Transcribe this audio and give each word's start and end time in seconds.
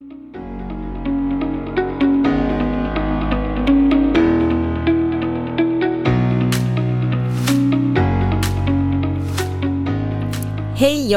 Hej 0.00 0.08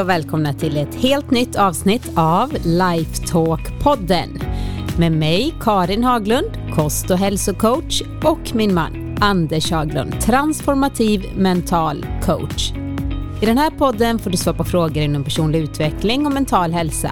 och 0.00 0.08
välkomna 0.08 0.52
till 0.52 0.76
ett 0.76 0.94
helt 0.94 1.30
nytt 1.30 1.56
avsnitt 1.56 2.12
av 2.14 2.52
Lifetalk-podden 2.52 4.42
med 4.98 5.12
mig 5.12 5.54
Karin 5.60 6.04
Haglund, 6.04 6.50
kost 6.74 7.10
och 7.10 7.18
hälsocoach 7.18 8.02
och 8.24 8.54
min 8.54 8.74
man 8.74 9.18
Anders 9.20 9.70
Haglund, 9.70 10.20
transformativ 10.20 11.24
mental 11.36 12.06
coach. 12.22 12.72
I 13.42 13.46
den 13.46 13.58
här 13.58 13.70
podden 13.70 14.18
får 14.18 14.30
du 14.30 14.36
svara 14.36 14.56
på 14.56 14.64
frågor 14.64 15.02
inom 15.02 15.24
personlig 15.24 15.58
utveckling 15.58 16.26
och 16.26 16.32
mental 16.32 16.72
hälsa. 16.72 17.10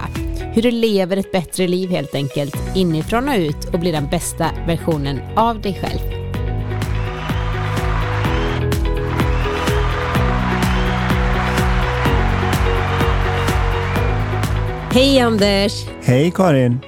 Hur 0.59 0.71
du 0.71 0.71
lever 0.71 1.17
ett 1.17 1.31
bättre 1.31 1.67
liv 1.67 1.89
helt 1.89 2.15
enkelt, 2.15 2.55
inifrån 2.75 3.29
och 3.29 3.35
ut 3.35 3.65
och 3.73 3.79
blir 3.79 3.91
den 3.91 4.07
bästa 4.07 4.51
versionen 4.67 5.19
av 5.35 5.61
dig 5.61 5.73
själv. 5.81 5.99
Hej 14.91 15.19
Anders! 15.19 15.85
Hej 16.03 16.31
Karin! 16.35 16.79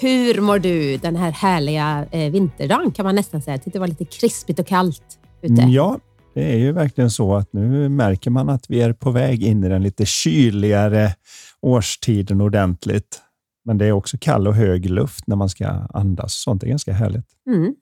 Hur 0.00 0.40
mår 0.40 0.58
du 0.58 0.96
den 0.96 1.16
här 1.16 1.30
härliga 1.30 2.06
eh, 2.10 2.32
vinterdagen 2.32 2.90
kan 2.90 3.04
man 3.04 3.14
nästan 3.14 3.42
säga? 3.42 3.58
Det 3.64 3.78
var 3.78 3.86
lite 3.86 4.04
krispigt 4.04 4.58
och 4.58 4.66
kallt 4.66 5.18
ute. 5.42 5.62
Ja, 5.62 5.98
det 6.34 6.52
är 6.52 6.58
ju 6.58 6.72
verkligen 6.72 7.10
så 7.10 7.34
att 7.34 7.52
nu 7.52 7.88
märker 7.88 8.30
man 8.30 8.48
att 8.48 8.70
vi 8.70 8.82
är 8.82 8.92
på 8.92 9.10
väg 9.10 9.44
in 9.44 9.64
i 9.64 9.68
den 9.68 9.82
lite 9.82 10.06
kyligare 10.06 11.14
årstiden 11.62 12.40
ordentligt. 12.40 13.22
Men 13.64 13.78
det 13.78 13.86
är 13.86 13.92
också 13.92 14.16
kall 14.20 14.48
och 14.48 14.54
hög 14.54 14.90
luft 14.90 15.26
när 15.26 15.36
man 15.36 15.48
ska 15.48 15.66
andas. 15.68 16.34
Sånt 16.34 16.62
är 16.62 16.66
ganska 16.66 16.92
härligt. 16.92 17.26
Mm. 17.46 17.74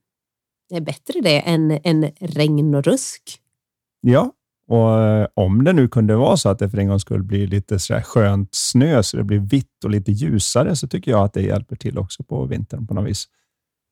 Det 0.68 0.76
är 0.76 0.80
bättre 0.80 1.20
det 1.20 1.40
än, 1.40 1.78
än 1.84 2.10
regn 2.20 2.74
och 2.74 2.84
rusk. 2.84 3.40
Ja, 4.00 4.32
och 4.68 5.00
eh, 5.00 5.26
om 5.34 5.64
det 5.64 5.72
nu 5.72 5.88
kunde 5.88 6.16
vara 6.16 6.36
så 6.36 6.48
att 6.48 6.58
det 6.58 6.70
för 6.70 6.78
en 6.78 6.88
gång 6.88 7.00
skulle 7.00 7.24
bli 7.24 7.46
lite 7.46 7.78
så 7.78 7.94
skönt 7.94 8.48
snö, 8.52 9.02
så 9.02 9.16
det 9.16 9.24
blir 9.24 9.38
vitt 9.38 9.84
och 9.84 9.90
lite 9.90 10.12
ljusare, 10.12 10.76
så 10.76 10.88
tycker 10.88 11.10
jag 11.10 11.24
att 11.24 11.32
det 11.32 11.42
hjälper 11.42 11.76
till 11.76 11.98
också 11.98 12.22
på 12.22 12.46
vintern 12.46 12.86
på 12.86 12.94
något 12.94 13.08
vis. 13.08 13.24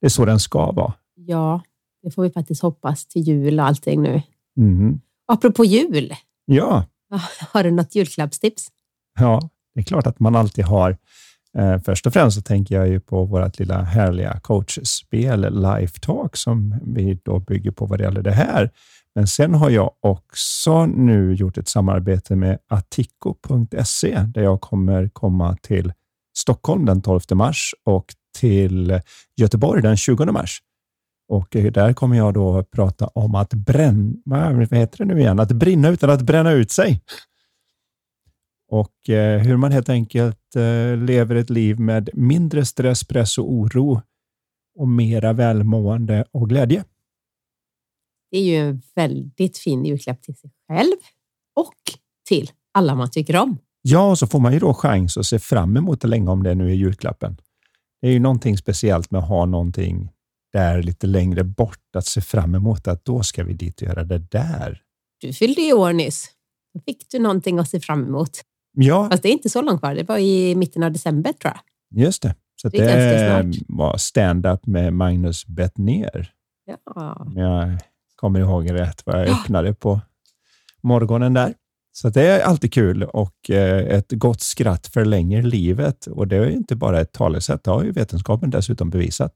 Det 0.01 0.07
är 0.07 0.11
så 0.11 0.25
den 0.25 0.41
ska 0.41 0.73
vara. 0.73 0.95
Ja, 1.15 1.61
det 2.03 2.11
får 2.11 2.23
vi 2.23 2.31
faktiskt 2.31 2.63
hoppas 2.63 3.07
till 3.07 3.23
jul 3.23 3.61
och 3.61 3.67
allting 3.67 4.03
nu. 4.03 4.23
Mm. 4.57 5.01
Apropå 5.27 5.65
jul. 5.65 6.15
Ja. 6.45 6.85
Har 7.53 7.65
du 7.65 7.71
något 7.71 7.95
julklappstips? 7.95 8.69
Ja, 9.19 9.51
det 9.77 9.81
är 9.81 9.85
klart 9.85 10.07
att 10.07 10.21
man 10.21 10.37
alltid 10.37 10.65
har. 10.65 10.97
Eh, 11.59 11.79
först 11.85 12.07
och 12.07 12.13
främst 12.13 12.37
så 12.37 12.43
tänker 12.43 12.75
jag 12.75 12.89
ju 12.89 13.01
på 13.01 13.25
vårt 13.25 13.59
lilla 13.59 13.83
härliga 13.83 14.41
coachspel 14.43 15.63
Life 15.63 16.01
Talk 16.01 16.37
som 16.37 16.81
vi 16.83 17.19
då 17.23 17.39
bygger 17.39 17.71
på 17.71 17.87
vad 17.87 17.99
det 17.99 18.05
gäller 18.05 18.23
det 18.23 18.33
här. 18.33 18.71
Men 19.15 19.27
sen 19.27 19.55
har 19.55 19.71
jag 19.71 19.91
också 20.01 20.87
nu 20.87 21.35
gjort 21.35 21.59
ett 21.59 21.69
samarbete 21.69 22.37
med 22.37 22.59
attico.se 22.69 24.19
där 24.35 24.43
jag 24.43 24.61
kommer 24.61 25.09
komma 25.09 25.57
till 25.63 25.93
Stockholm 26.39 26.85
den 26.85 27.03
12 27.03 27.21
mars 27.33 27.75
och 27.85 28.07
till 28.39 29.01
Göteborg 29.37 29.83
den 29.83 29.97
20 29.97 30.25
mars. 30.25 30.63
Och 31.29 31.49
där 31.51 31.93
kommer 31.93 32.17
jag 32.17 32.35
då 32.35 32.65
prata 32.65 33.07
om 33.07 33.35
att 33.35 33.55
bränna, 33.55 34.53
vad 34.53 34.75
heter 34.75 34.99
det 34.99 35.05
nu 35.05 35.21
igen? 35.21 35.41
Att 35.41 35.53
brinna 35.53 35.89
utan 35.89 36.11
att 36.11 36.23
bränna 36.23 36.53
ut 36.53 36.71
sig. 36.71 37.03
Och 38.69 39.11
eh, 39.11 39.41
hur 39.41 39.57
man 39.57 39.73
helt 39.73 39.89
enkelt 39.89 40.57
eh, 40.57 40.97
lever 40.97 41.35
ett 41.35 41.51
liv 41.51 41.81
med 41.81 42.11
mindre 42.15 42.65
stress, 42.65 43.05
press 43.05 43.39
och 43.39 43.53
oro 43.53 44.03
och 44.79 44.89
mera 44.89 45.33
välmående 45.33 46.25
och 46.31 46.49
glädje. 46.49 46.85
Det 48.31 48.39
är 48.39 48.43
ju 48.43 48.57
en 48.57 48.83
väldigt 48.95 49.59
fin 49.59 49.85
julklapp 49.85 50.23
till 50.23 50.37
sig 50.37 50.51
själv 50.69 50.97
och 51.57 51.75
till 52.29 52.51
alla 52.75 52.95
man 52.95 53.11
tycker 53.11 53.37
om. 53.37 53.59
Ja, 53.83 54.11
och 54.11 54.19
så 54.19 54.27
får 54.27 54.39
man 54.39 54.53
ju 54.53 54.59
då 54.59 54.75
chans 54.75 55.17
att 55.17 55.27
se 55.27 55.39
fram 55.39 55.77
emot 55.77 56.01
det 56.01 56.09
länge 56.09 56.31
om 56.31 56.43
det 56.43 56.55
nu 56.55 56.71
är 56.71 56.75
julklappen. 56.75 57.37
Det 58.01 58.09
är 58.09 58.13
ju 58.13 58.21
någonting 58.21 58.57
speciellt 58.57 59.11
med 59.11 59.19
att 59.19 59.29
ha 59.29 59.47
någonting 59.47 60.11
där 60.53 60.83
lite 60.83 61.07
längre 61.07 61.45
bort 61.45 61.97
att 61.97 62.07
se 62.07 62.21
fram 62.21 62.55
emot 62.55 62.89
att 62.89 63.05
då 63.05 63.23
ska 63.23 63.45
vi 63.45 63.53
dit 63.53 63.83
och 63.83 63.89
göra 63.89 64.05
det 64.05 64.19
där. 64.19 64.83
Du 65.21 65.33
fyllde 65.33 65.63
i 65.63 65.73
år 65.73 65.93
nyss. 65.93 66.31
Då 66.75 66.81
fick 66.81 67.11
du 67.11 67.19
någonting 67.19 67.59
att 67.59 67.71
se 67.71 67.81
fram 67.81 68.05
emot. 68.07 68.41
Ja. 68.79 69.09
Fast 69.11 69.23
det 69.23 69.29
är 69.29 69.33
inte 69.33 69.51
så 69.51 69.63
långt 69.63 69.81
kvar. 69.81 69.95
Det 69.95 70.09
var 70.09 70.19
i 70.19 70.55
mitten 70.55 70.83
av 70.83 70.93
december 70.93 71.33
tror 71.33 71.53
jag. 71.55 71.61
Just 72.03 72.23
det. 72.23 72.35
Så 72.63 72.69
det, 72.69 72.79
det 72.79 73.53
var 73.69 73.97
stand-up 73.97 74.67
med 74.67 74.93
Magnus 74.93 75.47
Bettner. 75.47 76.33
Ja. 76.67 77.27
Jag 77.35 77.79
kommer 78.17 78.41
ihåg 78.41 78.73
rätt 78.73 79.03
vad 79.07 79.21
jag 79.21 79.29
öppnade 79.29 79.75
på 79.75 80.01
morgonen 80.83 81.35
där. 81.35 81.55
Så 81.93 82.09
det 82.09 82.23
är 82.23 82.45
alltid 82.45 82.73
kul 82.73 83.03
och 83.03 83.51
eh, 83.51 83.97
ett 83.97 84.13
gott 84.13 84.41
skratt 84.41 84.87
förlänger 84.87 85.43
livet. 85.43 86.07
Och 86.07 86.29
det 86.29 86.37
är 86.37 86.51
inte 86.51 86.77
bara 86.77 87.01
ett 87.01 87.13
talesätt, 87.13 87.65
det 87.65 87.71
har 87.71 87.85
ju 87.85 87.93
vetenskapen 87.93 88.51
dessutom 88.51 88.91
bevisat. 88.91 89.35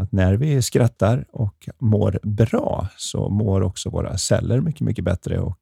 Att 0.00 0.12
när 0.12 0.34
vi 0.34 0.62
skrattar 0.62 1.24
och 1.32 1.68
mår 1.78 2.20
bra 2.22 2.88
så 2.96 3.28
mår 3.28 3.60
också 3.60 3.90
våra 3.90 4.18
celler 4.18 4.60
mycket, 4.60 4.80
mycket 4.80 5.04
bättre 5.04 5.38
och 5.38 5.58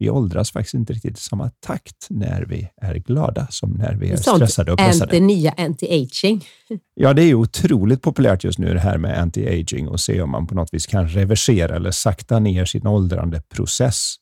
vi 0.00 0.10
åldras 0.10 0.50
faktiskt 0.50 0.74
inte 0.74 0.92
riktigt 0.92 1.18
i 1.18 1.20
samma 1.20 1.50
takt 1.60 2.06
när 2.10 2.42
vi 2.42 2.68
är 2.76 2.94
glada 2.94 3.46
som 3.50 3.70
när 3.70 3.94
vi 3.94 4.10
är 4.10 4.16
Sånt 4.16 4.36
stressade 4.36 4.72
och 4.72 4.78
pressade. 4.78 5.12
Det 5.12 5.20
nya 5.20 5.50
anti-aging. 5.50 6.44
Ja, 6.94 7.12
det 7.12 7.22
är 7.22 7.34
otroligt 7.34 8.02
populärt 8.02 8.44
just 8.44 8.58
nu 8.58 8.74
det 8.74 8.80
här 8.80 8.98
med 8.98 9.18
anti-aging 9.18 9.86
och 9.86 10.00
se 10.00 10.22
om 10.22 10.30
man 10.30 10.46
på 10.46 10.54
något 10.54 10.74
vis 10.74 10.86
kan 10.86 11.08
reversera 11.08 11.76
eller 11.76 11.90
sakta 11.90 12.38
ner 12.38 12.64
sin 12.64 12.86
åldrande 12.86 13.42
process. 13.54 14.16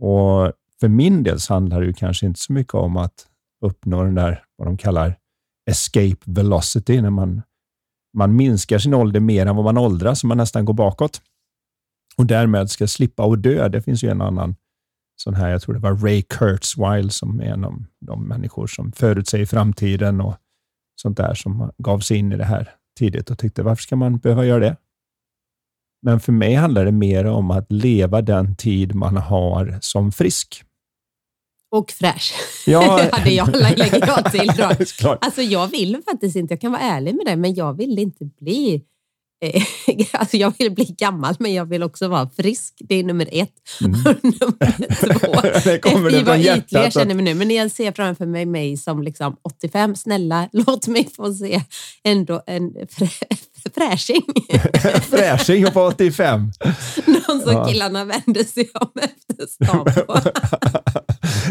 Och 0.00 0.52
för 0.80 0.88
min 0.88 1.22
del 1.22 1.40
så 1.40 1.54
handlar 1.54 1.80
det 1.80 1.86
ju 1.86 1.92
kanske 1.92 2.26
inte 2.26 2.40
så 2.40 2.52
mycket 2.52 2.74
om 2.74 2.96
att 2.96 3.26
uppnå 3.64 4.04
den 4.04 4.14
där, 4.14 4.44
vad 4.56 4.68
de 4.68 4.76
kallar 4.76 5.16
escape 5.70 6.16
velocity, 6.24 7.00
när 7.00 7.10
man, 7.10 7.42
man 8.16 8.36
minskar 8.36 8.78
sin 8.78 8.94
ålder 8.94 9.20
mer 9.20 9.46
än 9.46 9.56
vad 9.56 9.64
man 9.64 9.78
åldras, 9.78 10.20
så 10.20 10.26
man 10.26 10.36
nästan 10.36 10.64
går 10.64 10.74
bakåt 10.74 11.22
och 12.16 12.26
därmed 12.26 12.70
ska 12.70 12.86
slippa 12.86 13.24
att 13.24 13.42
dö. 13.42 13.68
Det 13.68 13.82
finns 13.82 14.04
ju 14.04 14.08
en 14.08 14.22
annan 14.22 14.54
sån 15.22 15.34
här, 15.34 15.50
jag 15.50 15.62
tror 15.62 15.74
det 15.74 15.80
var 15.80 15.96
Ray 15.96 16.22
Kurzweil 16.22 17.10
som 17.10 17.40
är 17.40 17.44
en 17.44 17.64
av 17.64 17.84
de 18.00 18.28
människor 18.28 18.66
som 18.66 18.92
förutsäger 18.92 19.46
framtiden 19.46 20.20
och 20.20 20.34
sånt 20.96 21.16
där 21.16 21.34
som 21.34 21.72
gav 21.78 21.98
sig 22.00 22.16
in 22.16 22.32
i 22.32 22.36
det 22.36 22.44
här 22.44 22.70
tidigt 22.98 23.30
och 23.30 23.38
tyckte 23.38 23.62
varför 23.62 23.82
ska 23.82 23.96
man 23.96 24.18
behöva 24.18 24.46
göra 24.46 24.60
det? 24.60 24.76
Men 26.02 26.20
för 26.20 26.32
mig 26.32 26.54
handlar 26.54 26.84
det 26.84 26.92
mer 26.92 27.24
om 27.24 27.50
att 27.50 27.72
leva 27.72 28.22
den 28.22 28.56
tid 28.56 28.94
man 28.94 29.16
har 29.16 29.78
som 29.80 30.12
frisk. 30.12 30.64
Och 31.70 31.90
fräsch. 31.90 32.34
Ja. 32.66 32.96
det 33.02 33.16
hade 33.16 33.30
jag, 33.30 33.56
lägger 33.56 34.06
jag 34.06 34.32
till. 34.32 34.50
Då. 35.02 35.18
Alltså 35.20 35.42
jag 35.42 35.68
vill 35.68 36.02
faktiskt 36.04 36.36
inte, 36.36 36.54
jag 36.54 36.60
kan 36.60 36.72
vara 36.72 36.82
ärlig 36.82 37.14
med 37.14 37.26
det, 37.26 37.36
men 37.36 37.54
jag 37.54 37.76
vill 37.76 37.98
inte 37.98 38.24
bli 38.24 38.84
alltså 40.12 40.36
jag 40.36 40.54
vill 40.58 40.70
bli 40.70 40.84
gammal, 40.98 41.34
men 41.38 41.54
jag 41.54 41.64
vill 41.64 41.82
också 41.82 42.08
vara 42.08 42.30
frisk. 42.36 42.74
Det 42.78 42.94
är 42.94 43.04
nummer 43.04 43.28
ett. 43.32 43.52
Mm. 43.80 43.92
nummer 44.22 45.18
två. 45.18 45.60
det 45.70 45.78
kommer 45.78 46.10
det 46.10 46.24
från 46.24 46.40
hjärtat. 46.40 46.72
Jag 46.72 46.92
känner 46.92 47.14
mig 47.14 47.24
nu, 47.24 47.34
men 47.34 47.50
jag 47.50 47.70
ser 47.70 47.92
framför 47.92 48.26
mig 48.26 48.46
mig 48.46 48.76
som 48.76 49.02
liksom 49.02 49.36
85. 49.42 49.96
Snälla, 49.96 50.48
låt 50.52 50.86
mig 50.86 51.08
få 51.16 51.34
se 51.34 51.62
ändå 52.04 52.42
en 52.46 52.72
fräsching. 53.74 54.22
fräsching 55.10 55.66
på 55.66 55.82
85. 55.82 56.50
Någon 57.06 57.40
som 57.40 57.52
ja. 57.52 57.64
killarna 57.64 58.04
vänder 58.04 58.44
sig 58.44 58.70
om 58.74 58.90
efter 58.94 59.46
stan 59.46 59.84
på. 59.84 60.20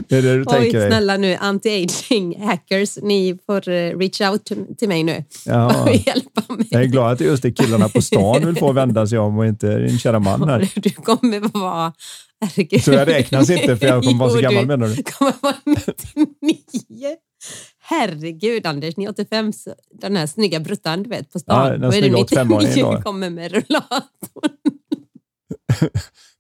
det 0.07 0.17
är 0.17 0.21
det 0.21 0.35
du 0.35 0.39
Oj, 0.39 0.45
tänker 0.45 0.79
dig. 0.79 0.89
snälla 0.89 1.17
nu, 1.17 1.35
anti-aging 1.35 2.45
hackers, 2.45 2.97
ni 3.01 3.39
får 3.45 3.69
uh, 3.69 3.97
reach 3.97 4.21
out 4.21 4.51
till 4.77 4.87
mig 4.87 5.03
nu 5.03 5.23
ja. 5.45 5.81
och 5.83 5.95
hjälpa 5.95 6.43
mig. 6.49 6.67
Jag 6.69 6.81
är 6.81 6.87
glad 6.87 7.11
att 7.11 7.19
det 7.19 7.25
just 7.25 7.45
är 7.45 7.51
killarna 7.51 7.89
på 7.89 8.01
stan 8.01 8.45
vill 8.45 8.55
få 8.55 8.71
vända 8.71 9.07
sig 9.07 9.19
om 9.19 9.37
och 9.37 9.45
inte 9.45 9.77
din 9.77 9.99
kära 9.99 10.19
man 10.19 10.49
här. 10.49 10.71
Du 10.75 10.89
kommer 10.89 11.59
vara... 11.59 11.93
Herregud. 12.41 12.83
Så 12.83 12.91
jag 12.91 13.07
räknas 13.07 13.49
inte 13.49 13.77
för 13.77 13.87
jag 13.87 14.03
kommer 14.03 14.19
vara 14.19 14.29
så 14.29 14.41
gammal 14.41 14.65
menar 14.65 14.87
du? 14.87 14.95
Du 14.95 15.03
kommer 15.03 15.33
vara 15.41 15.55
99. 16.41 17.15
Herregud 17.91 18.65
Anders, 18.65 18.95
85, 19.09 19.51
den 19.93 20.15
här 20.15 20.27
snygga 20.27 20.59
bruttan 20.59 21.03
du 21.03 21.09
vet 21.09 21.31
på 21.31 21.39
stan. 21.39 21.67
Ja, 21.67 21.77
den 21.77 21.91
snygga 21.91 22.17
85-åringen 22.17 23.03
kommer 23.03 23.29
med 23.29 23.51
rullatorn. 23.51 24.51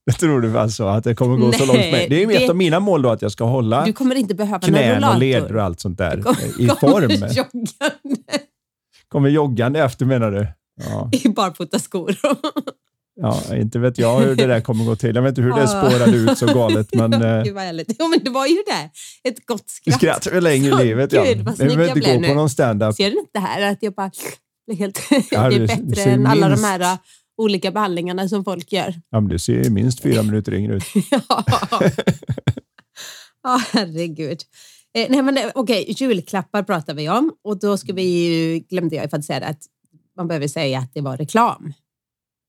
Det 0.05 0.11
tror 0.11 0.41
du 0.41 0.59
alltså 0.59 0.83
att 0.83 1.03
det 1.03 1.15
kommer 1.15 1.37
gå 1.37 1.47
Nej, 1.47 1.59
så 1.59 1.65
långt 1.65 1.79
med? 1.79 2.09
Det 2.09 2.23
är 2.23 2.29
ju 2.29 2.35
ett 2.35 2.49
av 2.49 2.55
mina 2.55 2.79
mål 2.79 3.01
då 3.01 3.09
att 3.09 3.21
jag 3.21 3.31
ska 3.31 3.43
hålla 3.43 3.85
du 3.85 3.93
kommer 3.93 4.15
inte 4.15 4.35
behöva 4.35 4.59
knän 4.59 5.03
och 5.03 5.19
leder 5.19 5.55
och 5.55 5.63
allt 5.63 5.79
sånt 5.79 5.97
där 5.97 6.21
kommer, 6.21 6.61
i 6.61 6.67
form. 6.67 7.11
Joggande. 7.11 7.71
Kommer 9.07 9.29
joggande 9.29 9.83
efter 9.83 10.05
menar 10.05 10.31
du? 10.31 10.47
Ja. 10.89 11.09
I 11.11 11.29
barfota 11.29 11.79
skor. 11.79 12.15
Ja, 13.21 13.55
inte 13.55 13.79
vet 13.79 13.97
jag 13.97 14.19
hur 14.19 14.35
det 14.35 14.47
där 14.47 14.61
kommer 14.61 14.85
gå 14.85 14.95
till. 14.95 15.15
Jag 15.15 15.21
vet 15.21 15.29
inte 15.29 15.41
hur 15.41 15.53
det 15.53 15.67
spårade 15.67 16.17
ut 16.17 16.37
så 16.37 16.45
galet. 16.45 16.87
Men, 16.95 17.13
eh, 17.13 17.43
Gud 17.43 17.53
vad 17.53 17.63
härligt. 17.63 17.95
Ja, 17.99 18.07
men 18.07 18.19
det 18.23 18.29
var 18.29 18.45
ju 18.47 18.57
det. 18.65 18.89
Ett 19.29 19.45
gott 19.45 19.69
skratt. 19.69 19.95
Skratt 19.95 20.23
för 20.23 20.41
länge 20.41 20.69
i 20.69 20.85
livet. 20.85 21.13
Ja. 21.13 21.23
Gud, 21.23 21.45
vad 21.45 21.55
snygg 21.55 21.71
jag 21.71 21.93
blev 21.93 22.21
nu. 22.21 22.27
På 22.27 22.33
någon 22.33 22.49
stand-up. 22.49 22.95
Ser 22.95 23.11
du 23.11 23.19
inte 23.19 23.31
det 23.33 23.39
här? 23.39 23.71
Att 23.71 23.77
jag 23.83 23.93
bara 23.93 24.11
blir 24.67 24.77
helt... 24.77 24.99
Ja, 25.31 25.49
det 25.49 25.55
är 25.55 25.59
bättre 25.59 25.83
det 25.85 26.03
än 26.03 26.23
minst... 26.23 26.31
alla 26.31 26.49
de 26.49 26.63
här 26.63 26.79
uh, 26.79 26.99
olika 27.37 27.71
behandlingarna 27.71 28.29
som 28.29 28.43
folk 28.43 28.71
gör. 28.71 29.01
Ja, 29.09 29.19
men 29.19 29.29
du 29.29 29.39
ser 29.39 29.69
minst 29.69 30.01
fyra 30.01 30.23
minuter 30.23 30.53
yngre 30.53 30.75
ut. 30.75 30.83
ja. 31.11 31.43
ja, 33.43 33.61
herregud. 33.71 34.41
Eh, 34.97 35.07
nej, 35.09 35.21
men, 35.21 35.37
eh, 35.37 35.43
okej, 35.55 35.81
okay, 35.81 36.07
julklappar 36.07 36.63
pratar 36.63 36.93
vi 36.93 37.09
om 37.09 37.31
och 37.43 37.59
då 37.59 37.77
ska 37.77 37.93
vi 37.93 38.03
ju, 38.03 38.59
glömde 38.59 38.95
jag 38.95 39.15
att 39.15 39.25
säga 39.25 39.39
det, 39.39 39.45
att 39.45 39.61
man 40.17 40.27
behöver 40.27 40.47
säga 40.47 40.79
att 40.79 40.93
det 40.93 41.01
var 41.01 41.17
reklam. 41.17 41.73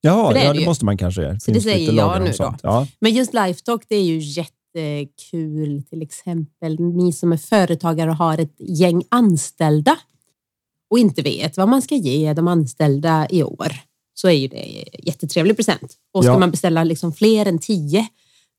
Ja, 0.04 0.32
det, 0.32 0.44
ja, 0.44 0.52
det, 0.52 0.58
det 0.58 0.66
måste 0.66 0.84
man 0.84 0.96
kanske. 0.96 1.40
Så 1.40 1.50
det 1.50 1.60
säger 1.60 1.92
jag 1.92 2.22
nu 2.22 2.32
då. 2.38 2.54
Ja. 2.62 2.86
Men 2.98 3.12
just 3.12 3.34
Lifetalk, 3.34 3.82
det 3.88 3.96
är 3.96 4.02
ju 4.02 4.18
jättekul 4.18 5.82
till 5.82 6.02
exempel. 6.02 6.80
Ni 6.80 7.12
som 7.12 7.32
är 7.32 7.36
företagare 7.36 8.10
och 8.10 8.16
har 8.16 8.38
ett 8.38 8.56
gäng 8.58 9.02
anställda 9.08 9.96
och 10.90 10.98
inte 10.98 11.22
vet 11.22 11.56
vad 11.56 11.68
man 11.68 11.82
ska 11.82 11.94
ge 11.94 12.32
de 12.32 12.48
anställda 12.48 13.26
i 13.30 13.42
år 13.42 13.72
så 14.14 14.28
är 14.28 14.32
ju 14.32 14.48
det 14.48 14.84
jättetrevlig 14.98 15.56
present. 15.56 15.94
Och 16.12 16.24
ska 16.24 16.32
ja. 16.32 16.38
man 16.38 16.50
beställa 16.50 16.84
liksom 16.84 17.12
fler 17.12 17.46
än 17.46 17.58
tio 17.58 18.08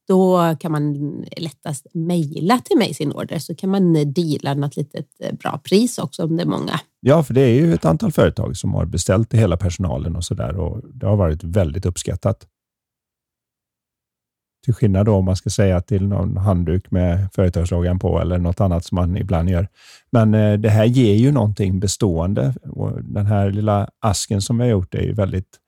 då 0.07 0.55
kan 0.59 0.71
man 0.71 0.93
lättast 1.37 1.87
mejla 1.93 2.57
till 2.57 2.77
mig 2.77 2.93
sin 2.93 3.11
order 3.11 3.39
så 3.39 3.55
kan 3.55 3.69
man 3.69 4.13
deala 4.13 4.53
något 4.53 4.75
litet 4.75 5.07
eh, 5.19 5.35
bra 5.35 5.61
pris 5.69 5.97
också 5.97 6.23
om 6.23 6.37
det 6.37 6.43
är 6.43 6.47
många. 6.47 6.79
Ja, 6.99 7.23
för 7.23 7.33
det 7.33 7.41
är 7.41 7.53
ju 7.53 7.73
ett 7.73 7.85
antal 7.85 8.11
företag 8.11 8.57
som 8.57 8.73
har 8.73 8.85
beställt 8.85 9.29
till 9.29 9.39
hela 9.39 9.57
personalen 9.57 10.15
och 10.15 10.23
så 10.23 10.33
där 10.33 10.59
och 10.59 10.81
det 10.93 11.05
har 11.05 11.15
varit 11.15 11.43
väldigt 11.43 11.85
uppskattat. 11.85 12.47
Till 14.65 14.73
skillnad 14.73 15.05
då 15.05 15.15
om 15.15 15.25
man 15.25 15.35
ska 15.35 15.49
säga 15.49 15.81
till 15.81 16.07
någon 16.07 16.37
handduk 16.37 16.91
med 16.91 17.29
företagsloggan 17.33 17.99
på 17.99 18.19
eller 18.19 18.37
något 18.37 18.61
annat 18.61 18.85
som 18.85 18.95
man 18.95 19.17
ibland 19.17 19.49
gör. 19.49 19.67
Men 20.11 20.33
eh, 20.33 20.59
det 20.59 20.69
här 20.69 20.85
ger 20.85 21.13
ju 21.13 21.31
någonting 21.31 21.79
bestående 21.79 22.53
och 22.63 23.03
den 23.03 23.25
här 23.25 23.51
lilla 23.51 23.89
asken 23.99 24.41
som 24.41 24.57
vi 24.57 24.63
har 24.63 24.71
gjort 24.71 24.95
är 24.95 25.01
ju 25.01 25.13
väldigt 25.13 25.59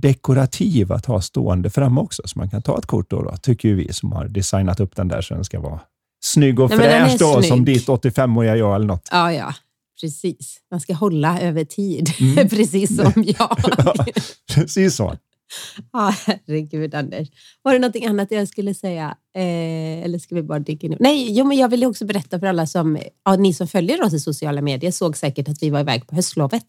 dekorativ 0.00 0.92
att 0.92 1.06
ha 1.06 1.20
stående 1.20 1.70
framme 1.70 2.00
också, 2.00 2.22
så 2.24 2.38
man 2.38 2.50
kan 2.50 2.62
ta 2.62 2.78
ett 2.78 2.86
kort 2.86 3.10
då, 3.10 3.22
då 3.22 3.36
tycker 3.36 3.74
vi 3.74 3.92
som 3.92 4.12
har 4.12 4.28
designat 4.28 4.80
upp 4.80 4.96
den 4.96 5.08
där 5.08 5.22
så 5.22 5.34
den 5.34 5.44
ska 5.44 5.60
vara 5.60 5.80
snygg 6.20 6.60
och 6.60 6.70
Nej, 6.70 6.78
fräsch 6.78 7.18
då, 7.18 7.42
som 7.42 7.64
ditt 7.64 7.86
85-åriga 7.86 8.56
jag 8.56 8.74
eller 8.74 8.86
något. 8.86 9.08
Ja, 9.12 9.32
ja. 9.32 9.54
Precis. 10.00 10.58
Man 10.70 10.80
ska 10.80 10.94
hålla 10.94 11.40
över 11.40 11.64
tid, 11.64 12.10
mm. 12.20 12.48
precis 12.48 12.96
som 12.96 13.12
jag. 13.26 13.60
ja, 13.78 13.94
precis 14.54 14.96
så. 14.96 15.16
Ja, 15.92 16.14
herregud 16.26 16.94
Anders. 16.94 17.28
Var 17.62 17.72
det 17.72 17.78
någonting 17.78 18.06
annat 18.06 18.30
jag 18.30 18.48
skulle 18.48 18.74
säga? 18.74 19.16
Eh, 19.36 20.04
eller 20.04 20.18
ska 20.18 20.34
vi 20.34 20.42
bara 20.42 20.58
dyka 20.58 20.86
in? 20.86 20.96
Nej, 21.00 21.38
jo, 21.38 21.44
men 21.44 21.56
jag 21.56 21.68
vill 21.68 21.84
också 21.84 22.04
berätta 22.04 22.40
för 22.40 22.46
alla 22.46 22.66
som, 22.66 22.98
ja, 23.24 23.36
ni 23.36 23.54
som 23.54 23.68
följer 23.68 24.02
oss 24.02 24.12
i 24.12 24.20
sociala 24.20 24.62
medier 24.62 24.90
såg 24.90 25.16
säkert 25.16 25.48
att 25.48 25.62
vi 25.62 25.70
var 25.70 25.80
iväg 25.80 26.06
på 26.06 26.14
höstlovet. 26.14 26.64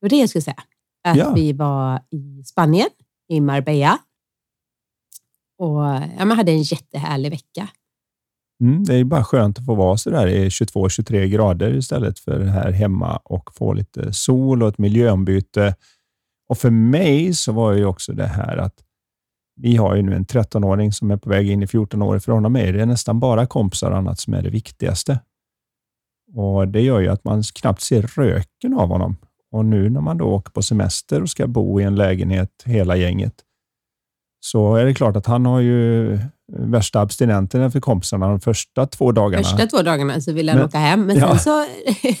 Det 0.00 0.04
var 0.04 0.08
det 0.08 0.16
jag 0.16 0.28
skulle 0.28 0.42
säga 0.42 0.62
att 1.06 1.16
ja. 1.16 1.32
vi 1.34 1.52
var 1.52 2.00
i 2.10 2.42
Spanien, 2.44 2.88
i 3.28 3.40
Marbella. 3.40 3.98
Och 5.58 5.82
ja, 6.18 6.24
man 6.24 6.30
hade 6.30 6.52
en 6.52 6.62
jättehärlig 6.62 7.30
vecka. 7.30 7.68
Mm, 8.60 8.84
det 8.84 8.94
är 8.94 9.04
bara 9.04 9.24
skönt 9.24 9.58
att 9.58 9.64
få 9.64 9.74
vara 9.74 9.96
så 9.96 10.10
där 10.10 10.26
i 10.26 10.48
22-23 10.48 11.26
grader 11.26 11.74
istället 11.74 12.18
för 12.18 12.40
här 12.40 12.72
hemma 12.72 13.16
och 13.16 13.54
få 13.54 13.72
lite 13.72 14.12
sol 14.12 14.62
och 14.62 14.68
ett 14.68 14.78
miljöombyte. 14.78 15.74
Och 16.48 16.58
för 16.58 16.70
mig 16.70 17.34
så 17.34 17.52
var 17.52 17.72
ju 17.72 17.84
också 17.84 18.12
det 18.12 18.26
här 18.26 18.56
att 18.56 18.82
vi 19.60 19.76
har 19.76 19.96
ju 19.96 20.02
nu 20.02 20.14
en 20.14 20.24
13-åring 20.24 20.92
som 20.92 21.10
är 21.10 21.16
på 21.16 21.30
väg 21.30 21.50
in 21.50 21.62
i 21.62 21.66
14 21.66 22.02
år. 22.02 22.18
För 22.18 22.32
honom 22.32 22.56
är 22.56 22.72
det 22.72 22.86
nästan 22.86 23.20
bara 23.20 23.46
kompisar 23.46 23.90
och 23.90 23.98
annat 23.98 24.20
som 24.20 24.34
är 24.34 24.42
det 24.42 24.50
viktigaste. 24.50 25.20
Och 26.34 26.68
Det 26.68 26.80
gör 26.80 27.00
ju 27.00 27.08
att 27.08 27.24
man 27.24 27.42
knappt 27.42 27.82
ser 27.82 28.02
röken 28.02 28.74
av 28.74 28.88
honom. 28.88 29.16
Och 29.56 29.64
nu 29.64 29.90
när 29.90 30.00
man 30.00 30.18
då 30.18 30.24
åker 30.24 30.50
på 30.50 30.62
semester 30.62 31.22
och 31.22 31.30
ska 31.30 31.46
bo 31.46 31.80
i 31.80 31.84
en 31.84 31.94
lägenhet, 31.94 32.50
hela 32.64 32.96
gänget, 32.96 33.34
så 34.40 34.74
är 34.74 34.84
det 34.84 34.94
klart 34.94 35.16
att 35.16 35.26
han 35.26 35.46
har 35.46 35.60
ju 35.60 36.18
värsta 36.52 37.00
abstinenterna 37.00 37.70
för 37.70 37.80
kompisarna 37.80 38.28
de 38.28 38.40
första 38.40 38.86
två 38.86 39.12
dagarna. 39.12 39.44
Första 39.44 39.66
två 39.66 39.82
dagarna 39.82 40.20
så 40.20 40.32
ville 40.32 40.52
han 40.52 40.58
men, 40.58 40.66
åka 40.66 40.78
hem, 40.78 41.06
men 41.06 41.16
ja. 41.16 41.28
sen 41.28 41.38
så, 41.38 41.64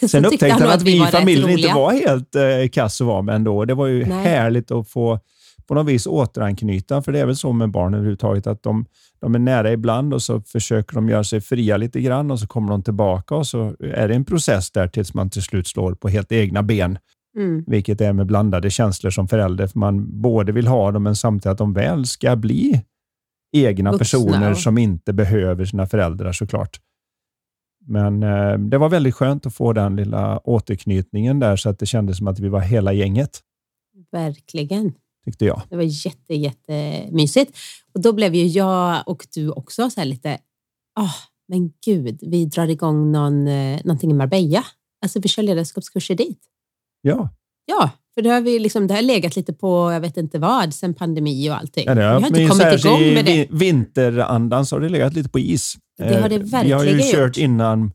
så 0.00 0.08
Sen 0.08 0.24
upptäckte 0.24 0.64
han 0.64 0.72
att, 0.72 0.82
vi 0.82 0.96
i 0.96 1.06
familjen 1.06 1.50
inte 1.50 1.74
var 1.74 1.92
helt 1.92 2.34
eh, 2.34 2.68
kass 2.72 3.00
att 3.00 3.06
vara 3.06 3.22
med 3.22 3.34
ändå. 3.34 3.64
Det 3.64 3.74
var 3.74 3.86
ju 3.86 4.06
Nej. 4.06 4.22
härligt 4.22 4.70
att 4.70 4.88
få 4.88 5.20
på 5.66 5.74
något 5.74 5.86
vis 5.86 6.06
återanknyta, 6.06 7.02
för 7.02 7.12
det 7.12 7.20
är 7.20 7.26
väl 7.26 7.36
så 7.36 7.52
med 7.52 7.70
barn 7.70 7.94
överhuvudtaget 7.94 8.46
att 8.46 8.62
de, 8.62 8.86
de 9.20 9.34
är 9.34 9.38
nära 9.38 9.72
ibland 9.72 10.14
och 10.14 10.22
så 10.22 10.40
försöker 10.40 10.94
de 10.94 11.08
göra 11.08 11.24
sig 11.24 11.40
fria 11.40 11.76
lite 11.76 12.00
grann 12.00 12.30
och 12.30 12.40
så 12.40 12.46
kommer 12.46 12.68
de 12.70 12.82
tillbaka 12.82 13.34
och 13.34 13.46
så 13.46 13.76
är 13.80 14.08
det 14.08 14.14
en 14.14 14.24
process 14.24 14.70
där 14.70 14.88
tills 14.88 15.14
man 15.14 15.30
till 15.30 15.42
slut 15.42 15.66
slår 15.66 15.94
på 15.94 16.08
helt 16.08 16.32
egna 16.32 16.62
ben. 16.62 16.98
Mm. 17.36 17.64
Vilket 17.66 18.00
är 18.00 18.12
med 18.12 18.26
blandade 18.26 18.70
känslor 18.70 19.10
som 19.10 19.28
förälder. 19.28 19.66
För 19.66 19.78
man 19.78 20.20
både 20.20 20.52
vill 20.52 20.66
ha 20.66 20.92
dem, 20.92 21.02
men 21.02 21.16
samtidigt 21.16 21.46
att 21.46 21.58
de 21.58 21.72
väl 21.72 22.06
ska 22.06 22.36
bli 22.36 22.82
egna 23.52 23.92
Vuxna. 23.92 23.98
personer 23.98 24.54
som 24.54 24.78
inte 24.78 25.12
behöver 25.12 25.64
sina 25.64 25.86
föräldrar 25.86 26.32
såklart. 26.32 26.80
Men 27.86 28.22
eh, 28.22 28.58
det 28.58 28.78
var 28.78 28.88
väldigt 28.88 29.14
skönt 29.14 29.46
att 29.46 29.54
få 29.54 29.72
den 29.72 29.96
lilla 29.96 30.38
återknytningen 30.38 31.40
där 31.40 31.56
så 31.56 31.68
att 31.68 31.78
det 31.78 31.86
kändes 31.86 32.18
som 32.18 32.28
att 32.28 32.38
vi 32.38 32.48
var 32.48 32.60
hela 32.60 32.92
gänget. 32.92 33.40
Verkligen. 34.12 34.94
Tyckte 35.24 35.44
jag. 35.44 35.62
Det 35.70 35.76
var 35.76 36.06
jätte, 36.06 36.34
jättemysigt. 36.34 37.58
Och 37.94 38.00
då 38.00 38.12
blev 38.12 38.34
ju 38.34 38.46
jag 38.46 39.02
och 39.06 39.26
du 39.34 39.50
också 39.50 39.90
så 39.90 40.04
lite, 40.04 40.38
oh, 41.00 41.14
men 41.48 41.72
gud, 41.84 42.18
vi 42.22 42.46
drar 42.46 42.68
igång 42.68 43.12
någon, 43.12 43.48
eh, 43.48 43.80
någonting 43.84 44.10
i 44.10 44.14
Marbella. 44.14 44.64
Alltså 45.02 45.20
vi 45.20 45.28
kör 45.28 45.42
ledarskapskurser 45.42 46.14
dit. 46.14 46.40
Ja. 47.06 47.28
Ja, 47.66 47.90
för 48.14 48.22
det 48.22 48.30
har, 48.30 48.40
vi 48.40 48.58
liksom, 48.58 48.86
det 48.86 48.94
har 48.94 49.02
legat 49.02 49.36
lite 49.36 49.52
på, 49.52 49.92
jag 49.92 50.00
vet 50.00 50.16
inte 50.16 50.38
vad, 50.38 50.74
sen 50.74 50.94
pandemi 50.94 51.50
och 51.50 51.56
allting. 51.56 51.84
Ja, 51.86 51.94
det 51.94 52.02
har, 52.04 52.16
vi 52.16 52.22
har 52.22 52.28
inte 52.28 52.46
kommit 52.46 52.84
igång 52.84 53.14
med 53.14 53.24
det. 53.24 53.46
vinterandan 53.50 54.66
så 54.66 54.76
har 54.76 54.80
det 54.80 54.88
legat 54.88 55.14
lite 55.14 55.28
på 55.28 55.38
is. 55.38 55.74
Det 55.98 56.20
har 56.20 56.28
det 56.28 56.38
verkligen 56.38 56.64
Vi 56.64 56.72
har 56.72 56.84
ju 56.84 57.12
kört 57.12 57.36
innan 57.36 57.92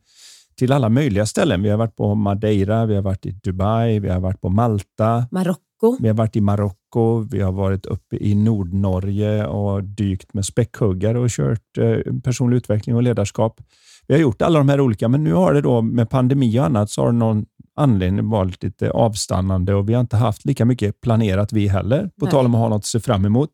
till 0.57 0.71
alla 0.71 0.89
möjliga 0.89 1.25
ställen. 1.25 1.63
Vi 1.63 1.69
har 1.69 1.77
varit 1.77 1.95
på 1.95 2.15
Madeira, 2.15 2.85
vi 2.85 2.95
har 2.95 3.01
varit 3.01 3.25
i 3.25 3.31
Dubai, 3.31 3.99
vi 3.99 4.09
har 4.09 4.19
varit 4.19 4.41
på 4.41 4.49
Malta. 4.49 5.27
Marocko. 5.31 5.97
Vi 5.99 6.07
har 6.07 6.15
varit 6.15 6.35
i 6.35 6.41
Marocko, 6.41 7.19
vi 7.31 7.41
har 7.41 7.51
varit 7.51 7.85
uppe 7.85 8.15
i 8.15 8.35
Nordnorge 8.35 9.45
och 9.45 9.83
dykt 9.83 10.33
med 10.33 10.45
späckhuggare 10.45 11.19
och 11.19 11.29
kört 11.29 11.77
eh, 11.77 12.13
personlig 12.23 12.57
utveckling 12.57 12.95
och 12.95 13.03
ledarskap. 13.03 13.61
Vi 14.07 14.13
har 14.13 14.21
gjort 14.21 14.41
alla 14.41 14.59
de 14.59 14.69
här 14.69 14.81
olika, 14.81 15.07
men 15.07 15.23
nu 15.23 15.33
har 15.33 15.53
det 15.53 15.61
då 15.61 15.81
med 15.81 16.09
pandemi 16.09 16.59
och 16.59 16.65
annat 16.65 16.89
så 16.89 17.01
har 17.01 17.11
någon 17.11 17.45
anledning 17.81 18.30
varit 18.30 18.63
lite 18.63 18.92
avstannande 18.92 19.73
och 19.73 19.90
vi 19.90 19.94
har 19.94 20.02
inte 20.02 20.18
haft 20.18 20.45
lika 20.45 20.66
mycket 20.66 21.02
planerat 21.02 21.54
vi 21.54 21.68
heller, 21.68 22.09
på 22.19 22.26
Nej. 22.26 22.31
tal 22.31 22.45
om 22.45 22.56
att 22.56 22.61
ha 22.61 22.69
något 22.69 22.78
att 22.78 22.85
se 22.85 23.00
fram 23.00 23.26
emot. 23.26 23.50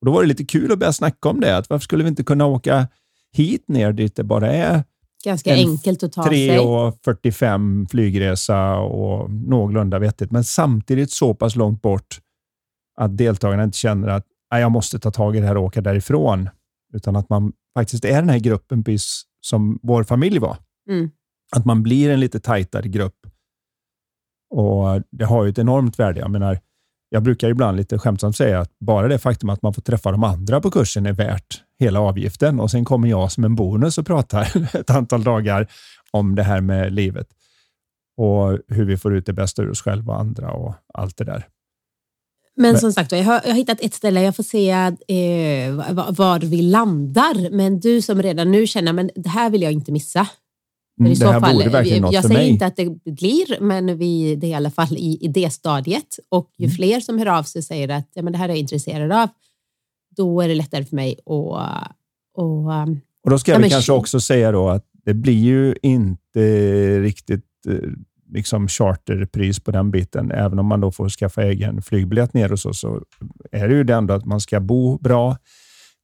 Och 0.00 0.06
då 0.06 0.12
var 0.12 0.22
det 0.22 0.28
lite 0.28 0.44
kul 0.44 0.72
att 0.72 0.78
börja 0.78 0.92
snacka 0.92 1.28
om 1.28 1.40
det. 1.40 1.56
Att 1.56 1.70
varför 1.70 1.82
skulle 1.82 2.04
vi 2.04 2.08
inte 2.08 2.24
kunna 2.24 2.46
åka 2.46 2.88
hit 3.32 3.64
ner 3.68 3.92
dit 3.92 4.16
det 4.16 4.24
bara 4.24 4.52
är 4.52 4.84
Ganska 5.24 5.54
enkelt 5.54 6.02
att 6.02 6.12
ta 6.12 6.24
3 6.24 6.48
sig. 6.48 6.58
3.45 6.58 7.88
flygresa 7.90 8.76
och 8.76 9.30
någorlunda 9.30 9.98
vettigt, 9.98 10.30
men 10.30 10.44
samtidigt 10.44 11.10
så 11.10 11.34
pass 11.34 11.56
långt 11.56 11.82
bort 11.82 12.20
att 12.96 13.16
deltagarna 13.16 13.64
inte 13.64 13.78
känner 13.78 14.08
att 14.08 14.26
jag 14.50 14.72
måste 14.72 14.98
ta 14.98 15.10
tag 15.10 15.36
i 15.36 15.40
det 15.40 15.46
här 15.46 15.56
och 15.56 15.64
åka 15.64 15.80
därifrån, 15.80 16.48
utan 16.94 17.16
att 17.16 17.28
man 17.28 17.52
faktiskt 17.78 18.04
är 18.04 18.14
den 18.14 18.28
här 18.28 18.38
gruppen 18.38 18.84
precis 18.84 19.22
som 19.40 19.78
vår 19.82 20.04
familj 20.04 20.38
var. 20.38 20.56
Mm. 20.90 21.10
Att 21.56 21.64
man 21.64 21.82
blir 21.82 22.10
en 22.10 22.20
lite 22.20 22.40
tajtare 22.40 22.88
grupp. 22.88 23.26
Och 24.50 25.02
Det 25.10 25.24
har 25.24 25.44
ju 25.44 25.50
ett 25.50 25.58
enormt 25.58 25.98
värde. 25.98 26.20
Jag 26.20 26.30
menar, 26.30 26.60
jag 27.08 27.22
brukar 27.22 27.48
ibland 27.48 27.76
lite 27.76 27.98
skämtsamt 27.98 28.36
säga 28.36 28.60
att 28.60 28.78
bara 28.78 29.08
det 29.08 29.18
faktum 29.18 29.50
att 29.50 29.62
man 29.62 29.74
får 29.74 29.82
träffa 29.82 30.10
de 30.10 30.24
andra 30.24 30.60
på 30.60 30.70
kursen 30.70 31.06
är 31.06 31.12
värt 31.12 31.62
hela 31.78 32.00
avgiften 32.00 32.60
och 32.60 32.70
sen 32.70 32.84
kommer 32.84 33.08
jag 33.08 33.32
som 33.32 33.44
en 33.44 33.54
bonus 33.54 33.98
och 33.98 34.06
pratar 34.06 34.76
ett 34.76 34.90
antal 34.90 35.24
dagar 35.24 35.66
om 36.10 36.34
det 36.34 36.42
här 36.42 36.60
med 36.60 36.92
livet 36.92 37.28
och 38.16 38.58
hur 38.68 38.84
vi 38.84 38.96
får 38.96 39.14
ut 39.14 39.26
det 39.26 39.32
bästa 39.32 39.62
ur 39.62 39.70
oss 39.70 39.82
själva 39.82 40.12
och 40.12 40.20
andra 40.20 40.50
och 40.52 40.74
allt 40.94 41.16
det 41.16 41.24
där. 41.24 41.46
Men 42.56 42.78
som 42.78 42.92
sagt, 42.92 43.12
jag 43.12 43.24
har, 43.24 43.40
jag 43.44 43.50
har 43.50 43.56
hittat 43.56 43.80
ett 43.80 43.94
ställe, 43.94 44.22
jag 44.22 44.36
får 44.36 44.42
se 44.42 44.70
eh, 44.70 45.74
var 46.12 46.38
vi 46.38 46.62
landar. 46.62 47.50
Men 47.50 47.80
du 47.80 48.02
som 48.02 48.22
redan 48.22 48.50
nu 48.50 48.66
känner, 48.66 48.92
men 48.92 49.10
det 49.14 49.28
här 49.28 49.50
vill 49.50 49.62
jag 49.62 49.72
inte 49.72 49.92
missa. 49.92 50.26
Mm, 51.00 51.14
det 51.14 51.26
här 51.26 51.40
fall, 51.40 52.00
något 52.00 52.12
jag 52.12 52.24
säger 52.24 52.48
inte 52.48 52.66
att 52.66 52.76
det 52.76 52.86
blir, 53.04 53.60
men 53.60 53.98
vi, 53.98 54.36
det 54.36 54.46
är 54.46 54.50
i 54.50 54.54
alla 54.54 54.70
fall 54.70 54.96
i, 54.96 55.18
i 55.20 55.28
det 55.28 55.50
stadiet. 55.50 56.18
Och 56.28 56.50
ju 56.58 56.64
mm. 56.64 56.74
fler 56.74 57.00
som 57.00 57.18
hör 57.18 57.26
av 57.26 57.42
sig 57.42 57.58
och 57.58 57.64
säger 57.64 57.88
att 57.88 58.08
ja, 58.14 58.22
men 58.22 58.32
det 58.32 58.38
här 58.38 58.44
är 58.44 58.48
jag 58.48 58.58
intresserad 58.58 59.12
av, 59.12 59.28
då 60.16 60.40
är 60.40 60.48
det 60.48 60.54
lättare 60.54 60.84
för 60.84 60.96
mig 60.96 61.12
att... 61.12 61.96
Och, 62.34 62.68
och 63.24 63.30
då 63.30 63.38
ska 63.38 63.52
ja, 63.52 63.58
vi 63.58 63.70
kanske 63.70 63.92
också 63.92 64.20
säga 64.20 64.52
då 64.52 64.68
att 64.68 64.84
det 65.04 65.14
blir 65.14 65.38
ju 65.38 65.74
inte 65.82 67.00
riktigt 67.00 67.44
eh, 67.68 67.90
liksom 68.32 68.68
charterpris 68.68 69.60
på 69.60 69.70
den 69.70 69.90
biten. 69.90 70.30
Även 70.30 70.58
om 70.58 70.66
man 70.66 70.80
då 70.80 70.92
får 70.92 71.08
skaffa 71.08 71.42
egen 71.42 71.82
flygbiljett 71.82 72.34
ner 72.34 72.52
och 72.52 72.60
så, 72.60 72.74
så 72.74 73.02
är 73.52 73.68
det 73.68 73.74
ju 73.74 73.84
det 73.84 73.94
ändå 73.94 74.14
att 74.14 74.24
man 74.24 74.40
ska 74.40 74.60
bo 74.60 74.98
bra. 74.98 75.36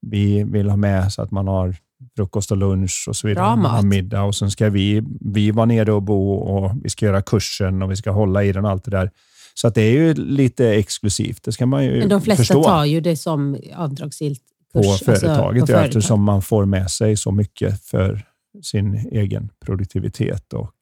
Vi 0.01 0.45
vill 0.45 0.69
ha 0.69 0.77
med 0.77 1.13
så 1.13 1.23
att 1.23 1.31
man 1.31 1.49
har 1.49 1.77
frukost 2.17 2.51
och 2.51 2.57
lunch 2.57 3.05
och 3.09 3.17
så 3.17 3.29
vidare. 3.29 3.57
Bra. 3.57 3.83
Middag 3.83 4.23
och 4.23 4.35
sen 4.35 4.51
ska 4.51 4.71
vi, 4.71 5.03
vi 5.21 5.51
vara 5.51 5.67
nere 5.67 5.93
och 5.93 6.03
bo 6.03 6.33
och 6.33 6.73
vi 6.83 6.91
ska 6.91 7.07
göra 7.07 7.23
kursen 7.23 7.83
och 7.83 7.91
vi 7.91 7.97
ska 7.97 8.11
hålla 8.11 8.45
i 8.45 8.53
den 8.53 8.65
och 8.65 8.71
allt 8.71 8.85
det 8.85 8.91
där. 8.91 9.11
Så 9.55 9.69
att 9.69 9.75
det 9.75 9.83
är 9.83 9.93
ju 9.93 10.15
lite 10.15 10.69
exklusivt. 10.69 11.43
Det 11.43 11.53
ska 11.53 11.67
man 11.67 11.85
ju 11.85 11.99
Men 11.99 12.09
de 12.09 12.21
flesta 12.21 12.41
förstå 12.41 12.65
tar 12.65 12.85
ju 12.85 13.01
det 13.01 13.17
som 13.17 13.57
avdragsgillt 13.77 14.43
på 14.73 14.83
kurs, 14.83 14.91
alltså 14.91 15.05
företaget, 15.05 15.41
på 15.41 15.59
ja, 15.59 15.67
företag. 15.67 15.85
eftersom 15.85 16.23
man 16.23 16.43
får 16.43 16.65
med 16.65 16.91
sig 16.91 17.17
så 17.17 17.33
mycket 17.33 17.83
för 17.83 18.23
sin 18.63 18.95
egen 18.95 19.51
produktivitet 19.65 20.53
och 20.53 20.75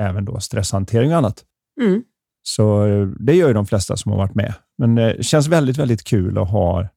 även 0.00 0.24
då 0.24 0.40
stresshantering 0.40 1.12
och 1.12 1.18
annat. 1.18 1.44
Mm. 1.80 2.02
Så 2.42 2.86
eh, 2.86 3.06
det 3.06 3.34
gör 3.34 3.48
ju 3.48 3.54
de 3.54 3.66
flesta 3.66 3.96
som 3.96 4.12
har 4.12 4.18
varit 4.18 4.34
med. 4.34 4.54
Men 4.78 4.98
eh, 4.98 5.06
det 5.16 5.22
känns 5.22 5.48
väldigt, 5.48 5.78
väldigt 5.78 6.04
kul 6.04 6.38
att 6.38 6.50
ha 6.50 6.88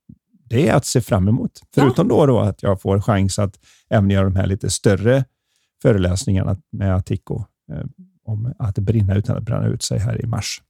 det 0.53 0.69
att 0.69 0.85
se 0.85 1.01
fram 1.01 1.27
emot. 1.27 1.51
Förutom 1.75 2.07
då, 2.07 2.25
då 2.25 2.39
att 2.39 2.63
jag 2.63 2.81
får 2.81 3.01
chans 3.01 3.39
att 3.39 3.59
även 3.89 4.09
göra 4.09 4.23
de 4.23 4.35
här 4.35 4.47
lite 4.47 4.69
större 4.69 5.25
föreläsningarna 5.81 6.57
med 6.71 6.95
Attico 6.95 7.43
eh, 7.71 7.85
om 8.25 8.53
att 8.59 8.75
brinna 8.79 9.15
utan 9.15 9.37
att 9.37 9.43
bränna 9.43 9.67
ut 9.67 9.83
sig 9.83 9.99
här 9.99 10.21
i 10.23 10.27
mars. 10.27 10.61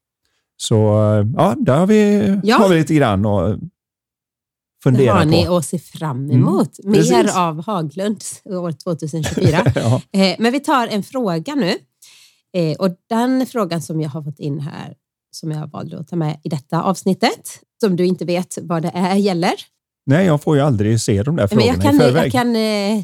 Så 0.57 0.75
eh, 1.13 1.27
ja, 1.35 1.55
där 1.59 1.77
har 1.77 1.87
vi, 1.87 2.39
Ja. 2.43 2.57
har 2.57 2.69
vi 2.69 2.75
lite 2.75 2.93
grann 2.93 3.25
att 3.25 3.59
Det 3.59 3.67
fundera 4.83 5.13
har 5.13 5.25
ni 5.25 5.45
på. 5.45 5.55
att 5.57 5.65
se 5.65 5.79
fram 5.79 6.31
emot. 6.31 6.79
Mm, 6.79 6.91
Mer 6.91 6.97
precis. 6.99 7.35
av 7.35 7.65
Haglunds 7.65 8.41
år 8.45 8.71
2024. 8.71 9.59
ja. 9.75 10.01
Eh, 10.11 10.35
Men 10.39 10.51
vi 10.51 10.59
tar 10.59 10.87
en 10.87 11.03
fråga 11.03 11.55
nu. 11.55 11.73
Eh, 12.57 12.75
Och 12.79 12.89
den 13.09 13.45
frågan 13.45 13.81
som 13.81 14.01
jag 14.01 14.09
har 14.09 14.23
fått 14.23 14.39
in 14.39 14.59
här, 14.59 14.93
som 15.31 15.51
jag 15.51 15.67
valde 15.71 15.99
att 15.99 16.07
ta 16.07 16.15
med 16.15 16.39
i 16.43 16.49
detta 16.49 16.83
avsnittet, 16.83 17.59
som 17.81 17.95
du 17.95 18.05
inte 18.05 18.25
vet 18.25 18.57
vad 18.61 18.81
det 18.81 18.91
är 18.93 19.15
gäller. 19.15 19.53
Nej, 20.05 20.25
jag 20.25 20.41
får 20.41 20.55
ju 20.55 20.61
aldrig 20.61 21.01
se 21.01 21.23
de 21.23 21.35
där 21.35 21.43
Men 21.43 21.49
frågorna 21.49 21.73
jag 21.73 21.81
kan, 21.81 21.95
i 21.95 21.99
förväg. 21.99 22.25
jag 22.25 22.31
kan 22.31 22.55
eh, 22.55 23.03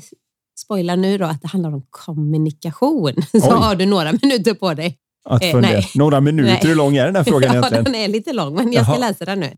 spoila 0.60 0.96
nu 0.96 1.18
då 1.18 1.26
att 1.26 1.42
det 1.42 1.48
handlar 1.48 1.74
om 1.74 1.86
kommunikation. 1.90 3.14
Så 3.32 3.38
Oj. 3.38 3.42
har 3.42 3.76
du 3.76 3.86
några 3.86 4.12
minuter 4.22 4.54
på 4.54 4.74
dig. 4.74 4.98
Att 5.26 5.44
eh, 5.44 5.60
nej. 5.60 5.90
Några 5.96 6.22
minuter, 6.22 6.52
Nej. 6.52 6.62
hur 6.64 6.76
lång 6.76 6.96
är 6.98 7.06
den 7.06 7.16
här 7.16 7.24
frågan 7.24 7.44
ja, 7.54 7.54
egentligen? 7.54 7.84
den 7.84 7.96
är 7.96 8.08
lite 8.08 8.34
lång, 8.34 8.56
men 8.56 8.72
jag 8.74 8.84
ska 8.86 8.92
Jaha. 8.94 9.00
läsa 9.00 9.26
den 9.26 9.40
nu. 9.40 9.54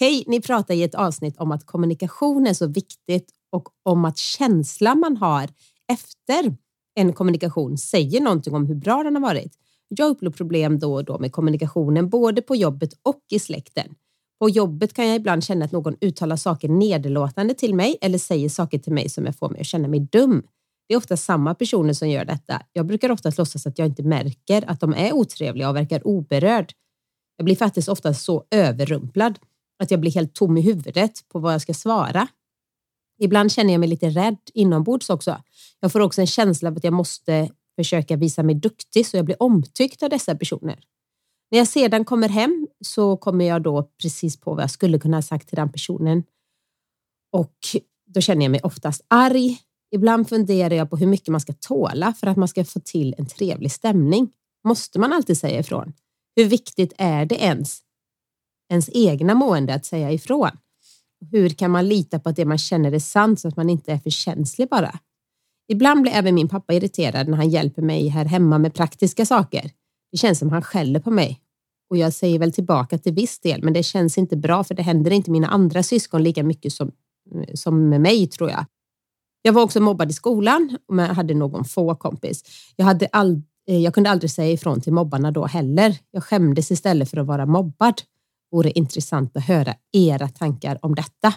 Hej, 0.00 0.24
ni 0.26 0.40
pratar 0.40 0.74
i 0.74 0.82
ett 0.82 0.94
avsnitt 0.94 1.36
om 1.38 1.52
att 1.52 1.66
kommunikation 1.66 2.46
är 2.46 2.54
så 2.54 2.66
viktigt 2.66 3.30
och 3.52 3.68
om 3.82 4.04
att 4.04 4.18
känslan 4.18 5.00
man 5.00 5.16
har 5.16 5.48
efter 5.92 6.56
en 6.94 7.12
kommunikation 7.12 7.78
säger 7.78 8.20
någonting 8.20 8.54
om 8.54 8.66
hur 8.66 8.74
bra 8.74 9.02
den 9.02 9.14
har 9.14 9.22
varit. 9.22 9.52
Jag 9.88 10.10
upplever 10.10 10.36
problem 10.36 10.78
då 10.78 10.94
och 10.94 11.04
då 11.04 11.18
med 11.18 11.32
kommunikationen, 11.32 12.08
både 12.08 12.42
på 12.42 12.56
jobbet 12.56 12.90
och 13.02 13.20
i 13.30 13.38
släkten. 13.38 13.94
På 14.42 14.50
jobbet 14.50 14.92
kan 14.92 15.06
jag 15.06 15.16
ibland 15.16 15.44
känna 15.44 15.64
att 15.64 15.72
någon 15.72 15.96
uttalar 16.00 16.36
saker 16.36 16.68
nedlåtande 16.68 17.54
till 17.54 17.74
mig 17.74 17.96
eller 18.00 18.18
säger 18.18 18.48
saker 18.48 18.78
till 18.78 18.92
mig 18.92 19.08
som 19.08 19.26
jag 19.26 19.36
får 19.36 19.48
mig 19.48 19.60
att 19.60 19.66
känna 19.66 19.88
mig 19.88 20.00
dum. 20.00 20.42
Det 20.88 20.94
är 20.94 20.98
ofta 20.98 21.16
samma 21.16 21.54
personer 21.54 21.92
som 21.92 22.08
gör 22.08 22.24
detta. 22.24 22.62
Jag 22.72 22.86
brukar 22.86 23.10
ofta 23.10 23.32
låtsas 23.38 23.66
att 23.66 23.78
jag 23.78 23.88
inte 23.88 24.02
märker 24.02 24.70
att 24.70 24.80
de 24.80 24.94
är 24.94 25.12
otrevliga 25.12 25.68
och 25.68 25.76
verkar 25.76 26.06
oberörd. 26.06 26.72
Jag 27.36 27.44
blir 27.44 27.56
faktiskt 27.56 27.88
ofta 27.88 28.14
så 28.14 28.44
överrumplad 28.50 29.38
att 29.82 29.90
jag 29.90 30.00
blir 30.00 30.12
helt 30.12 30.34
tom 30.34 30.56
i 30.56 30.60
huvudet 30.60 31.28
på 31.28 31.38
vad 31.38 31.54
jag 31.54 31.62
ska 31.62 31.74
svara. 31.74 32.28
Ibland 33.18 33.52
känner 33.52 33.72
jag 33.72 33.80
mig 33.80 33.88
lite 33.88 34.08
rädd 34.08 34.38
inombords 34.54 35.10
också. 35.10 35.42
Jag 35.80 35.92
får 35.92 36.00
också 36.00 36.20
en 36.20 36.26
känsla 36.26 36.70
av 36.70 36.76
att 36.76 36.84
jag 36.84 36.92
måste 36.92 37.48
försöka 37.76 38.16
visa 38.16 38.42
mig 38.42 38.54
duktig 38.54 39.06
så 39.06 39.16
jag 39.16 39.24
blir 39.24 39.42
omtyckt 39.42 40.02
av 40.02 40.10
dessa 40.10 40.34
personer. 40.34 40.78
När 41.52 41.58
jag 41.58 41.68
sedan 41.68 42.04
kommer 42.04 42.28
hem 42.28 42.68
så 42.84 43.16
kommer 43.16 43.44
jag 43.44 43.62
då 43.62 43.88
precis 44.02 44.36
på 44.36 44.54
vad 44.54 44.62
jag 44.62 44.70
skulle 44.70 44.98
kunna 44.98 45.16
ha 45.16 45.22
sagt 45.22 45.48
till 45.48 45.56
den 45.56 45.72
personen. 45.72 46.22
Och 47.32 47.56
då 48.06 48.20
känner 48.20 48.44
jag 48.44 48.50
mig 48.50 48.60
oftast 48.62 49.04
arg. 49.08 49.58
Ibland 49.90 50.28
funderar 50.28 50.74
jag 50.74 50.90
på 50.90 50.96
hur 50.96 51.06
mycket 51.06 51.28
man 51.28 51.40
ska 51.40 51.52
tåla 51.52 52.12
för 52.12 52.26
att 52.26 52.36
man 52.36 52.48
ska 52.48 52.64
få 52.64 52.80
till 52.80 53.14
en 53.18 53.26
trevlig 53.26 53.72
stämning. 53.72 54.30
Måste 54.64 54.98
man 54.98 55.12
alltid 55.12 55.38
säga 55.38 55.60
ifrån? 55.60 55.92
Hur 56.36 56.44
viktigt 56.44 56.92
är 56.98 57.24
det 57.24 57.42
ens? 57.42 57.80
Ens 58.70 58.90
egna 58.92 59.34
mående 59.34 59.74
att 59.74 59.86
säga 59.86 60.12
ifrån? 60.12 60.50
Hur 61.30 61.48
kan 61.48 61.70
man 61.70 61.88
lita 61.88 62.18
på 62.18 62.28
att 62.28 62.36
det 62.36 62.44
man 62.44 62.58
känner 62.58 62.92
är 62.92 62.98
sant 62.98 63.40
så 63.40 63.48
att 63.48 63.56
man 63.56 63.70
inte 63.70 63.92
är 63.92 63.98
för 63.98 64.10
känslig 64.10 64.68
bara? 64.68 64.98
Ibland 65.68 66.02
blir 66.02 66.12
även 66.12 66.34
min 66.34 66.48
pappa 66.48 66.74
irriterad 66.74 67.28
när 67.28 67.36
han 67.36 67.50
hjälper 67.50 67.82
mig 67.82 68.08
här 68.08 68.24
hemma 68.24 68.58
med 68.58 68.74
praktiska 68.74 69.26
saker. 69.26 69.70
Det 70.12 70.18
känns 70.18 70.38
som 70.38 70.50
han 70.50 70.62
skäller 70.62 71.00
på 71.00 71.10
mig. 71.10 71.40
Och 71.90 71.96
jag 71.96 72.12
säger 72.12 72.38
väl 72.38 72.52
tillbaka 72.52 72.98
till 72.98 73.14
viss 73.14 73.40
del, 73.40 73.62
men 73.62 73.72
det 73.72 73.82
känns 73.82 74.18
inte 74.18 74.36
bra 74.36 74.64
för 74.64 74.74
det 74.74 74.82
händer 74.82 75.10
inte 75.10 75.30
mina 75.30 75.48
andra 75.48 75.82
syskon 75.82 76.22
lika 76.22 76.42
mycket 76.42 76.72
som, 76.72 76.92
som 77.54 77.88
med 77.88 78.00
mig 78.00 78.26
tror 78.26 78.50
jag. 78.50 78.64
Jag 79.42 79.52
var 79.52 79.62
också 79.62 79.80
mobbad 79.80 80.10
i 80.10 80.12
skolan 80.12 80.78
och 80.88 80.96
jag 80.96 81.06
hade 81.06 81.34
någon 81.34 81.64
få 81.64 81.94
kompis. 81.94 82.44
Jag, 82.76 82.84
hade 82.84 83.06
all, 83.06 83.42
eh, 83.68 83.78
jag 83.78 83.94
kunde 83.94 84.10
aldrig 84.10 84.30
säga 84.30 84.52
ifrån 84.52 84.80
till 84.80 84.92
mobbarna 84.92 85.30
då 85.30 85.46
heller. 85.46 85.98
Jag 86.10 86.24
skämdes 86.24 86.70
istället 86.70 87.10
för 87.10 87.16
att 87.16 87.26
vara 87.26 87.46
mobbad. 87.46 88.02
Vore 88.50 88.70
intressant 88.70 89.36
att 89.36 89.44
höra 89.44 89.74
era 89.92 90.28
tankar 90.28 90.78
om 90.82 90.94
detta. 90.94 91.34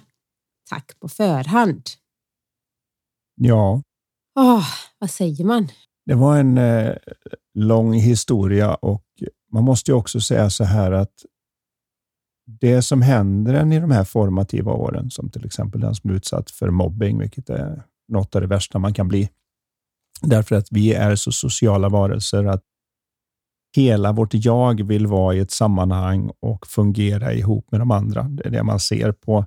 Tack 0.69 0.99
på 0.99 1.07
förhand. 1.07 1.83
Ja, 3.35 3.81
Åh, 4.39 4.65
vad 4.99 5.09
säger 5.09 5.45
man? 5.45 5.67
det 6.05 6.15
var 6.15 6.37
en 6.37 6.57
eh, 6.57 6.95
lång 7.55 7.93
historia 7.93 8.73
och 8.73 9.03
man 9.51 9.63
måste 9.63 9.91
ju 9.91 9.95
också 9.95 10.21
säga 10.21 10.49
så 10.49 10.63
här 10.63 10.91
att 10.91 11.13
det 12.45 12.81
som 12.81 13.01
händer 13.01 13.53
en 13.53 13.73
i 13.73 13.79
de 13.79 13.91
här 13.91 14.03
formativa 14.03 14.71
åren, 14.71 15.11
som 15.11 15.29
till 15.29 15.45
exempel 15.45 15.81
den 15.81 15.95
som 15.95 16.09
är 16.09 16.13
utsatt 16.13 16.51
för 16.51 16.69
mobbing, 16.69 17.19
vilket 17.19 17.49
är 17.49 17.83
något 18.07 18.35
av 18.35 18.41
det 18.41 18.47
värsta 18.47 18.79
man 18.79 18.93
kan 18.93 19.07
bli, 19.07 19.29
därför 20.21 20.55
att 20.55 20.67
vi 20.71 20.93
är 20.93 21.15
så 21.15 21.31
sociala 21.31 21.89
varelser 21.89 22.45
att 22.45 22.63
hela 23.75 24.11
vårt 24.11 24.33
jag 24.33 24.83
vill 24.83 25.07
vara 25.07 25.35
i 25.35 25.39
ett 25.39 25.51
sammanhang 25.51 26.31
och 26.39 26.67
fungera 26.67 27.33
ihop 27.33 27.71
med 27.71 27.81
de 27.81 27.91
andra. 27.91 28.23
Det 28.23 28.45
är 28.45 28.51
det 28.51 28.63
man 28.63 28.79
ser 28.79 29.11
på 29.11 29.45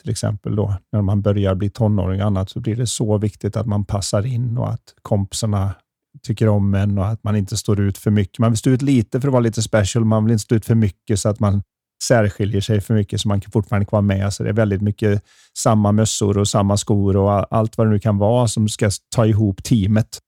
till 0.00 0.10
exempel 0.10 0.56
då 0.56 0.74
när 0.92 1.02
man 1.02 1.22
börjar 1.22 1.54
bli 1.54 1.70
tonåring 1.70 2.20
och 2.20 2.26
annat 2.26 2.50
så 2.50 2.60
blir 2.60 2.76
det 2.76 2.86
så 2.86 3.18
viktigt 3.18 3.56
att 3.56 3.66
man 3.66 3.84
passar 3.84 4.26
in 4.26 4.58
och 4.58 4.68
att 4.68 4.94
kompisarna 5.02 5.74
tycker 6.22 6.48
om 6.48 6.74
en 6.74 6.98
och 6.98 7.06
att 7.06 7.24
man 7.24 7.36
inte 7.36 7.56
står 7.56 7.80
ut 7.80 7.98
för 7.98 8.10
mycket. 8.10 8.38
Man 8.38 8.50
vill 8.50 8.58
stå 8.58 8.70
ut 8.70 8.82
lite 8.82 9.20
för 9.20 9.28
att 9.28 9.32
vara 9.32 9.42
lite 9.42 9.62
special. 9.62 10.04
Man 10.04 10.24
vill 10.24 10.32
inte 10.32 10.42
stå 10.42 10.54
ut 10.54 10.66
för 10.66 10.74
mycket 10.74 11.20
så 11.20 11.28
att 11.28 11.40
man 11.40 11.62
särskiljer 12.02 12.60
sig 12.60 12.80
för 12.80 12.94
mycket 12.94 13.20
så 13.20 13.28
man 13.28 13.40
kan 13.40 13.50
fortfarande 13.52 13.86
kan 13.86 13.90
vara 13.90 14.18
med. 14.18 14.32
Så 14.32 14.42
det 14.42 14.48
är 14.48 14.52
väldigt 14.52 14.82
mycket 14.82 15.22
samma 15.58 15.92
mössor 15.92 16.38
och 16.38 16.48
samma 16.48 16.76
skor 16.76 17.16
och 17.16 17.54
allt 17.54 17.78
vad 17.78 17.86
det 17.86 17.90
nu 17.90 17.98
kan 17.98 18.18
vara 18.18 18.48
som 18.48 18.68
ska 18.68 18.90
ta 19.14 19.26
ihop 19.26 19.62
teamet. 19.62 20.18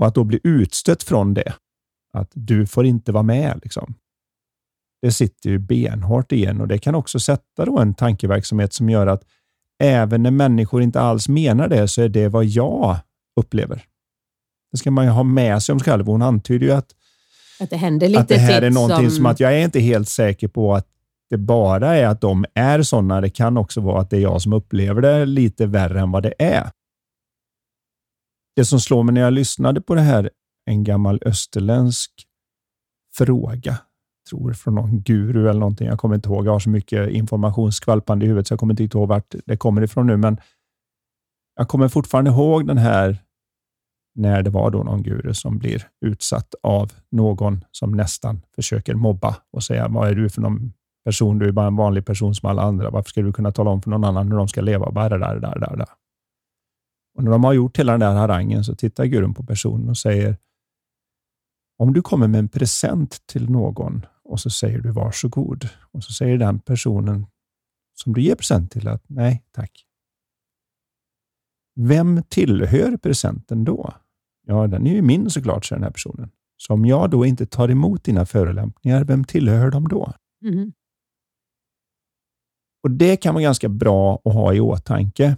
Och 0.00 0.06
att 0.06 0.14
då 0.14 0.24
bli 0.24 0.40
utstött 0.44 1.02
från 1.02 1.34
det. 1.34 1.54
Att 2.12 2.30
du 2.34 2.66
får 2.66 2.86
inte 2.86 3.12
vara 3.12 3.22
med. 3.22 3.60
Liksom. 3.62 3.94
Det 5.02 5.12
sitter 5.12 5.50
ju 5.50 5.58
benhårt 5.58 6.32
igen 6.32 6.60
och 6.60 6.68
det 6.68 6.78
kan 6.78 6.94
också 6.94 7.20
sätta 7.20 7.64
då 7.64 7.78
en 7.78 7.94
tankeverksamhet 7.94 8.72
som 8.72 8.90
gör 8.90 9.06
att 9.06 9.24
även 9.78 10.22
när 10.22 10.30
människor 10.30 10.82
inte 10.82 11.00
alls 11.00 11.28
menar 11.28 11.68
det 11.68 11.88
så 11.88 12.02
är 12.02 12.08
det 12.08 12.28
vad 12.28 12.44
jag 12.44 12.96
upplever. 13.40 13.84
Det 14.76 14.80
ska 14.80 14.90
man 14.90 15.04
ju 15.04 15.10
ha 15.10 15.22
med 15.22 15.62
sig 15.62 15.72
om 15.72 15.78
sig 15.78 15.84
själv. 15.84 16.06
Hon 16.06 16.22
antyder 16.22 16.66
ju 16.66 16.72
att, 16.72 16.94
Att 17.60 17.70
det 17.70 17.76
händer 17.76 18.08
lite 18.08 18.20
att 18.20 18.28
det 18.28 18.38
här 18.38 18.62
är 18.62 18.70
någonting 18.70 19.10
som... 19.10 19.26
att 19.26 19.40
jag 19.40 19.54
är 19.54 19.64
inte 19.64 19.80
helt 19.80 20.08
säker 20.08 20.48
på 20.48 20.74
att 20.74 20.86
det 21.30 21.36
bara 21.36 21.96
är 21.96 22.06
att 22.06 22.20
de 22.20 22.44
är 22.54 22.82
sådana. 22.82 23.20
Det 23.20 23.30
kan 23.30 23.56
också 23.56 23.80
vara 23.80 24.00
att 24.00 24.10
det 24.10 24.16
är 24.16 24.20
jag 24.20 24.42
som 24.42 24.52
upplever 24.52 25.02
det 25.02 25.26
lite 25.26 25.66
värre 25.66 26.00
än 26.00 26.10
vad 26.10 26.22
det 26.22 26.34
är. 26.38 26.70
Det 28.56 28.64
som 28.64 28.80
slår 28.80 29.02
mig 29.02 29.14
när 29.14 29.20
jag 29.20 29.32
lyssnade 29.32 29.80
på 29.80 29.94
det 29.94 30.00
här, 30.00 30.30
en 30.66 30.84
gammal 30.84 31.22
österländsk 31.26 32.10
fråga, 33.16 33.78
tror 34.30 34.52
från 34.52 34.74
någon 34.74 35.00
guru 35.00 35.48
eller 35.48 35.60
någonting. 35.60 35.86
Jag 35.86 35.98
kommer 35.98 36.14
inte 36.14 36.28
ihåg. 36.28 36.46
Jag 36.46 36.52
har 36.52 36.60
så 36.60 36.70
mycket 36.70 37.10
informationsskvalpande 37.10 38.24
i 38.24 38.28
huvudet 38.28 38.46
så 38.46 38.52
jag 38.52 38.60
kommer 38.60 38.80
inte 38.80 38.98
ihåg 38.98 39.08
vart 39.08 39.34
det 39.46 39.56
kommer 39.56 39.82
ifrån 39.82 40.06
nu. 40.06 40.16
Men 40.16 40.40
jag 41.56 41.68
kommer 41.68 41.88
fortfarande 41.88 42.30
ihåg 42.30 42.66
den 42.66 42.78
här 42.78 43.25
när 44.16 44.42
det 44.42 44.50
var 44.50 44.70
då 44.70 44.82
någon 44.82 45.02
guru 45.02 45.34
som 45.34 45.58
blir 45.58 45.88
utsatt 46.00 46.54
av 46.62 46.92
någon 47.10 47.64
som 47.70 47.92
nästan 47.92 48.40
försöker 48.54 48.94
mobba 48.94 49.36
och 49.52 49.64
säga 49.64 49.88
vad 49.88 50.08
är 50.08 50.14
du 50.14 50.28
för 50.28 50.40
någon 50.42 50.72
person? 51.04 51.38
Du 51.38 51.48
är 51.48 51.52
bara 51.52 51.66
en 51.66 51.76
vanlig 51.76 52.06
person 52.06 52.34
som 52.34 52.50
alla 52.50 52.62
andra. 52.62 52.90
Varför 52.90 53.10
ska 53.10 53.22
du 53.22 53.32
kunna 53.32 53.52
tala 53.52 53.70
om 53.70 53.82
för 53.82 53.90
någon 53.90 54.04
annan 54.04 54.28
hur 54.28 54.38
de 54.38 54.48
ska 54.48 54.60
leva? 54.60 54.90
Bara 54.90 55.08
där, 55.08 55.40
där, 55.40 55.58
där, 55.58 55.76
där. 55.76 55.88
Och 57.16 57.24
när 57.24 57.30
de 57.30 57.44
har 57.44 57.52
gjort 57.52 57.78
hela 57.78 57.92
den 57.92 58.00
där 58.00 58.14
harangen 58.14 58.64
så 58.64 58.74
tittar 58.74 59.04
gurun 59.04 59.34
på 59.34 59.42
personen 59.42 59.88
och 59.88 59.96
säger 59.96 60.36
om 61.78 61.92
du 61.92 62.02
kommer 62.02 62.28
med 62.28 62.38
en 62.38 62.48
present 62.48 63.26
till 63.26 63.50
någon 63.50 64.06
och 64.24 64.40
så 64.40 64.50
säger 64.50 64.78
du 64.78 64.90
varsågod 64.90 65.68
och 65.92 66.04
så 66.04 66.12
säger 66.12 66.38
den 66.38 66.58
personen 66.58 67.26
som 67.94 68.14
du 68.14 68.22
ger 68.22 68.34
present 68.34 68.72
till 68.72 68.88
att 68.88 69.04
nej 69.06 69.44
tack. 69.52 69.86
Vem 71.74 72.22
tillhör 72.22 72.96
presenten 72.96 73.64
då? 73.64 73.92
Ja, 74.48 74.66
den 74.66 74.86
är 74.86 74.92
ju 74.92 75.02
min 75.02 75.30
såklart, 75.30 75.64
säger 75.64 75.78
den 75.78 75.84
här 75.84 75.92
personen. 75.92 76.30
Så 76.56 76.72
om 76.72 76.86
jag 76.86 77.10
då 77.10 77.26
inte 77.26 77.46
tar 77.46 77.68
emot 77.68 78.04
dina 78.04 78.26
förolämpningar, 78.26 79.04
vem 79.04 79.24
tillhör 79.24 79.70
de 79.70 79.88
då? 79.88 80.12
Mm. 80.44 80.72
Och 82.82 82.90
Det 82.90 83.16
kan 83.16 83.34
vara 83.34 83.42
ganska 83.42 83.68
bra 83.68 84.20
att 84.24 84.32
ha 84.32 84.54
i 84.54 84.60
åtanke. 84.60 85.36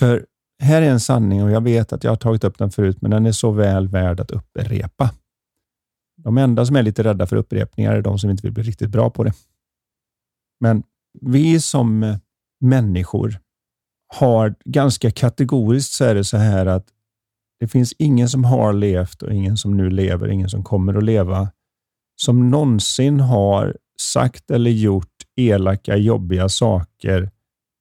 För 0.00 0.26
här 0.62 0.82
är 0.82 0.90
en 0.90 1.00
sanning 1.00 1.42
och 1.42 1.50
jag 1.50 1.60
vet 1.60 1.92
att 1.92 2.04
jag 2.04 2.10
har 2.10 2.16
tagit 2.16 2.44
upp 2.44 2.58
den 2.58 2.70
förut, 2.70 3.02
men 3.02 3.10
den 3.10 3.26
är 3.26 3.32
så 3.32 3.50
väl 3.50 3.88
värd 3.88 4.20
att 4.20 4.30
upprepa. 4.30 5.10
De 6.16 6.38
enda 6.38 6.66
som 6.66 6.76
är 6.76 6.82
lite 6.82 7.04
rädda 7.04 7.26
för 7.26 7.36
upprepningar 7.36 7.92
är 7.92 8.02
de 8.02 8.18
som 8.18 8.30
inte 8.30 8.42
vill 8.42 8.52
bli 8.52 8.62
riktigt 8.62 8.90
bra 8.90 9.10
på 9.10 9.24
det. 9.24 9.32
Men 10.60 10.82
vi 11.20 11.60
som 11.60 12.18
människor 12.60 13.40
har 14.14 14.54
ganska 14.64 15.10
kategoriskt 15.10 15.92
så 15.92 16.04
är 16.04 16.14
det 16.14 16.24
så 16.24 16.36
här 16.36 16.66
att 16.66 16.86
det 17.60 17.68
finns 17.68 17.94
ingen 17.98 18.28
som 18.28 18.44
har 18.44 18.72
levt 18.72 19.22
och 19.22 19.32
ingen 19.32 19.56
som 19.56 19.76
nu 19.76 19.90
lever, 19.90 20.28
ingen 20.28 20.48
som 20.48 20.64
kommer 20.64 20.94
att 20.94 21.04
leva, 21.04 21.50
som 22.16 22.50
någonsin 22.50 23.20
har 23.20 23.76
sagt 24.00 24.50
eller 24.50 24.70
gjort 24.70 25.06
elaka, 25.36 25.96
jobbiga 25.96 26.48
saker 26.48 27.30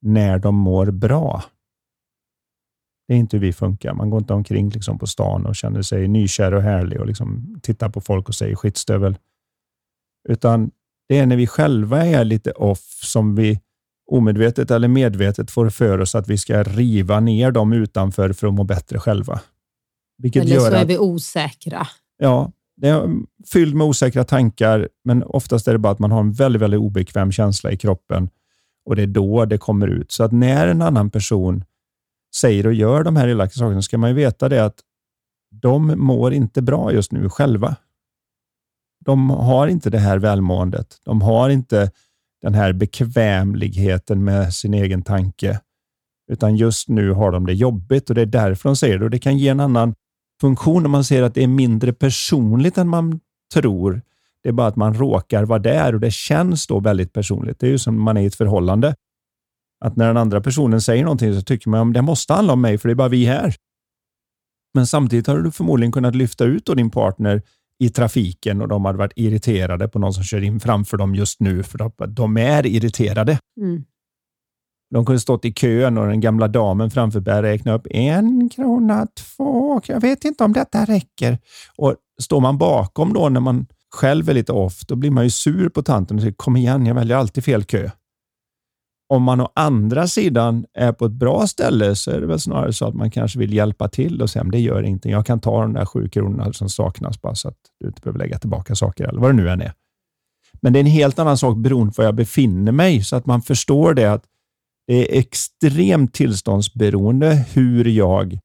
när 0.01 0.39
de 0.39 0.55
mår 0.55 0.91
bra. 0.91 1.43
Det 3.07 3.13
är 3.13 3.17
inte 3.17 3.37
hur 3.37 3.41
vi 3.41 3.53
funkar. 3.53 3.93
Man 3.93 4.09
går 4.09 4.19
inte 4.19 4.33
omkring 4.33 4.69
liksom 4.69 4.99
på 4.99 5.07
stan 5.07 5.45
och 5.45 5.55
känner 5.55 5.81
sig 5.81 6.07
nykär 6.07 6.53
och 6.53 6.61
härlig 6.61 6.99
och 6.99 7.07
liksom 7.07 7.59
tittar 7.63 7.89
på 7.89 8.01
folk 8.01 8.29
och 8.29 8.35
säger 8.35 8.55
skitstövel. 8.55 9.17
Utan 10.29 10.71
det 11.07 11.17
är 11.17 11.25
när 11.25 11.37
vi 11.37 11.47
själva 11.47 12.05
är 12.05 12.23
lite 12.23 12.51
off 12.51 12.99
som 13.03 13.35
vi 13.35 13.59
omedvetet 14.11 14.71
eller 14.71 14.87
medvetet 14.87 15.51
får 15.51 15.69
för 15.69 15.99
oss 15.99 16.15
att 16.15 16.27
vi 16.27 16.37
ska 16.37 16.63
riva 16.63 17.19
ner 17.19 17.51
dem 17.51 17.73
utanför 17.73 18.33
för 18.33 18.47
att 18.47 18.53
må 18.53 18.63
bättre 18.63 18.99
själva. 18.99 19.41
Vilket 20.19 20.43
eller 20.43 20.59
så 20.59 20.65
är 20.65 20.81
att, 20.81 20.87
vi 20.87 20.97
osäkra. 20.97 21.87
Ja, 22.17 22.51
det 22.77 22.87
är 22.87 23.09
fylld 23.53 23.75
med 23.75 23.87
osäkra 23.87 24.23
tankar, 24.23 24.89
men 25.03 25.23
oftast 25.23 25.67
är 25.67 25.71
det 25.73 25.79
bara 25.79 25.93
att 25.93 25.99
man 25.99 26.11
har 26.11 26.19
en 26.19 26.31
väldigt, 26.31 26.61
väldigt 26.61 26.79
obekväm 26.79 27.31
känsla 27.31 27.71
i 27.71 27.77
kroppen 27.77 28.29
och 28.85 28.95
det 28.95 29.01
är 29.03 29.07
då 29.07 29.45
det 29.45 29.57
kommer 29.57 29.87
ut. 29.87 30.11
Så 30.11 30.23
att 30.23 30.31
när 30.31 30.67
en 30.67 30.81
annan 30.81 31.09
person 31.09 31.63
säger 32.35 32.67
och 32.67 32.73
gör 32.73 33.03
de 33.03 33.15
här 33.15 33.27
elaka 33.27 33.51
sakerna 33.51 33.81
ska 33.81 33.97
man 33.97 34.09
ju 34.09 34.15
veta 34.15 34.49
det 34.49 34.65
att 34.65 34.79
de 35.51 35.87
mår 35.97 36.33
inte 36.33 36.61
bra 36.61 36.93
just 36.93 37.11
nu 37.11 37.29
själva. 37.29 37.75
De 39.05 39.29
har 39.29 39.67
inte 39.67 39.89
det 39.89 39.99
här 39.99 40.17
välmåendet. 40.17 40.97
De 41.03 41.21
har 41.21 41.49
inte 41.49 41.91
den 42.41 42.53
här 42.53 42.73
bekvämligheten 42.73 44.23
med 44.23 44.53
sin 44.53 44.73
egen 44.73 45.01
tanke, 45.01 45.59
utan 46.31 46.55
just 46.55 46.89
nu 46.89 47.11
har 47.11 47.31
de 47.31 47.45
det 47.45 47.53
jobbigt 47.53 48.09
och 48.09 48.15
det 48.15 48.21
är 48.21 48.25
därför 48.25 48.69
de 48.69 48.75
säger 48.75 48.99
det. 48.99 49.05
Och 49.05 49.11
det 49.11 49.19
kan 49.19 49.37
ge 49.37 49.49
en 49.49 49.59
annan 49.59 49.95
funktion 50.41 50.85
om 50.85 50.91
man 50.91 51.03
ser 51.03 51.23
att 51.23 51.33
det 51.33 51.43
är 51.43 51.47
mindre 51.47 51.93
personligt 51.93 52.77
än 52.77 52.87
man 52.87 53.19
tror. 53.53 54.01
Det 54.43 54.49
är 54.49 54.53
bara 54.53 54.67
att 54.67 54.75
man 54.75 54.93
råkar 54.93 55.45
vara 55.45 55.59
där 55.59 55.93
och 55.93 55.99
det 55.99 56.11
känns 56.11 56.67
då 56.67 56.79
väldigt 56.79 57.13
personligt. 57.13 57.59
Det 57.59 57.67
är 57.67 57.71
ju 57.71 57.77
som 57.77 58.01
man 58.01 58.17
är 58.17 58.21
i 58.21 58.25
ett 58.25 58.35
förhållande. 58.35 58.95
Att 59.85 59.95
när 59.95 60.07
den 60.07 60.17
andra 60.17 60.41
personen 60.41 60.81
säger 60.81 61.03
någonting 61.03 61.33
så 61.33 61.41
tycker 61.41 61.69
man 61.69 61.87
att 61.87 61.93
det 61.93 62.01
måste 62.01 62.33
handla 62.33 62.53
om 62.53 62.61
mig, 62.61 62.77
för 62.77 62.89
det 62.89 62.93
är 62.93 62.95
bara 62.95 63.07
vi 63.07 63.25
här. 63.25 63.55
Men 64.73 64.87
samtidigt 64.87 65.27
har 65.27 65.37
du 65.37 65.51
förmodligen 65.51 65.91
kunnat 65.91 66.15
lyfta 66.15 66.45
ut 66.45 66.65
din 66.65 66.89
partner 66.89 67.41
i 67.79 67.89
trafiken 67.89 68.61
och 68.61 68.67
de 68.67 68.85
hade 68.85 68.97
varit 68.97 69.13
irriterade 69.15 69.87
på 69.87 69.99
någon 69.99 70.13
som 70.13 70.23
kör 70.23 70.43
in 70.43 70.59
framför 70.59 70.97
dem 70.97 71.15
just 71.15 71.39
nu, 71.39 71.63
för 71.63 72.07
de 72.07 72.37
är 72.37 72.65
irriterade. 72.65 73.39
Mm. 73.61 73.83
De 74.91 75.05
kunde 75.05 75.19
stått 75.19 75.45
i 75.45 75.53
kön 75.53 75.97
och 75.97 76.07
den 76.07 76.19
gamla 76.19 76.47
damen 76.47 76.91
framför 76.91 77.19
började 77.19 77.47
räkna 77.47 77.73
upp 77.73 77.87
en 77.89 78.49
krona, 78.49 79.07
två, 79.07 79.81
jag 79.85 80.01
vet 80.01 80.25
inte 80.25 80.43
om 80.43 80.53
detta 80.53 80.85
räcker. 80.85 81.37
Och 81.77 81.95
Står 82.19 82.39
man 82.41 82.57
bakom 82.57 83.13
då 83.13 83.29
när 83.29 83.39
man 83.39 83.67
själv 83.95 84.29
är 84.29 84.33
lite 84.33 84.51
off, 84.51 84.85
då 84.85 84.95
blir 84.95 85.11
man 85.11 85.23
ju 85.23 85.29
sur 85.29 85.69
på 85.69 85.81
tanten 85.81 86.17
och 86.17 86.21
säger 86.21 86.33
kom 86.33 86.57
igen, 86.57 86.85
jag 86.85 86.95
väljer 86.95 87.17
alltid 87.17 87.43
fel 87.43 87.63
kö. 87.63 87.89
Om 89.13 89.23
man 89.23 89.41
å 89.41 89.51
andra 89.55 90.07
sidan 90.07 90.65
är 90.73 90.91
på 90.91 91.05
ett 91.05 91.11
bra 91.11 91.47
ställe 91.47 91.95
så 91.95 92.11
är 92.11 92.21
det 92.21 92.27
väl 92.27 92.39
snarare 92.39 92.73
så 92.73 92.87
att 92.87 92.93
man 92.93 93.11
kanske 93.11 93.39
vill 93.39 93.53
hjälpa 93.53 93.89
till 93.89 94.21
och 94.21 94.29
säga 94.29 94.43
det 94.43 94.59
gör 94.59 94.83
ingenting. 94.83 95.11
Jag 95.11 95.25
kan 95.25 95.39
ta 95.39 95.61
de 95.61 95.73
där 95.73 95.85
sju 95.85 96.09
kronorna 96.09 96.53
som 96.53 96.69
saknas 96.69 97.21
bara 97.21 97.35
så 97.35 97.47
att 97.47 97.57
du 97.79 97.87
inte 97.87 98.01
behöver 98.01 98.19
lägga 98.19 98.39
tillbaka 98.39 98.75
saker 98.75 99.03
eller 99.03 99.19
vad 99.19 99.29
det 99.29 99.35
nu 99.35 99.49
än 99.49 99.61
är. 99.61 99.73
Men 100.61 100.73
det 100.73 100.79
är 100.79 100.81
en 100.81 100.85
helt 100.85 101.19
annan 101.19 101.37
sak 101.37 101.57
beroende 101.57 101.93
på 101.93 102.01
var 102.01 102.05
jag 102.05 102.15
befinner 102.15 102.71
mig 102.71 103.03
så 103.03 103.15
att 103.15 103.25
man 103.25 103.41
förstår 103.41 103.93
det 103.93 104.13
att 104.13 104.23
det 104.89 105.15
är 105.15 105.19
extremt 105.19 106.13
tillståndsberoende 106.13 107.45
hur 107.53 107.85
jag 107.85 108.39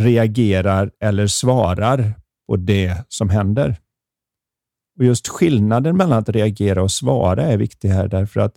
reagerar 0.00 0.90
eller 1.00 1.26
svarar 1.26 2.14
på 2.48 2.56
det 2.56 3.04
som 3.08 3.28
händer. 3.28 3.76
Och 4.98 5.04
Just 5.04 5.28
skillnaden 5.28 5.96
mellan 5.96 6.18
att 6.18 6.28
reagera 6.28 6.82
och 6.82 6.90
svara 6.90 7.42
är 7.42 7.56
viktig 7.56 7.88
här 7.88 8.08
därför 8.08 8.40
att 8.40 8.54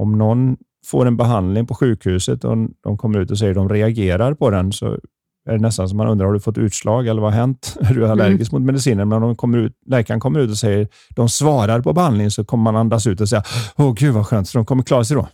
om 0.00 0.18
någon 0.18 0.56
får 0.86 1.06
en 1.06 1.16
behandling 1.16 1.66
på 1.66 1.74
sjukhuset 1.74 2.44
och 2.44 2.56
de 2.82 2.98
kommer 2.98 3.18
ut 3.18 3.30
och 3.30 3.38
säger 3.38 3.50
att 3.50 3.56
de 3.56 3.68
reagerar 3.68 4.34
på 4.34 4.50
den 4.50 4.72
så 4.72 4.98
är 5.48 5.52
det 5.52 5.58
nästan 5.58 5.88
som 5.88 5.98
man 5.98 6.08
undrar, 6.08 6.26
har 6.26 6.32
du 6.32 6.40
fått 6.40 6.58
utslag 6.58 7.06
eller 7.06 7.22
vad 7.22 7.32
har 7.32 7.40
hänt? 7.40 7.76
Är 7.80 7.94
du 7.94 8.08
allergisk 8.08 8.52
mm. 8.52 8.62
mot 8.62 8.66
medicinen? 8.66 9.08
Men 9.08 9.22
om 9.22 9.36
kommer 9.36 9.58
ut, 9.58 9.72
läkaren 9.86 10.20
kommer 10.20 10.40
ut 10.40 10.50
och 10.50 10.58
säger 10.58 10.88
de 11.10 11.28
svarar 11.28 11.80
på 11.80 11.92
behandlingen 11.92 12.30
så 12.30 12.44
kommer 12.44 12.64
man 12.64 12.76
andas 12.76 13.06
ut 13.06 13.20
och 13.20 13.28
säga, 13.28 13.42
åh 13.76 13.94
gud 13.94 14.14
vad 14.14 14.26
skönt, 14.26 14.48
så 14.48 14.58
de 14.58 14.64
kommer 14.64 14.82
klara 14.82 15.04
sig 15.04 15.16
då. 15.16 15.28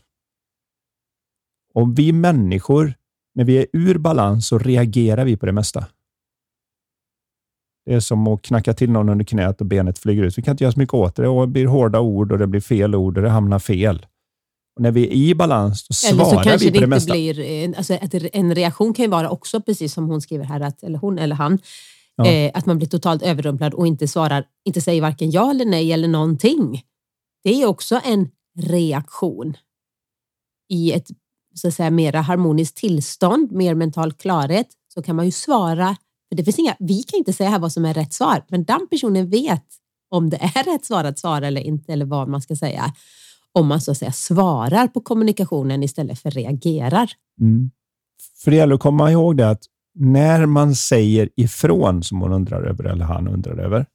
Och 1.79 1.99
vi 1.99 2.12
människor, 2.12 2.95
när 3.35 3.45
vi 3.45 3.59
är 3.59 3.67
ur 3.73 3.99
balans 3.99 4.49
så 4.49 4.59
reagerar 4.59 5.25
vi 5.25 5.37
på 5.37 5.47
det 5.47 5.53
mesta. 5.53 5.87
Det 7.87 7.95
är 7.95 8.01
som 8.01 8.27
att 8.27 8.43
knacka 8.43 8.75
till 8.75 8.91
någon 8.91 9.09
under 9.09 9.25
knät 9.25 9.61
och 9.61 9.67
benet 9.67 9.99
flyger 9.99 10.23
ut. 10.23 10.38
Vi 10.38 10.43
kan 10.43 10.53
inte 10.53 10.64
göra 10.64 10.73
så 10.73 10.79
mycket 10.79 10.95
åt 10.95 11.17
det. 11.17 11.29
Och 11.29 11.47
det 11.47 11.53
blir 11.53 11.67
hårda 11.67 12.01
ord 12.01 12.33
och 12.33 12.38
det 12.38 12.47
blir 12.47 12.61
fel 12.61 12.95
ord 12.95 13.17
och 13.17 13.23
det 13.23 13.31
hamnar 13.31 13.59
fel. 13.59 14.07
Och 14.77 14.83
när 14.83 14.91
vi 14.91 15.07
är 15.07 15.12
i 15.12 15.35
balans, 15.35 15.87
svarar 15.91 16.14
eller 16.14 16.25
så 16.25 16.37
kanske 16.37 16.67
vi 16.67 16.73
på 16.73 16.75
det, 16.75 16.81
det 16.81 16.87
mesta. 16.87 17.12
Blir, 17.12 17.77
alltså 17.77 17.99
en 18.33 18.55
reaktion 18.55 18.95
kan 18.95 19.05
ju 19.05 19.11
vara 19.11 19.31
också, 19.31 19.61
precis 19.61 19.93
som 19.93 20.09
hon 20.09 20.21
skriver 20.21 20.45
här, 20.45 20.61
att, 20.61 20.83
eller 20.83 20.99
hon 20.99 21.19
eller 21.19 21.37
han, 21.37 21.59
ja. 22.17 22.27
eh, 22.27 22.51
att 22.55 22.67
man 22.67 22.79
blir 22.79 22.88
totalt 22.88 23.23
överrumplad 23.23 23.75
och 23.75 23.87
inte 23.87 24.09
svarar, 24.09 24.45
inte 24.64 24.81
säger 24.81 25.03
varken 25.03 25.31
ja 25.31 25.51
eller 25.51 25.64
nej 25.64 25.93
eller 25.93 26.09
någonting. 26.09 26.83
Det 27.45 27.62
är 27.62 27.67
också 27.67 28.01
en 28.05 28.29
reaktion 28.57 29.57
i 30.69 30.93
ett 30.93 31.09
så 31.59 31.68
att 31.68 31.75
säga, 31.75 31.90
mera 31.90 32.21
harmoniskt 32.21 32.77
tillstånd, 32.77 33.53
mer 33.53 33.75
mental 33.75 34.12
klarhet, 34.12 34.68
så 34.94 35.03
kan 35.03 35.16
man 35.16 35.25
ju 35.25 35.33
svara. 35.33 35.97
För 36.29 36.37
det 36.37 36.44
finns 36.44 36.59
inga, 36.59 36.77
vi 36.79 37.03
kan 37.03 37.18
inte 37.18 37.33
säga 37.33 37.51
här 37.51 37.59
vad 37.59 37.73
som 37.73 37.85
är 37.85 37.94
rätt 37.94 38.12
svar, 38.12 38.44
men 38.49 38.64
den 38.64 38.87
personen 38.90 39.31
vet 39.31 39.64
om 40.11 40.31
det 40.31 40.37
är 40.37 40.64
rätt 40.73 40.85
svar 40.85 41.05
att 41.05 41.18
svara 41.18 41.47
eller 41.47 41.61
inte, 41.61 41.92
eller 41.92 42.07
vad 42.07 42.29
man 42.29 42.42
ska 42.42 42.57
säga. 42.57 42.94
Om 43.53 43.66
man 43.66 43.81
så 43.81 43.90
att 43.90 43.99
säga 43.99 44.12
svarar 44.12 44.88
på 44.88 45.01
kommunikationen 45.01 45.83
istället 45.83 46.18
för 46.18 46.31
reagerar. 46.31 47.11
Mm. 47.40 47.71
För 48.44 48.51
det 48.51 48.57
gäller 48.57 48.75
att 48.75 48.81
komma 48.81 49.12
ihåg 49.12 49.37
det 49.37 49.51
att 49.51 49.62
när 49.94 50.47
man 50.47 50.75
säger 50.75 51.29
ifrån, 51.37 52.03
som 52.03 52.21
hon 52.21 52.33
undrar 52.33 52.62
över, 52.62 52.85
eller 52.85 53.05
han 53.05 53.29
undrar 53.29 53.59
över. 53.59 53.87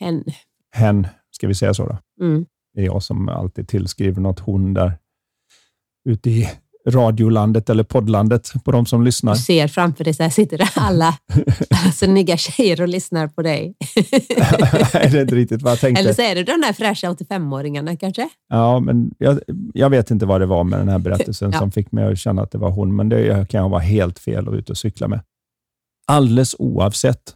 Hen. 0.00 0.24
Hen, 0.72 1.06
ska 1.30 1.48
vi 1.48 1.54
säga 1.54 1.74
så 1.74 1.86
då? 1.86 2.24
Mm. 2.24 2.46
Det 2.74 2.80
är 2.80 2.84
jag 2.84 3.02
som 3.02 3.28
alltid 3.28 3.68
tillskriver 3.68 4.20
något 4.20 4.40
hon 4.40 4.74
där 4.74 4.98
ute 6.08 6.30
i 6.30 6.48
radiolandet 6.88 7.70
eller 7.70 7.84
poddlandet 7.84 8.52
på 8.64 8.72
de 8.72 8.86
som 8.86 9.04
lyssnar. 9.04 9.34
Du 9.34 9.40
ser 9.40 9.68
framför 9.68 10.04
dig, 10.04 10.14
så 10.14 10.22
här 10.22 10.30
sitter 10.30 10.58
det 10.58 10.68
alla 10.74 11.18
snygga 11.94 12.36
tjejer 12.36 12.80
och 12.80 12.88
lyssnar 12.88 13.28
på 13.28 13.42
dig. 13.42 13.74
Nej, 14.94 15.08
det 15.10 15.18
är 15.18 15.22
inte 15.22 15.34
riktigt 15.34 15.62
vad 15.62 15.72
jag 15.72 15.80
tänkte. 15.80 16.00
Eller 16.00 16.12
så 16.12 16.22
är 16.22 16.34
det 16.34 16.42
de 16.42 16.60
där 16.60 16.72
fräscha 16.72 17.12
85-åringarna 17.12 17.96
kanske? 17.96 18.28
Ja, 18.48 18.80
men 18.80 19.14
jag, 19.18 19.40
jag, 19.74 19.90
vet 19.90 20.10
inte 20.10 20.26
vad 20.26 20.40
det 20.40 20.46
var 20.46 20.64
med 20.64 20.78
den 20.78 20.88
här 20.88 20.98
berättelsen 20.98 21.50
ja. 21.52 21.58
som 21.58 21.70
fick 21.70 21.92
mig 21.92 22.12
att 22.12 22.18
känna 22.18 22.42
att 22.42 22.50
det 22.50 22.58
var 22.58 22.70
hon, 22.70 22.96
men 22.96 23.08
det 23.08 23.48
kan 23.48 23.70
vara 23.70 23.80
helt 23.80 24.18
fel 24.18 24.48
att 24.48 24.54
ut 24.54 24.70
och 24.70 24.76
cykla 24.76 25.08
med. 25.08 25.20
Alldeles 26.06 26.54
oavsett 26.58 27.34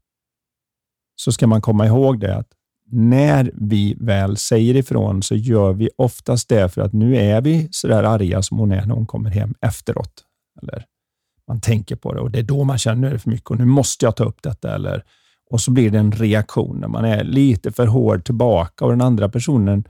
så 1.16 1.32
ska 1.32 1.46
man 1.46 1.60
komma 1.60 1.86
ihåg 1.86 2.20
det 2.20 2.36
att 2.36 2.48
när 2.90 3.50
vi 3.54 3.96
väl 4.00 4.36
säger 4.36 4.76
ifrån 4.76 5.22
så 5.22 5.34
gör 5.34 5.72
vi 5.72 5.90
oftast 5.96 6.48
det 6.48 6.68
för 6.68 6.82
att 6.82 6.92
nu 6.92 7.16
är 7.16 7.40
vi 7.40 7.68
så 7.70 7.88
där 7.88 8.02
arga 8.02 8.42
som 8.42 8.58
hon 8.58 8.72
är 8.72 8.86
när 8.86 8.94
hon 8.94 9.06
kommer 9.06 9.30
hem 9.30 9.54
efteråt. 9.60 10.24
Eller 10.62 10.84
man 11.48 11.60
tänker 11.60 11.96
på 11.96 12.14
det 12.14 12.20
och 12.20 12.30
det 12.30 12.38
är 12.38 12.42
då 12.42 12.64
man 12.64 12.78
känner 12.78 13.08
att 13.08 13.10
är 13.10 13.14
det 13.14 13.18
för 13.18 13.30
mycket 13.30 13.50
och 13.50 13.58
nu 13.58 13.64
måste 13.64 14.04
jag 14.04 14.16
ta 14.16 14.24
upp 14.24 14.42
detta. 14.42 14.74
Eller, 14.74 15.04
och 15.50 15.60
så 15.60 15.70
blir 15.70 15.90
det 15.90 15.98
en 15.98 16.12
reaktion 16.12 16.78
när 16.80 16.88
man 16.88 17.04
är 17.04 17.24
lite 17.24 17.72
för 17.72 17.86
hård 17.86 18.24
tillbaka 18.24 18.84
och 18.84 18.90
den 18.90 19.00
andra 19.00 19.28
personen 19.28 19.84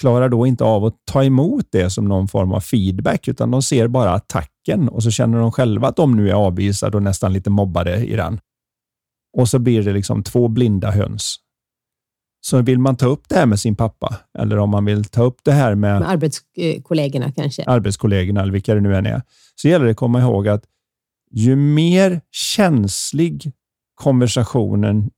klarar 0.00 0.28
då 0.28 0.46
inte 0.46 0.64
av 0.64 0.84
att 0.84 0.94
ta 1.04 1.24
emot 1.24 1.66
det 1.70 1.90
som 1.90 2.04
någon 2.04 2.28
form 2.28 2.52
av 2.52 2.60
feedback, 2.60 3.28
utan 3.28 3.50
de 3.50 3.62
ser 3.62 3.88
bara 3.88 4.10
attacken 4.10 4.88
och 4.88 5.02
så 5.02 5.10
känner 5.10 5.38
de 5.38 5.52
själva 5.52 5.88
att 5.88 5.96
de 5.96 6.16
nu 6.16 6.28
är 6.28 6.34
avvisade 6.34 6.96
och 6.96 7.02
nästan 7.02 7.32
lite 7.32 7.50
mobbade 7.50 7.96
i 7.96 8.16
den. 8.16 8.40
Och 9.36 9.48
så 9.48 9.58
blir 9.58 9.82
det 9.82 9.92
liksom 9.92 10.22
två 10.22 10.48
blinda 10.48 10.90
höns 10.90 11.38
så 12.48 12.62
vill 12.62 12.78
man 12.78 12.96
ta 12.96 13.06
upp 13.06 13.28
det 13.28 13.34
här 13.34 13.46
med 13.46 13.60
sin 13.60 13.76
pappa, 13.76 14.16
eller 14.38 14.58
om 14.58 14.70
man 14.70 14.84
vill 14.84 15.04
ta 15.04 15.22
upp 15.22 15.44
det 15.44 15.52
här 15.52 15.74
med, 15.74 16.00
med 16.00 16.10
arbetskollegorna 16.10 17.32
kanske. 17.32 17.64
Arbetskollegorna, 17.64 18.42
eller 18.42 18.52
vilka 18.52 18.74
det 18.74 18.80
nu 18.80 18.96
än 18.96 19.06
är, 19.06 19.22
så 19.54 19.68
gäller 19.68 19.84
det 19.84 19.90
att 19.90 19.96
komma 19.96 20.20
ihåg 20.20 20.48
att 20.48 20.64
ju 21.30 21.56
mer 21.56 22.20
känslig 22.30 23.52
konversationen 23.94 25.10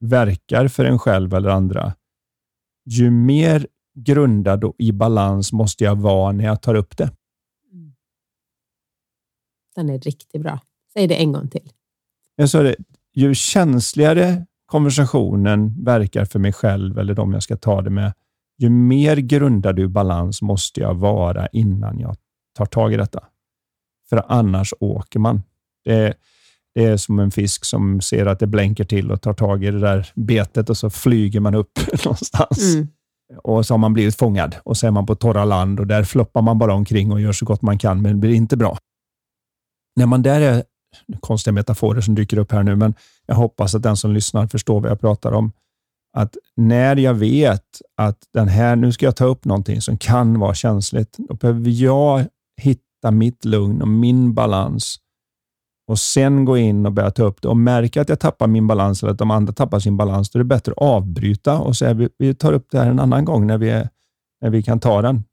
verkar 0.00 0.68
för 0.68 0.84
en 0.84 0.98
själv 0.98 1.34
eller 1.34 1.48
andra, 1.48 1.94
ju 2.84 3.10
mer 3.10 3.66
grundad 3.94 4.64
och 4.64 4.74
i 4.78 4.92
balans 4.92 5.52
måste 5.52 5.84
jag 5.84 5.96
vara 5.96 6.32
när 6.32 6.44
jag 6.44 6.62
tar 6.62 6.74
upp 6.74 6.96
det. 6.96 7.10
Mm. 7.72 7.94
Den 9.74 9.90
är 9.90 9.98
riktigt 9.98 10.42
bra. 10.42 10.60
Säg 10.92 11.06
det 11.06 11.14
en 11.14 11.32
gång 11.32 11.48
till. 11.48 11.72
Jag 12.36 12.50
sa 12.50 12.62
det, 12.62 12.76
ju 13.14 13.34
känsligare 13.34 14.46
konversationen 14.72 15.84
verkar 15.84 16.24
för 16.24 16.38
mig 16.38 16.52
själv 16.52 16.98
eller 16.98 17.14
de 17.14 17.32
jag 17.32 17.42
ska 17.42 17.56
ta 17.56 17.82
det 17.82 17.90
med, 17.90 18.12
ju 18.58 18.70
mer 18.70 19.16
grundad 19.16 19.78
i 19.78 19.88
balans 19.88 20.42
måste 20.42 20.80
jag 20.80 20.94
vara 20.94 21.46
innan 21.46 21.98
jag 21.98 22.16
tar 22.56 22.66
tag 22.66 22.92
i 22.92 22.96
detta. 22.96 23.20
För 24.08 24.24
annars 24.28 24.74
åker 24.80 25.18
man. 25.18 25.42
Det, 25.84 26.14
det 26.74 26.84
är 26.84 26.96
som 26.96 27.18
en 27.18 27.30
fisk 27.30 27.64
som 27.64 28.00
ser 28.00 28.26
att 28.26 28.38
det 28.38 28.46
blänker 28.46 28.84
till 28.84 29.10
och 29.10 29.20
tar 29.22 29.32
tag 29.32 29.64
i 29.64 29.70
det 29.70 29.80
där 29.80 30.10
betet 30.14 30.70
och 30.70 30.76
så 30.76 30.90
flyger 30.90 31.40
man 31.40 31.54
upp 31.54 31.78
någonstans. 32.04 32.74
Mm. 32.74 32.88
Och 33.42 33.66
så 33.66 33.74
har 33.74 33.78
man 33.78 33.92
blivit 33.92 34.16
fångad 34.16 34.56
och 34.64 34.76
så 34.76 34.86
är 34.86 34.90
man 34.90 35.06
på 35.06 35.14
torra 35.14 35.44
land 35.44 35.80
och 35.80 35.86
där 35.86 36.04
floppar 36.04 36.42
man 36.42 36.58
bara 36.58 36.74
omkring 36.74 37.12
och 37.12 37.20
gör 37.20 37.32
så 37.32 37.44
gott 37.44 37.62
man 37.62 37.78
kan, 37.78 38.02
men 38.02 38.12
det 38.12 38.18
blir 38.18 38.34
inte 38.34 38.56
bra. 38.56 38.78
När 39.96 40.06
man 40.06 40.22
där 40.22 40.40
är, 40.40 40.64
konstiga 41.20 41.52
metaforer 41.52 42.00
som 42.00 42.14
dyker 42.14 42.38
upp 42.38 42.52
här 42.52 42.62
nu, 42.62 42.76
men 42.76 42.94
jag 43.26 43.34
hoppas 43.34 43.74
att 43.74 43.82
den 43.82 43.96
som 43.96 44.12
lyssnar 44.12 44.46
förstår 44.46 44.80
vad 44.80 44.90
jag 44.90 45.00
pratar 45.00 45.32
om. 45.32 45.52
Att 46.16 46.36
när 46.56 46.96
jag 46.96 47.14
vet 47.14 47.82
att 47.96 48.18
den 48.32 48.48
här, 48.48 48.76
nu 48.76 48.92
ska 48.92 49.06
jag 49.06 49.16
ta 49.16 49.24
upp 49.24 49.44
någonting 49.44 49.80
som 49.80 49.98
kan 49.98 50.38
vara 50.38 50.54
känsligt, 50.54 51.16
då 51.18 51.34
behöver 51.34 51.70
jag 51.70 52.26
hitta 52.60 53.10
mitt 53.10 53.44
lugn 53.44 53.82
och 53.82 53.88
min 53.88 54.34
balans 54.34 54.98
och 55.86 55.98
sen 55.98 56.44
gå 56.44 56.58
in 56.58 56.86
och 56.86 56.92
börja 56.92 57.10
ta 57.10 57.22
upp 57.22 57.42
det 57.42 57.48
och 57.48 57.56
märka 57.56 58.00
att 58.00 58.08
jag 58.08 58.20
tappar 58.20 58.46
min 58.46 58.66
balans 58.66 59.02
eller 59.02 59.12
att 59.12 59.18
de 59.18 59.30
andra 59.30 59.52
tappar 59.52 59.78
sin 59.78 59.96
balans, 59.96 60.30
då 60.30 60.36
är 60.36 60.40
det 60.40 60.44
bättre 60.44 60.72
att 60.72 60.78
avbryta 60.78 61.58
och 61.58 61.76
säga 61.76 61.94
vi, 61.94 62.08
vi 62.18 62.34
tar 62.34 62.52
upp 62.52 62.66
det 62.70 62.78
här 62.78 62.90
en 62.90 63.00
annan 63.00 63.24
gång 63.24 63.46
när 63.46 63.58
vi, 63.58 63.70
är, 63.70 63.88
när 64.40 64.50
vi 64.50 64.62
kan 64.62 64.80
ta 64.80 65.02
den. 65.02 65.24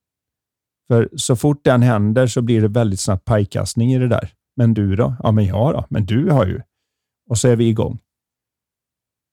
För 0.87 1.09
så 1.15 1.35
fort 1.35 1.63
den 1.63 1.81
händer 1.81 2.27
så 2.27 2.41
blir 2.41 2.61
det 2.61 2.67
väldigt 2.67 2.99
snabbt 2.99 3.25
pajkastning 3.25 3.93
i 3.93 3.99
det 3.99 4.07
där. 4.07 4.33
Men 4.59 4.73
du 4.73 4.95
då? 4.95 5.15
Ja, 5.23 5.31
men 5.31 5.45
jag 5.45 5.73
då? 5.73 5.85
Men 5.89 6.05
du 6.05 6.29
har 6.29 6.45
ju. 6.45 6.61
Och 7.29 7.37
så 7.37 7.47
är 7.47 7.55
vi 7.55 7.67
igång. 7.67 7.99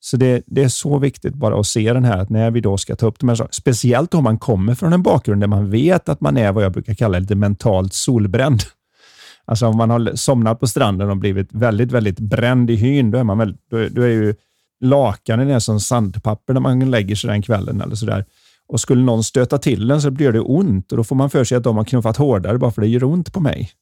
Så 0.00 0.16
det, 0.16 0.42
det, 0.46 0.62
är 0.62 0.68
så 0.68 0.98
viktigt 0.98 1.34
bara 1.34 1.60
att 1.60 1.66
se 1.66 1.92
den 1.92 2.04
här, 2.04 2.18
att 2.18 2.30
när 2.30 2.50
vi 2.50 2.60
då 2.60 2.76
ska 2.76 2.96
ta 2.96 3.06
upp 3.06 3.18
de 3.18 3.28
här 3.28 3.36
sakerna, 3.36 3.52
speciellt 3.52 4.14
om 4.14 4.24
man 4.24 4.38
kommer 4.38 4.74
från 4.74 4.92
en 4.92 5.02
bakgrund 5.02 5.42
där 5.42 5.46
man 5.46 5.70
vet 5.70 6.08
att 6.08 6.20
man 6.20 6.36
är 6.36 6.52
vad 6.52 6.64
jag 6.64 6.72
brukar 6.72 6.94
kalla 6.94 7.18
lite 7.18 7.34
mentalt 7.34 7.94
solbränd. 7.94 8.60
Alltså 9.48 9.66
om 9.66 9.76
man 9.76 9.90
har 9.90 10.16
somnat 10.16 10.60
på 10.60 10.66
stranden 10.66 11.10
och 11.10 11.16
blivit 11.16 11.52
väldigt, 11.52 11.92
väldigt 11.92 12.20
bränd 12.20 12.70
i 12.70 12.74
hyn, 12.74 13.10
då 13.10 13.18
är, 13.18 13.24
man 13.24 13.38
väldigt, 13.38 13.60
då, 13.70 13.88
då 13.88 14.02
är 14.02 14.08
ju 14.08 14.34
lakanen 14.80 15.50
är 15.50 15.58
som 15.58 15.80
sandpapper 15.80 16.54
när 16.54 16.60
man 16.60 16.90
lägger 16.90 17.16
sig 17.16 17.30
den 17.30 17.42
kvällen 17.42 17.80
eller 17.80 17.94
sådär. 17.94 18.24
Och 18.68 18.80
skulle 18.80 19.02
någon 19.02 19.24
stöta 19.24 19.58
till 19.58 19.86
den 19.86 20.02
så 20.02 20.10
blir 20.10 20.32
det 20.32 20.40
ont 20.40 20.92
och 20.92 20.96
då 20.96 21.04
får 21.04 21.16
man 21.16 21.30
för 21.30 21.44
sig 21.44 21.56
att 21.56 21.64
de 21.64 21.76
har 21.76 21.84
knuffat 21.84 22.16
hårdare 22.16 22.58
bara 22.58 22.70
för 22.70 22.82
det 22.82 22.88
gör 22.88 23.04
ont 23.04 23.32
på 23.32 23.40
mig. 23.40 23.72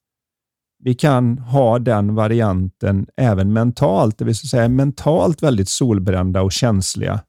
Vi 0.84 0.94
kan 0.94 1.38
ha 1.38 1.78
den 1.78 2.14
varianten 2.14 3.06
även 3.16 3.52
mentalt, 3.52 4.18
det 4.18 4.24
vill 4.24 4.36
säga 4.36 4.68
mentalt 4.68 5.42
väldigt 5.42 5.68
solbrända 5.68 6.42
och 6.42 6.52
känsliga. 6.52 7.20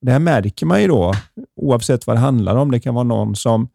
Det 0.00 0.12
här 0.12 0.18
märker 0.18 0.66
man 0.66 0.82
ju 0.82 0.88
då, 0.88 1.12
oavsett 1.60 2.06
vad 2.06 2.16
det 2.16 2.20
handlar 2.20 2.56
om. 2.56 2.70
Det 2.70 2.80
kan 2.80 2.94
vara 2.94 3.04
någon 3.04 3.36
som 3.36 3.68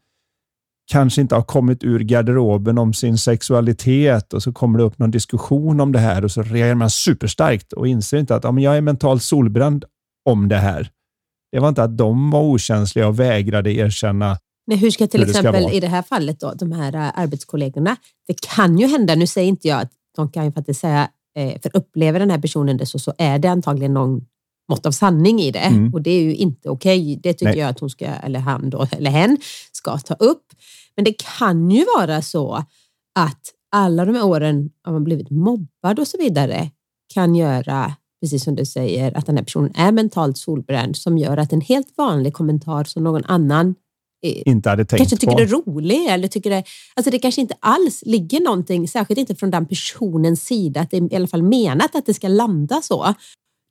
kanske 0.92 1.22
inte 1.22 1.36
har 1.36 1.44
kommit 1.44 1.84
ur 1.84 2.00
garderoben 2.00 2.78
om 2.78 2.94
sin 2.94 3.18
sexualitet 3.18 4.34
och 4.34 4.44
så 4.44 4.54
kommer 4.54 4.80
det 4.80 4.86
upp 4.86 5.00
någon 5.00 5.12
diskussion 5.12 5.80
om 5.80 5.92
det 5.92 6.00
här 6.00 6.24
och 6.24 6.32
så 6.32 6.42
reagerar 6.42 6.76
man 6.76 6.90
superstarkt 6.90 7.74
och 7.74 7.88
inser 7.88 8.18
inte 8.18 8.36
att 8.36 8.44
ja, 8.44 8.52
men 8.52 8.64
jag 8.64 8.78
är 8.78 8.82
mentalt 8.82 9.24
solbränd 9.24 9.86
om 10.26 10.48
det 10.48 10.58
här. 10.58 10.92
Det 11.52 11.60
var 11.60 11.70
inte 11.70 11.84
att 11.84 11.98
de 11.98 12.32
var 12.32 12.42
okänsliga 12.42 13.08
och 13.08 13.20
vägrade 13.20 13.74
erkänna 13.74 14.38
Nej, 14.68 14.78
hur 14.78 14.92
ska 14.92 15.08
till 15.08 15.20
hur 15.20 15.30
exempel 15.30 15.74
i 15.74 15.80
det 15.80 15.88
här 15.88 16.02
fallet 16.02 16.40
då, 16.40 16.54
de 16.54 16.72
här 16.72 16.96
uh, 16.96 17.20
arbetskollegorna, 17.20 17.98
det 18.28 18.42
kan 18.42 18.80
ju 18.80 18.88
hända, 18.88 19.16
nu 19.16 19.28
säger 19.28 19.48
inte 19.48 19.68
jag 19.68 19.82
att 19.82 19.92
de 20.16 20.32
kan 20.32 20.46
ju 20.46 20.52
faktiskt 20.52 20.80
säga, 20.80 21.10
eh, 21.36 21.62
för 21.62 21.78
upplever 21.78 22.20
den 22.20 22.32
här 22.32 22.40
personen 22.40 22.78
det 22.78 22.86
så, 22.86 23.00
så 23.00 23.14
är 23.18 23.40
det 23.40 23.48
antagligen 23.48 23.94
någon 23.94 24.22
mått 24.70 24.86
av 24.86 24.92
sanning 24.92 25.40
i 25.40 25.52
det 25.52 25.60
mm. 25.60 25.94
och 25.94 26.02
det 26.02 26.12
är 26.12 26.22
ju 26.22 26.36
inte 26.36 26.70
okej. 26.70 27.02
Okay. 27.02 27.16
Det 27.16 27.34
tycker 27.34 27.52
Nej. 27.52 27.60
jag 27.60 27.70
att 27.70 27.80
hon 27.80 27.90
ska, 27.90 28.06
eller 28.06 28.40
han 28.40 28.70
då, 28.70 28.88
eller 28.92 29.12
hen 29.12 29.38
ska 29.72 29.98
ta 29.98 30.14
upp. 30.14 30.46
Men 30.96 31.06
det 31.06 31.14
kan 31.40 31.72
ju 31.72 31.86
vara 31.98 32.22
så 32.22 32.64
att 33.20 33.42
alla 33.72 34.06
de 34.06 34.16
här 34.16 34.26
åren 34.26 34.70
har 34.84 34.94
man 34.94 35.04
blivit 35.04 35.30
mobbad 35.30 36.00
och 36.00 36.08
så 36.08 36.18
vidare 36.18 36.72
kan 37.14 37.36
göra, 37.36 37.94
precis 38.22 38.44
som 38.44 38.56
du 38.56 38.66
säger, 38.66 39.18
att 39.18 39.26
den 39.26 39.38
här 39.38 39.44
personen 39.44 39.72
är 39.76 39.92
mentalt 39.92 40.38
solbränd 40.38 40.98
som 40.98 41.18
gör 41.18 41.38
att 41.38 41.54
en 41.54 41.62
helt 41.62 41.98
vanlig 41.98 42.34
kommentar 42.34 42.84
som 42.84 43.04
någon 43.04 43.24
annan 43.26 43.68
eh, 43.68 43.74
inte 44.22 44.70
hade 44.70 44.86
tänkt 44.86 45.00
kanske 45.00 45.18
tycker 45.18 45.32
på. 45.32 45.38
det 45.38 45.44
är 45.44 45.48
rolig 45.48 46.06
eller 46.06 46.28
tycker 46.28 46.50
det, 46.50 46.64
alltså 46.96 47.12
det 47.12 47.20
kanske 47.20 47.42
inte 47.42 47.56
alls 47.60 48.04
ligger 48.06 48.40
någonting, 48.40 48.88
särskilt 48.88 49.20
inte 49.20 49.36
från 49.36 49.52
den 49.52 49.66
personens 49.66 50.46
sida, 50.46 50.82
att 50.82 50.92
det 50.92 50.98
är 50.98 51.14
i 51.14 51.16
alla 51.16 51.28
fall 51.28 51.44
menat 51.44 51.96
att 51.96 52.06
det 52.06 52.14
ska 52.14 52.28
landa 52.28 52.82
så. 52.82 53.14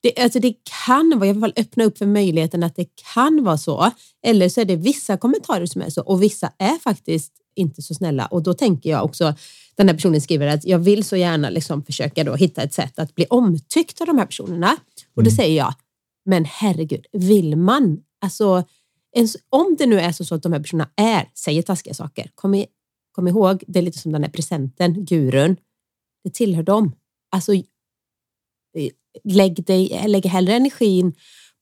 Det, 0.02 0.22
alltså 0.22 0.40
det 0.40 0.54
kan 0.86 1.18
vara, 1.18 1.30
alla 1.30 1.40
fall 1.40 1.52
öppna 1.56 1.84
upp 1.84 1.98
för 1.98 2.06
möjligheten 2.06 2.62
att 2.62 2.76
det 2.76 2.86
kan 3.14 3.44
vara 3.44 3.58
så. 3.58 3.90
Eller 4.26 4.48
så 4.48 4.60
är 4.60 4.64
det 4.64 4.76
vissa 4.76 5.16
kommentarer 5.16 5.66
som 5.66 5.82
är 5.82 5.90
så 5.90 6.02
och 6.02 6.22
vissa 6.22 6.52
är 6.58 6.78
faktiskt 6.78 7.32
inte 7.56 7.82
så 7.82 7.94
snälla. 7.94 8.26
Och 8.26 8.42
då 8.42 8.54
tänker 8.54 8.90
jag 8.90 9.04
också, 9.04 9.34
den 9.76 9.88
här 9.88 9.94
personen 9.94 10.20
skriver 10.20 10.46
att 10.46 10.64
jag 10.64 10.78
vill 10.78 11.04
så 11.04 11.16
gärna 11.16 11.50
liksom 11.50 11.84
försöka 11.84 12.24
då 12.24 12.34
hitta 12.34 12.62
ett 12.62 12.74
sätt 12.74 12.98
att 12.98 13.14
bli 13.14 13.26
omtyckt 13.30 14.00
av 14.00 14.06
de 14.06 14.18
här 14.18 14.26
personerna. 14.26 14.76
Och 15.16 15.22
då 15.22 15.30
mm. 15.30 15.36
säger 15.36 15.56
jag, 15.56 15.74
men 16.24 16.44
herregud, 16.44 17.06
vill 17.12 17.56
man? 17.56 17.98
Alltså, 18.20 18.64
om 19.50 19.76
det 19.78 19.86
nu 19.86 20.00
är 20.00 20.12
så 20.12 20.34
att 20.34 20.42
de 20.42 20.52
här 20.52 20.60
personerna 20.60 20.90
är, 20.96 21.30
säger 21.34 21.62
taskiga 21.62 21.94
saker, 21.94 22.30
kom, 22.34 22.54
i, 22.54 22.66
kom 23.12 23.28
ihåg, 23.28 23.64
det 23.66 23.78
är 23.78 23.82
lite 23.82 23.98
som 23.98 24.12
den 24.12 24.22
här 24.22 24.30
presenten, 24.30 25.04
gurun. 25.04 25.56
Det 26.24 26.34
tillhör 26.34 26.62
dem. 26.62 26.92
Alltså, 27.30 27.54
eh, 27.54 27.62
lägg, 29.24 29.64
dig, 29.64 30.04
lägg 30.08 30.26
hellre 30.26 30.54
energin 30.54 31.14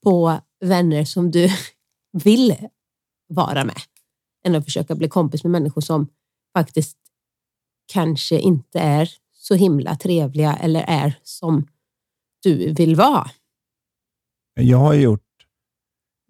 på 0.03 0.39
vänner 0.65 1.05
som 1.05 1.31
du 1.31 1.49
vill 2.23 2.55
vara 3.27 3.65
med 3.65 3.81
än 4.45 4.55
att 4.55 4.65
försöka 4.65 4.95
bli 4.95 5.09
kompis 5.09 5.43
med 5.43 5.51
människor 5.51 5.81
som 5.81 6.07
faktiskt 6.57 6.97
kanske 7.93 8.39
inte 8.39 8.79
är 8.79 9.09
så 9.31 9.55
himla 9.55 9.95
trevliga 9.95 10.55
eller 10.55 10.85
är 10.87 11.19
som 11.23 11.67
du 12.43 12.73
vill 12.73 12.95
vara. 12.95 13.29
Jag 14.53 14.77
har 14.77 14.93
gjort 14.93 15.24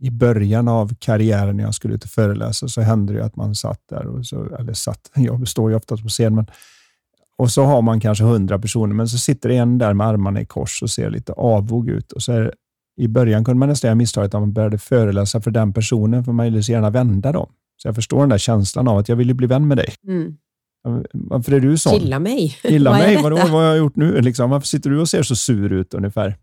i 0.05 0.11
början 0.11 0.67
av 0.67 0.93
karriären 0.99 1.57
när 1.57 1.63
jag 1.63 1.75
skulle 1.75 1.93
ut 1.93 2.03
och 2.03 2.09
föreläsa 2.09 2.67
så 2.67 2.81
hände 2.81 3.13
det 3.13 3.25
att 3.25 3.35
man 3.35 3.55
satt 3.55 3.79
där, 3.89 4.07
och 4.07 4.25
så, 4.25 4.55
eller 4.59 4.73
satt, 4.73 5.11
jag 5.15 5.47
står 5.47 5.69
ju 5.69 5.75
ofta 5.75 5.97
på 5.97 6.07
scen, 6.07 6.35
men 6.35 6.45
och 7.37 7.51
så 7.51 7.63
har 7.63 7.81
man 7.81 7.99
kanske 7.99 8.23
hundra 8.23 8.59
personer, 8.59 8.93
men 8.95 9.07
så 9.07 9.17
sitter 9.17 9.49
en 9.49 9.77
där 9.77 9.93
med 9.93 10.07
armarna 10.07 10.41
i 10.41 10.45
kors 10.45 10.81
och 10.81 10.89
ser 10.89 11.09
lite 11.09 11.33
avog 11.33 11.89
ut. 11.89 12.11
Och 12.11 12.21
så 12.21 12.31
är, 12.31 12.53
I 13.01 13.07
början 13.07 13.45
kunde 13.45 13.59
man 13.59 13.69
nästan 13.69 13.87
göra 13.87 13.95
misstaget 13.95 14.33
att 14.33 14.41
man 14.41 14.53
började 14.53 14.77
föreläsa 14.77 15.41
för 15.41 15.51
den 15.51 15.73
personen, 15.73 16.23
för 16.23 16.31
man 16.31 16.45
ville 16.45 16.63
så 16.63 16.71
gärna 16.71 16.89
vända 16.89 17.31
dem. 17.31 17.49
Så 17.81 17.87
jag 17.87 17.95
förstår 17.95 18.19
den 18.19 18.29
där 18.29 18.37
känslan 18.37 18.87
av 18.87 18.97
att 18.97 19.09
jag 19.09 19.15
vill 19.15 19.35
bli 19.35 19.47
vän 19.47 19.67
med 19.67 19.77
dig. 19.77 19.93
Mm. 20.07 20.35
Varför 21.13 21.51
är 21.51 21.59
du 21.59 21.77
sån? 21.77 21.99
Gilla 21.99 22.19
mig. 22.19 22.57
Gilla 22.63 22.91
mig? 22.97 23.21
Vadå, 23.23 23.35
vad 23.35 23.49
har 23.49 23.63
jag 23.63 23.77
gjort 23.77 23.95
nu? 23.95 24.21
Liksom, 24.21 24.49
varför 24.49 24.67
sitter 24.67 24.89
du 24.89 24.99
och 24.99 25.09
ser 25.09 25.23
så 25.23 25.35
sur 25.35 25.73
ut 25.73 25.93
ungefär? 25.93 26.35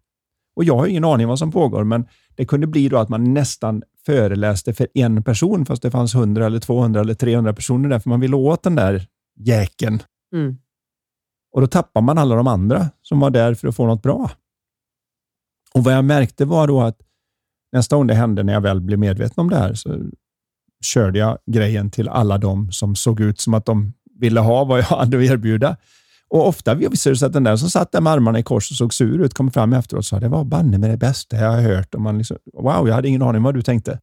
Och 0.56 0.64
Jag 0.64 0.76
har 0.76 0.86
ingen 0.86 1.04
aning 1.04 1.28
vad 1.28 1.38
som 1.38 1.52
pågår, 1.52 1.84
men 1.84 2.06
det 2.34 2.44
kunde 2.44 2.66
bli 2.66 2.88
då 2.88 2.98
att 2.98 3.08
man 3.08 3.34
nästan 3.34 3.82
föreläste 4.06 4.74
för 4.74 4.88
en 4.94 5.22
person, 5.22 5.66
fast 5.66 5.82
det 5.82 5.90
fanns 5.90 6.14
100 6.14 6.46
eller 6.46 6.60
200 6.60 7.00
eller 7.00 7.14
300 7.14 7.52
personer 7.52 7.88
där, 7.88 7.98
för 7.98 8.10
man 8.10 8.20
ville 8.20 8.36
åt 8.36 8.62
den 8.62 8.74
där 8.74 9.06
jäkeln. 9.40 10.02
Mm. 10.34 10.58
Och 11.52 11.60
då 11.60 11.66
tappar 11.66 12.00
man 12.00 12.18
alla 12.18 12.34
de 12.34 12.46
andra 12.46 12.90
som 13.02 13.20
var 13.20 13.30
där 13.30 13.54
för 13.54 13.68
att 13.68 13.76
få 13.76 13.86
något 13.86 14.02
bra. 14.02 14.30
Och 15.74 15.84
Vad 15.84 15.94
jag 15.94 16.04
märkte 16.04 16.44
var 16.44 16.66
då 16.66 16.80
att 16.80 16.98
nästa 17.72 17.96
gång 17.96 18.06
det 18.06 18.14
hände, 18.14 18.42
när 18.42 18.52
jag 18.52 18.60
väl 18.60 18.80
blev 18.80 18.98
medveten 18.98 19.40
om 19.40 19.50
det 19.50 19.56
här, 19.56 19.74
så 19.74 20.10
körde 20.84 21.18
jag 21.18 21.38
grejen 21.46 21.90
till 21.90 22.08
alla 22.08 22.38
de 22.38 22.72
som 22.72 22.94
såg 22.94 23.20
ut 23.20 23.40
som 23.40 23.54
att 23.54 23.66
de 23.66 23.92
ville 24.18 24.40
ha 24.40 24.64
vad 24.64 24.78
jag 24.78 24.84
hade 24.84 25.18
att 25.18 25.24
erbjuda. 25.24 25.76
Och 26.32 26.48
ofta 26.48 26.74
visade 26.74 27.12
det 27.12 27.18
sig 27.18 27.26
att 27.26 27.32
den 27.32 27.44
där 27.44 27.56
som 27.56 27.70
satt 27.70 27.92
där 27.92 28.00
med 28.00 28.12
armarna 28.12 28.38
i 28.38 28.42
kors 28.42 28.70
och 28.70 28.76
såg 28.76 28.94
sur 28.94 29.22
ut 29.24 29.34
kom 29.34 29.50
fram 29.50 29.72
efteråt 29.72 29.98
och 29.98 30.04
sa 30.04 30.20
det 30.20 30.28
var 30.28 30.44
banne 30.44 30.78
med 30.78 30.90
det 30.90 30.96
bästa 30.96 31.36
jag 31.36 31.50
har 31.50 31.60
hört. 31.60 31.94
Och 31.94 32.00
man 32.00 32.18
liksom, 32.18 32.36
wow, 32.52 32.88
jag 32.88 32.94
hade 32.94 33.08
ingen 33.08 33.22
aning 33.22 33.42
vad 33.42 33.54
du 33.54 33.62
tänkte. 33.62 33.98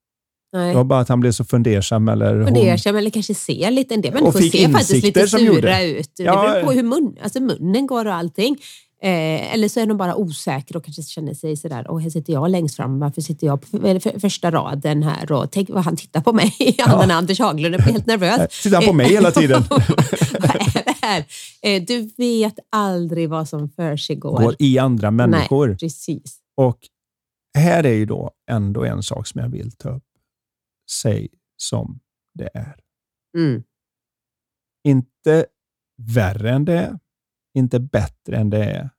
Nej. 0.54 0.70
Det 0.70 0.76
var 0.76 0.84
bara 0.84 1.00
att 1.00 1.10
han 1.10 1.20
blev 1.20 1.32
så 1.32 1.44
fundersam. 1.44 2.10
Eller 2.10 2.46
fundersam 2.46 2.94
hon... 2.94 3.00
eller 3.00 3.10
kanske 3.10 3.34
ser 3.34 3.72
lite. 3.72 3.94
En 3.94 4.02
del 4.02 4.14
människor 4.14 4.42
ser 4.42 4.70
faktiskt 4.70 5.04
lite 5.04 5.28
sura 5.28 5.82
ut. 5.82 6.12
Det 6.18 6.24
ja. 6.24 6.52
beror 6.52 6.66
på 6.66 6.72
hur 6.72 6.84
mun, 6.84 7.16
alltså 7.24 7.40
munnen 7.40 7.88
går 7.88 8.06
och 8.06 8.14
allting. 8.14 8.58
Eh, 9.02 9.54
eller 9.54 9.68
så 9.68 9.80
är 9.80 9.86
de 9.86 9.98
bara 9.98 10.16
osäkra 10.16 10.78
och 10.78 10.86
kanske 10.86 11.04
känner 11.04 11.34
sig 11.34 11.58
sådär, 11.58 11.86
åh 11.90 12.00
här 12.00 12.10
sitter 12.10 12.34
jag 12.34 12.52
längst 12.52 12.76
fram, 12.76 13.00
varför 13.00 13.22
sitter 13.22 13.48
jag 13.48 13.62
på 13.62 13.68
för, 13.78 14.20
första 14.20 14.52
raden 14.52 15.04
här 15.04 15.32
och 15.32 15.52
tänk 15.52 15.70
vad 15.70 15.84
han 15.84 15.96
tittar 15.96 16.22
på 16.22 16.34
mig, 16.34 16.56
ja. 16.78 17.02
den 17.02 17.12
Anders 17.12 17.40
Haglund, 17.40 17.76
jag 17.76 17.82
blir 17.82 17.94
helt 17.94 18.06
nervös. 18.06 18.52
Sitter 18.62 18.78
han 18.78 18.86
på 18.86 18.94
mig 18.94 19.10
hela 19.10 19.32
tiden? 19.32 19.64
vad 19.70 20.56
är 20.56 20.84
det 20.86 20.96
här? 21.02 21.26
Eh, 21.62 21.84
du 21.84 22.10
vet 22.18 22.60
aldrig 22.70 23.30
vad 23.30 23.50
som 23.50 23.70
försiggår. 23.70 24.40
Går 24.40 24.56
i 24.60 24.80
andra 24.80 25.12
människor. 25.12 25.68
Nej, 25.68 25.78
precis. 25.78 26.40
Och 26.58 26.80
här 27.58 27.84
är 27.84 27.94
ju 27.94 28.06
då 28.06 28.32
ändå 28.52 28.84
en 28.84 29.04
sak 29.04 29.28
som 29.28 29.42
jag 29.42 29.50
vill 29.50 29.72
ta 29.72 29.90
upp. 29.90 30.04
Säg 30.92 31.28
som 31.58 32.00
det 32.34 32.50
är. 32.54 32.76
Mm. 33.38 33.64
Inte 34.84 35.46
värre 35.98 36.52
än 36.52 36.66
det 36.66 36.74
är, 36.74 37.00
inte 37.54 37.80
bättre 37.80 38.38
än 38.38 38.50
det 38.50 38.64
är, 38.64 38.90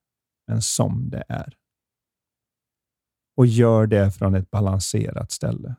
men 0.47 0.63
som 0.63 1.11
det 1.11 1.25
är. 1.29 1.57
Och 3.37 3.47
gör 3.47 3.87
det 3.87 4.11
från 4.11 4.35
ett 4.35 4.51
balanserat 4.51 5.33
ställe. 5.33 5.75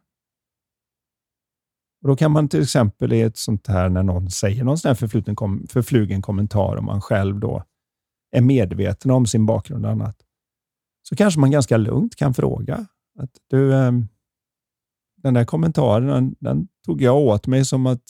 Och 2.01 2.07
Då 2.07 2.15
kan 2.15 2.31
man 2.31 2.49
till 2.49 2.61
exempel 2.61 3.13
i 3.13 3.21
ett 3.21 3.37
sånt 3.37 3.67
här, 3.67 3.89
när 3.89 4.03
någon 4.03 4.31
säger 4.31 4.63
någon 4.63 4.77
sån 4.77 4.89
här 4.89 4.95
förfluten, 4.95 5.35
förflugen 5.67 6.21
kommentar 6.21 6.75
och 6.75 6.83
man 6.83 7.01
själv 7.01 7.39
då 7.39 7.63
är 8.31 8.41
medveten 8.41 9.11
om 9.11 9.25
sin 9.25 9.45
bakgrund 9.45 9.85
och 9.85 9.91
annat, 9.91 10.17
så 11.09 11.15
kanske 11.15 11.39
man 11.39 11.51
ganska 11.51 11.77
lugnt 11.77 12.15
kan 12.15 12.33
fråga 12.33 12.87
att 13.19 13.31
du, 13.49 13.75
ehm, 13.75 14.07
den 15.17 15.33
där 15.33 15.45
kommentaren, 15.45 16.07
den, 16.07 16.35
den 16.39 16.67
tog 16.85 17.01
jag 17.01 17.17
åt 17.17 17.47
mig 17.47 17.65
som 17.65 17.85
att 17.85 18.03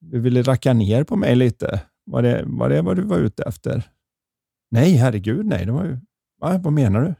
du 0.00 0.20
ville 0.20 0.42
racka 0.42 0.72
ner 0.72 1.04
på 1.04 1.16
mig 1.16 1.36
lite. 1.36 1.82
Var 2.04 2.22
det, 2.22 2.44
var 2.46 2.68
det 2.68 2.82
vad 2.82 2.96
du 2.96 3.02
var 3.02 3.18
ute 3.18 3.42
efter? 3.42 3.90
Nej, 4.74 4.92
herregud, 4.92 5.46
nej. 5.46 5.66
Det 5.66 5.72
var 5.72 5.84
ju, 5.84 5.98
va, 6.40 6.58
vad 6.58 6.72
menar 6.72 7.00
du? 7.00 7.14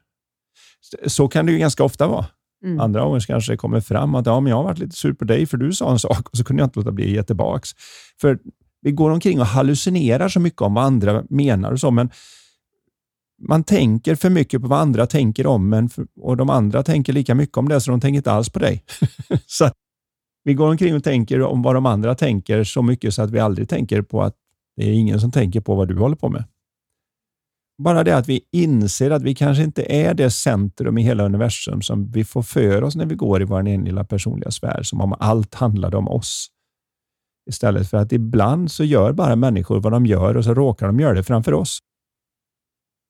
Så 1.09 1.29
kan 1.29 1.47
det 1.47 1.53
ju 1.53 1.59
ganska 1.59 1.85
ofta 1.85 2.07
vara. 2.07 2.27
Mm. 2.65 2.81
Andra 2.81 3.05
gånger 3.05 3.21
kanske 3.21 3.53
det 3.53 3.57
kommer 3.57 3.81
fram 3.81 4.15
att 4.15 4.27
ja, 4.27 4.41
men 4.41 4.51
jag 4.51 4.57
har 4.57 4.65
varit 4.65 4.79
lite 4.79 4.97
sur 4.97 5.13
på 5.13 5.25
dig 5.25 5.47
för 5.47 5.57
du 5.57 5.73
sa 5.73 5.93
en 5.93 5.99
sak 5.99 6.29
och 6.29 6.37
så 6.37 6.45
kunde 6.45 6.63
jag 6.63 6.67
inte 6.67 6.79
låta 6.79 6.93
bli 6.93 7.05
att 7.05 7.11
ge 7.11 7.23
tillbaka. 7.23 7.67
För 8.21 8.39
vi 8.81 8.93
går 8.93 9.11
omkring 9.11 9.41
och 9.41 9.47
hallucinerar 9.47 10.29
så 10.29 10.41
mycket 10.41 10.63
om 10.63 10.75
vad 10.75 10.85
andra 10.85 11.25
menar 11.31 11.73
och 11.73 11.81
så, 11.81 11.91
men 11.91 12.11
man 13.49 13.65
tänker 13.65 14.15
för 14.15 14.31
mycket 14.31 14.63
på 14.63 14.69
vad 14.69 14.81
andra 14.81 15.07
tänker 15.07 15.47
om 15.47 15.73
en 15.73 15.91
och 16.21 16.37
de 16.37 16.51
andra 16.51 16.83
tänker 16.83 17.13
lika 17.13 17.35
mycket 17.35 17.57
om 17.57 17.69
det, 17.69 17.81
så 17.81 17.91
de 17.91 18.01
tänker 18.01 18.17
inte 18.17 18.33
alls 18.33 18.51
på 18.51 18.59
dig. 18.59 18.85
så 19.47 19.71
Vi 20.45 20.55
går 20.55 20.71
omkring 20.71 20.95
och 20.95 21.05
tänker 21.05 21.43
om 21.43 21.63
vad 21.63 21.75
de 21.75 21.87
andra 21.87 22.15
tänker 22.15 22.65
så 22.65 22.83
mycket 22.83 23.15
så 23.15 23.23
att 23.23 23.31
vi 23.31 23.39
aldrig 23.39 23.69
tänker 23.69 24.03
på 24.03 24.23
att 24.23 24.35
det 24.77 24.83
är 24.83 24.93
ingen 24.93 25.21
som 25.21 25.33
tänker 25.33 25.61
på 25.61 25.75
vad 25.75 25.89
du 25.89 25.99
håller 25.99 26.17
på 26.17 26.29
med. 26.29 26.45
Bara 27.79 28.05
det 28.05 28.17
att 28.17 28.29
vi 28.29 28.41
inser 28.53 29.11
att 29.11 29.23
vi 29.23 29.35
kanske 29.35 29.65
inte 29.65 29.93
är 29.93 30.15
det 30.15 30.31
centrum 30.31 30.99
i 30.99 31.03
hela 31.03 31.25
universum 31.25 31.83
som 31.83 32.11
vi 32.11 32.25
får 32.25 32.43
för 32.43 32.83
oss 32.83 32.97
när 32.97 33.07
vi 33.07 33.15
går 33.15 33.43
i 33.43 33.45
vår 33.45 33.67
egen 33.67 33.85
lilla 33.85 34.05
personliga 34.05 34.51
sfär, 34.51 34.83
som 34.83 35.01
om 35.01 35.15
allt 35.19 35.55
handlade 35.55 35.97
om 35.97 36.09
oss. 36.09 36.49
Istället 37.51 37.91
för 37.91 37.97
att 37.97 38.13
ibland 38.13 38.71
så 38.71 38.85
gör 38.85 39.13
bara 39.13 39.37
människor 39.37 39.81
vad 39.81 39.93
de 39.93 40.07
gör 40.07 40.37
och 40.37 40.45
så 40.45 40.55
råkar 40.55 40.87
de 40.87 41.01
göra 41.01 41.15
det 41.15 41.23
framför 41.23 41.55
oss. 41.55 41.79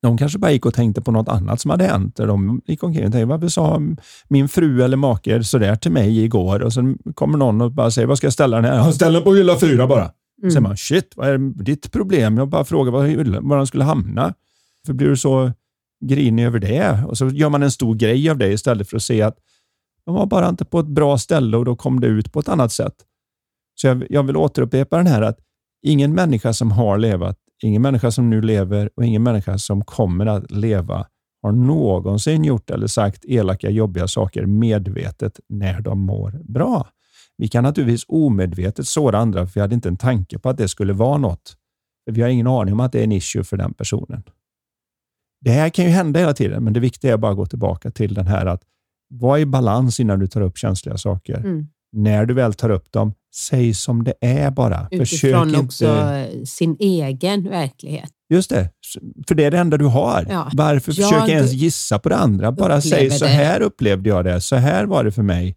De 0.03 0.19
kanske 0.19 0.39
bara 0.39 0.51
gick 0.53 0.67
och 0.67 0.75
tänkte 0.75 1.03
på 1.03 1.13
något 1.13 1.29
annat 1.29 1.61
som 1.61 1.71
hade 1.71 1.85
hänt. 1.85 2.17
De 2.17 2.61
gick 2.65 2.83
omkring 2.83 3.07
och 3.07 3.13
tänkte, 3.13 3.27
varför 3.27 3.49
sa 3.49 3.81
min 4.29 4.49
fru 4.49 4.83
eller 4.83 4.97
make 4.97 5.45
sådär 5.45 5.77
till 5.77 5.93
mig 5.93 6.25
igår? 6.25 6.63
Och 6.63 6.73
så 6.73 6.95
kommer 7.15 7.39
någon 7.39 7.61
och 7.61 7.73
bara 7.73 7.91
säger, 7.91 8.09
vad 8.09 8.19
ska 8.19 8.27
jag 8.27 8.33
ställa 8.33 8.57
den 8.61 8.65
här? 8.65 8.93
Ställ 8.93 9.13
den 9.13 9.23
på 9.23 9.35
hylla 9.35 9.57
fyra 9.57 9.87
bara. 9.87 10.11
Mm. 10.43 10.51
Så 10.51 10.61
man, 10.61 10.77
shit, 10.77 11.13
vad 11.17 11.29
är 11.29 11.39
ditt 11.65 11.93
problem? 11.93 12.37
Jag 12.39 12.49
bara 12.49 12.65
frågar 12.65 12.93
var, 12.93 13.41
var 13.41 13.57
den 13.57 13.67
skulle 13.67 13.85
hamna. 13.85 14.35
För 14.87 14.93
blir 14.93 15.09
du 15.09 15.17
så 15.17 15.53
grinig 16.05 16.45
över 16.45 16.59
det? 16.59 17.05
Och 17.09 17.19
så 17.19 17.29
gör 17.29 17.51
man 17.51 17.63
en 17.63 17.71
stor 17.71 17.95
grej 17.95 18.31
av 18.31 18.39
det 18.39 18.53
istället 18.53 18.89
för 18.89 18.97
att 18.97 19.03
se 19.03 19.23
att 19.23 19.39
de 20.07 20.15
var 20.15 20.27
bara 20.27 20.49
inte 20.49 20.65
på 20.65 20.81
ett 20.81 20.87
bra 20.87 21.19
ställe 21.19 21.57
och 21.57 21.65
då 21.65 21.77
kom 21.77 22.01
det 22.01 22.07
ut 22.07 22.33
på 22.33 22.41
ett 22.41 22.49
annat 22.49 22.73
sätt. 22.73 22.95
Så 23.75 23.87
jag, 23.87 24.07
jag 24.11 24.23
vill 24.23 24.37
återupprepa 24.37 24.97
den 24.97 25.07
här 25.07 25.23
att 25.23 25.39
ingen 25.83 26.15
människa 26.15 26.53
som 26.53 26.71
har 26.71 26.99
levat, 26.99 27.37
ingen 27.63 27.83
människa 27.83 28.11
som 28.11 28.31
nu 28.31 28.43
lever 28.43 28.91
och 28.97 29.05
ingen 29.05 29.23
människa 29.23 29.59
som 29.59 29.85
kommer 29.85 30.27
att 30.27 30.51
leva 30.51 31.07
har 31.43 31.53
någonsin 31.53 32.45
gjort 32.45 32.71
eller 32.71 32.87
sagt 32.87 33.25
elaka, 33.25 33.71
jobbiga 33.71 34.09
saker 34.09 34.47
medvetet 34.47 35.41
när 35.49 35.81
de 35.81 36.01
mår 36.01 36.41
bra. 36.45 36.89
Vi 37.37 37.49
kan 37.49 37.65
naturligtvis 37.65 38.05
omedvetet 38.09 38.89
såra 38.89 39.19
andra, 39.19 39.47
för 39.47 39.55
vi 39.55 39.61
hade 39.61 39.75
inte 39.75 39.89
en 39.89 39.97
tanke 39.97 40.39
på 40.39 40.49
att 40.49 40.57
det 40.57 40.69
skulle 40.69 40.93
vara 40.93 41.19
något. 41.19 41.57
vi 42.11 42.23
har 42.23 42.29
ingen 42.29 42.47
aning 42.47 42.75
om 42.75 42.81
att 42.81 42.93
det 42.93 43.01
är 43.01 43.05
en 43.05 43.13
issue 43.13 43.45
för 43.45 43.57
den 43.57 43.75
personen. 43.75 44.23
Det 45.45 45.51
här 45.51 45.69
kan 45.69 45.85
ju 45.85 45.91
hända 45.91 46.21
hela 46.21 46.35
tiden, 46.35 46.65
men 46.65 46.73
det 46.73 46.81
viktiga 46.81 47.13
är 47.13 47.17
bara 47.17 47.33
att 47.33 47.37
gå 47.37 47.47
tillbaka 47.47 47.91
till 47.91 48.15
den 48.15 48.27
här 48.27 48.47
att 48.47 48.63
var 49.11 49.39
i 49.39 49.47
balans 49.47 50.01
innan 50.01 50.19
du 50.19 50.27
tar 50.27 50.41
upp 50.41 50.59
känsliga 50.59 50.99
saker. 50.99 51.37
Mm. 51.37 51.67
När 51.93 52.27
du 52.27 52.35
väl 52.35 52.55
tar 52.55 52.71
upp 52.71 52.93
dem, 52.93 53.13
säg 53.35 53.75
som 53.75 54.05
det 54.05 54.15
är 54.21 54.51
bara. 54.51 54.89
Utifrån 54.91 55.49
Försök 55.51 55.65
också 55.65 55.85
inte... 55.85 56.47
sin 56.47 56.77
egen 56.81 57.49
verklighet. 57.49 58.11
Just 58.31 58.51
det, 58.51 58.71
för 59.29 59.35
det 59.35 59.45
är 59.45 59.51
det 59.51 59.59
enda 59.59 59.77
du 59.77 59.85
har. 59.85 60.27
Ja. 60.31 60.51
Varför 60.53 60.93
jag 60.93 61.11
försöka 61.11 61.33
ens 61.33 61.53
gissa 61.53 61.99
på 61.99 62.09
det 62.09 62.17
andra? 62.17 62.53
Bara 62.53 62.81
säg 62.81 63.11
så 63.11 63.27
här 63.27 63.61
upplevde 63.61 64.09
jag 64.09 64.25
det, 64.25 64.41
så 64.41 64.57
här 64.57 64.87
var 64.87 65.05
det 65.05 65.13
för 65.13 65.23
mig. 65.23 65.57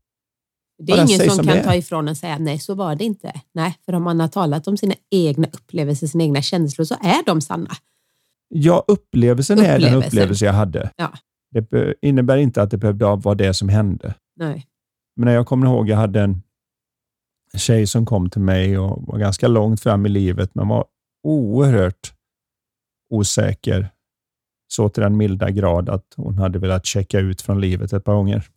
Det 0.84 0.91
är 0.91 0.97
bara 0.97 1.06
ingen 1.06 1.19
som, 1.19 1.30
som 1.30 1.45
kan 1.45 1.63
ta 1.63 1.76
ifrån 1.76 2.08
och 2.08 2.17
säga 2.17 2.38
nej, 2.38 2.60
så 2.60 2.76
var 2.76 2.95
det 2.95 3.04
inte. 3.04 3.41
Nej, 3.54 3.76
för 3.86 3.93
om 3.93 4.04
man 4.04 4.19
har 4.19 4.28
talat 4.28 4.67
om 4.67 4.78
sina 4.78 4.93
egna 5.12 5.47
upplevelser, 5.47 6.08
sina 6.08 6.23
egna 6.23 6.41
känslor, 6.41 6.86
så 6.86 6.95
är 6.95 7.26
de 7.26 7.41
sanna. 7.41 7.71
Ja, 8.49 8.86
upplevelsen, 8.88 9.60
upplevelsen. 9.60 9.89
är 9.89 9.91
den 9.91 10.03
upplevelse 10.03 10.45
jag 10.45 10.53
hade. 10.53 10.91
Ja. 10.95 11.13
Det 11.51 11.95
innebär 12.01 12.38
inte 12.38 12.62
att 12.62 12.71
det 12.71 12.77
behövde 12.77 13.05
vara 13.05 13.36
det 13.36 13.53
som 13.53 13.69
hände. 13.69 14.13
Nej. 14.36 14.67
Men 15.15 15.33
jag 15.33 15.47
kommer 15.47 15.67
ihåg, 15.67 15.89
jag 15.89 15.97
hade 15.97 16.21
en 16.21 16.41
tjej 17.57 17.88
som 17.88 18.05
kom 18.05 18.29
till 18.29 18.41
mig 18.41 18.77
och 18.77 19.03
var 19.07 19.17
ganska 19.17 19.47
långt 19.47 19.81
fram 19.81 20.05
i 20.05 20.10
livet, 20.10 20.55
men 20.55 20.67
var 20.67 20.86
oerhört 21.23 22.13
osäker. 23.10 23.89
Så 24.67 24.89
till 24.89 25.03
den 25.03 25.17
milda 25.17 25.51
grad 25.51 25.89
att 25.89 26.13
hon 26.15 26.38
hade 26.38 26.60
velat 26.60 26.86
checka 26.86 27.19
ut 27.19 27.41
från 27.41 27.62
livet 27.62 27.93
ett 27.93 28.03
par 28.03 28.13
gånger. 28.13 28.47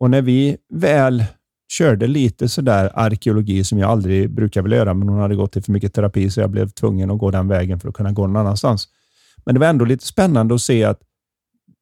Och 0.00 0.10
när 0.10 0.22
vi 0.22 0.56
väl 0.68 1.24
körde 1.72 2.06
lite 2.06 2.48
sådär 2.48 2.90
arkeologi 2.94 3.64
som 3.64 3.78
jag 3.78 3.90
aldrig 3.90 4.30
brukar 4.30 4.62
vilja 4.62 4.78
göra, 4.78 4.94
men 4.94 5.08
hon 5.08 5.18
hade 5.18 5.34
gått 5.34 5.52
till 5.52 5.62
för 5.62 5.72
mycket 5.72 5.94
terapi 5.94 6.30
så 6.30 6.40
jag 6.40 6.50
blev 6.50 6.68
tvungen 6.68 7.10
att 7.10 7.18
gå 7.18 7.30
den 7.30 7.48
vägen 7.48 7.80
för 7.80 7.88
att 7.88 7.94
kunna 7.94 8.12
gå 8.12 8.26
någon 8.26 8.36
annanstans. 8.36 8.88
Men 9.44 9.54
det 9.54 9.60
var 9.60 9.66
ändå 9.66 9.84
lite 9.84 10.06
spännande 10.06 10.54
att 10.54 10.60
se 10.60 10.84
att 10.84 11.00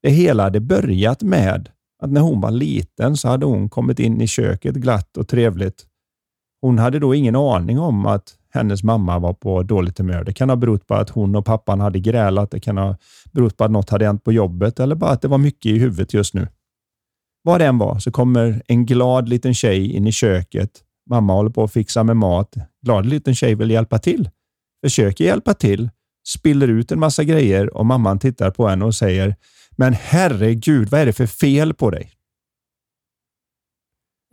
det 0.02 0.10
hela 0.10 0.42
hade 0.42 0.60
börjat 0.60 1.22
med 1.22 1.68
att 2.02 2.10
när 2.10 2.20
hon 2.20 2.40
var 2.40 2.50
liten 2.50 3.16
så 3.16 3.28
hade 3.28 3.46
hon 3.46 3.68
kommit 3.68 3.98
in 3.98 4.20
i 4.20 4.26
köket 4.26 4.74
glatt 4.74 5.16
och 5.16 5.28
trevligt. 5.28 5.86
Hon 6.60 6.78
hade 6.78 6.98
då 6.98 7.14
ingen 7.14 7.36
aning 7.36 7.78
om 7.78 8.06
att 8.06 8.34
hennes 8.52 8.82
mamma 8.82 9.18
var 9.18 9.32
på 9.32 9.62
dåligt 9.62 9.98
humör. 9.98 10.24
Det 10.24 10.32
kan 10.32 10.48
ha 10.48 10.56
berott 10.56 10.86
på 10.86 10.94
att 10.94 11.10
hon 11.10 11.36
och 11.36 11.44
pappan 11.44 11.80
hade 11.80 12.00
grälat. 12.00 12.50
Det 12.50 12.60
kan 12.60 12.78
ha 12.78 12.96
berott 13.32 13.56
på 13.56 13.64
att 13.64 13.70
något 13.70 13.90
hade 13.90 14.06
hänt 14.06 14.24
på 14.24 14.32
jobbet 14.32 14.80
eller 14.80 14.94
bara 14.94 15.10
att 15.10 15.22
det 15.22 15.28
var 15.28 15.38
mycket 15.38 15.66
i 15.66 15.78
huvudet 15.78 16.14
just 16.14 16.34
nu. 16.34 16.48
Vad 17.42 17.60
det 17.60 17.66
än 17.66 17.78
var 17.78 17.98
så 17.98 18.10
kommer 18.10 18.62
en 18.66 18.86
glad 18.86 19.28
liten 19.28 19.54
tjej 19.54 19.92
in 19.92 20.06
i 20.06 20.12
köket. 20.12 20.70
Mamma 21.10 21.32
håller 21.32 21.50
på 21.50 21.64
att 21.64 21.72
fixa 21.72 22.04
med 22.04 22.16
mat. 22.16 22.54
Glad 22.82 23.06
liten 23.06 23.34
tjej 23.34 23.54
vill 23.54 23.70
hjälpa 23.70 23.98
till. 23.98 24.30
Försöker 24.84 25.24
hjälpa 25.24 25.54
till, 25.54 25.90
spiller 26.28 26.68
ut 26.68 26.92
en 26.92 27.00
massa 27.00 27.24
grejer 27.24 27.76
och 27.76 27.86
mamman 27.86 28.18
tittar 28.18 28.50
på 28.50 28.68
henne 28.68 28.84
och 28.84 28.94
säger 28.94 29.36
Men 29.70 29.92
herregud, 29.92 30.88
vad 30.88 31.00
är 31.00 31.06
det 31.06 31.12
för 31.12 31.26
fel 31.26 31.74
på 31.74 31.90
dig? 31.90 32.10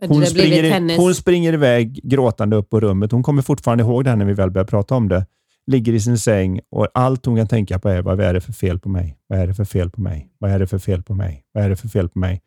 Hon 0.06 0.26
springer, 0.26 0.96
hon 0.96 1.14
springer 1.14 1.52
iväg 1.52 2.00
gråtande 2.02 2.56
upp 2.56 2.70
på 2.70 2.80
rummet. 2.80 3.12
Hon 3.12 3.22
kommer 3.22 3.42
fortfarande 3.42 3.84
ihåg 3.84 4.04
det 4.04 4.10
här 4.10 4.16
när 4.16 4.24
vi 4.24 4.34
väl 4.34 4.50
börjar 4.50 4.66
prata 4.66 4.94
om 4.94 5.08
det. 5.08 5.26
Ligger 5.66 5.92
i 5.92 6.00
sin 6.00 6.18
säng 6.18 6.60
och 6.70 6.88
allt 6.94 7.26
hon 7.26 7.36
kan 7.36 7.48
tänka 7.48 7.78
på 7.78 7.88
är 7.88 8.02
vad 8.02 8.20
är 8.20 8.34
det 8.34 8.40
för 8.40 8.52
fel 8.52 8.78
på 8.78 8.88
mig? 8.88 9.18
Vad 9.26 9.38
är 9.38 9.46
det 9.46 9.54
för 9.54 9.64
fel 9.64 9.90
på 9.90 10.00
mig? 10.00 10.32
Vad 10.38 10.50
är 10.50 10.58
det 10.58 10.66
för 10.66 10.78
fel 10.78 11.02
på 11.02 11.14
mig? 11.14 11.44
Vad 11.52 11.64
är 11.64 11.68
det 11.68 11.76
för 11.76 11.88
fel 11.88 12.08
på 12.08 12.18
mig? 12.18 12.42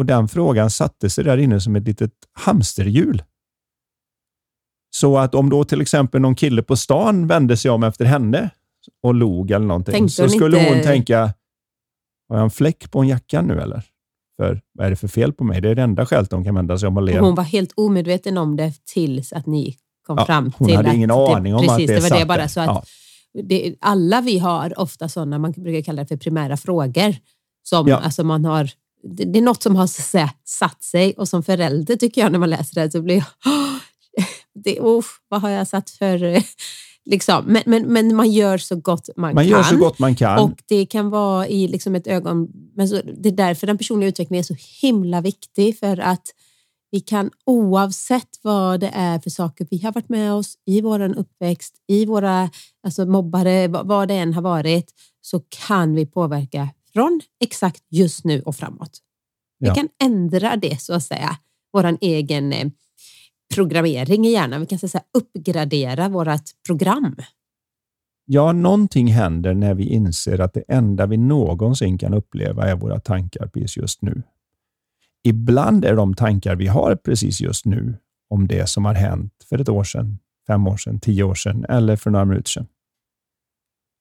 Och 0.00 0.06
den 0.06 0.28
frågan 0.28 0.70
satte 0.70 1.10
sig 1.10 1.24
där 1.24 1.38
inne 1.38 1.60
som 1.60 1.76
ett 1.76 1.86
litet 1.86 2.12
hamsterhjul. 2.32 3.22
Så 4.96 5.18
att 5.18 5.34
om 5.34 5.50
då 5.50 5.64
till 5.64 5.80
exempel 5.80 6.20
någon 6.20 6.34
kille 6.34 6.62
på 6.62 6.76
stan 6.76 7.26
vände 7.26 7.56
sig 7.56 7.70
om 7.70 7.82
efter 7.82 8.04
henne 8.04 8.50
och 9.02 9.14
log 9.14 9.50
eller 9.50 9.66
någonting, 9.66 9.92
Tänkte 9.92 10.14
så 10.14 10.28
skulle 10.28 10.58
inte... 10.60 10.74
hon 10.74 10.82
tänka, 10.82 11.20
har 12.28 12.36
jag 12.36 12.44
en 12.44 12.50
fläck 12.50 12.90
på 12.90 13.00
en 13.00 13.08
jacka 13.08 13.42
nu 13.42 13.60
eller? 13.60 13.82
För 14.36 14.60
vad 14.72 14.86
är 14.86 14.90
det 14.90 14.96
för 14.96 15.08
fel 15.08 15.32
på 15.32 15.44
mig? 15.44 15.60
Det 15.60 15.68
är 15.68 15.74
det 15.74 15.82
enda 15.82 16.06
skälet 16.06 16.32
hon 16.32 16.44
kan 16.44 16.54
vända 16.54 16.78
sig 16.78 16.86
om 16.86 16.96
och 16.96 17.02
le. 17.02 17.18
Hon 17.18 17.34
var 17.34 17.44
helt 17.44 17.72
omedveten 17.76 18.38
om 18.38 18.56
det 18.56 18.72
tills 18.84 19.32
att 19.32 19.46
ni 19.46 19.76
kom 20.06 20.18
ja, 20.18 20.26
fram 20.26 20.52
till 20.52 20.66
Hon 20.66 20.76
hade 20.76 20.94
ingen 20.94 21.10
aning 21.10 21.54
om 21.54 21.60
precis, 21.60 21.80
att 21.80 21.86
det, 21.86 21.94
det 21.94 22.10
var 22.10 22.18
det 22.18 22.26
bara 22.26 22.48
så 22.48 22.60
att 22.60 22.66
ja. 23.32 23.42
det, 23.42 23.74
Alla 23.80 24.20
vi 24.20 24.38
har 24.38 24.80
ofta 24.80 25.08
sådana, 25.08 25.38
man 25.38 25.52
brukar 25.52 25.82
kalla 25.82 26.02
det 26.02 26.08
för 26.08 26.16
primära 26.16 26.56
frågor, 26.56 27.16
som 27.62 27.88
ja. 27.88 27.96
alltså 27.96 28.24
man 28.24 28.44
har 28.44 28.70
det, 29.02 29.24
det, 29.24 29.38
är 29.38 29.42
något 29.42 29.62
som 29.62 29.76
har 29.76 29.86
så 29.86 30.28
satt 30.44 30.82
sig 30.82 31.14
och 31.16 31.28
som 31.28 31.42
förälder 31.42 31.96
tycker 31.96 32.20
jag 32.20 32.32
när 32.32 32.38
man 32.38 32.50
läser 32.50 32.82
det 32.82 32.90
så 32.90 33.02
blir 33.02 33.16
jag, 33.16 33.52
det, 34.64 34.80
oh, 34.80 35.04
vad 35.28 35.40
har 35.40 35.50
jag 35.50 35.68
satt 35.68 35.90
för 35.90 36.42
Liksom. 37.04 37.44
Men, 37.46 37.62
men, 37.66 37.92
men 37.92 38.16
man 38.16 38.30
gör 38.30 38.58
så 38.58 38.76
gott 38.76 39.08
man, 39.16 39.34
Man 39.34 39.44
kan. 39.44 39.50
gör 39.50 39.62
så 39.62 39.76
gott 39.76 39.98
man 39.98 40.14
kan. 40.14 40.38
Och 40.38 40.62
det 40.68 40.86
kan 40.86 41.10
vara 41.10 41.48
i 41.48 41.68
liksom 41.68 41.94
ett 41.94 42.06
ögon... 42.06 42.48
Men 42.76 42.88
så, 42.88 43.00
det 43.16 43.28
är 43.28 43.32
därför 43.32 43.66
den 43.66 43.78
personliga 43.78 44.08
utvecklingen 44.08 44.40
är 44.40 44.44
så 44.44 44.56
himla 44.82 45.20
viktig. 45.20 45.78
För 45.78 46.00
att 46.00 46.22
vi 46.90 47.00
kan 47.00 47.30
oavsett 47.46 48.28
vad 48.42 48.80
det 48.80 48.90
är 48.94 49.18
för 49.18 49.30
saker 49.30 49.66
vi 49.70 49.82
har 49.82 49.92
varit 49.92 50.08
med 50.08 50.32
oss 50.32 50.54
i 50.66 50.80
vår 50.80 51.18
uppväxt, 51.18 51.74
i 51.88 52.06
våra 52.06 52.50
alltså 52.84 53.06
mobbare, 53.06 53.68
vad 53.68 54.08
det 54.08 54.14
än 54.14 54.34
har 54.34 54.42
varit, 54.42 54.92
så 55.20 55.40
kan 55.66 55.94
vi 55.94 56.06
påverka 56.06 56.68
från 56.92 57.20
exakt 57.44 57.82
just 57.90 58.24
nu 58.24 58.42
och 58.42 58.56
framåt. 58.56 58.98
Vi 59.58 59.66
Ja. 59.68 59.74
kan 59.74 59.88
ändra 60.04 60.56
det 60.56 60.80
så 60.80 60.94
att 60.94 61.02
säga, 61.02 61.36
vår 61.72 61.98
egen 62.00 62.52
eh, 62.52 62.68
programmering 63.54 64.26
i 64.26 64.30
hjärnan. 64.32 64.60
Vi 64.60 64.66
kan 64.66 64.78
så 64.78 64.86
att 64.86 64.92
säga, 64.92 65.04
uppgradera 65.18 66.08
vårt 66.08 66.42
program. 66.66 67.16
Ja, 68.24 68.52
någonting 68.52 69.06
händer 69.06 69.54
när 69.54 69.74
vi 69.74 69.84
inser 69.88 70.40
att 70.40 70.54
det 70.54 70.64
enda 70.68 71.06
vi 71.06 71.16
någonsin 71.16 71.98
kan 71.98 72.14
uppleva 72.14 72.68
är 72.70 72.76
våra 72.76 73.00
tankar 73.00 73.46
precis 73.46 73.76
just 73.76 74.02
nu. 74.02 74.22
Ibland 75.24 75.84
är 75.84 75.96
de 75.96 76.14
tankar 76.14 76.56
vi 76.56 76.66
har 76.66 76.96
precis 76.96 77.40
just 77.40 77.64
nu 77.64 77.98
om 78.30 78.48
det 78.48 78.68
som 78.68 78.84
har 78.84 78.94
hänt 78.94 79.32
för 79.48 79.58
ett 79.58 79.68
år 79.68 79.84
sedan, 79.84 80.18
fem 80.46 80.66
år 80.66 80.76
sedan, 80.76 81.00
tio 81.00 81.22
år 81.22 81.34
sedan 81.34 81.64
eller 81.68 81.96
för 81.96 82.10
några 82.10 82.24
minuter 82.24 82.50
sedan. 82.50 82.66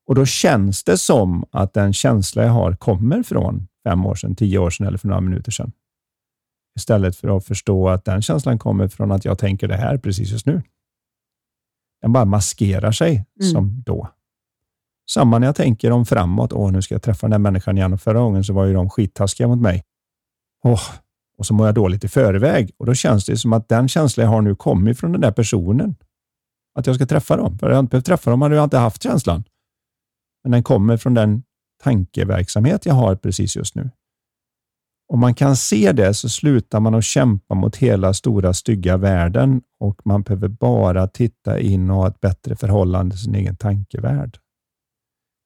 Och 0.10 0.16
då 0.16 0.26
känns 0.26 0.84
det 0.84 0.98
som 0.98 1.46
att 1.52 1.74
den 1.74 1.94
känsla 1.94 2.44
jag 2.44 2.52
har 2.52 2.76
kommer 2.76 3.24
från 3.24 3.68
fem 3.84 4.06
år 4.06 4.16
sedan, 4.16 4.36
tio 4.36 4.58
år 4.58 4.70
sedan 4.70 4.88
eller 4.88 4.98
för 4.98 5.08
några 5.08 5.22
minuter 5.22 5.52
sedan. 5.52 5.72
Istället 6.80 7.16
för 7.16 7.38
att 7.38 7.46
förstå 7.46 7.90
att 7.90 8.06
den 8.06 8.22
känslan 8.22 8.60
kommer 8.60 8.88
från 8.88 9.12
att 9.12 9.26
jag 9.26 9.40
tänker 9.40 9.68
det 9.68 9.78
här 9.78 9.98
precis 9.98 10.32
just 10.32 10.46
nu. 10.46 10.62
Den 12.02 12.14
bara 12.14 12.26
maskerar 12.26 12.92
sig 12.92 13.26
Mm. 13.40 13.52
som 13.52 13.84
då. 13.86 14.10
Samma 15.12 15.40
när 15.40 15.48
jag 15.48 15.56
tänker 15.56 15.92
om 15.92 16.06
framåt. 16.06 16.54
Åh, 16.54 16.72
nu 16.72 16.82
ska 16.82 16.96
jag 16.96 17.02
träffa 17.02 17.28
den 17.28 17.32
här 17.32 17.40
människan 17.40 17.78
igen. 17.78 17.94
Och 17.94 18.02
förra 18.02 18.20
gången 18.20 18.44
så 18.44 18.54
var 18.54 18.66
ju 18.66 18.74
de 18.74 18.90
skittaskiga 18.90 19.48
mot 19.48 19.62
mig. 19.62 19.84
Åh, 20.64 20.82
och 21.38 21.46
så 21.46 21.54
mår 21.54 21.66
jag 21.68 21.76
dåligt 21.76 22.04
i 22.04 22.08
förväg. 22.08 22.72
Och 22.78 22.86
då 22.86 22.94
känns 22.94 23.26
det 23.26 23.38
som 23.38 23.54
att 23.54 23.70
den 23.70 23.88
känslan 23.88 24.24
jag 24.24 24.32
har 24.32 24.42
nu 24.42 24.56
kommer 24.56 24.94
från 24.94 25.12
den 25.12 25.22
där 25.22 25.32
personen. 25.32 25.96
Att 26.76 26.88
jag 26.88 26.96
ska 26.96 27.06
träffa 27.06 27.38
dem. 27.38 27.60
För 27.60 27.70
jag 27.70 27.80
inte 27.80 27.90
behövt 27.90 28.06
träffa 28.06 28.32
dem 28.32 28.42
hade 28.42 28.56
jag 28.56 28.64
inte 28.64 28.78
haft 28.78 29.04
känslan. 29.04 29.44
Men 30.44 30.52
den 30.52 30.64
kommer 30.64 30.98
från 30.98 31.14
den 31.14 31.44
tankeverksamhet 31.84 32.86
jag 32.86 32.94
har 32.94 33.16
precis 33.16 33.56
just 33.56 33.76
nu. 33.76 33.90
Om 35.14 35.20
man 35.20 35.36
kan 35.36 35.56
se 35.56 35.92
det 35.92 36.14
så 36.14 36.30
slutar 36.30 36.80
man 36.80 36.96
att 36.96 37.04
kämpa 37.04 37.56
mot 37.56 37.76
hela 37.76 38.14
stora 38.14 38.54
stygga 38.54 38.98
världen 38.98 39.62
och 39.80 40.02
man 40.06 40.22
behöver 40.22 40.48
bara 40.48 41.08
titta 41.08 41.60
in 41.60 41.90
och 41.90 41.96
ha 41.96 42.08
ett 42.08 42.20
bättre 42.20 42.56
förhållande 42.56 43.16
till 43.16 43.24
sin 43.24 43.36
egen 43.36 43.58
tankevärld. 43.58 44.38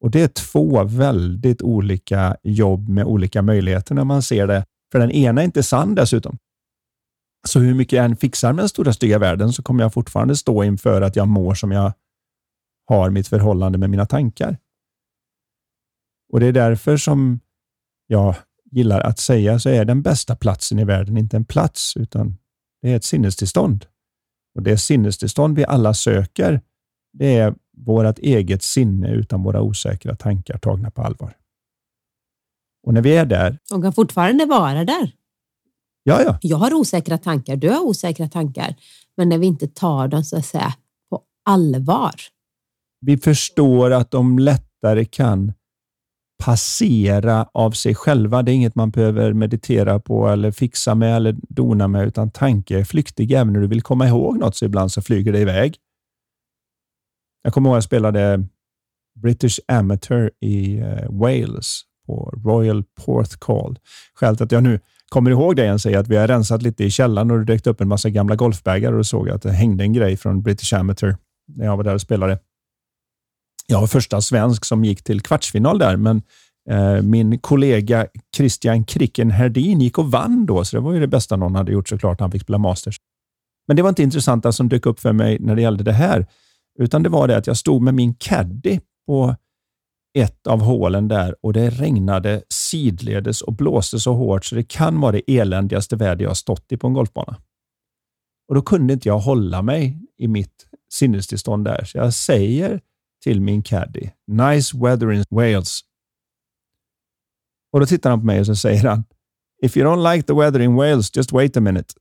Och 0.04 0.12
Det 0.12 0.22
är 0.22 0.28
två 0.28 0.84
väldigt 0.84 1.62
olika 1.62 2.38
jobb 2.44 2.90
med 2.90 3.06
olika 3.06 3.42
möjligheter 3.42 3.96
när 3.96 4.04
man 4.04 4.22
ser 4.22 4.48
det. 4.48 4.66
För 4.92 5.00
den 5.00 5.12
ena 5.12 5.42
är 5.42 5.46
inte 5.46 5.64
sann 5.64 5.96
dessutom. 5.96 6.38
Så 7.48 7.60
hur 7.60 7.74
mycket 7.74 7.98
jag 7.98 8.06
än 8.06 8.16
fixar 8.16 8.54
med 8.54 8.62
den 8.62 8.70
stora 8.70 8.94
stygga 8.94 9.20
världen 9.20 9.54
så 9.54 9.64
kommer 9.64 9.84
jag 9.84 9.94
fortfarande 9.94 10.36
stå 10.36 10.64
inför 10.64 11.02
att 11.02 11.16
jag 11.16 11.28
mår 11.28 11.54
som 11.54 11.72
jag 11.72 11.94
har 12.86 13.10
mitt 13.10 13.28
förhållande 13.28 13.78
med 13.78 13.90
mina 13.90 14.06
tankar. 14.06 14.58
Och 16.34 16.40
Det 16.40 16.46
är 16.46 16.52
därför 16.52 16.98
som 16.98 17.40
jag 18.08 18.36
gillar 18.72 19.00
att 19.00 19.20
säga 19.20 19.60
så 19.60 19.70
är 19.70 19.86
den 19.86 20.02
bästa 20.02 20.36
platsen 20.36 20.80
i 20.80 20.84
världen 20.84 21.18
inte 21.18 21.38
en 21.38 21.46
plats, 21.46 21.98
utan 21.98 22.38
det 22.82 22.92
är 22.92 22.96
ett 22.96 23.04
sinnestillstånd. 23.04 23.86
Och 24.56 24.64
Det 24.64 24.78
sinnestillstånd 24.78 25.56
vi 25.56 25.66
alla 25.66 25.94
söker, 25.94 26.62
det 27.14 27.38
är 27.38 27.56
vårt 27.78 28.20
eget 28.20 28.64
sinne 28.64 29.12
utan 29.12 29.44
våra 29.44 29.62
osäkra 29.62 30.16
tankar 30.16 30.58
tagna 30.58 30.92
på 30.92 31.02
allvar. 31.02 31.38
Och 32.88 32.94
när 32.94 33.02
vi 33.02 33.16
är 33.16 33.26
där, 33.26 33.58
De 33.70 33.82
kan 33.82 33.94
fortfarande 33.94 34.46
vara 34.46 34.86
där. 34.86 35.12
ja, 36.04 36.22
ja, 36.22 36.38
Jag 36.42 36.58
har 36.58 36.74
osäkra 36.74 37.18
tankar, 37.18 37.56
du 37.56 37.70
har 37.70 37.82
osäkra 37.82 38.30
tankar. 38.30 38.76
Men 39.18 39.30
när 39.30 39.38
vi 39.38 39.48
inte 39.48 39.68
tar 39.68 40.08
dem 40.08 40.24
så 40.24 40.38
att 40.38 40.46
säga 40.46 40.74
på 41.10 41.22
allvar. 41.46 42.16
vi 43.02 43.18
förstår 43.18 43.92
att 43.92 44.12
de 44.12 44.40
lättare 44.40 45.06
kan 45.06 45.54
passera 46.46 47.48
av 47.54 47.72
sig 47.72 47.96
själva. 47.96 48.44
Det 48.44 48.52
är 48.52 48.54
inget 48.54 48.76
man 48.76 48.92
behöver 48.92 49.34
meditera 49.34 50.00
på 50.00 50.28
eller 50.28 50.52
fixa 50.52 50.96
med 50.96 51.16
eller 51.16 51.36
dona 51.50 51.88
med, 51.88 52.08
utan 52.08 52.32
tanke 52.32 52.80
är 52.80 52.84
flyktig. 52.84 53.32
Även 53.32 53.54
när 53.54 53.60
du 53.60 53.68
vill 53.68 53.82
komma 53.82 54.08
ihåg 54.08 54.40
något 54.40 54.56
så 54.56 54.66
ibland 54.66 54.92
så 54.92 55.02
flyger 55.02 55.34
det 55.34 55.40
iväg. 55.40 55.76
Jag 57.44 57.54
kommer 57.54 57.70
ihåg 57.70 57.76
att 57.76 57.78
jag 57.78 57.84
spelade 57.84 58.48
British 59.22 59.60
Amateur 59.68 60.32
i 60.40 60.78
eh, 60.78 61.10
Wales 61.10 61.82
på 62.06 62.34
Royal 62.46 62.84
Porthcawl. 63.06 63.80
Skälet 64.14 64.42
att 64.42 64.52
jag 64.52 64.64
nu 64.64 64.80
kommer 65.10 65.32
ihåg 65.32 65.56
det 65.56 65.64
igen 65.64 65.80
säger 65.80 65.98
att 65.98 66.08
vi 66.08 66.16
har 66.16 66.28
rensat 66.28 66.62
lite 66.62 66.84
i 66.84 66.92
källaren 66.92 67.32
och 67.32 67.40
det 67.40 67.46
dök 67.46 67.68
upp 67.68 67.82
en 67.82 67.88
massa 67.88 68.10
gamla 68.10 68.36
golfbagar 68.36 68.92
och 68.92 68.98
då 68.98 69.04
såg 69.04 69.28
jag 69.28 69.36
att 69.36 69.42
det 69.42 69.52
hängde 69.52 69.84
en 69.84 69.94
grej 69.94 70.18
från 70.18 70.42
British 70.42 70.74
Amateur 70.74 71.18
när 71.48 71.66
jag 71.66 71.78
var 71.78 71.84
där 71.84 71.94
och 71.94 72.02
spelade. 72.02 72.40
Jag 73.68 73.80
var 73.80 73.88
första 73.88 74.22
svensk 74.22 74.66
som 74.66 74.86
gick 74.86 75.04
till 75.04 75.22
kvartsfinal 75.22 75.80
där, 75.80 75.98
men 75.98 76.22
eh, 76.70 77.02
min 77.02 77.40
kollega 77.40 78.08
Christian 78.36 78.84
Kricken 78.84 79.32
Herdin 79.32 79.82
gick 79.82 79.98
och 79.98 80.12
vann 80.12 80.46
då, 80.46 80.66
så 80.66 80.76
det 80.76 80.82
var 80.82 80.94
ju 80.94 81.00
det 81.00 81.08
bästa 81.08 81.36
någon 81.36 81.56
hade 81.56 81.72
gjort 81.72 81.90
såklart. 81.90 82.20
Han 82.20 82.32
fick 82.32 82.42
spela 82.42 82.58
Masters. 82.58 82.98
Men 83.68 83.76
det 83.76 83.82
var 83.82 83.90
inte 83.90 84.04
intressanta 84.04 84.52
som 84.52 84.70
dök 84.70 84.86
upp 84.86 85.00
för 85.00 85.14
mig 85.14 85.38
när 85.40 85.56
det 85.56 85.62
gällde 85.62 85.84
det 85.84 85.94
här, 85.94 86.28
utan 86.80 87.04
det 87.04 87.10
var 87.10 87.28
det 87.28 87.38
att 87.38 87.48
jag 87.48 87.58
stod 87.58 87.82
med 87.82 87.94
min 87.94 88.16
caddy 88.16 88.80
på 89.08 89.36
ett 90.18 90.48
av 90.48 90.62
hålen 90.62 91.08
där 91.08 91.36
och 91.42 91.54
det 91.54 91.70
regnade 91.70 92.44
sidledes 92.50 93.42
och 93.42 93.54
blåste 93.54 94.00
så 94.00 94.14
hårt 94.14 94.46
så 94.46 94.56
det 94.56 94.64
kan 94.64 95.00
vara 95.00 95.12
det 95.12 95.38
eländigaste 95.38 95.96
väder 95.96 96.24
jag 96.24 96.30
har 96.30 96.36
stått 96.36 96.72
i 96.72 96.78
på 96.78 96.88
en 96.88 96.94
golfbana. 96.94 97.38
Och 98.48 98.56
Då 98.56 98.62
kunde 98.62 98.94
inte 98.94 99.10
jag 99.10 99.20
hålla 99.20 99.62
mig 99.62 100.00
i 100.18 100.28
mitt 100.28 100.68
sinnestillstånd 100.94 101.66
där, 101.66 101.86
så 101.86 101.98
jag 101.98 102.14
säger 102.14 102.82
till 103.24 103.42
min 103.42 103.64
caddy, 103.64 104.10
“Nice 104.28 104.78
weather 104.78 105.12
in 105.12 105.24
Wales”. 105.30 105.80
Och 107.72 107.80
Då 107.80 107.86
tittar 107.86 108.10
han 108.10 108.20
på 108.20 108.26
mig 108.26 108.40
och 108.40 108.46
så 108.46 108.56
säger 108.56 108.84
han, 108.84 109.04
“If 109.64 109.78
you 109.78 109.88
don't 109.88 110.14
like 110.14 110.28
the 110.28 110.34
weather 110.34 110.60
in 110.60 110.76
Wales, 110.76 111.16
just 111.16 111.32
wait 111.32 111.58
a 111.58 111.62
minute”. 111.62 111.94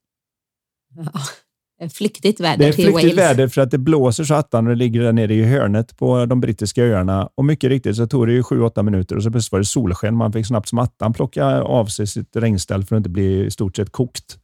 Ja, 1.79 1.89
flyktigt 1.89 2.41
väder 2.41 2.59
Det 2.59 2.65
är 2.69 2.73
till 2.73 2.85
flyktigt 2.85 3.17
Wales. 3.17 3.31
väder 3.31 3.49
för 3.49 3.61
att 3.61 3.71
det 3.71 3.79
blåser 3.79 4.25
så 4.25 4.35
attan 4.35 4.67
och 4.67 4.71
det 4.71 4.77
ligger 4.77 5.03
där 5.03 5.13
nere 5.13 5.35
i 5.35 5.43
hörnet 5.45 5.97
på 5.97 6.27
de 6.27 6.41
brittiska 6.41 6.83
öarna. 6.85 7.29
Och 7.35 7.45
mycket 7.45 7.69
riktigt 7.71 7.97
så 7.97 8.07
tog 8.07 8.27
det 8.27 8.33
ju 8.33 8.43
7-8 8.43 8.83
minuter 8.83 9.17
och 9.17 9.23
så 9.23 9.31
plötsligt 9.31 9.53
var 9.53 9.59
det 9.59 9.65
solsken. 9.65 10.17
Man 10.17 10.33
fick 10.33 10.47
snabbt 10.47 10.69
som 10.69 10.79
attan 10.79 11.13
plocka 11.13 11.45
av 11.63 11.87
sig 11.87 12.07
sitt 12.07 12.37
regnställ 12.37 12.85
för 12.85 12.97
att 12.97 13.01
inte 13.01 13.11
bli 13.11 13.45
i 13.47 13.51
stort 13.51 13.77
sett 13.77 13.93
kokt. 13.93 14.39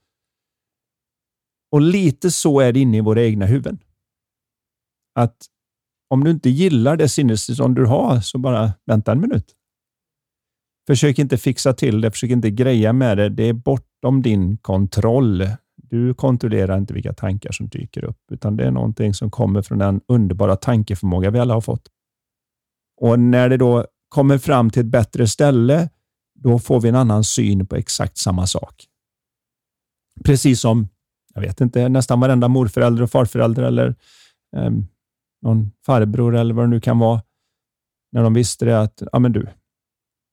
Och 1.73 1.81
lite 1.81 2.31
så 2.31 2.61
är 2.61 2.73
det 2.73 2.81
inne 2.81 2.97
i 2.97 3.01
våra 3.01 3.23
egna 3.23 3.47
huvuden. 3.47 3.79
Att 5.15 5.37
om 6.11 6.25
du 6.25 6.31
inte 6.31 6.51
gillar 6.51 6.97
det 6.97 7.09
sinnestillstånd 7.09 7.77
du 7.77 7.87
har, 7.87 8.21
så 8.21 8.39
bara 8.39 8.73
vänta 8.87 9.13
en 9.13 9.21
minut. 9.21 9.55
Försök 10.87 11.19
inte 11.19 11.39
fixa 11.39 11.73
till 11.73 12.01
det, 12.01 12.11
försök 12.11 12.31
inte 12.31 12.51
greja 12.51 12.93
med 12.93 13.19
det. 13.19 13.29
Det 13.29 13.43
är 13.43 13.53
bortom 13.53 14.23
din 14.23 14.57
kontroll. 14.57 15.47
Du 15.77 16.15
kontrollerar 16.15 16.79
inte 16.79 16.95
vilka 16.95 17.13
tankar 17.13 17.53
som 17.53 17.69
dyker 17.69 18.05
upp, 18.05 18.21
utan 18.33 18.57
det 18.57 18.65
är 18.65 18.71
någonting 18.71 19.15
som 19.15 19.31
kommer 19.31 19.63
från 19.63 19.79
den 19.79 20.01
underbara 20.09 20.57
tankeförmåga 20.57 21.31
vi 21.31 21.39
alla 21.39 21.55
har 21.55 21.61
fått. 21.61 21.89
Och 23.01 23.21
när 23.21 23.49
det 23.49 23.57
då 23.57 23.87
kommer 24.09 24.39
fram 24.39 24.71
till 24.71 24.81
ett 24.81 24.87
bättre 24.87 25.27
ställe, 25.27 25.89
då 26.35 26.59
får 26.59 26.81
vi 26.81 26.89
en 26.89 26.95
annan 26.95 27.25
syn 27.25 27.67
på 27.67 27.77
exakt 27.77 28.19
samma 28.19 28.47
sak. 28.47 28.85
Precis 30.25 30.61
som, 30.61 30.89
jag 31.35 31.41
vet 31.41 31.61
inte, 31.61 31.89
nästan 31.89 32.21
varenda 32.21 32.49
morförälder 32.49 33.03
och 33.03 33.11
farförälder 33.11 33.63
eller 33.63 33.95
eh, 34.57 34.71
någon 35.43 35.73
farbror 35.87 36.37
eller 36.37 36.55
vad 36.55 36.65
det 36.65 36.69
nu 36.69 36.81
kan 36.81 36.99
vara, 36.99 37.23
när 38.13 38.23
de 38.23 38.35
visste 38.35 38.65
det 38.65 38.81
att, 38.81 39.03
ja 39.13 39.19
men 39.19 39.33
du, 39.33 39.47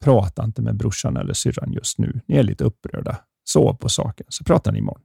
prata 0.03 0.43
inte 0.43 0.61
med 0.61 0.75
brorsan 0.75 1.17
eller 1.17 1.33
syrran 1.33 1.73
just 1.73 1.97
nu. 1.97 2.21
Ni 2.25 2.35
är 2.35 2.43
lite 2.43 2.63
upprörda. 2.63 3.17
Sov 3.43 3.73
på 3.73 3.89
saken, 3.89 4.25
så 4.29 4.43
pratar 4.43 4.71
ni 4.71 4.79
imorgon. 4.79 5.01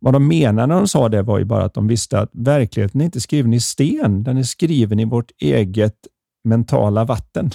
Vad 0.00 0.14
de 0.14 0.28
menade 0.28 0.66
när 0.66 0.74
de 0.74 0.88
sa 0.88 1.08
det 1.08 1.22
var 1.22 1.38
ju 1.38 1.44
bara 1.44 1.64
att 1.64 1.74
de 1.74 1.86
visste 1.86 2.20
att 2.20 2.30
verkligheten 2.32 3.00
är 3.00 3.04
inte 3.04 3.20
skriven 3.20 3.54
i 3.54 3.60
sten. 3.60 4.22
Den 4.22 4.36
är 4.36 4.42
skriven 4.42 5.00
i 5.00 5.04
vårt 5.04 5.30
eget 5.38 6.06
mentala 6.44 7.04
vatten. 7.04 7.50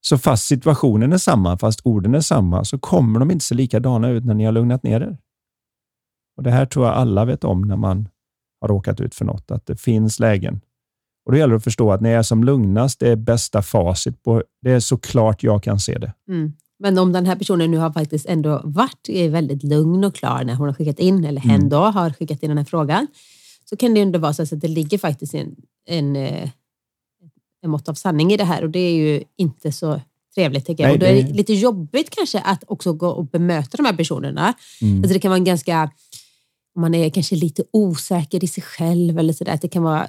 Så 0.00 0.18
fast 0.18 0.46
situationen 0.46 1.12
är 1.12 1.18
samma, 1.18 1.58
fast 1.58 1.80
orden 1.84 2.14
är 2.14 2.20
samma, 2.20 2.64
så 2.64 2.78
kommer 2.78 3.20
de 3.20 3.30
inte 3.30 3.44
se 3.44 3.54
likadana 3.54 4.08
ut 4.08 4.24
när 4.24 4.34
ni 4.34 4.44
har 4.44 4.52
lugnat 4.52 4.82
ner 4.82 5.00
er. 5.00 5.18
Och 6.36 6.42
Det 6.42 6.50
här 6.50 6.66
tror 6.66 6.86
jag 6.86 6.94
alla 6.94 7.24
vet 7.24 7.44
om 7.44 7.62
när 7.62 7.76
man 7.76 8.08
har 8.68 8.74
råkat 8.74 9.00
ut 9.00 9.14
för 9.14 9.24
något, 9.24 9.50
att 9.50 9.66
det 9.66 9.76
finns 9.80 10.20
lägen. 10.20 10.60
Och 11.26 11.32
Då 11.32 11.38
gäller 11.38 11.50
det 11.52 11.56
att 11.56 11.64
förstå 11.64 11.92
att 11.92 12.00
när 12.00 12.10
jag 12.10 12.18
är 12.18 12.22
som 12.22 12.44
lugnast, 12.44 13.00
det 13.00 13.08
är 13.08 13.16
bästa 13.16 13.62
facit. 13.62 14.22
På, 14.22 14.42
det 14.62 14.70
är 14.70 14.80
så 14.80 14.96
klart 14.96 15.42
jag 15.42 15.62
kan 15.62 15.80
se 15.80 15.98
det. 15.98 16.12
Mm. 16.28 16.52
Men 16.78 16.98
om 16.98 17.12
den 17.12 17.26
här 17.26 17.36
personen 17.36 17.70
nu 17.70 17.76
har 17.76 17.92
faktiskt 17.92 18.26
ändå 18.26 18.60
varit 18.64 19.08
väldigt 19.30 19.62
lugn 19.62 20.04
och 20.04 20.14
klar 20.14 20.44
när 20.44 20.54
hon 20.54 20.66
har 20.66 20.74
skickat 20.74 20.98
in, 20.98 21.24
eller 21.24 21.40
hen 21.40 21.54
Mm. 21.54 21.68
då 21.68 21.76
har 21.76 22.10
skickat 22.10 22.42
in 22.42 22.48
den 22.48 22.58
här 22.58 22.64
frågan, 22.64 23.06
så 23.64 23.76
kan 23.76 23.94
det 23.94 24.00
ändå 24.00 24.18
vara 24.18 24.32
så 24.32 24.42
att 24.42 24.60
det 24.60 24.68
ligger 24.68 24.98
faktiskt 24.98 25.34
en, 25.34 25.56
en, 25.88 26.16
eh, 26.16 26.50
en 27.62 27.70
mått 27.70 27.88
av 27.88 27.94
sanning 27.94 28.32
i 28.32 28.36
det 28.36 28.44
här 28.44 28.64
och 28.64 28.70
det 28.70 28.78
är 28.78 28.94
ju 28.94 29.22
inte 29.36 29.72
så 29.72 30.00
trevligt 30.34 30.66
tycker 30.66 30.82
jag. 30.82 30.88
Nej, 30.88 30.94
och 30.94 31.00
då 31.00 31.06
är 31.06 31.22
det 31.22 31.36
lite 31.36 31.52
jobbigt 31.52 32.10
kanske 32.10 32.40
att 32.40 32.64
också 32.66 32.92
gå 32.92 33.08
och 33.08 33.26
bemöta 33.26 33.76
de 33.76 33.86
här 33.86 33.96
personerna. 33.96 34.54
Mm. 34.82 34.98
Alltså 34.98 35.12
det 35.12 35.18
kan 35.18 35.28
vara 35.28 35.38
en 35.38 35.44
ganska, 35.44 35.90
man 36.76 36.94
är 36.94 37.10
kanske 37.10 37.36
lite 37.36 37.64
osäker 37.72 38.44
i 38.44 38.46
sig 38.46 38.62
själv 38.62 39.18
eller 39.18 39.32
sådär, 39.32 39.58
det 39.62 39.68
kan 39.68 39.82
vara 39.82 40.06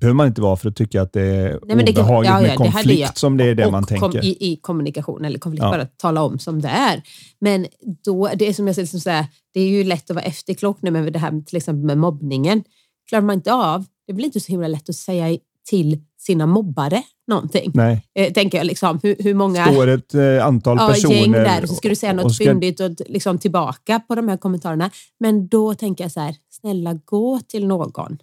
behöver 0.00 0.14
man 0.14 0.26
inte 0.26 0.40
vara 0.40 0.56
för 0.56 0.68
att 0.68 0.76
tycka 0.76 1.02
att 1.02 1.12
det 1.12 1.20
är 1.22 1.50
Nej, 1.66 1.76
men 1.76 1.84
det 1.86 1.92
kan- 1.92 2.04
obehagligt 2.04 2.30
ja, 2.30 2.36
ja, 2.36 2.40
med 2.42 2.50
det 2.50 2.56
konflikt 2.56 3.00
jag. 3.00 3.18
som 3.18 3.36
det 3.36 3.44
är 3.44 3.54
det 3.54 3.66
och 3.66 3.72
man 3.72 3.84
kom, 3.84 4.10
tänker. 4.12 4.24
i, 4.24 4.36
i 4.40 4.56
kommunikation 4.56 5.24
eller 5.24 5.38
konflikt, 5.38 5.62
Ja. 5.64 5.70
bara 5.70 5.86
tala 5.86 6.22
om 6.22 6.38
som 6.38 6.60
det 6.62 6.68
är. 6.68 7.02
Men 7.40 7.66
då, 8.04 8.30
det 8.36 8.48
är 8.48 8.52
som 8.52 8.66
jag 8.66 8.74
säger, 8.76 8.92
liksom 8.94 9.10
här, 9.12 9.26
det 9.54 9.60
är 9.60 9.68
ju 9.68 9.84
lätt 9.84 10.10
att 10.10 10.14
vara 10.16 10.24
efterklok 10.24 10.78
nu 10.82 10.90
med 10.90 11.12
det 11.12 11.18
här 11.18 11.42
till 11.46 11.56
exempel 11.56 11.84
med 11.84 11.98
mobbningen. 11.98 12.64
Klarar 13.08 13.22
man 13.22 13.34
inte 13.34 13.54
av, 13.54 13.84
det 14.06 14.12
blir 14.12 14.24
inte 14.26 14.40
så 14.40 14.52
himla 14.52 14.68
lätt 14.68 14.88
att 14.88 14.94
säga 14.96 15.38
till 15.70 15.98
sina 16.26 16.46
mobbare 16.46 17.02
någonting. 17.26 17.70
Nej, 17.74 18.06
Eh, 18.14 18.32
tänker 18.32 18.58
jag, 18.58 18.66
liksom, 18.66 19.00
hur, 19.02 19.16
hur 19.18 19.34
många 19.34 19.66
står 19.66 19.86
ett 19.86 20.14
eh, 20.14 20.46
antal 20.46 20.76
ja, 20.80 20.88
personer 20.88 21.14
gäng 21.16 21.32
där 21.32 21.62
och 21.62 21.68
så 21.68 21.74
ska 21.74 21.88
du 21.88 21.96
säga 21.96 22.12
något 22.12 22.24
och 22.24 22.34
ska- 22.34 22.44
fyndigt 22.44 22.80
och 22.80 22.90
liksom 23.06 23.38
tillbaka 23.38 24.00
på 24.08 24.14
de 24.14 24.28
här 24.28 24.36
kommentarerna. 24.36 24.90
Men 25.20 25.48
då 25.48 25.74
tänker 25.74 26.04
jag 26.04 26.12
så 26.12 26.20
här, 26.20 26.36
snälla 26.50 26.94
gå 27.04 27.40
till 27.48 27.66
någon, 27.66 28.18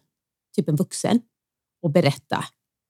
typ 0.55 0.69
en 0.69 0.75
vuxen, 0.75 1.19
och 1.83 1.91
berätta. 1.91 2.37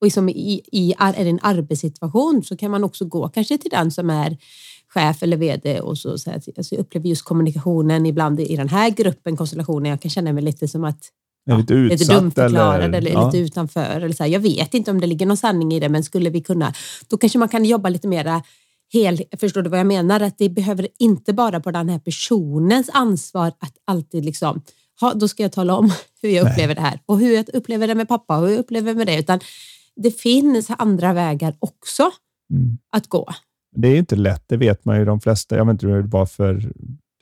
Och 0.02 0.06
liksom 0.06 0.30
i, 0.30 0.62
i 0.72 0.94
är 1.00 1.24
det 1.24 1.30
en 1.30 1.40
arbetssituation 1.42 2.44
så 2.44 2.58
kan 2.58 2.72
man 2.72 2.84
också 2.84 3.06
gå 3.06 3.30
kanske 3.30 3.58
till 3.58 3.70
den 3.72 3.92
som 3.92 4.10
är 4.10 4.38
chef 4.94 5.24
eller 5.24 5.38
vd 5.38 5.80
och 5.80 5.98
så 5.98 6.18
säga 6.18 6.36
att 6.36 6.48
alltså 6.58 6.76
jag 6.76 6.82
upplever 6.82 7.10
just 7.10 7.24
kommunikationen 7.24 8.06
ibland 8.06 8.40
i 8.40 8.56
den 8.56 8.70
här 8.70 8.90
gruppen, 8.90 9.38
konstellationen, 9.38 9.90
jag 9.90 10.02
kan 10.02 10.12
känna 10.12 10.34
mig 10.34 10.44
lite 10.44 10.68
som 10.68 10.84
att 10.84 11.10
är 11.50 11.58
lite 11.58 11.74
lite 11.74 11.94
utsatt. 11.94 12.22
dumförklarad 12.22 12.84
eller, 12.84 12.98
eller, 12.98 13.12
ja. 13.12 13.26
lite 13.26 13.38
utanför. 13.38 14.00
Eller 14.00 14.14
så 14.16 14.24
här. 14.24 14.32
Jag 14.32 14.40
vet 14.40 14.74
inte 14.74 14.92
om 14.92 15.02
det 15.02 15.08
ligger 15.08 15.26
någon 15.26 15.38
sanning 15.38 15.74
i 15.74 15.80
det, 15.80 15.90
men 15.90 16.04
skulle 16.04 16.30
vi 16.30 16.42
kunna, 16.42 16.74
då 17.08 17.18
kanske 17.18 17.40
man 17.40 17.50
kan 17.50 17.66
jobba 17.66 17.90
lite 17.90 18.08
mera 18.08 18.44
hel, 18.94 19.22
förstår 19.40 19.62
du 19.62 19.70
vad 19.70 19.80
jag 19.80 19.88
menar? 19.88 20.20
Att 20.20 20.38
det 20.38 20.50
behöver 20.50 20.88
inte 21.00 21.34
bara 21.34 21.60
på 21.60 21.72
den 21.72 21.90
här 21.90 22.00
personens 22.00 22.90
ansvar 22.94 23.48
att 23.48 23.74
alltid 23.86 24.26
liksom, 24.26 24.62
ha, 25.02 25.14
då 25.14 25.28
ska 25.28 25.44
jag 25.44 25.52
tala 25.52 25.76
om 25.76 25.92
hur 26.22 26.30
jag 26.30 26.44
Nej. 26.44 26.54
upplever 26.54 26.76
det 26.76 26.82
här 26.82 27.00
och 27.06 27.20
hur 27.20 27.36
jag 27.36 27.50
upplever 27.54 27.88
det 27.88 27.96
med 27.96 28.08
pappa 28.08 28.38
och 28.38 28.44
hur 28.44 28.52
jag 28.52 28.60
upplever 28.60 28.94
med 28.94 29.08
det, 29.08 29.20
utan 29.20 29.40
det 29.96 30.12
finns 30.12 30.72
andra 30.78 31.14
vägar 31.14 31.56
också 31.60 32.12
Mm. 32.54 32.78
att 32.92 33.08
gå. 33.08 33.30
Det 33.76 33.88
är 33.88 33.96
inte 33.98 34.16
lätt, 34.16 34.44
det 34.48 34.58
vet 34.58 34.86
man 34.86 35.00
ju 35.00 35.06
de 35.06 35.22
flesta. 35.22 35.56
Jag 35.56 35.66
vet 35.66 35.72
inte 35.74 35.88
hur 35.88 36.02
det 36.02 36.08
var 36.08 36.26
för 36.26 36.72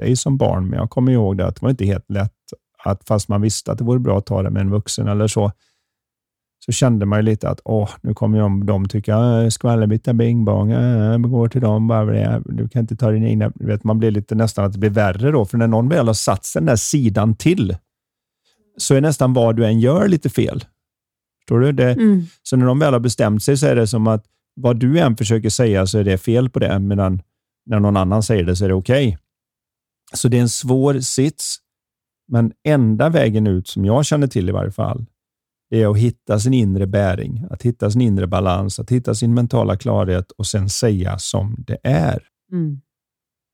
dig 0.02 0.16
som 0.16 0.38
barn, 0.38 0.70
men 0.70 0.80
jag 0.80 0.90
kommer 0.90 1.12
ihåg 1.12 1.38
det 1.38 1.48
att 1.48 1.56
det 1.56 1.62
var 1.62 1.70
inte 1.70 1.86
helt 1.86 2.10
lätt 2.10 2.34
att 2.84 3.08
fast 3.08 3.30
man 3.30 3.42
visste 3.42 3.72
att 3.72 3.78
det 3.78 3.84
vore 3.84 4.00
bra 4.00 4.18
att 4.18 4.26
ta 4.26 4.44
det 4.44 4.50
med 4.50 4.62
en 4.62 4.70
vuxen 4.70 5.08
eller 5.08 5.28
så, 5.28 5.52
så 6.66 6.72
kände 6.72 7.06
man 7.06 7.20
ju 7.20 7.24
lite 7.24 7.50
att 7.50 7.62
åh, 7.66 7.90
nu 8.02 8.14
kommer 8.14 8.40
de, 8.40 8.66
de 8.66 8.88
tycka 8.88 9.16
"Äh, 9.18 9.50
skvallerbytta 9.50 10.14
bing 10.14 10.46
bong, 10.46 10.72
äh, 10.72 11.18
går 11.18 11.48
till 11.50 11.62
dem 11.62 11.88
bara 11.88 12.40
du 12.40 12.70
kan 12.70 12.80
inte 12.82 12.96
ta 12.96 13.12
din 13.12 13.24
egna... 13.24 13.52
Vet, 13.56 13.84
man 13.84 14.00
blir 14.00 14.12
lite 14.12 14.36
nästan 14.36 14.66
att 14.66 14.74
det 14.74 14.80
blir 14.80 14.90
värre 14.90 15.32
då, 15.32 15.46
för 15.46 15.58
när 15.58 15.68
någon 15.68 15.90
väl 15.90 16.08
har 16.08 16.14
satt 16.14 16.48
den 16.54 16.66
där 16.66 16.76
sidan 16.76 17.36
till, 17.36 17.78
så 18.78 18.96
är 18.96 19.02
nästan 19.02 19.34
vad 19.34 19.56
du 19.56 19.66
än 19.66 19.80
gör 19.80 20.08
lite 20.08 20.30
fel. 20.30 20.64
Förstår 21.40 21.60
du? 21.60 21.72
Det, 21.72 21.92
Mm. 21.92 22.24
så 22.44 22.58
när 22.58 22.66
de 22.66 22.80
väl 22.80 22.94
har 22.94 23.00
bestämt 23.00 23.44
sig 23.44 23.58
så 23.58 23.66
är 23.68 23.76
det 23.76 23.88
som 23.88 24.08
att 24.08 24.26
vad 24.56 24.80
du 24.80 25.00
än 25.00 25.18
försöker 25.18 25.50
säga 25.50 25.88
så 25.88 25.98
är 25.98 26.04
det 26.04 26.18
fel 26.18 26.50
på 26.50 26.60
det, 26.60 26.80
medan 26.80 27.22
när 27.66 27.80
någon 27.80 27.98
annan 27.98 28.24
säger 28.24 28.44
det 28.44 28.56
så 28.56 28.66
är 28.66 28.70
det 28.70 28.76
okej. 28.76 29.18
Så 30.14 30.28
det 30.28 30.38
är 30.38 30.42
en 30.42 30.50
svår 30.50 31.00
sits, 31.00 31.58
men 32.30 32.52
enda 32.64 33.10
vägen 33.10 33.48
ut 33.48 33.68
som 33.68 33.86
jag 33.86 34.06
känner 34.06 34.28
till 34.28 34.50
i 34.50 34.52
varje 34.52 34.72
fall, 34.72 35.06
det 35.70 35.82
är 35.82 35.88
att 35.92 35.98
hitta 35.98 36.40
sin 36.40 36.54
inre 36.54 36.88
bäring, 36.88 37.46
att 37.50 37.62
hitta 37.64 37.92
sin 37.92 38.02
inre 38.02 38.28
balans, 38.28 38.80
att 38.80 38.92
hitta 38.92 39.16
sin 39.16 39.34
mentala 39.34 39.78
klarhet 39.78 40.32
och 40.32 40.46
sen 40.48 40.70
säga 40.70 41.18
som 41.20 41.56
det 41.68 41.78
är 41.84 42.20
Mm. 42.52 42.82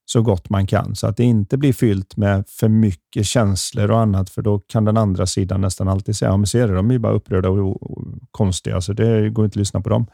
så 0.06 0.22
gott 0.22 0.50
man 0.50 0.68
kan, 0.68 0.96
så 0.96 1.08
att 1.08 1.18
det 1.18 1.24
inte 1.24 1.58
blir 1.58 1.74
fyllt 1.74 2.18
med 2.18 2.44
för 2.48 2.68
mycket 2.70 3.26
känslor 3.26 3.92
och 3.92 4.00
annat, 4.00 4.30
för 4.30 4.42
då 4.42 4.60
kan 4.60 4.86
den 4.86 4.98
andra 4.98 5.26
sidan 5.26 5.62
nästan 5.62 5.88
alltid 5.88 6.16
säga, 6.16 6.32
ja 6.32 6.38
men 6.38 6.48
ser 6.48 6.68
du, 6.68 6.76
de 6.76 6.90
är 6.90 6.94
ju 6.94 7.00
bara 7.00 7.14
upprörda 7.14 7.50
och, 7.50 8.04
konstiga, 8.32 8.82
så 8.82 8.94
det 8.94 9.30
går 9.30 9.46
inte 9.46 9.54
att 9.54 9.60
lyssna 9.60 9.82
på 9.82 9.90
dem. 9.90 10.08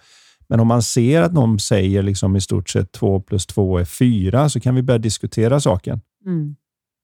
Men 0.49 0.59
om 0.59 0.67
man 0.67 0.81
ser 0.81 1.21
att 1.21 1.33
någon 1.33 1.59
säger 1.59 2.03
liksom 2.03 2.35
i 2.35 2.41
stort 2.41 2.69
sett 2.69 2.91
två 2.91 3.21
plus 3.21 3.45
två 3.45 3.77
är 3.77 3.85
fyra, 3.85 4.49
så 4.49 4.59
kan 4.59 4.75
vi 4.75 4.81
börja 4.83 4.97
diskutera 4.97 5.59
saken. 5.59 6.01
Mm. 6.25 6.55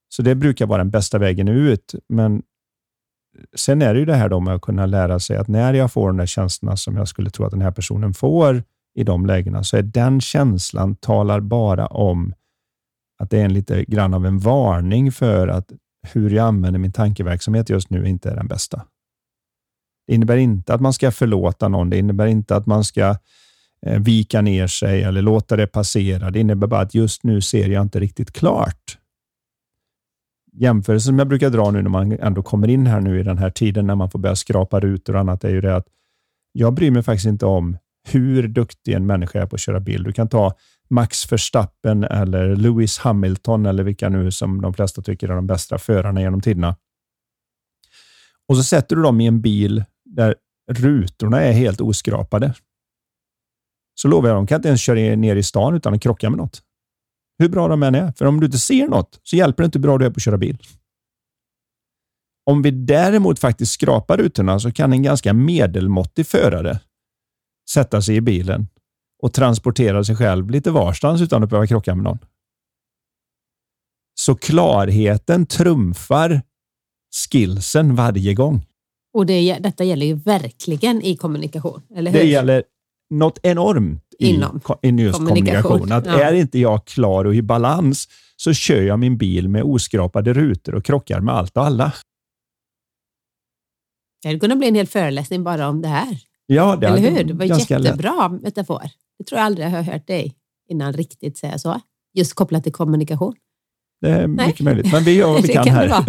Så 0.09 0.21
det 0.21 0.35
brukar 0.35 0.65
vara 0.65 0.77
den 0.77 0.89
bästa 0.89 1.17
vägen 1.17 1.47
ut, 1.47 1.95
men 2.09 2.41
sen 3.55 3.81
är 3.81 3.93
det 3.93 3.99
ju 3.99 4.05
det 4.05 4.15
här 4.15 4.29
då 4.29 4.39
med 4.39 4.55
att 4.55 4.61
kunna 4.61 4.85
lära 4.85 5.19
sig 5.19 5.37
att 5.37 5.47
när 5.47 5.73
jag 5.73 5.91
får 5.91 6.07
de 6.07 6.17
där 6.17 6.25
känslorna 6.25 6.77
som 6.77 6.97
jag 6.97 7.07
skulle 7.07 7.29
tro 7.29 7.45
att 7.45 7.51
den 7.51 7.61
här 7.61 7.71
personen 7.71 8.13
får 8.13 8.63
i 8.95 9.03
de 9.03 9.25
lägena, 9.25 9.63
så 9.63 9.77
är 9.77 9.81
den 9.81 10.21
känslan 10.21 10.95
talar 10.95 11.39
bara 11.39 11.87
om 11.87 12.33
att 13.19 13.29
det 13.29 13.39
är 13.39 13.45
en 13.45 13.53
lite 13.53 13.83
grann 13.83 14.13
av 14.13 14.25
en 14.25 14.39
varning 14.39 15.11
för 15.11 15.47
att 15.47 15.71
hur 16.13 16.29
jag 16.29 16.47
använder 16.47 16.79
min 16.79 16.91
tankeverksamhet 16.91 17.69
just 17.69 17.89
nu 17.89 18.07
inte 18.07 18.29
är 18.29 18.35
den 18.35 18.47
bästa. 18.47 18.85
Det 20.07 20.13
innebär 20.13 20.37
inte 20.37 20.73
att 20.73 20.81
man 20.81 20.93
ska 20.93 21.11
förlåta 21.11 21.67
någon. 21.67 21.89
Det 21.89 21.97
innebär 21.97 22.27
inte 22.27 22.55
att 22.55 22.65
man 22.65 22.83
ska 22.83 23.17
eh, 23.85 23.99
vika 23.99 24.41
ner 24.41 24.67
sig 24.67 25.03
eller 25.03 25.21
låta 25.21 25.55
det 25.55 25.67
passera. 25.67 26.31
Det 26.31 26.39
innebär 26.39 26.67
bara 26.67 26.81
att 26.81 26.95
just 26.95 27.23
nu 27.23 27.41
ser 27.41 27.69
jag 27.69 27.81
inte 27.81 27.99
riktigt 27.99 28.31
klart 28.31 28.97
jämförelse 30.57 31.05
som 31.05 31.19
jag 31.19 31.27
brukar 31.27 31.49
dra 31.49 31.71
nu 31.71 31.81
när 31.81 31.89
man 31.89 32.11
ändå 32.11 32.43
kommer 32.43 32.67
in 32.67 32.87
här 32.87 33.01
nu 33.01 33.19
i 33.19 33.23
den 33.23 33.37
här 33.37 33.49
tiden 33.49 33.87
när 33.87 33.95
man 33.95 34.09
får 34.09 34.19
börja 34.19 34.35
skrapa 34.35 34.79
rutor 34.79 35.13
och 35.13 35.19
annat 35.19 35.43
är 35.43 35.49
ju 35.49 35.61
det 35.61 35.75
att 35.75 35.87
jag 36.51 36.73
bryr 36.73 36.91
mig 36.91 37.03
faktiskt 37.03 37.27
inte 37.27 37.45
om 37.45 37.77
hur 38.09 38.47
duktig 38.47 38.93
en 38.93 39.05
människa 39.05 39.41
är 39.41 39.45
på 39.45 39.55
att 39.55 39.61
köra 39.61 39.79
bil. 39.79 40.03
Du 40.03 40.11
kan 40.11 40.29
ta 40.29 40.53
Max 40.89 41.31
Verstappen 41.31 42.03
eller 42.03 42.55
Lewis 42.55 42.97
Hamilton 42.99 43.65
eller 43.65 43.83
vilka 43.83 44.09
nu 44.09 44.31
som 44.31 44.61
de 44.61 44.73
flesta 44.73 45.01
tycker 45.01 45.29
är 45.29 45.35
de 45.35 45.47
bästa 45.47 45.77
förarna 45.77 46.21
genom 46.21 46.41
tiderna. 46.41 46.75
Och 48.47 48.57
så 48.57 48.63
sätter 48.63 48.95
du 48.95 49.01
dem 49.01 49.21
i 49.21 49.25
en 49.25 49.41
bil 49.41 49.83
där 50.05 50.35
rutorna 50.71 51.41
är 51.41 51.51
helt 51.51 51.81
oskrapade. 51.81 52.53
Så 53.95 54.07
lovar 54.07 54.29
jag, 54.29 54.37
de 54.37 54.47
kan 54.47 54.55
inte 54.55 54.67
ens 54.67 54.81
köra 54.81 55.15
ner 55.15 55.35
i 55.35 55.43
stan 55.43 55.75
utan 55.75 55.93
att 55.93 56.01
krocka 56.01 56.29
med 56.29 56.37
något. 56.37 56.61
Hur 57.39 57.49
bra 57.49 57.67
de 57.67 57.83
än 57.83 57.95
är. 57.95 58.11
För 58.11 58.25
om 58.25 58.39
du 58.39 58.45
inte 58.45 58.59
ser 58.59 58.87
något 58.87 59.19
så 59.23 59.35
hjälper 59.35 59.63
det 59.63 59.65
inte 59.65 59.77
hur 59.77 59.83
bra 59.83 59.97
du 59.97 60.05
är 60.05 60.09
på 60.09 60.17
att 60.17 60.23
köra 60.23 60.37
bil. 60.37 60.57
Om 62.45 62.61
vi 62.61 62.71
däremot 62.71 63.39
faktiskt 63.39 63.71
skrapar 63.71 64.17
rutorna 64.17 64.59
så 64.59 64.71
kan 64.71 64.93
en 64.93 65.03
ganska 65.03 65.33
medelmåttig 65.33 66.27
förare 66.27 66.79
sätta 67.69 68.01
sig 68.01 68.15
i 68.15 68.21
bilen 68.21 68.67
och 69.23 69.33
transportera 69.33 70.03
sig 70.03 70.15
själv 70.15 70.49
lite 70.49 70.71
varstans 70.71 71.21
utan 71.21 71.43
att 71.43 71.49
behöva 71.49 71.67
krocka 71.67 71.95
med 71.95 72.03
någon. 72.03 72.19
Så 74.19 74.35
klarheten 74.35 75.45
trumfar 75.45 76.41
skillsen 77.29 77.95
varje 77.95 78.33
gång. 78.33 78.65
Och 79.13 79.25
det, 79.25 79.59
detta 79.59 79.83
gäller 79.83 80.05
ju 80.05 80.13
verkligen 80.13 81.01
i 81.01 81.17
kommunikation, 81.17 81.81
eller 81.95 82.11
hur? 82.11 82.19
Det 82.19 82.25
gäller 82.25 82.63
något 83.09 83.39
enormt 83.43 84.06
Inom 84.19 84.61
i 84.81 84.87
just 84.87 85.17
kommunikation, 85.17 85.63
kommunikation. 85.63 85.91
Att 85.91 86.05
ja. 86.05 86.21
Är 86.21 86.33
inte 86.33 86.59
jag 86.59 86.85
klar 86.85 87.25
och 87.25 87.35
i 87.35 87.41
balans 87.41 88.07
så 88.35 88.53
kör 88.53 88.81
jag 88.81 88.99
min 88.99 89.17
bil 89.17 89.49
med 89.49 89.63
oskrapade 89.63 90.33
rutor 90.33 90.75
och 90.75 90.85
krockar 90.85 91.19
med 91.19 91.35
allt 91.35 91.57
och 91.57 91.65
alla. 91.65 91.93
Det 94.23 94.39
kunna 94.39 94.55
bli 94.55 94.67
en 94.67 94.75
hel 94.75 94.87
föreläsning 94.87 95.43
bara 95.43 95.67
om 95.67 95.81
det 95.81 95.87
här. 95.87 96.17
Ja, 96.45 96.75
det 96.75 96.87
Eller 96.87 97.11
hur? 97.11 97.23
Det 97.23 97.33
var 97.33 97.45
lätt. 97.45 97.69
jättebra 97.69 98.29
metafor. 98.29 98.89
Det 99.17 99.23
tror 99.23 99.39
jag 99.39 99.45
aldrig 99.45 99.67
jag 99.67 99.71
har 99.71 99.81
hört 99.81 100.07
dig 100.07 100.35
innan 100.69 100.93
riktigt 100.93 101.37
säga 101.37 101.57
så. 101.57 101.81
Just 102.13 102.33
kopplat 102.33 102.63
till 102.63 102.73
kommunikation. 102.73 103.35
Det 104.01 104.09
är 104.09 104.27
Nej. 104.27 104.47
mycket 104.47 104.61
möjligt, 104.61 104.91
men 104.91 105.03
vi 105.03 105.15
gör 105.15 105.27
vad 105.27 105.41
vi 105.41 105.47
kan, 105.53 105.63
kan 105.63 105.75
här. 105.75 106.05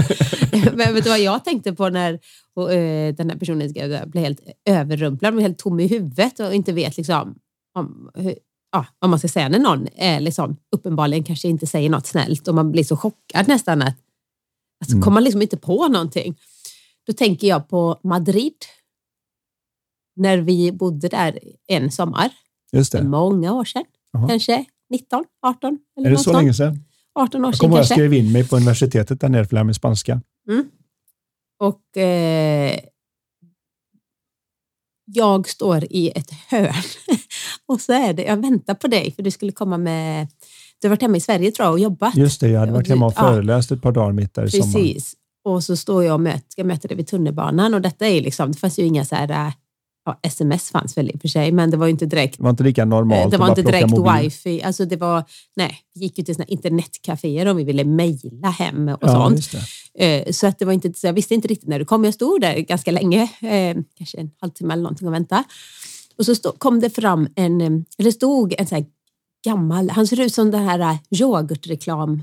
Men 0.76 0.94
vet 0.94 1.04
du 1.04 1.10
vad 1.10 1.20
jag 1.20 1.44
tänkte 1.44 1.72
på 1.72 1.88
när 1.88 2.18
och, 2.54 2.72
eh, 2.72 3.14
den 3.14 3.30
här 3.30 3.38
personen 3.38 3.70
skrev 3.70 3.88
det? 3.88 4.04
blev 4.06 4.24
helt 4.24 4.40
överrumplad, 4.64 5.34
blev 5.34 5.42
helt 5.42 5.58
tom 5.58 5.80
i 5.80 5.86
huvudet 5.86 6.40
och 6.40 6.54
inte 6.54 6.72
vet 6.72 6.96
liksom 6.96 7.34
om, 7.78 8.10
hur, 8.14 8.34
ja, 8.72 8.86
vad 8.98 9.10
man 9.10 9.18
ska 9.18 9.28
säga 9.28 9.48
när 9.48 9.58
någon 9.58 9.88
är 9.96 10.20
liksom, 10.20 10.56
uppenbarligen 10.76 11.24
kanske 11.24 11.48
inte 11.48 11.66
säger 11.66 11.90
något 11.90 12.06
snällt 12.06 12.48
och 12.48 12.54
man 12.54 12.72
blir 12.72 12.84
så 12.84 12.96
chockad 12.96 13.48
nästan 13.48 13.82
att 13.82 13.96
alltså, 14.80 14.92
Mm. 14.94 15.02
kommer 15.02 15.14
man 15.14 15.24
liksom 15.24 15.42
inte 15.42 15.56
på 15.56 15.88
någonting. 15.88 16.38
Då 17.06 17.12
tänker 17.12 17.46
jag 17.46 17.68
på 17.68 18.00
Madrid. 18.04 18.54
När 20.16 20.38
vi 20.38 20.72
bodde 20.72 21.08
där 21.08 21.38
en 21.66 21.90
sommar, 21.90 22.30
Just 22.72 22.90
för 22.92 22.98
det. 22.98 23.08
många 23.08 23.52
år 23.52 23.64
sedan. 23.64 23.84
Jaha. 24.12 24.28
Kanske 24.28 24.64
19, 24.90 25.24
18 25.46 25.78
eller 25.96 26.06
Är 26.06 26.10
det 26.10 26.18
så 26.18 26.32
länge 26.32 26.54
sedan? 26.54 26.84
18 27.14 27.44
år 27.44 27.48
Jag 27.48 27.54
sedan 27.54 27.60
kommer 27.60 27.76
ihåg 27.76 27.78
jag 27.78 27.88
kanske. 27.88 27.94
skrev 27.94 28.14
in 28.14 28.32
mig 28.32 28.48
på 28.48 28.56
universitetet 28.56 29.20
där 29.20 29.28
nere 29.28 29.42
för 29.44 29.48
att 29.48 29.52
lära 29.52 29.64
mig 29.64 29.74
spanska. 29.74 30.22
Och 31.60 31.96
eh, 31.96 32.80
jag 35.04 35.48
står 35.48 35.84
i 35.84 36.10
ett 36.14 36.30
hörn 36.48 36.72
och 37.72 37.80
så 37.80 37.92
är 37.92 38.12
det, 38.12 38.22
jag 38.22 38.36
väntar 38.42 38.74
på 38.74 38.86
dig 38.88 39.12
för 39.12 39.22
du 39.22 39.30
skulle 39.30 39.52
komma 39.52 39.78
med, 39.78 40.28
du 40.80 40.88
har 40.88 40.90
varit 40.90 41.02
hemma 41.02 41.16
i 41.16 41.20
Sverige 41.20 41.50
tror 41.50 41.66
jag 41.66 41.72
och 41.72 41.80
jobbat. 41.80 42.16
Just 42.16 42.40
det, 42.40 42.48
jag 42.48 42.60
hade 42.60 42.72
varit 42.72 42.86
du- 42.86 42.92
hemma 42.92 43.06
och 43.06 43.12
ja. 43.16 43.20
föreläst 43.22 43.70
ett 43.72 43.82
par 43.82 43.92
dagar 43.92 44.12
mitt 44.12 44.34
där 44.34 44.44
i 44.44 44.50
sommar. 44.50 44.64
Precis. 44.64 45.14
Och 45.44 45.64
så 45.64 45.76
står 45.76 46.04
jag 46.04 46.14
och 46.14 46.20
möter, 46.20 46.44
ska 46.48 46.64
möta 46.64 46.88
det 46.88 46.94
vid 46.94 47.06
tunnelbanan 47.06 47.74
och 47.74 47.80
detta 47.80 48.06
är 48.06 48.20
liksom, 48.20 48.52
det 48.52 48.58
fanns 48.58 48.78
ju 48.78 48.82
inga 48.84 49.04
så 49.04 49.14
här, 49.14 49.30
äh, 49.46 49.52
ja, 50.04 50.18
sms 50.22 50.70
fanns 50.70 50.96
väl 50.98 51.10
i 51.10 51.12
och 51.16 51.20
för 51.20 51.28
sig, 51.28 51.52
men 51.52 51.70
det 51.70 51.76
var 51.76 51.86
ju 51.86 51.90
inte 51.90 52.06
direkt 52.06 52.36
Det 52.36 52.42
var 52.42 52.50
inte 52.50 52.62
lika 52.62 52.84
normalt 52.84 53.30
det 53.30 53.36
var 53.36 53.48
inte 53.48 53.62
direkt 53.62 53.90
mobil. 53.90 54.22
wifi. 54.22 54.62
Alltså 54.62 54.84
det 54.84 54.96
var, 54.96 55.24
nej, 55.56 55.78
vi 55.94 56.00
gick 56.00 56.18
ju 56.18 56.24
till 56.24 56.44
internetcaféer 56.48 57.46
om 57.46 57.56
vi 57.56 57.64
ville 57.64 57.84
mejla 57.84 58.48
hem 58.50 58.88
och 58.88 58.98
Ja, 59.00 59.08
sånt. 59.08 59.50
Eh, 59.98 60.22
Så 60.32 60.46
att 60.46 60.58
det 60.58 60.64
var 60.64 60.72
inte, 60.72 60.92
så 60.94 61.06
jag 61.06 61.12
visste 61.12 61.34
inte 61.34 61.48
riktigt 61.48 61.68
när 61.68 61.78
du 61.78 61.84
kom. 61.84 62.04
Jag 62.04 62.14
stod 62.14 62.40
där 62.40 62.58
ganska 62.58 62.90
länge, 62.90 63.22
eh, 63.22 63.76
kanske 63.98 64.18
en 64.18 64.30
halvtimme 64.40 64.72
eller 64.72 64.82
någonting 64.82 65.08
och 65.08 65.14
väntade. 65.14 65.44
Och 66.18 66.26
så 66.26 66.34
stod, 66.34 66.58
kom 66.58 66.80
det 66.80 66.90
fram 66.90 67.28
en, 67.36 67.84
eller 67.98 68.10
stod 68.10 68.54
en 68.58 68.66
så 68.66 68.74
här 68.74 68.84
gammal, 69.44 69.90
han 69.90 70.06
ser 70.06 70.20
ut 70.20 70.34
som 70.34 70.50
den 70.50 70.64
här 70.68 70.78
eh, 70.78 70.96
yoghurtreklam, 71.20 72.22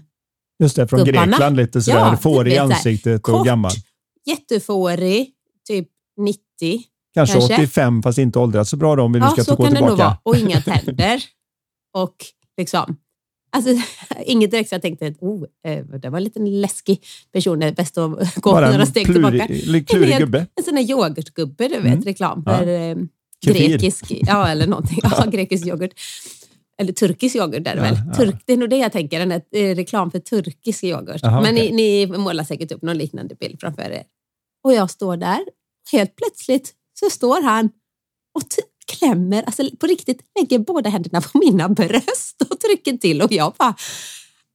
Just 0.59 0.75
det, 0.75 0.87
från 0.87 1.03
Gubbarna. 1.05 1.25
Grekland 1.31 1.57
lite 1.57 1.81
sådär. 1.81 1.97
Ja, 1.99 2.17
fårig 2.17 2.53
i 2.53 2.55
så 2.55 2.61
ansiktet 2.61 3.15
och 3.15 3.21
kort. 3.23 3.45
gammal. 3.45 3.71
jättefårig, 4.25 5.31
typ 5.67 5.87
90. 6.17 6.39
Kanske, 7.13 7.33
kanske. 7.39 7.55
85 7.55 8.03
fast 8.03 8.17
inte 8.17 8.39
åldrats 8.39 8.69
så 8.69 8.77
bra 8.77 8.95
då 8.95 9.03
om 9.03 9.13
vi 9.13 9.19
nu 9.19 9.25
Ja, 9.25 9.31
ska 9.31 9.43
så 9.43 9.55
gå 9.55 9.63
kan 9.63 9.73
det 9.73 9.79
nog 9.79 9.89
vara. 9.89 9.97
tillbaka. 9.97 10.19
Och 10.23 10.37
inga 10.37 10.61
tänder. 10.85 11.23
och 11.97 12.15
liksom, 12.57 12.97
alltså, 13.51 13.71
inget 14.25 14.51
direkt 14.51 14.69
så 14.69 14.75
jag 14.75 14.81
tänkte 14.81 15.07
att 15.07 15.17
oh, 15.21 15.43
eh, 15.67 15.85
det 15.85 16.09
var 16.09 16.17
en 16.17 16.23
liten 16.23 16.61
läskig 16.61 17.03
person. 17.33 17.59
Det 17.59 17.65
är 17.65 17.71
bäst 17.71 17.97
att 17.97 18.35
gå 18.35 18.51
Bara 18.51 18.71
några 18.71 18.85
steg 18.85 19.05
tillbaka. 19.05 19.47
plurig, 19.47 19.87
klurig 19.87 20.11
En 20.11 20.19
gubbe. 20.19 20.47
En 20.55 20.63
sån 20.63 20.75
där 20.75 20.81
yoghurtgubbe, 20.91 21.67
du 21.67 21.75
vet, 21.75 21.85
Mm. 21.85 22.01
reklam 22.01 22.43
Ja. 22.45 22.57
för 22.57 22.67
eh, 22.67 22.95
Kefir. 23.45 23.69
grekisk, 23.69 24.05
ja 24.09 24.47
eller 24.47 24.67
någonting. 24.67 24.99
Ja, 25.03 25.25
grekisk 25.31 25.67
yoghurt. 25.67 25.91
Eller 26.77 26.93
turkisk 26.93 27.35
yoghurt 27.35 27.67
är 27.67 27.75
det 27.75 27.75
Ja, 27.75 27.81
väl? 27.81 27.97
ja. 28.07 28.13
Turk, 28.13 28.35
det 28.45 28.53
är 28.53 28.57
nog 28.57 28.69
det 28.69 28.77
jag 28.77 28.91
tänker, 28.91 29.19
en 29.19 29.31
eh, 29.31 29.39
reklam 29.75 30.11
för 30.11 30.19
turkisk 30.19 30.83
yoghurt. 30.83 31.19
Jaha, 31.23 31.41
Men 31.41 31.53
okej. 31.55 31.71
ni, 31.71 32.05
ni 32.05 32.17
målar 32.17 32.43
säkert 32.43 32.71
upp 32.71 32.81
någon 32.81 32.97
liknande 32.97 33.35
bild 33.35 33.59
framför 33.59 33.81
er. 33.81 34.03
Och 34.63 34.73
jag 34.73 34.89
står 34.91 35.17
där, 35.17 35.39
helt 35.91 36.15
plötsligt 36.15 36.73
så 36.99 37.09
står 37.09 37.41
han 37.41 37.65
och 38.35 38.43
klämmer, 38.87 39.43
alltså 39.43 39.69
på 39.79 39.87
riktigt 39.87 40.21
lägger 40.39 40.59
båda 40.59 40.89
händerna 40.89 41.21
på 41.21 41.37
mina 41.37 41.69
bröst 41.69 42.41
och 42.49 42.59
trycker 42.59 42.97
till 42.97 43.21
och 43.21 43.31
jag 43.31 43.53
bara, 43.57 43.75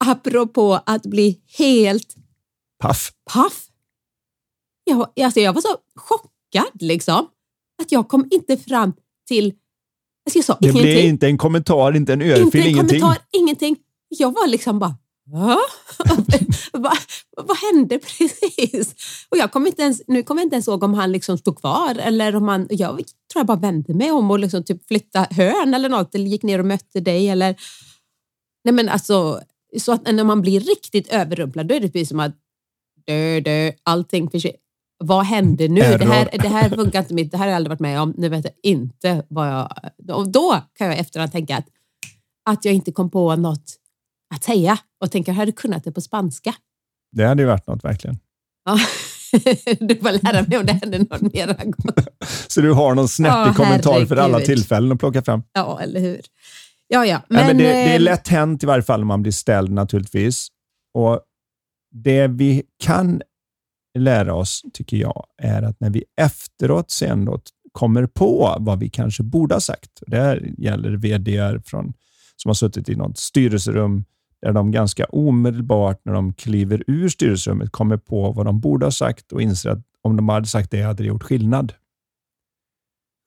apropå 0.04 0.80
att 0.86 1.02
bli 1.02 1.40
helt 1.58 2.14
Paff. 2.78 3.10
paff. 3.32 3.66
Jag, 4.84 5.08
alltså 5.24 5.40
jag 5.40 5.52
var 5.52 5.60
så 5.62 5.76
chockad 5.94 6.82
liksom. 6.82 7.26
Att 7.80 7.92
jag 7.92 8.08
kom 8.08 8.28
inte 8.30 8.56
fram 8.56 8.92
till... 9.28 9.46
Alltså 10.26 10.38
jag 10.38 10.44
sa 10.44 10.56
Det 10.60 10.66
ingenting. 10.66 10.82
blev 10.82 11.04
inte 11.04 11.26
en 11.26 11.38
kommentar, 11.38 11.96
inte 11.96 12.12
en 12.12 12.22
örfil, 12.22 12.42
inte 12.42 12.58
en 12.58 12.66
ingenting. 12.66 13.00
kommentar, 13.00 13.22
ingenting. 13.32 13.76
Jag 14.08 14.32
var 14.32 14.46
liksom 14.46 14.78
bara... 14.78 14.96
Va? 15.26 15.58
vad, 16.72 16.96
vad 17.36 17.56
hände 17.56 17.98
precis? 17.98 18.94
Och 19.28 19.38
jag 19.38 19.52
kom 19.52 19.66
inte 19.66 19.82
ens, 19.82 20.02
nu 20.06 20.22
kommer 20.22 20.40
jag 20.40 20.46
inte 20.46 20.54
ens 20.56 20.68
ihåg 20.68 20.82
om 20.82 20.94
han 20.94 21.12
liksom 21.12 21.38
stod 21.38 21.58
kvar 21.58 21.94
eller 21.98 22.36
om 22.36 22.48
han... 22.48 22.66
Jag 22.70 22.90
tror 22.96 23.04
jag 23.34 23.46
bara 23.46 23.58
vände 23.58 23.94
mig 23.94 24.10
om 24.10 24.30
och 24.30 24.38
liksom 24.38 24.64
typ 24.64 24.88
flyttade 24.88 25.34
hörn 25.34 25.74
eller 25.74 25.88
något 25.88 26.14
eller 26.14 26.26
gick 26.26 26.42
ner 26.42 26.58
och 26.58 26.66
mötte 26.66 27.00
dig 27.00 27.28
eller... 27.28 27.56
Nej 28.64 28.74
men 28.74 28.88
alltså, 28.88 29.40
så 29.78 29.92
att 29.92 30.12
när 30.12 30.24
man 30.24 30.40
blir 30.42 30.60
riktigt 30.60 31.08
överrumplad 31.08 31.66
då 31.66 31.74
är 31.74 31.80
det 31.80 31.88
precis 31.88 32.08
som 32.08 32.20
att 32.20 32.36
dö, 33.06 33.40
dö, 33.40 33.72
allting 33.82 34.30
försvinner. 34.30 34.58
Vad 35.04 35.24
hände 35.24 35.68
nu? 35.68 35.80
Det 35.80 36.04
här, 36.04 36.28
det 36.32 36.48
här 36.48 36.68
funkar 36.68 36.98
inte 36.98 37.14
mitt, 37.14 37.30
det 37.30 37.36
här 37.36 37.44
har 37.44 37.50
jag 37.50 37.56
aldrig 37.56 37.70
varit 37.70 37.80
med 37.80 38.00
om. 38.00 38.14
Nu 38.16 38.28
vet 38.28 38.44
jag 38.44 38.54
inte 38.62 39.24
vad 39.28 39.48
jag... 39.48 39.72
Och 40.12 40.28
då 40.28 40.60
kan 40.74 40.86
jag 40.86 40.98
efterhand 40.98 41.32
tänka 41.32 41.56
att, 41.56 41.66
att 42.50 42.64
jag 42.64 42.74
inte 42.74 42.92
kom 42.92 43.10
på 43.10 43.36
något 43.36 43.76
att 44.34 44.44
säga 44.44 44.78
och 45.00 45.10
tänker, 45.10 45.32
jag 45.32 45.36
hade 45.36 45.52
kunnat 45.52 45.84
det 45.84 45.92
på 45.92 46.00
spanska. 46.00 46.54
Det 47.12 47.24
hade 47.24 47.42
ju 47.42 47.46
varit 47.46 47.66
något 47.66 47.84
verkligen. 47.84 48.18
Ja. 48.64 48.78
Du 49.80 49.96
får 49.96 50.24
lära 50.24 50.44
mig 50.48 50.58
om 50.58 50.66
det 50.66 50.72
händer 50.72 50.98
någon 50.98 51.30
mer 51.32 51.64
gång. 51.64 52.04
Så 52.48 52.60
du 52.60 52.72
har 52.72 52.94
någon 52.94 53.08
snärtig 53.08 53.56
kommentar 53.56 54.06
för 54.06 54.16
alla 54.16 54.40
tillfällen 54.40 54.92
att 54.92 54.98
plocka 54.98 55.22
fram. 55.22 55.42
Ja, 55.52 55.80
eller 55.80 56.00
hur? 56.00 56.20
Ja, 56.88 57.06
ja. 57.06 57.22
Men, 57.28 57.46
men 57.46 57.58
det, 57.58 57.64
det 57.64 57.70
är 57.70 57.94
eh, 57.94 58.00
lätt 58.00 58.28
hänt 58.28 58.62
i 58.62 58.66
varje 58.66 58.82
fall 58.82 59.02
om 59.02 59.08
man 59.08 59.22
blir 59.22 59.32
ställd 59.32 59.70
naturligtvis. 59.70 60.48
Och 60.94 61.20
Det 61.94 62.26
vi 62.26 62.62
kan 62.84 63.22
lära 63.98 64.34
oss, 64.34 64.62
tycker 64.72 64.96
jag, 64.96 65.26
är 65.42 65.62
att 65.62 65.80
när 65.80 65.90
vi 65.90 66.04
efteråt 66.16 66.90
sen 66.90 67.24
då 67.24 67.40
kommer 67.72 68.06
på 68.06 68.56
vad 68.60 68.78
vi 68.78 68.90
kanske 68.90 69.22
borde 69.22 69.54
ha 69.54 69.60
sagt. 69.60 70.02
Det 70.06 70.16
här 70.16 70.50
gäller 70.58 70.90
vd 70.90 71.60
från, 71.64 71.92
som 72.36 72.48
har 72.48 72.54
suttit 72.54 72.88
i 72.88 72.96
något 72.96 73.18
styrelserum 73.18 74.04
där 74.42 74.52
de 74.52 74.70
ganska 74.70 75.04
omedelbart 75.04 76.00
när 76.04 76.12
de 76.12 76.32
kliver 76.34 76.84
ur 76.86 77.08
styrelserummet 77.08 77.72
kommer 77.72 77.96
på 77.96 78.32
vad 78.32 78.46
de 78.46 78.60
borde 78.60 78.86
ha 78.86 78.90
sagt 78.90 79.32
och 79.32 79.42
inser 79.42 79.70
att 79.70 79.78
om 80.02 80.16
de 80.16 80.28
hade 80.28 80.46
sagt 80.46 80.70
det 80.70 80.82
hade 80.82 81.02
det 81.02 81.06
gjort 81.06 81.22
skillnad. 81.22 81.72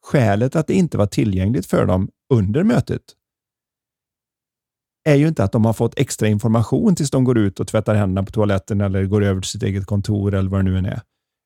Skälet 0.06 0.56
att 0.56 0.68
det 0.68 0.74
inte 0.74 0.98
var 0.98 1.06
tillgängligt 1.06 1.66
för 1.66 1.86
dem 1.86 2.10
under 2.34 2.64
mötet 2.64 3.02
är 5.04 5.16
ju 5.16 5.28
inte 5.28 5.44
att 5.44 5.52
de 5.52 5.66
har 5.66 5.74
fått 5.74 6.00
extra 6.00 6.28
information 6.28 6.96
tills 6.96 7.12
de 7.12 7.24
går 7.24 7.38
ut 7.38 7.60
och 7.60 7.68
tvättar 7.68 7.96
händerna 7.96 8.26
på 8.26 8.32
toaletten 8.32 8.82
eller 8.82 9.06
går 9.06 9.24
över 9.24 9.42
till 9.42 9.50
sitt 9.50 9.64
eget 9.64 9.86
kontor 9.86 10.34
eller 10.34 10.50
vad 10.50 10.60
det 10.60 10.72
nu 10.72 10.78
än 10.78 10.86
är. 10.86 11.02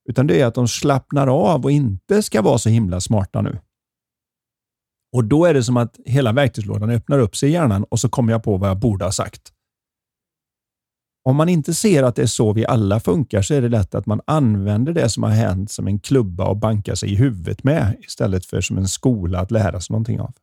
Utan 0.10 0.28
det 0.28 0.42
är 0.42 0.46
att 0.46 0.56
de 0.56 0.68
slappnar 0.68 1.28
av 1.28 1.64
och 1.64 1.72
inte 1.72 2.24
ska 2.24 2.42
vara 2.42 2.58
så 2.58 2.70
himla 2.70 3.02
smarta 3.02 3.42
nu. 3.42 3.60
Och 5.16 5.24
då 5.24 5.46
är 5.46 5.54
det 5.54 5.64
som 5.64 5.78
att 5.78 6.00
hela 6.06 6.34
verktygslådan 6.34 6.90
öppnar 6.90 7.20
upp 7.20 7.36
sig 7.36 7.50
i 7.50 7.52
hjärnan 7.52 7.84
och 7.84 8.00
så 8.00 8.10
kommer 8.10 8.32
jag 8.32 8.44
på 8.44 8.58
vad 8.58 8.70
jag 8.70 8.80
borde 8.80 9.06
ha 9.06 9.12
sagt. 9.12 9.52
Om 11.24 11.36
man 11.36 11.50
inte 11.50 11.74
ser 11.74 12.04
att 12.04 12.16
det 12.16 12.22
är 12.22 12.26
så 12.26 12.54
vi 12.54 12.66
alla 12.66 13.00
funkar 13.00 13.42
så 13.42 13.54
är 13.54 13.62
det 13.62 13.70
lätt 13.70 13.96
att 13.96 14.06
man 14.06 14.22
använder 14.28 14.94
det 14.94 15.10
som 15.10 15.24
har 15.24 15.30
hänt 15.30 15.72
som 15.72 15.88
en 15.88 16.00
klubba 16.00 16.46
och 16.46 16.58
bankar 16.58 16.96
sig 16.96 17.14
i 17.14 17.16
huvudet 17.16 17.64
med 17.64 17.96
istället 18.00 18.46
för 18.46 18.62
som 18.62 18.78
en 18.78 18.88
skola 18.88 19.40
att 19.40 19.52
lära 19.52 19.82
sig 19.82 19.94
någonting 19.94 20.20
av. 20.20 20.34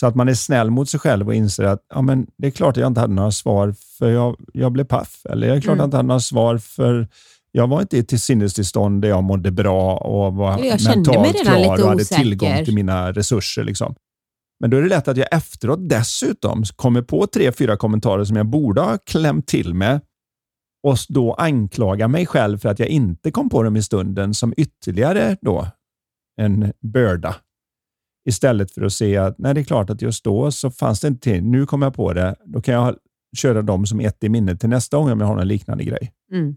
Så 0.00 0.06
att 0.06 0.14
man 0.14 0.28
är 0.28 0.34
snäll 0.34 0.70
mot 0.70 0.88
sig 0.88 1.00
själv 1.00 1.28
och 1.28 1.34
inser 1.34 1.64
att 1.64 1.86
ja, 1.94 2.02
men 2.02 2.26
det 2.36 2.46
är 2.46 2.50
klart 2.50 2.76
att 2.76 2.80
jag 2.80 2.86
inte 2.86 3.00
hade 3.00 3.14
några 3.14 3.30
svar 3.30 3.74
för 3.98 4.10
jag, 4.10 4.36
jag 4.52 4.72
blev 4.72 4.84
paff. 4.84 5.26
Eller 5.30 5.48
det 5.48 5.54
är 5.54 5.60
klart 5.60 5.72
att 5.72 5.78
jag 5.78 5.86
inte 5.86 5.96
hade 5.96 6.06
några 6.06 6.20
svar 6.20 6.58
för 6.58 7.08
jag 7.52 7.66
var 7.66 7.80
inte 7.80 7.96
i 7.96 8.04
till 8.04 8.20
sinnestillstånd 8.20 9.02
där 9.02 9.08
jag 9.08 9.24
mådde 9.24 9.50
bra 9.50 9.96
och 9.96 10.34
var 10.34 10.64
Jag 10.64 10.84
mentalt 10.84 11.40
klar 11.42 11.82
och 11.82 11.88
hade 11.88 12.02
osäker. 12.02 12.22
tillgång 12.22 12.64
till 12.64 12.74
mina 12.74 13.12
resurser. 13.12 13.64
Liksom. 13.64 13.94
Men 14.60 14.70
då 14.70 14.76
är 14.76 14.82
det 14.82 14.88
lätt 14.88 15.08
att 15.08 15.16
jag 15.16 15.28
efteråt 15.32 15.88
dessutom 15.88 16.64
kommer 16.76 17.02
på 17.02 17.26
tre, 17.26 17.52
fyra 17.52 17.76
kommentarer 17.76 18.24
som 18.24 18.36
jag 18.36 18.46
borde 18.46 18.80
ha 18.80 18.98
klämt 19.06 19.46
till 19.46 19.74
med 19.74 20.00
och 20.82 20.98
då 21.08 21.32
anklaga 21.34 22.08
mig 22.08 22.26
själv 22.26 22.58
för 22.58 22.68
att 22.68 22.78
jag 22.78 22.88
inte 22.88 23.30
kom 23.30 23.50
på 23.50 23.62
dem 23.62 23.76
i 23.76 23.82
stunden 23.82 24.34
som 24.34 24.54
ytterligare 24.56 25.36
då 25.40 25.66
en 26.40 26.72
börda. 26.80 27.34
Istället 28.28 28.70
för 28.74 28.82
att 28.82 28.92
se 28.92 29.16
att 29.16 29.38
nej, 29.38 29.54
det 29.54 29.60
är 29.60 29.64
klart 29.64 29.90
att 29.90 30.02
just 30.02 30.24
då 30.24 30.50
så 30.52 30.70
fanns 30.70 31.00
det 31.00 31.08
inte 31.08 31.20
till. 31.20 31.44
Nu 31.44 31.66
kommer 31.66 31.86
jag 31.86 31.94
på 31.94 32.12
det. 32.12 32.34
Då 32.44 32.60
kan 32.60 32.74
jag 32.74 32.96
köra 33.36 33.62
dem 33.62 33.86
som 33.86 34.00
ett 34.00 34.24
i 34.24 34.28
minnet 34.28 34.60
till 34.60 34.68
nästa 34.68 34.96
gång 34.96 35.10
om 35.10 35.20
jag 35.20 35.26
har 35.26 35.38
en 35.40 35.48
liknande 35.48 35.84
grej. 35.84 36.12
Mm. 36.32 36.56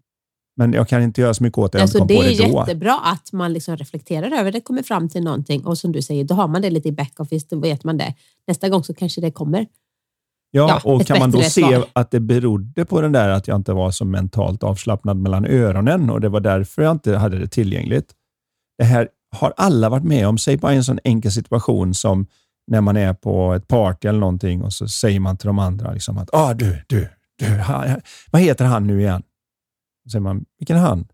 Men 0.57 0.73
jag 0.73 0.87
kan 0.87 1.01
inte 1.03 1.21
göra 1.21 1.33
så 1.33 1.43
mycket 1.43 1.57
åt 1.57 1.71
det. 1.71 1.77
Jag 1.77 1.81
Alltså, 1.83 2.05
det 2.05 2.17
är 2.17 2.37
det 2.37 2.51
då. 2.51 2.59
jättebra 2.59 2.99
att 3.03 3.31
man 3.33 3.53
liksom 3.53 3.77
reflekterar 3.77 4.31
över 4.39 4.51
det, 4.51 4.61
kommer 4.61 4.83
fram 4.83 5.09
till 5.09 5.23
någonting 5.23 5.65
och 5.65 5.77
som 5.77 5.91
du 5.91 6.01
säger, 6.01 6.23
då 6.23 6.33
har 6.35 6.47
man 6.47 6.61
det 6.61 6.69
lite 6.69 6.87
i 6.89 6.91
backoffice, 6.91 7.47
då 7.49 7.59
vet 7.59 7.83
man 7.83 7.97
det. 7.97 8.13
Nästa 8.47 8.69
gång 8.69 8.83
så 8.83 8.93
kanske 8.93 9.21
det 9.21 9.31
kommer. 9.31 9.65
Ja, 10.51 10.81
Ja, 10.83 10.91
och 10.93 11.05
kan 11.05 11.19
man 11.19 11.31
då 11.31 11.41
se 11.41 11.49
svar. 11.61 11.85
att 11.93 12.11
det 12.11 12.19
berodde 12.19 12.85
på 12.85 13.01
den 13.01 13.11
där 13.11 13.29
att 13.29 13.47
jag 13.47 13.55
inte 13.55 13.73
var 13.73 13.91
så 13.91 14.05
mentalt 14.05 14.63
avslappnad 14.63 15.17
mellan 15.17 15.45
öronen 15.45 16.09
och 16.09 16.21
det 16.21 16.29
var 16.29 16.39
därför 16.39 16.81
jag 16.81 16.91
inte 16.91 17.17
hade 17.17 17.39
det 17.39 17.47
tillgängligt. 17.47 18.13
Det 18.77 18.83
här 18.83 19.09
har 19.35 19.53
alla 19.57 19.89
varit 19.89 20.03
med 20.03 20.27
om. 20.27 20.37
Säg 20.37 20.57
bara 20.57 20.73
en 20.73 20.83
sån 20.83 20.99
enkel 21.03 21.31
situation 21.31 21.93
som 21.93 22.27
när 22.67 22.81
man 22.81 22.97
är 22.97 23.13
på 23.13 23.53
ett 23.53 23.67
party 23.67 24.07
eller 24.07 24.19
någonting 24.19 24.61
och 24.61 24.73
så 24.73 24.87
säger 24.87 25.19
man 25.19 25.37
till 25.37 25.47
de 25.47 25.59
andra 25.59 25.93
liksom 25.93 26.17
att 26.17 26.29
ah, 26.33 26.53
du, 26.53 26.83
du, 26.87 27.09
du, 27.37 27.45
han, 27.45 28.01
vad 28.31 28.41
heter 28.41 28.65
han 28.65 28.87
nu 28.87 29.01
igen? 29.01 29.23
Så 30.03 30.09
säger 30.09 30.21
man, 30.21 30.45
vilken 30.59 30.77
han? 30.77 31.07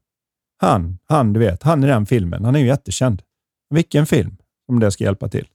Han, 0.58 1.00
han, 1.06 1.34
du 1.34 1.40
vet, 1.40 1.64
han 1.64 1.84
i 1.84 1.88
den 1.88 2.06
filmen. 2.06 2.46
Han 2.46 2.56
är 2.56 2.60
ju 2.60 2.66
jättekänd. 2.66 3.22
Vilken 3.70 4.06
film? 4.06 4.38
Om 4.68 4.80
det 4.80 4.92
ska 4.92 5.04
hjälpa 5.04 5.28
till. 5.28 5.48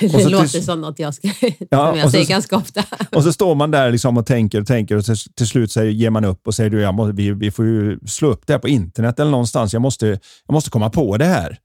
Det 0.00 0.28
låter 0.28 0.46
till- 0.46 0.64
som 0.64 0.80
något 0.80 0.98
jag, 0.98 1.14
ska, 1.14 1.28
Ja, 1.42 1.52
som 1.58 1.78
jag 1.78 1.94
och 1.94 2.00
så- 2.00 2.10
säger 2.10 2.26
ganska 2.26 2.56
ofta. 2.56 2.84
Och 3.16 3.22
så 3.22 3.32
står 3.32 3.54
man 3.54 3.70
där 3.70 3.90
liksom 3.92 4.16
och 4.16 4.26
tänker 4.26 4.60
och 4.60 4.66
tänker 4.66 4.96
och 4.96 5.04
till, 5.04 5.16
till 5.34 5.46
slut 5.46 5.72
säger, 5.72 5.90
ger 5.92 6.10
man 6.10 6.24
upp 6.24 6.46
och 6.46 6.54
säger 6.54 6.70
du, 6.70 6.80
jag 6.80 6.94
må, 6.94 7.04
vi, 7.04 7.30
vi 7.30 7.50
får 7.50 7.64
ju 7.66 7.98
slå 8.06 8.28
upp 8.28 8.46
det 8.46 8.52
här 8.52 8.60
på 8.60 8.68
internet 8.68 9.20
eller 9.20 9.30
någonstans. 9.30 9.72
Jag 9.72 9.82
måste, 9.82 10.06
jag 10.46 10.52
måste 10.52 10.70
komma 10.70 10.90
på 10.90 11.16
det 11.16 11.24
här. 11.24 11.58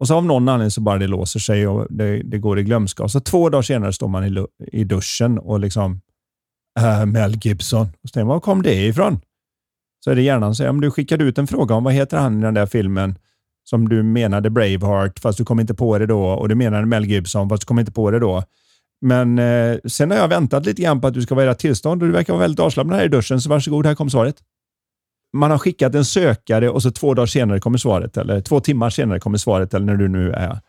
Och 0.00 0.06
så 0.08 0.14
av 0.14 0.24
någon 0.26 0.48
anledning 0.48 0.70
så 0.70 0.80
bara 0.80 0.98
det 0.98 1.06
låser 1.06 1.40
sig 1.40 1.66
och 1.66 1.86
det, 1.90 2.22
det 2.22 2.38
går 2.38 2.58
i 2.58 2.62
glömska. 2.62 3.02
Och 3.02 3.10
så 3.10 3.20
två 3.20 3.48
dagar 3.50 3.62
senare 3.62 3.92
står 3.92 4.08
man 4.08 4.24
i, 4.24 4.46
i 4.72 4.84
duschen 4.84 5.38
och 5.38 5.60
liksom 5.60 6.00
äh, 6.80 7.06
Mel 7.06 7.36
Gibson. 7.42 7.86
Och 8.02 8.08
så 8.08 8.12
tänker 8.12 8.24
man, 8.24 8.34
var 8.34 8.40
kom 8.40 8.62
det 8.62 8.74
ifrån? 8.86 9.20
Så 10.04 10.10
är 10.10 10.14
det 10.14 10.22
hjärnan 10.22 10.48
som 10.50 10.54
säger, 10.56 10.70
om 10.70 10.80
du 10.80 10.90
skickade 10.90 11.24
ut 11.24 11.38
en 11.38 11.46
fråga 11.46 11.74
om 11.74 11.84
vad 11.84 11.92
heter 11.94 12.16
han 12.16 12.38
i 12.38 12.42
den 12.42 12.54
där 12.54 12.66
filmen 12.66 13.18
som 13.64 13.88
du 13.88 14.02
menade 14.02 14.50
Braveheart, 14.50 15.18
fast 15.18 15.38
du 15.38 15.44
kom 15.44 15.60
inte 15.60 15.74
på 15.74 15.98
det 15.98 16.06
då. 16.06 16.24
Och 16.24 16.48
du 16.48 16.54
menade 16.54 16.86
Mel 16.86 17.04
Gibson, 17.04 17.48
fast 17.48 17.62
du 17.62 17.66
kom 17.66 17.78
inte 17.78 17.92
på 17.92 18.10
det 18.10 18.18
då. 18.18 18.42
Men 19.00 19.38
eh, 19.38 19.76
sen 19.84 20.10
har 20.10 20.18
jag 20.18 20.28
väntat 20.28 20.66
lite 20.66 20.82
grann 20.82 21.00
på 21.00 21.06
att 21.06 21.14
du 21.14 21.22
ska 21.22 21.34
vara 21.34 21.44
i 21.44 21.48
rätt 21.48 21.58
tillstånd 21.58 22.02
och 22.02 22.08
du 22.08 22.14
verkar 22.14 22.32
vara 22.32 22.40
väldigt 22.40 22.60
avslappnad 22.60 22.98
här 22.98 23.04
i 23.04 23.08
duschen, 23.08 23.40
så 23.40 23.50
varsågod, 23.50 23.86
här 23.86 23.94
kom 23.94 24.10
svaret. 24.10 24.36
man 25.32 25.50
har 25.50 25.58
skickat 25.58 25.94
en 25.94 26.04
sökare 26.04 26.70
och 26.70 26.82
så 26.82 26.90
två 26.90 27.14
dagar 27.14 27.26
senare 27.26 27.60
kommer 27.60 27.78
svaret, 27.78 28.16
eller 28.16 28.40
två 28.40 28.60
timmar 28.60 28.90
senare 28.90 29.20
kommer 29.20 29.38
svaret, 29.38 29.74
eller 29.74 29.86
när 29.86 29.96
du 29.96 30.08
nu 30.08 30.32
är. 30.32 30.60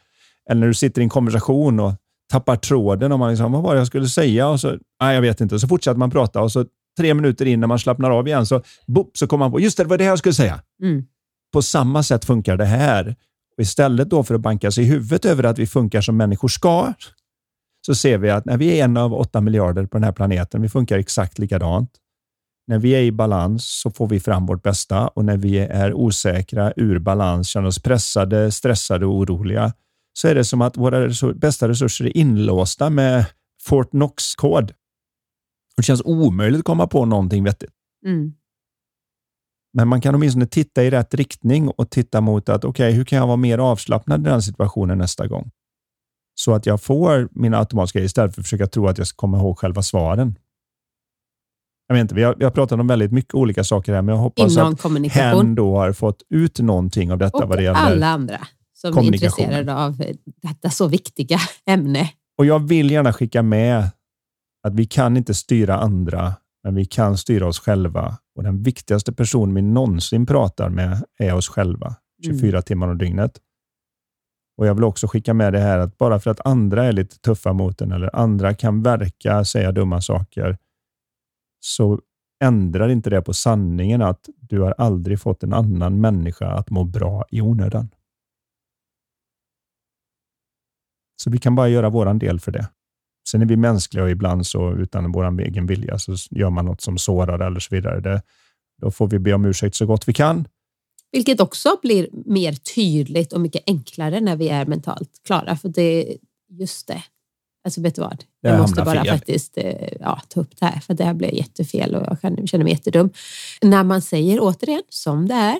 Eller 0.49 0.59
när 0.59 0.67
du 0.67 0.73
sitter 0.73 1.01
i 1.01 1.03
en 1.03 1.09
konversation 1.09 1.79
och 1.79 1.93
tappar 2.31 2.55
tråden 2.55 3.11
och 3.11 3.19
man 3.19 3.29
liksom, 3.29 3.51
vad 3.51 3.63
var 3.63 3.73
det 3.73 3.79
jag 3.79 3.87
skulle 3.87 4.07
säga? 4.07 4.47
Och 4.47 4.59
så, 4.59 4.77
nej, 5.01 5.15
jag 5.15 5.21
vet 5.21 5.41
inte. 5.41 5.55
Och 5.55 5.61
så 5.61 5.67
fortsätter 5.67 5.97
man 5.99 6.11
prata 6.11 6.41
och 6.41 6.51
så 6.51 6.65
tre 6.97 7.13
minuter 7.13 7.45
in 7.45 7.59
när 7.59 7.67
man 7.67 7.79
slappnar 7.79 8.11
av 8.11 8.27
igen 8.27 8.45
så, 8.45 8.61
boop, 8.87 9.17
så 9.17 9.27
kommer 9.27 9.45
man 9.45 9.51
på, 9.51 9.59
just 9.59 9.77
det, 9.77 9.83
det 9.83 9.89
var 9.89 9.97
det 9.97 10.03
jag 10.03 10.19
skulle 10.19 10.33
säga. 10.33 10.61
Mm. 10.81 11.05
På 11.53 11.61
samma 11.61 12.03
sätt 12.03 12.25
funkar 12.25 12.57
det 12.57 12.65
här. 12.65 13.15
Och 13.57 13.61
istället 13.61 14.09
då 14.09 14.23
för 14.23 14.35
att 14.35 14.41
banka 14.41 14.71
sig 14.71 14.83
i 14.83 14.87
huvudet 14.87 15.25
över 15.25 15.43
att 15.43 15.59
vi 15.59 15.67
funkar 15.67 16.01
som 16.01 16.17
människor 16.17 16.47
ska, 16.47 16.93
så 17.85 17.95
ser 17.95 18.17
vi 18.17 18.29
att 18.29 18.45
när 18.45 18.57
vi 18.57 18.79
är 18.79 18.85
en 18.85 18.97
av 18.97 19.13
åtta 19.13 19.41
miljarder 19.41 19.85
på 19.85 19.97
den 19.97 20.03
här 20.03 20.11
planeten, 20.11 20.61
vi 20.61 20.69
funkar 20.69 20.97
exakt 20.97 21.39
likadant. 21.39 21.91
När 22.67 22.79
vi 22.79 22.91
är 22.91 23.01
i 23.01 23.11
balans 23.11 23.65
så 23.81 23.91
får 23.91 24.07
vi 24.07 24.19
fram 24.19 24.45
vårt 24.45 24.63
bästa 24.63 25.07
och 25.07 25.25
när 25.25 25.37
vi 25.37 25.57
är 25.57 25.93
osäkra, 25.93 26.73
ur 26.75 26.99
balans, 26.99 27.47
känner 27.47 27.67
oss 27.67 27.79
pressade, 27.79 28.51
stressade 28.51 29.05
och 29.05 29.15
oroliga, 29.15 29.73
så 30.13 30.27
är 30.27 30.35
det 30.35 30.45
som 30.45 30.61
att 30.61 30.77
våra 30.77 31.07
resur 31.07 31.33
bästa 31.33 31.69
resurser 31.69 32.05
är 32.05 32.17
inlåsta 32.17 32.89
med 32.89 33.25
Fort 33.63 33.89
Knox-kod. 33.89 34.73
Det 35.77 35.83
känns 35.83 36.01
omöjligt 36.05 36.59
att 36.59 36.65
komma 36.65 36.87
på 36.87 37.05
någonting 37.05 37.43
vettigt. 37.43 37.71
Mm. 38.05 38.33
Men 39.75 39.87
man 39.87 40.01
kan 40.01 40.15
åtminstone 40.15 40.45
titta 40.45 40.83
i 40.83 40.89
rätt 40.89 41.13
riktning 41.13 41.69
och 41.69 41.89
titta 41.89 42.21
mot 42.21 42.49
att 42.49 42.65
okej, 42.65 42.87
okay, 42.87 42.97
hur 42.97 43.05
kan 43.05 43.19
jag 43.19 43.27
vara 43.27 43.37
mer 43.37 43.57
avslappnad 43.57 44.21
i 44.21 44.23
den 44.23 44.41
situationen 44.41 44.97
nästa 44.97 45.27
gång? 45.27 45.51
Så 46.35 46.53
att 46.53 46.65
jag 46.65 46.81
får 46.81 47.29
mina 47.31 47.59
automatiska 47.59 47.99
grejer 47.99 48.05
istället 48.05 48.35
för 48.35 48.41
att 48.41 48.45
försöka 48.45 48.67
tro 48.67 48.87
att 48.87 48.97
jag 48.97 49.07
ska 49.07 49.15
komma 49.15 49.37
ihåg 49.37 49.57
själva 49.59 49.81
svaren. 49.81 50.35
Jag 51.87 51.95
vet 51.95 52.01
inte, 52.01 52.15
vi 52.15 52.23
har, 52.23 52.35
vi 52.35 52.43
har 52.43 52.51
pratat 52.51 52.79
om 52.79 52.87
väldigt 52.87 53.11
mycket 53.11 53.33
olika 53.33 53.63
saker 53.63 53.93
här, 53.93 54.01
men 54.01 54.15
jag 54.15 54.21
hoppas 54.21 54.51
Inom 54.51 54.73
att 54.73 55.11
hen 55.11 55.55
då 55.55 55.77
har 55.77 55.93
fått 55.93 56.23
ut 56.29 56.59
någonting 56.59 57.11
av 57.11 57.17
detta 57.17 57.37
Och 57.37 57.49
vad 57.49 57.57
det 57.57 57.63
gäller. 57.63 57.79
alla 57.79 58.07
andra 58.07 58.47
som 58.73 58.97
är 58.97 59.03
intresserade 59.03 59.75
av 59.75 59.97
detta 60.41 60.69
så 60.69 60.87
viktiga 60.87 61.39
ämne. 61.65 62.09
Och 62.37 62.45
jag 62.45 62.67
vill 62.67 62.91
gärna 62.91 63.13
skicka 63.13 63.43
med 63.43 63.89
att 64.67 64.73
vi 64.73 64.85
kan 64.85 65.17
inte 65.17 65.33
styra 65.33 65.77
andra, 65.77 66.33
men 66.63 66.75
vi 66.75 66.85
kan 66.85 67.17
styra 67.17 67.47
oss 67.47 67.59
själva. 67.59 68.17
Och 68.35 68.43
den 68.43 68.63
viktigaste 68.63 69.13
personen 69.13 69.55
vi 69.55 69.61
någonsin 69.61 70.25
pratar 70.25 70.69
med 70.69 71.03
är 71.19 71.33
oss 71.35 71.49
själva, 71.49 71.95
24 72.25 72.49
Mm. 72.49 72.63
timmar 72.63 72.87
om 72.87 72.97
dygnet. 72.97 73.41
Och 74.57 74.67
Jag 74.67 74.75
vill 74.75 74.83
också 74.83 75.07
skicka 75.07 75.33
med 75.33 75.53
det 75.53 75.59
här 75.59 75.79
att 75.79 75.97
bara 75.97 76.19
för 76.19 76.31
att 76.31 76.45
andra 76.45 76.85
är 76.85 76.91
lite 76.91 77.19
tuffa 77.19 77.53
mot 77.53 77.81
en 77.81 77.91
eller 77.91 78.15
andra 78.15 78.53
kan 78.53 78.83
verka 78.83 79.45
säga 79.45 79.71
dumma 79.71 80.01
saker, 80.01 80.57
så 81.59 82.01
ändrar 82.43 82.89
inte 82.89 83.09
det 83.09 83.21
på 83.21 83.33
sanningen 83.33 84.01
att 84.01 84.29
du 84.39 84.59
har 84.61 84.71
aldrig 84.77 85.19
fått 85.21 85.43
en 85.43 85.53
annan 85.53 86.01
människa 86.01 86.47
att 86.47 86.69
må 86.69 86.83
bra 86.83 87.25
i 87.31 87.41
onödan. 87.41 87.89
Så 91.15 91.29
vi 91.29 91.37
kan 91.37 91.55
bara 91.55 91.69
göra 91.69 91.89
våran 91.89 92.19
del 92.19 92.39
för 92.39 92.51
det. 92.51 92.69
Sen 93.29 93.41
är 93.41 93.45
vi 93.45 93.57
mänskliga 93.57 94.03
och 94.03 94.09
ibland 94.09 94.47
så 94.47 94.73
utan 94.73 95.11
vår 95.11 95.41
egen 95.41 95.67
vilja 95.67 95.99
så 95.99 96.15
gör 96.31 96.49
man 96.49 96.65
något 96.65 96.81
som 96.81 96.97
sårar 96.97 97.39
eller 97.39 97.59
så 97.59 97.75
vidare. 97.75 97.99
Det, 97.99 98.21
då 98.81 98.91
får 98.91 99.07
vi 99.07 99.19
be 99.19 99.33
om 99.33 99.45
ursäkt 99.45 99.75
så 99.75 99.85
gott 99.85 100.07
vi 100.07 100.13
kan. 100.13 100.47
Vilket 101.11 101.39
också 101.39 101.77
blir 101.81 102.09
mer 102.11 102.53
tydligt 102.53 103.33
och 103.33 103.41
mycket 103.41 103.63
enklare 103.67 104.19
när 104.19 104.35
vi 104.35 104.49
är 104.49 104.65
mentalt 104.65 105.09
klara. 105.25 105.55
För 105.55 105.69
det 105.69 106.17
just 106.49 106.87
det. 106.87 107.03
Alltså 107.63 107.81
vet 107.81 107.95
du 107.95 108.01
vad? 108.01 108.23
Det 108.41 108.49
Jag 108.49 108.61
måste 108.61 108.81
bara 108.81 109.03
fel. 109.03 109.17
faktiskt 109.17 109.57
eh, 109.57 109.93
ja, 109.99 110.21
ta 110.27 110.39
upp 110.39 110.59
det 110.59 110.65
här 110.65 110.79
för 110.79 110.93
det 110.93 111.03
här 111.03 111.13
blev 111.13 111.33
jättefel 111.33 111.95
och 111.95 112.07
jag 112.07 112.49
känner 112.49 112.63
mig 112.63 112.73
jättedum. 112.73 113.09
När 113.61 113.83
man 113.83 114.01
säger 114.01 114.39
återigen 114.41 114.83
som 114.89 115.27
det 115.27 115.33
är 115.33 115.59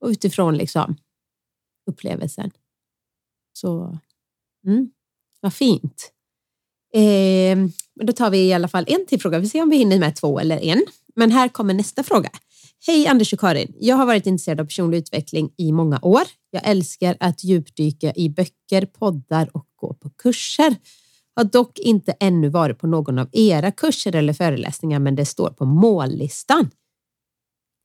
och 0.00 0.08
utifrån 0.08 0.56
liksom 0.56 0.96
upplevelsen. 1.90 2.50
Så 3.52 3.98
mm, 4.66 4.90
vad 5.40 5.54
fint. 5.54 6.12
Eh, 6.94 7.58
då 8.06 8.12
tar 8.12 8.30
vi 8.30 8.38
i 8.38 8.52
alla 8.52 8.68
fall 8.68 8.84
en 8.88 9.06
till 9.06 9.20
fråga. 9.20 9.38
Vi 9.38 9.48
ser 9.48 9.62
om 9.62 9.70
vi 9.70 9.76
hinner 9.76 9.98
med 9.98 10.16
två 10.16 10.38
eller 10.40 10.58
en. 10.64 10.84
Men 11.16 11.30
här 11.30 11.48
kommer 11.48 11.74
nästa 11.74 12.02
fråga. 12.02 12.30
Hej 12.86 13.06
Anders 13.06 13.32
och 13.32 13.40
Karin. 13.40 13.74
Jag 13.80 13.96
har 13.96 14.06
varit 14.06 14.26
intresserad 14.26 14.60
av 14.60 14.64
personlig 14.64 14.98
utveckling 14.98 15.50
i 15.56 15.72
många 15.72 15.98
år. 16.02 16.22
Jag 16.50 16.62
älskar 16.68 17.16
att 17.20 17.44
djupdyka 17.44 18.12
i 18.16 18.28
böcker, 18.28 18.86
poddar 18.86 19.56
och 19.56 19.66
gå 19.76 19.94
på 19.94 20.10
kurser. 20.10 20.76
Har 21.36 21.44
dock 21.44 21.78
inte 21.78 22.12
ännu 22.20 22.48
varit 22.48 22.78
på 22.78 22.86
någon 22.86 23.18
av 23.18 23.28
era 23.32 23.70
kurser 23.72 24.16
eller 24.16 24.32
föreläsningar, 24.32 24.98
men 24.98 25.14
det 25.14 25.24
står 25.24 25.50
på 25.50 25.64
mållistan. 25.64 26.70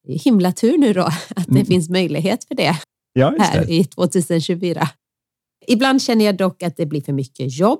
Det 0.08 0.14
är 0.14 0.20
himla 0.20 0.52
tur 0.52 0.78
nu 0.78 0.94
då 0.94 1.02
att 1.04 1.46
det 1.48 1.52
Mm. 1.52 1.66
finns 1.66 1.90
möjlighet 1.90 2.44
för 2.44 2.56
det 2.56 2.76
Ja, 3.14 3.36
här 3.40 3.66
det. 3.66 3.74
i 3.74 3.84
2024. 3.84 4.90
Ibland 5.68 6.02
känner 6.02 6.26
jag 6.26 6.38
dock 6.38 6.64
att 6.64 6.78
det 6.78 6.86
blir 6.86 7.02
för 7.02 7.14
mycket 7.14 7.58
jobb 7.60 7.80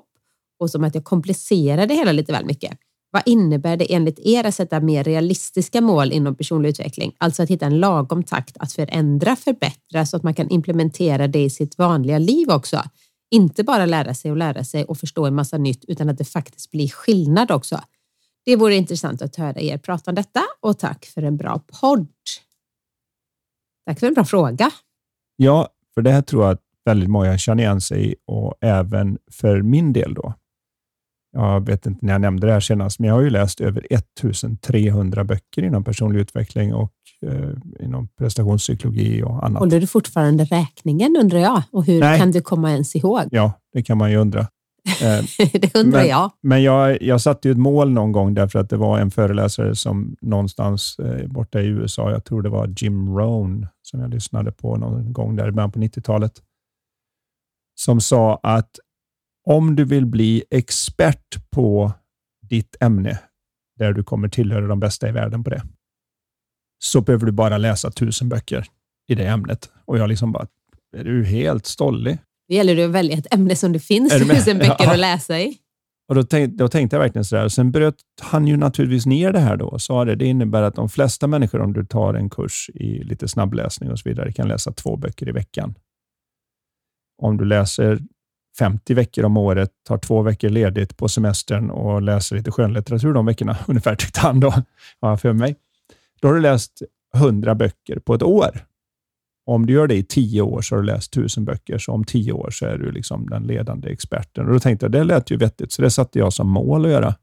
och 0.58 0.70
som 0.70 0.84
att 0.84 0.94
jag 0.94 1.04
komplicerar 1.04 1.86
det 1.86 1.94
hela 1.94 2.12
lite 2.12 2.32
väl 2.32 2.46
mycket. 2.46 2.78
Vad 3.10 3.22
innebär 3.26 3.76
det 3.76 3.94
enligt 3.94 4.18
er 4.18 4.44
att 4.44 4.54
sätta 4.54 4.80
mer 4.80 5.04
realistiska 5.04 5.80
mål 5.80 6.12
inom 6.12 6.34
personlig 6.34 6.68
utveckling? 6.68 7.14
Alltså 7.18 7.42
att 7.42 7.48
hitta 7.48 7.66
en 7.66 7.80
lagom 7.80 8.22
takt 8.22 8.56
att 8.60 8.72
förändra, 8.72 9.36
förbättra 9.36 10.06
så 10.06 10.16
att 10.16 10.22
man 10.22 10.34
kan 10.34 10.50
implementera 10.50 11.28
det 11.28 11.44
i 11.44 11.50
sitt 11.50 11.78
vanliga 11.78 12.18
liv 12.18 12.50
också. 12.50 12.82
Inte 13.30 13.64
bara 13.64 13.86
lära 13.86 14.14
sig 14.14 14.30
och 14.30 14.36
lära 14.36 14.64
sig 14.64 14.84
och 14.84 14.98
förstå 14.98 15.26
en 15.26 15.34
massa 15.34 15.58
nytt 15.58 15.84
utan 15.88 16.08
att 16.08 16.18
det 16.18 16.24
faktiskt 16.24 16.70
blir 16.70 16.88
skillnad 16.88 17.50
också. 17.50 17.80
Det 18.44 18.56
vore 18.56 18.74
intressant 18.74 19.22
att 19.22 19.36
höra 19.36 19.60
er 19.60 19.78
prata 19.78 20.10
om 20.10 20.14
detta 20.14 20.40
och 20.60 20.78
tack 20.78 21.06
för 21.06 21.22
en 21.22 21.36
bra 21.36 21.62
podd. 21.80 22.08
Tack 23.86 24.00
för 24.00 24.06
en 24.06 24.14
bra 24.14 24.24
fråga. 24.24 24.70
Ja, 25.36 25.68
för 25.94 26.02
det 26.02 26.10
här 26.10 26.22
tror 26.22 26.44
jag 26.44 26.52
att 26.52 26.62
väldigt 26.84 27.10
många 27.10 27.38
känner 27.38 27.62
igen 27.62 27.80
sig 27.80 28.12
i 28.12 28.14
och 28.26 28.54
även 28.60 29.18
för 29.30 29.62
min 29.62 29.92
del 29.92 30.14
då. 30.14 30.34
Jag 31.32 31.66
vet 31.66 31.86
inte 31.86 32.06
när 32.06 32.12
jag 32.12 32.20
nämnde 32.20 32.46
det 32.46 32.52
här 32.52 32.60
senast, 32.60 32.98
men 32.98 33.08
jag 33.08 33.14
har 33.14 33.22
ju 33.22 33.30
läst 33.30 33.60
över 33.60 33.86
1300 33.90 35.24
böcker 35.24 35.62
inom 35.62 35.84
personlig 35.84 36.20
utveckling 36.20 36.74
och 36.74 36.92
eh, 37.26 37.50
inom 37.80 38.08
prestationspsykologi 38.18 39.22
och 39.22 39.46
annat. 39.46 39.58
Håller 39.60 39.80
du 39.80 39.86
fortfarande 39.86 40.44
räkningen 40.44 41.16
undrar 41.20 41.38
jag? 41.38 41.62
Och 41.72 41.84
hur 41.84 42.00
Nej. 42.00 42.18
kan 42.18 42.30
du 42.30 42.40
komma 42.40 42.72
ens 42.72 42.96
ihåg? 42.96 43.22
Ja, 43.30 43.52
det 43.72 43.82
kan 43.82 43.98
man 43.98 44.10
ju 44.10 44.16
undra. 44.16 44.40
Eh, 45.02 45.24
det 45.52 45.74
undrar 45.74 46.00
Men- 46.00 46.08
jag. 46.08 46.30
Men 46.42 46.62
jag, 46.62 47.02
jag 47.02 47.20
satte 47.20 47.48
ju 47.48 47.52
ett 47.52 47.58
mål 47.58 47.90
någon 47.90 48.12
gång 48.12 48.34
därför 48.34 48.58
att 48.58 48.70
det 48.70 48.76
var 48.76 48.98
en 48.98 49.10
föreläsare 49.10 49.74
som 49.76 50.16
någonstans 50.20 50.96
eh, 50.98 51.26
borta 51.26 51.60
i 51.60 51.66
USA, 51.66 52.10
jag 52.10 52.24
tror 52.24 52.42
det 52.42 52.48
var 52.48 52.74
Jim 52.78 53.16
Rohn, 53.18 53.66
som 53.82 54.00
jag 54.00 54.10
lyssnade 54.10 54.52
på 54.52 54.76
någon 54.76 55.12
gång 55.12 55.36
där 55.36 55.48
i 55.48 55.52
början 55.52 55.72
på 55.72 55.78
90-talet, 55.78 56.32
som 57.74 58.00
sa 58.00 58.40
att 58.42 58.70
om 59.48 59.76
du 59.76 59.84
vill 59.84 60.06
bli 60.06 60.44
expert 60.50 61.50
på 61.50 61.92
ditt 62.48 62.76
ämne, 62.80 63.18
där 63.78 63.92
du 63.92 64.04
kommer 64.04 64.28
tillhöra 64.28 64.66
de 64.66 64.80
bästa 64.80 65.08
i 65.08 65.12
världen 65.12 65.44
på 65.44 65.50
det, 65.50 65.62
så 66.84 67.00
behöver 67.00 67.26
du 67.26 67.32
bara 67.32 67.58
läsa 67.58 67.90
tusen 67.90 68.28
böcker 68.28 68.66
i 69.08 69.14
det 69.14 69.26
ämnet. 69.26 69.70
Och 69.84 69.98
jag 69.98 70.08
liksom 70.08 70.32
bara, 70.32 70.46
är 70.96 71.04
du 71.04 71.24
helt 71.24 71.66
stollig? 71.66 72.18
Det 72.48 72.54
gäller 72.54 72.76
det 72.76 72.84
att 72.84 72.90
välja 72.90 73.18
ett 73.18 73.34
ämne 73.34 73.56
som 73.56 73.72
det 73.72 73.80
finns 73.80 74.12
tusen 74.12 74.58
böcker 74.58 74.84
Ja. 74.84 74.92
att 74.92 74.98
läsa 74.98 75.40
i. 75.40 75.58
Och 76.08 76.14
då 76.14 76.22
tänkte, 76.22 76.56
då 76.64 76.68
tänkte 76.68 76.96
jag 76.96 77.00
verkligen 77.00 77.24
sådär. 77.24 77.48
Sen 77.48 77.70
bröt 77.72 77.94
han 78.20 78.46
ju 78.46 78.56
naturligtvis 78.56 79.06
ner 79.06 79.32
det 79.32 79.40
här 79.40 79.56
då 79.56 79.66
och 79.66 79.82
sa 79.82 80.04
det. 80.04 80.14
Det 80.14 80.26
innebär 80.26 80.62
att 80.62 80.74
de 80.74 80.88
flesta 80.88 81.26
människor, 81.26 81.60
om 81.60 81.72
du 81.72 81.84
tar 81.86 82.14
en 82.14 82.30
kurs 82.30 82.70
i 82.74 83.04
lite 83.04 83.28
snabbläsning 83.28 83.90
och 83.90 83.98
så 83.98 84.08
vidare, 84.08 84.32
kan 84.32 84.48
läsa 84.48 84.72
två 84.72 84.96
böcker 84.96 85.28
i 85.28 85.32
veckan. 85.32 85.74
Om 87.22 87.36
du 87.36 87.44
läser 87.44 87.98
50 88.58 88.94
veckor 88.94 89.24
om 89.24 89.36
året, 89.36 89.70
tar 89.88 89.98
två 89.98 90.22
veckor 90.22 90.48
ledigt 90.48 90.96
på 90.96 91.08
semestern 91.08 91.70
och 91.70 92.02
läser 92.02 92.36
lite 92.36 92.50
skönlitteratur 92.50 93.12
de 93.12 93.26
veckorna, 93.26 93.56
ungefär 93.66 93.94
tyckte 93.94 94.20
han 94.20 94.40
då, 94.40 94.50
har 95.00 95.08
jag 95.08 95.20
för 95.20 95.32
mig. 95.32 95.56
Då 96.20 96.28
har 96.28 96.34
du 96.34 96.40
läst 96.40 96.82
100 97.16 97.54
böcker 97.54 97.98
på 97.98 98.14
ett 98.14 98.22
år. 98.22 98.64
Om 99.46 99.66
du 99.66 99.72
gör 99.72 99.86
det 99.86 99.94
i 99.94 100.02
tio 100.02 100.42
år 100.42 100.62
så 100.62 100.74
har 100.74 100.82
du 100.82 100.86
läst 100.86 101.12
tusen 101.12 101.44
böcker, 101.44 101.78
så 101.78 101.92
om 101.92 102.04
tio 102.04 102.32
år 102.32 102.50
så 102.50 102.66
är 102.66 102.78
du 102.78 102.92
liksom 102.92 103.28
den 103.30 103.42
ledande 103.42 103.88
experten. 103.88 104.46
Och 104.46 104.52
Då 104.52 104.60
tänkte 104.60 104.86
jag, 104.86 104.92
det 104.92 105.04
lät 105.04 105.30
ju 105.30 105.36
vettigt, 105.36 105.72
så 105.72 105.82
det 105.82 105.90
satte 105.90 106.18
jag 106.18 106.32
som 106.32 106.50
mål 106.50 106.84
att 106.84 106.90
göra. 106.90 107.14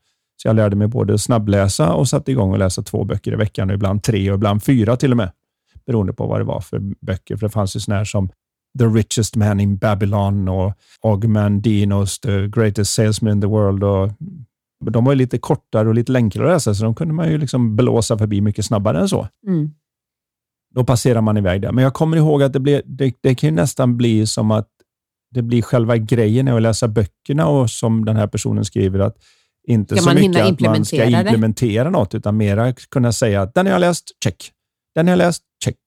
Så 0.42 0.48
jag 0.48 0.56
lärde 0.56 0.76
mig 0.76 0.88
både 0.88 1.20
snabbläsa 1.20 1.94
och 1.94 2.08
satte 2.08 2.32
igång 2.32 2.52
och 2.52 2.60
läsa 2.60 2.82
två 2.82 3.04
böcker 3.04 3.34
i 3.34 3.36
veckan, 3.36 3.70
och 3.70 3.76
ibland 3.76 4.04
tre 4.04 4.32
och 4.32 4.36
ibland 4.36 4.64
fyra 4.64 4.98
till 4.98 5.12
och 5.12 5.18
med. 5.18 5.32
Beroende 5.86 6.14
på 6.14 6.28
vad 6.28 6.40
det 6.40 6.44
var 6.44 6.62
för 6.62 6.80
böcker, 7.02 7.38
för 7.38 7.46
det 7.46 7.52
fanns 7.52 7.76
ju 7.76 7.80
sådana 7.80 7.98
här 7.98 8.06
som 8.06 8.30
The 8.80 8.86
Richest 8.86 9.36
Man 9.36 9.59
in 9.59 9.78
Babylon 9.78 10.47
och 10.47 10.73
Ogman 11.01 11.61
Dinos 11.61 12.19
The 12.19 12.47
Greatest 12.47 12.93
Salesman 12.93 13.34
in 13.34 13.41
the 13.41 13.47
World. 13.47 13.84
Och 13.84 14.11
de 14.91 15.05
var 15.05 15.15
lite 15.15 15.38
kortare 15.38 15.88
och 15.88 15.95
lite 15.95 16.13
enklare 16.13 16.47
att 16.47 16.55
läsa, 16.55 16.73
så 16.73 16.84
de 16.84 16.95
kunde 16.95 17.13
man 17.13 17.32
ju 17.32 17.38
liksom 17.38 17.76
blåsa 17.76 18.17
förbi 18.17 18.41
mycket 18.41 18.65
snabbare 18.65 18.99
än 18.99 19.09
så. 19.09 19.28
Mm. 19.47 19.71
Då 20.76 20.84
passerar 20.84 21.21
man 21.21 21.38
iväg 21.38 21.61
där. 21.61 21.71
Men 21.71 21.84
jag 21.84 21.93
kommer 21.93 22.17
ihåg 22.17 22.43
att 22.43 22.53
det, 22.53 22.59
blev, 22.59 22.82
det, 22.86 23.13
det 23.21 23.36
kan 23.36 23.49
ju 23.49 23.55
nästan 23.55 23.97
bli 23.97 24.28
som 24.28 24.51
att 24.51 24.67
det 25.32 25.41
blir 25.41 25.61
själva 25.61 25.97
grejen 25.97 26.47
att 26.47 26.61
läsa 26.61 26.88
böckerna 26.88 27.47
och 27.47 27.69
som 27.69 28.05
den 28.05 28.15
här 28.15 28.28
personen 28.28 28.65
skriver 28.65 28.99
att 28.99 29.17
inte 29.67 29.95
Ska 29.95 30.03
så 30.03 30.15
mycket 30.15 30.45
att 30.45 30.59
man 30.59 30.86
ska 30.86 31.05
implementera 31.05 31.84
det? 31.84 31.89
något 31.89 32.15
utan 32.15 32.38
mera 32.38 32.73
kunna 32.73 33.11
säga 33.11 33.41
att 33.41 33.53
den 33.53 33.65
har 33.65 33.73
jag 33.73 33.80
läst, 33.80 34.03
check. 34.23 34.51
Den 34.95 35.07
har 35.07 35.11
jag 35.11 35.17
läst, 35.17 35.43
check. 35.63 35.78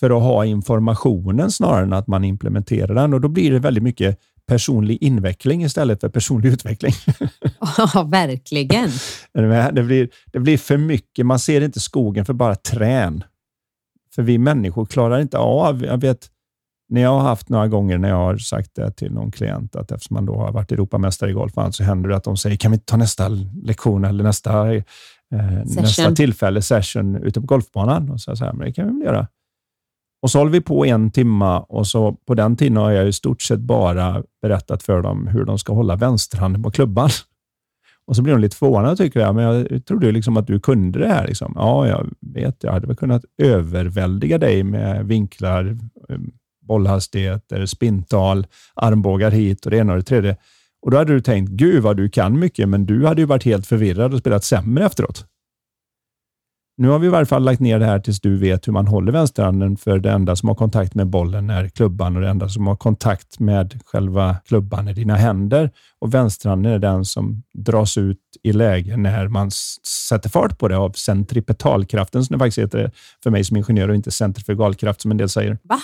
För 0.00 0.10
att 0.10 0.22
ha 0.22 0.44
informationen 0.44 1.50
snarare 1.50 1.82
än 1.82 1.92
att 1.92 2.06
man 2.06 2.24
implementerar 2.24 2.94
den 2.94 3.14
och 3.14 3.20
då 3.20 3.28
blir 3.28 3.50
det 3.50 3.58
väldigt 3.58 3.82
mycket 3.84 4.18
personlig 4.46 5.02
inveckling 5.02 5.64
istället 5.64 6.00
för 6.00 6.08
personlig 6.08 6.52
utveckling. 6.52 6.92
Ja, 7.94 8.02
verkligen. 8.02 8.90
det, 9.72 9.82
blir, 9.82 10.08
det 10.32 10.40
blir 10.40 10.58
för 10.58 10.76
mycket. 10.76 11.26
Man 11.26 11.38
ser 11.38 11.60
inte 11.60 11.80
skogen 11.80 12.24
för 12.24 12.32
bara 12.32 12.54
trän. 12.54 13.24
För 14.14 14.22
vi 14.22 14.38
människor 14.38 14.86
klarar 14.86 15.20
inte 15.20 15.38
av, 15.38 15.84
jag 15.84 16.00
vet, 16.00 16.30
när 16.88 17.00
jag 17.00 17.10
har 17.10 17.20
haft 17.20 17.48
några 17.48 17.68
gånger 17.68 17.98
när 17.98 18.08
jag 18.08 18.16
har 18.16 18.36
sagt 18.36 18.74
det 18.74 18.90
till 18.90 19.12
någon 19.12 19.30
klient, 19.30 19.76
att 19.76 19.92
eftersom 19.92 20.14
man 20.14 20.26
då 20.26 20.36
har 20.36 20.52
varit 20.52 20.72
Europamästare 20.72 21.30
i 21.30 21.32
golf, 21.32 21.52
så 21.70 21.84
händer 21.84 22.08
det 22.08 22.16
att 22.16 22.24
de 22.24 22.36
säger, 22.36 22.56
kan 22.56 22.72
vi 22.72 22.78
ta 22.78 22.96
nästa 22.96 23.28
lektion 23.62 24.04
eller 24.04 24.24
nästa, 24.24 24.74
eh, 24.74 24.82
nästa 25.64 26.14
tillfälle, 26.14 26.62
session, 26.62 27.16
ute 27.16 27.40
på 27.40 27.46
golfbanan? 27.46 28.10
Och 28.10 28.20
så 28.20 28.30
jag, 28.30 28.38
så 28.38 28.44
här, 28.44 28.52
men 28.52 28.66
det 28.66 28.72
kan 28.72 28.86
vi 28.86 28.92
väl 28.92 29.02
göra. 29.06 29.28
Och 30.24 30.30
så 30.30 30.38
håller 30.38 30.52
vi 30.52 30.60
på 30.60 30.86
en 30.86 31.10
timma 31.10 31.60
och 31.60 31.86
så 31.86 32.12
på 32.12 32.34
den 32.34 32.56
tiden 32.56 32.76
har 32.76 32.90
jag 32.90 33.08
i 33.08 33.12
stort 33.12 33.42
sett 33.42 33.60
bara 33.60 34.22
berättat 34.42 34.82
för 34.82 35.02
dem 35.02 35.26
hur 35.26 35.44
de 35.44 35.58
ska 35.58 35.72
hålla 35.72 35.96
vänsterhanden 35.96 36.62
på 36.62 36.70
klubban. 36.70 37.10
Och 38.06 38.16
så 38.16 38.22
blir 38.22 38.32
de 38.32 38.40
lite 38.40 38.56
förvånade 38.56 38.96
tycker 38.96 39.20
jag, 39.20 39.34
men 39.34 39.44
jag 39.44 39.84
trodde 39.84 40.12
liksom 40.12 40.36
att 40.36 40.46
du 40.46 40.60
kunde 40.60 40.98
det 40.98 41.08
här. 41.08 41.26
Liksom. 41.26 41.52
Ja, 41.56 41.88
jag 41.88 42.10
vet. 42.20 42.64
Jag 42.64 42.72
hade 42.72 42.86
väl 42.86 42.96
kunnat 42.96 43.24
överväldiga 43.42 44.38
dig 44.38 44.62
med 44.62 45.06
vinklar, 45.06 45.78
um, 46.08 46.32
bollhastigheter, 46.68 47.66
spintal, 47.66 48.46
armbågar 48.74 49.30
hit 49.30 49.64
och 49.64 49.70
det 49.70 49.76
ena 49.76 49.92
och 49.92 49.98
det 49.98 50.04
tredje. 50.04 50.36
Och 50.82 50.90
då 50.90 50.96
hade 50.96 51.12
du 51.12 51.20
tänkt, 51.20 51.50
gud 51.50 51.82
vad 51.82 51.96
du 51.96 52.08
kan 52.08 52.38
mycket, 52.38 52.68
men 52.68 52.86
du 52.86 53.06
hade 53.06 53.20
ju 53.20 53.26
varit 53.26 53.44
helt 53.44 53.66
förvirrad 53.66 54.12
och 54.12 54.18
spelat 54.18 54.44
sämre 54.44 54.84
efteråt. 54.84 55.26
Nu 56.76 56.88
har 56.88 56.98
vi 56.98 57.06
i 57.06 57.10
varje 57.10 57.26
fall 57.26 57.44
lagt 57.44 57.60
ner 57.60 57.78
det 57.78 57.86
här 57.86 57.98
tills 57.98 58.20
du 58.20 58.36
vet 58.36 58.68
hur 58.68 58.72
man 58.72 58.86
håller 58.86 59.12
vänsterhanden, 59.12 59.76
för 59.76 59.98
det 59.98 60.10
enda 60.10 60.36
som 60.36 60.48
har 60.48 60.56
kontakt 60.56 60.94
med 60.94 61.06
bollen 61.06 61.50
är 61.50 61.68
klubban 61.68 62.16
och 62.16 62.22
det 62.22 62.28
enda 62.28 62.48
som 62.48 62.66
har 62.66 62.76
kontakt 62.76 63.38
med 63.38 63.80
själva 63.84 64.36
klubban 64.46 64.88
är 64.88 64.94
dina 64.94 65.16
händer. 65.16 65.70
Och 65.98 66.14
vänsterhanden 66.14 66.72
är 66.72 66.78
den 66.78 67.04
som 67.04 67.42
dras 67.54 67.98
ut 67.98 68.18
i 68.42 68.52
läge 68.52 68.96
när 68.96 69.28
man 69.28 69.50
sätter 70.08 70.28
fart 70.28 70.58
på 70.58 70.68
det 70.68 70.76
av 70.76 70.90
centripetalkraften, 70.90 72.24
som 72.24 72.34
det 72.34 72.38
faktiskt 72.38 72.58
heter 72.58 72.90
för 73.22 73.30
mig 73.30 73.44
som 73.44 73.56
ingenjör 73.56 73.88
och 73.88 73.94
inte 73.94 74.10
centrifugalkraft 74.10 75.00
som 75.00 75.10
en 75.10 75.16
del 75.16 75.28
säger. 75.28 75.58
Va? 75.62 75.80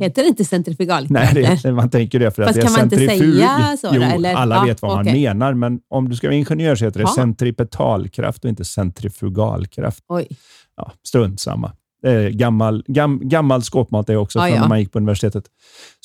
Heter 0.00 0.22
det 0.22 0.28
inte 0.28 0.44
centrifugalkraft? 0.44 1.34
Nej, 1.34 1.58
det, 1.62 1.72
man 1.72 1.90
tänker 1.90 2.18
det 2.18 2.30
för 2.30 2.42
Fast 2.44 2.48
att 2.50 2.54
det 2.54 2.60
är 2.60 2.64
kan 2.64 2.74
centrifug. 2.74 3.08
man 3.08 3.16
inte 3.16 3.36
säga 3.36 3.76
så? 3.76 3.90
Jo, 3.92 4.02
eller? 4.02 4.34
alla 4.34 4.54
ja, 4.54 4.64
vet 4.64 4.82
vad 4.82 5.00
okay. 5.00 5.04
man 5.04 5.20
menar, 5.20 5.54
men 5.54 5.80
om 5.88 6.08
du 6.08 6.16
ska 6.16 6.26
vara 6.26 6.36
ingenjör 6.36 6.76
så 6.76 6.84
heter 6.84 6.98
det 6.98 7.04
Ja. 7.04 7.14
centripetalkraft 7.14 8.44
och 8.44 8.50
inte 8.50 8.64
centrifugalkraft. 8.64 10.04
Oj. 10.08 10.28
Ja, 10.76 10.92
strunt 11.06 11.40
samma. 11.40 11.72
Är 12.02 12.30
gammal, 12.30 12.84
gam, 12.86 13.20
gammal 13.22 13.62
skåpmat 13.62 14.06
det 14.06 14.16
också, 14.16 14.38
från 14.38 14.48
ja. 14.48 14.60
när 14.60 14.68
man 14.68 14.80
gick 14.80 14.92
på 14.92 14.98
universitetet. 14.98 15.44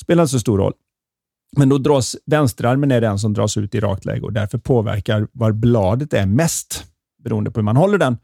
Spelar 0.02 0.22
inte 0.22 0.32
så 0.32 0.40
stor 0.40 0.58
roll. 0.58 0.72
Men 1.56 1.68
då 1.68 1.78
dras 1.78 2.16
vänsterarmen 2.26 2.90
är 2.90 3.00
den 3.00 3.18
som 3.18 3.32
dras 3.34 3.56
ut 3.56 3.74
i 3.74 3.80
rakt 3.80 4.04
läge 4.04 4.22
och 4.22 4.32
därför 4.32 4.58
påverkar 4.58 5.28
var 5.32 5.52
bladet 5.52 6.12
är 6.12 6.26
mest, 6.26 6.84
beroende 7.24 7.50
på 7.50 7.60
hur 7.60 7.64
man 7.64 7.76
håller 7.76 7.98
den. 7.98 8.16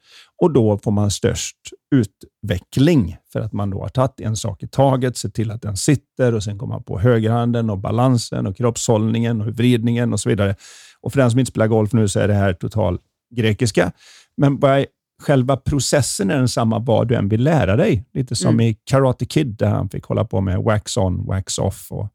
Och 0.42 0.52
då 0.52 0.78
får 0.78 0.90
man 0.90 1.10
störst 1.10 1.56
utveckling 1.94 3.16
för 3.32 3.40
att 3.40 3.52
man 3.52 3.70
då 3.70 3.80
har 3.80 3.88
tagit 3.88 4.20
en 4.20 4.36
sak 4.36 4.62
i 4.62 4.68
taget, 4.68 5.16
sett 5.16 5.34
till 5.34 5.50
att 5.50 5.62
den 5.62 5.76
sitter 5.76 6.34
och 6.34 6.42
sen 6.42 6.58
kommer 6.58 6.74
man 6.74 6.82
på 6.82 6.98
högerhanden 7.00 7.70
och 7.70 7.78
balansen 7.78 8.46
och 8.46 8.56
kroppshållningen 8.56 9.40
och 9.40 9.46
vridningen 9.46 10.12
och 10.12 10.20
så 10.20 10.28
vidare. 10.28 10.54
Och 11.00 11.12
för 11.12 11.20
den 11.20 11.30
som 11.30 11.40
inte 11.40 11.50
spelar 11.50 11.66
golf 11.66 11.92
nu 11.92 12.08
så 12.08 12.20
är 12.20 12.28
det 12.28 12.34
här 12.34 12.52
total 12.52 12.98
grekiska. 13.34 13.92
Men 14.36 14.58
bara 14.58 14.84
själva 15.22 15.56
processen 15.56 16.30
är 16.30 16.36
densamma 16.36 16.78
vad 16.78 17.08
du 17.08 17.14
än 17.14 17.28
vill 17.28 17.42
lära 17.42 17.76
dig. 17.76 18.04
Lite 18.14 18.36
som 18.36 18.54
Mm. 18.54 18.60
i 18.66 18.76
Karate 18.84 19.26
Kid 19.26 19.56
där 19.58 19.68
han 19.68 19.88
fick 19.88 20.04
hålla 20.04 20.24
på 20.24 20.40
med 20.40 20.58
wax 20.62 20.96
on, 20.96 21.26
wax 21.26 21.58
off 21.58 21.86
och 21.90 22.08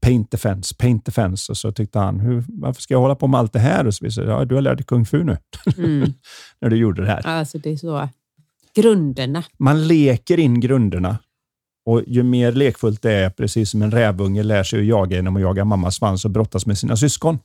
paint 0.00 0.30
defense, 0.30 0.74
paint 0.78 1.04
defense. 1.04 1.52
Och 1.52 1.56
så 1.56 1.72
tyckte 1.72 1.98
han, 1.98 2.20
hur, 2.20 2.44
varför 2.48 2.82
ska 2.82 2.94
jag 2.94 3.00
hålla 3.00 3.14
på 3.14 3.26
med 3.26 3.40
allt 3.40 3.52
det 3.52 3.58
här? 3.58 3.86
Och 3.86 3.94
så 3.94 4.04
visade 4.04 4.30
ja, 4.30 4.44
du 4.44 4.54
har 4.54 4.62
lärt 4.62 4.78
dig 4.78 4.86
kung 4.86 5.04
fu 5.06 5.24
nu, 5.24 5.36
Mm. 5.78 6.12
när 6.60 6.70
du 6.70 6.76
gjorde 6.76 7.02
det 7.02 7.08
här. 7.08 7.26
Alltså 7.26 7.58
det 7.58 7.70
är 7.70 7.76
så. 7.76 8.08
Grunderna. 8.74 9.44
Man 9.58 9.88
leker 9.88 10.38
in 10.38 10.60
grunderna. 10.60 11.18
Och 11.86 12.02
Ju 12.06 12.22
mer 12.22 12.52
lekfullt 12.52 13.02
det 13.02 13.12
är, 13.12 13.30
precis 13.30 13.70
som 13.70 13.82
en 13.82 13.90
rävunge 13.90 14.42
lär 14.42 14.62
sig 14.62 14.80
att 14.80 14.86
jaga 14.86 15.16
genom 15.16 15.36
att 15.36 15.42
jaga 15.42 15.64
mammas 15.64 15.94
svans 15.96 16.24
och 16.24 16.30
brottas 16.30 16.66
med 16.66 16.78
sina 16.78 16.96
syskon, 16.96 17.38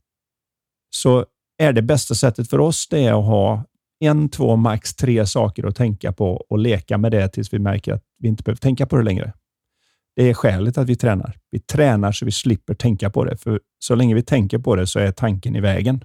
så 0.95 1.25
är 1.57 1.73
det 1.73 1.81
bästa 1.81 2.15
sättet 2.15 2.49
för 2.49 2.59
oss 2.59 2.87
det 2.87 2.99
är 3.05 3.19
att 3.19 3.25
ha 3.25 3.63
en, 3.99 4.29
två, 4.29 4.55
max 4.55 4.95
tre 4.95 5.25
saker 5.25 5.67
att 5.67 5.75
tänka 5.75 6.11
på 6.11 6.45
och 6.49 6.59
leka 6.59 6.97
med 6.97 7.11
det 7.11 7.27
tills 7.29 7.53
vi 7.53 7.59
märker 7.59 7.93
att 7.93 8.03
vi 8.19 8.27
inte 8.27 8.43
behöver 8.43 8.59
tänka 8.59 8.85
på 8.85 8.95
det 8.97 9.03
längre. 9.03 9.33
Det 10.21 10.29
är 10.29 10.33
skälet 10.33 10.77
att 10.77 10.89
vi 10.89 10.95
tränar. 10.95 11.37
Vi 11.51 11.59
tränar 11.59 12.11
så 12.11 12.25
vi 12.25 12.31
slipper 12.31 12.73
tänka 12.73 13.09
på 13.09 13.23
det, 13.25 13.37
för 13.37 13.59
så 13.79 13.95
länge 13.95 14.15
vi 14.15 14.23
tänker 14.23 14.57
på 14.59 14.75
det 14.75 14.87
så 14.87 14.99
är 14.99 15.11
tanken 15.11 15.55
i 15.55 15.59
vägen. 15.61 16.03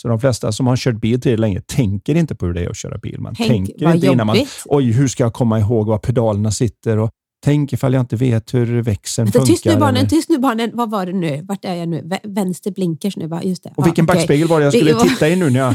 Så 0.00 0.08
de 0.08 0.20
flesta 0.20 0.52
som 0.52 0.66
har 0.66 0.76
kört 0.76 0.96
bil 1.00 1.20
till 1.20 1.40
länge 1.40 1.60
tänker 1.60 2.14
inte 2.14 2.34
på 2.34 2.46
hur 2.46 2.52
det 2.54 2.60
är 2.64 2.70
att 2.70 2.76
köra 2.76 2.98
bil. 2.98 3.20
Man 3.20 3.34
Tänk 3.34 3.48
tänker 3.50 3.94
inte 3.94 4.06
innan 4.06 4.26
man 4.26 4.36
oj, 4.66 4.92
hur 4.92 5.08
ska 5.08 5.22
jag 5.22 5.32
komma 5.34 5.58
ihåg 5.60 5.86
var 5.86 5.98
pedalerna 5.98 6.50
sitter? 6.50 6.98
Och 6.98 7.10
tänk 7.44 7.72
ifall 7.72 7.92
jag 7.94 8.00
inte 8.02 8.16
vet 8.16 8.54
hur 8.54 8.82
växeln 8.82 9.32
funkar. 9.32 9.46
tyst 9.46 9.64
nu 9.64 9.76
barnen, 9.76 9.96
eller- 9.96 10.08
tyst 10.08 10.28
nu 10.28 10.38
barnen. 10.38 10.70
Vad 10.74 10.90
var 10.90 11.06
det 11.06 11.12
nu? 11.12 11.40
Vart 11.48 11.64
är 11.64 11.74
jag 11.74 11.88
nu? 11.88 12.02
Vä- 12.02 12.34
Vänster 12.34 12.70
blinkers 12.70 13.16
nu 13.16 13.26
va? 13.26 13.42
Just 13.42 13.62
det. 13.62 13.72
Och 13.76 13.86
vilken 13.86 14.04
Ja, 14.08 14.14
backspegel 14.14 14.48
var 14.48 14.58
det 14.58 14.64
jag 14.64 14.72
Det 14.72 14.78
skulle 14.78 14.92
var- 14.94 15.04
titta 15.08 15.28
i 15.28 15.36
nu 15.36 15.50
när 15.50 15.60
jag... 15.60 15.74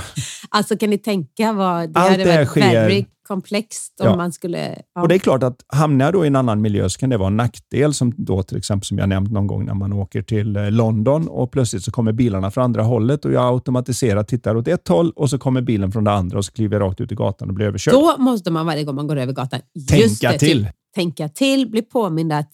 Alltså 0.49 0.77
kan 0.77 0.89
ni 0.89 0.97
tänka 0.97 1.53
vad 1.53 1.89
det 1.93 1.99
Allt 1.99 2.11
hade 2.11 2.23
det 2.23 2.35
varit 2.35 2.47
sker- 2.47 3.05
komplext 3.23 3.99
om 4.01 4.07
Ja. 4.07 4.15
man 4.15 4.31
skulle... 4.31 4.75
Ja. 4.95 5.01
Och 5.01 5.07
det 5.07 5.15
är 5.15 5.19
klart 5.19 5.43
att 5.43 5.65
hamnar 5.67 6.05
jag 6.05 6.13
då 6.13 6.23
i 6.23 6.27
en 6.27 6.35
annan 6.35 6.61
miljö 6.61 6.89
så 6.89 6.99
kan 6.99 7.09
det 7.09 7.17
vara 7.17 7.27
en 7.27 7.37
nackdel, 7.37 7.93
som 7.93 8.13
då 8.17 8.43
till 8.43 8.57
exempel 8.57 8.85
som 8.85 8.97
jag 8.97 9.09
nämnt 9.09 9.31
någon 9.31 9.47
gång 9.47 9.65
när 9.65 9.73
man 9.73 9.93
åker 9.93 10.21
till 10.21 10.55
eh, 10.55 10.71
London 10.71 11.27
och 11.27 11.51
plötsligt 11.51 11.83
så 11.83 11.91
kommer 11.91 12.11
bilarna 12.11 12.51
från 12.51 12.63
andra 12.63 12.83
hållet 12.83 13.25
och 13.25 13.31
jag 13.33 13.53
automatiserat 13.53 14.27
tittar 14.27 14.55
åt 14.55 14.67
ett 14.67 14.87
håll 14.87 15.11
och 15.15 15.29
så 15.29 15.37
kommer 15.37 15.61
bilen 15.61 15.91
från 15.91 16.03
det 16.03 16.11
andra 16.11 16.37
och 16.37 16.45
så 16.45 16.51
kliver 16.51 16.79
jag 16.79 16.87
rakt 16.89 17.01
ut 17.01 17.11
i 17.11 17.15
gatan 17.15 17.47
och 17.49 17.55
blir 17.55 17.65
överkörd. 17.65 17.93
Då 17.93 18.15
måste 18.17 18.51
man 18.51 18.65
varje 18.65 18.83
gång 18.83 18.95
man 18.95 19.07
går 19.07 19.15
över 19.15 19.33
gatan 19.33 19.59
Tänka 19.89 20.31
det, 20.31 20.39
till. 20.39 20.63
Typ, 20.65 20.71
tänka 20.95 21.29
till, 21.29 21.69
bli 21.69 21.81
påmind 21.81 22.33
att 22.33 22.49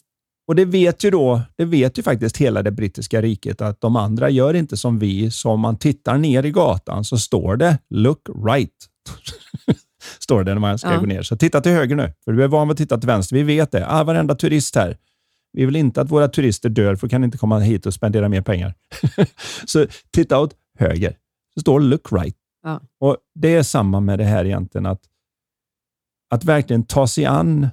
Och 0.48 0.56
det 0.56 0.66
vet 0.66 1.04
ju 1.04 1.12
då, 1.12 1.42
det 1.58 1.66
vet 1.66 2.00
ju 2.00 2.04
faktiskt 2.04 2.38
hela 2.38 2.64
det 2.64 2.72
brittiska 2.72 3.22
riket 3.22 3.62
att 3.62 3.82
de 3.82 3.96
andra 3.96 4.30
gör 4.30 4.54
inte 4.54 4.78
som 4.78 5.00
vi. 5.00 5.32
Så 5.32 5.50
om 5.50 5.60
man 5.60 5.78
tittar 5.78 6.18
ner 6.18 6.46
i 6.46 6.52
gatan 6.52 7.04
så 7.04 7.18
står 7.18 7.56
det 7.56 7.78
“Look 7.90 8.22
right”. 8.48 8.70
står 10.20 10.44
det 10.44 10.54
när 10.54 10.62
man 10.62 10.78
ska 10.78 10.94
Ja. 10.94 11.00
gå 11.00 11.06
ner. 11.06 11.22
Så 11.22 11.38
titta 11.38 11.62
till 11.62 11.72
höger 11.72 11.96
nu, 11.96 12.14
för 12.26 12.32
du 12.32 12.44
är 12.44 12.48
van 12.48 12.68
vid 12.68 12.72
att 12.72 12.78
titta 12.78 12.98
till 12.98 13.08
vänster. 13.08 13.36
Vi 13.36 13.44
vet 13.44 13.72
det. 13.72 13.88
Ah, 13.90 14.04
varenda 14.04 14.36
turist 14.36 14.76
här. 14.76 14.98
Vi 15.54 15.66
vill 15.66 15.76
inte 15.76 16.02
att 16.02 16.12
våra 16.12 16.28
turister 16.28 16.70
dör, 16.70 16.96
för 16.96 17.08
kan 17.08 17.24
inte 17.24 17.38
komma 17.38 17.60
hit 17.60 17.86
och 17.86 17.94
spendera 17.94 18.30
mer 18.30 18.42
pengar. 18.42 18.74
så 19.66 19.86
titta 20.12 20.40
åt 20.40 20.56
höger. 20.80 21.18
Så 21.54 21.60
står 21.62 21.80
det 21.80 21.86
“Look 21.86 22.12
right”. 22.12 22.36
Ja. 22.64 22.82
Och 23.00 23.18
Det 23.36 23.56
är 23.56 23.64
samma 23.64 24.00
med 24.00 24.20
det 24.20 24.26
här 24.26 24.46
egentligen, 24.46 24.86
att, 24.86 25.02
att 26.30 26.44
verkligen 26.44 26.84
ta 26.84 27.08
sig 27.08 27.26
an 27.26 27.68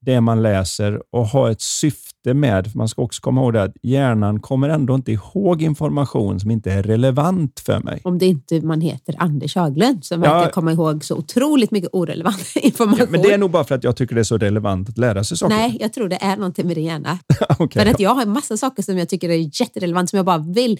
det 0.00 0.20
man 0.20 0.42
läser 0.42 1.02
och 1.10 1.26
ha 1.26 1.50
ett 1.50 1.60
syfte 1.60 2.15
med. 2.34 2.66
För 2.70 2.78
man 2.78 2.88
ska 2.88 3.02
också 3.02 3.20
komma 3.22 3.40
ihåg 3.40 3.52
det 3.52 3.62
att 3.62 3.76
hjärnan 3.82 4.40
kommer 4.40 4.68
ändå 4.68 4.94
inte 4.94 5.12
ihåg 5.12 5.62
information 5.62 6.40
som 6.40 6.50
inte 6.50 6.72
är 6.72 6.82
relevant 6.82 7.60
för 7.66 7.80
mig. 7.80 8.00
om 8.04 8.18
det 8.18 8.26
inte 8.26 8.60
man 8.60 8.80
heter 8.80 9.14
Anders 9.18 9.56
Haglund 9.56 10.04
som 10.04 10.22
Ja. 10.22 10.34
verkar 10.34 10.50
komma 10.52 10.72
ihåg 10.72 11.04
så 11.04 11.16
otroligt 11.16 11.70
mycket 11.70 11.90
orelevant 11.92 12.52
information. 12.54 13.06
Men 13.10 13.22
det 13.22 13.32
är 13.32 13.38
nog 13.38 13.50
bara 13.50 13.64
för 13.64 13.74
att 13.74 13.84
jag 13.84 13.96
tycker 13.96 14.14
det 14.14 14.20
är 14.20 14.24
så 14.24 14.38
relevant 14.38 14.88
att 14.88 14.98
lära 14.98 15.24
sig 15.24 15.36
saker. 15.36 15.54
Nej, 15.56 15.76
jag 15.80 15.92
tror 15.92 16.08
det 16.08 16.22
är 16.22 16.36
någonting 16.36 16.66
med 16.66 16.76
din 16.76 16.84
hjärna. 16.84 17.18
Okej. 17.58 17.82
För 17.84 17.90
att 17.90 18.00
jag 18.00 18.14
har 18.14 18.22
en 18.22 18.30
massa 18.32 18.56
saker 18.56 18.82
som 18.82 18.98
jag 18.98 19.08
tycker 19.08 19.28
är 19.28 19.60
jätterelevant 19.60 20.10
som 20.10 20.16
jag 20.16 20.26
bara 20.26 20.38
vill 20.38 20.78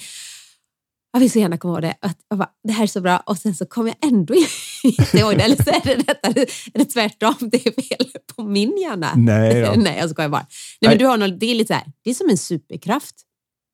jag 1.16 1.20
vill 1.20 1.30
så 1.30 1.38
gärna 1.38 1.58
komma 1.58 1.74
ihåg 1.74 1.82
det. 1.82 1.94
Att 2.00 2.16
jag 2.28 2.38
bara, 2.38 2.50
det 2.64 2.72
här 2.72 2.82
är 2.82 2.86
så 2.86 3.00
bra 3.00 3.22
och 3.26 3.38
sen 3.38 3.54
så 3.54 3.66
kommer 3.66 3.94
jag 4.00 4.12
ändå 4.12 4.34
inte 4.84 5.18
ihåg 5.18 5.36
det. 5.36 5.42
Eller 5.42 5.56
så 5.56 5.70
är 5.70 5.80
det, 5.84 5.94
detta, 5.94 6.28
är 6.28 6.78
det 6.78 6.84
tvärtom, 6.84 7.34
det 7.40 7.66
är 7.66 7.82
fel 7.82 8.06
på 8.36 8.42
min 8.42 8.76
hjärna. 8.82 9.12
Nej 9.16 9.60
då. 9.60 9.72
Nej, 9.76 9.98
jag 9.98 10.10
skojar 10.10 10.28
bara. 10.28 10.40
Nej, 10.40 10.48
Nej. 10.80 10.90
men 10.90 10.98
du 10.98 11.06
har 11.06 11.16
något, 11.16 11.40
det 11.40 11.46
är 11.50 11.54
lite 11.54 11.74
här, 11.74 11.84
det 12.04 12.10
är 12.10 12.14
som 12.14 12.28
en 12.30 12.38
superkraft. 12.38 13.14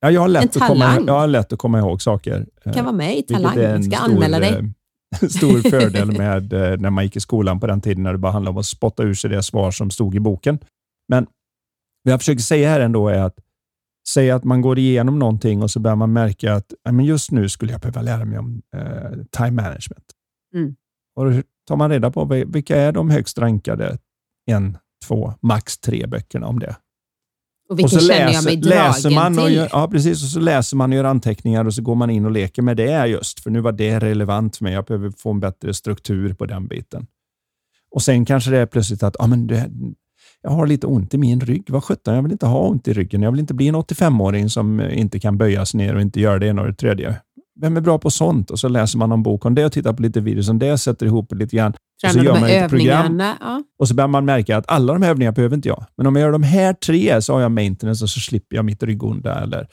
Ja, 0.00 0.10
jag, 0.10 0.20
har 0.20 0.28
lätt 0.28 0.56
En 0.56 0.62
att 0.62 0.68
komma, 0.68 1.00
jag 1.06 1.14
har 1.14 1.26
lätt 1.26 1.52
att 1.52 1.58
komma 1.58 1.78
ihåg 1.78 2.02
saker. 2.02 2.46
Du 2.64 2.72
kan 2.72 2.84
vara 2.84 2.96
med 2.96 3.12
i 3.12 3.14
Vilket 3.14 3.36
Talang, 3.36 3.58
en 3.58 3.82
ska 3.84 3.96
stor, 3.96 4.04
anmäla 4.04 4.38
dig. 4.40 4.72
eh, 5.22 5.28
stor 5.28 5.70
fördel 5.70 6.12
med 6.18 6.52
eh, 6.52 6.78
när 6.78 6.90
man 6.90 7.04
gick 7.04 7.16
i 7.16 7.20
skolan 7.20 7.60
på 7.60 7.66
den 7.66 7.80
tiden 7.80 8.02
när 8.02 8.12
det 8.12 8.18
bara 8.18 8.32
handlade 8.32 8.54
om 8.54 8.58
att 8.58 8.66
spotta 8.66 9.02
ur 9.02 9.14
sig 9.14 9.30
det 9.30 9.42
svar 9.42 9.70
som 9.70 9.90
stod 9.90 10.14
i 10.14 10.20
boken. 10.20 10.58
Men 11.08 11.26
vad 12.02 12.12
jag 12.12 12.20
försöker 12.20 12.42
säga 12.42 12.68
här 12.68 12.80
ändå 12.80 13.08
är 13.08 13.18
att 13.18 13.36
säga 14.08 14.36
att 14.36 14.44
man 14.44 14.60
går 14.60 14.78
igenom 14.78 15.18
någonting 15.18 15.62
och 15.62 15.70
så 15.70 15.80
börjar 15.80 15.96
man 15.96 16.12
märka 16.12 16.54
att 16.54 16.72
"Ja, 16.82 16.92
men 16.92 17.04
just 17.04 17.30
nu 17.30 17.48
skulle 17.48 17.72
jag 17.72 17.80
behöva 17.80 18.02
lära 18.02 18.24
mig 18.24 18.38
om 18.38 18.62
eh, 18.76 19.10
time 19.30 19.50
management. 19.62 20.04
Mm. 20.54 20.74
Och 21.16 21.30
då 21.30 21.42
tar 21.68 21.76
man 21.76 21.90
reda 21.90 22.10
på 22.10 22.24
vil- 22.24 22.52
vilka 22.52 22.76
är 22.76 22.92
de 22.92 23.10
högst 23.10 23.38
rankade 23.38 23.98
en, 24.46 24.78
två, 25.06 25.34
max 25.40 25.78
tre 25.78 26.06
böckerna 26.06 26.46
om 26.46 26.58
det. 26.58 26.76
Och 27.68 27.78
vilken 27.78 27.96
och 27.98 28.02
så 28.02 28.08
känner 28.08 28.20
jag 28.20 28.32
läser, 28.32 28.44
mig 28.50 28.56
dragen 28.56 28.78
läser 28.78 29.10
man 29.10 29.38
och 29.38 29.46
till? 29.46 29.54
gör, 29.56 29.68
ja, 29.72 29.88
precis. 29.88 30.22
Och 30.22 30.28
så 30.28 30.40
läser 30.40 30.76
man 30.76 30.90
och 30.92 30.96
gör 30.96 31.04
anteckningar 31.04 31.64
och 31.64 31.74
så 31.74 31.82
går 31.82 31.94
man 31.94 32.10
in 32.10 32.24
och 32.24 32.30
leker 32.30 32.62
med 32.62 32.76
det 32.76 33.06
just. 33.06 33.40
För 33.40 33.50
nu 33.50 33.60
var 33.60 33.72
det 33.72 33.98
relevant 33.98 34.56
för 34.56 34.64
mig. 34.64 34.72
Jag 34.72 34.84
behöver 34.84 35.10
få 35.10 35.30
en 35.30 35.40
bättre 35.40 35.74
struktur 35.74 36.34
på 36.34 36.46
den 36.46 36.66
biten. 36.66 37.06
Och 37.94 38.02
sen 38.02 38.24
kanske 38.24 38.50
det 38.50 38.58
är 38.58 38.66
plötsligt 38.66 39.02
att 39.02 39.16
ah, 39.20 39.26
men 39.26 39.46
det, 39.46 39.70
jag 40.42 40.50
har 40.50 40.66
lite 40.66 40.86
ont 40.86 41.14
i 41.14 41.18
min 41.18 41.40
rygg. 41.40 41.64
Vad 41.68 41.84
sjutton, 41.84 42.14
jag 42.14 42.22
vill 42.22 42.32
inte 42.32 42.46
ha 42.46 42.58
ont 42.60 42.88
i 42.88 42.92
ryggen. 42.92 43.22
Jag 43.22 43.30
vill 43.30 43.40
inte 43.40 43.54
bli 43.54 43.68
en 43.68 43.76
85-åring 43.76 44.50
som 44.50 44.80
inte 44.80 45.20
kan 45.20 45.38
böjas 45.38 45.74
ner 45.74 45.94
och 45.94 46.00
inte 46.00 46.20
göra 46.20 46.38
det 46.38 46.46
ena 46.46 46.62
och 46.62 46.68
det 46.68 46.74
tredje. 46.74 47.16
Vem 47.60 47.76
är 47.76 47.80
bra 47.80 47.98
på 47.98 48.10
sånt? 48.10 48.50
Och 48.50 48.58
så 48.58 48.68
läser 48.68 48.98
man 48.98 49.12
en 49.12 49.22
bok 49.22 49.44
om 49.44 49.54
det 49.54 49.64
och 49.64 49.72
tittar 49.72 49.92
på 49.92 50.02
lite 50.02 50.20
videos 50.20 50.48
om 50.48 50.58
det, 50.58 50.78
sätter 50.78 51.06
ihop 51.06 51.32
lite 51.34 51.56
grann. 51.56 51.72
Tränar 52.02 52.14
och 52.14 52.20
så 52.20 52.24
gör 52.24 52.40
man 52.40 52.50
ett 52.50 52.70
program. 52.70 53.18
Ja. 53.40 53.62
Och 53.78 53.88
så 53.88 53.94
börjar 53.94 54.08
man 54.08 54.24
märka 54.24 54.56
att 54.56 54.64
alla 54.70 54.92
de 54.92 55.02
här 55.02 55.10
övningarna 55.10 55.32
behöver 55.34 55.56
inte 55.56 55.68
jag. 55.68 55.84
Men 55.96 56.06
om 56.06 56.16
jag 56.16 56.22
gör 56.22 56.32
de 56.32 56.42
här 56.42 56.72
tre 56.72 57.22
så 57.22 57.32
har 57.34 57.40
jag 57.40 57.50
maintenance 57.52 58.04
och 58.04 58.10
så 58.10 58.20
slipper 58.20 58.56
jag 58.56 58.64
mitt 58.64 58.82
ryggonda 58.82 59.42
eller 59.42 59.66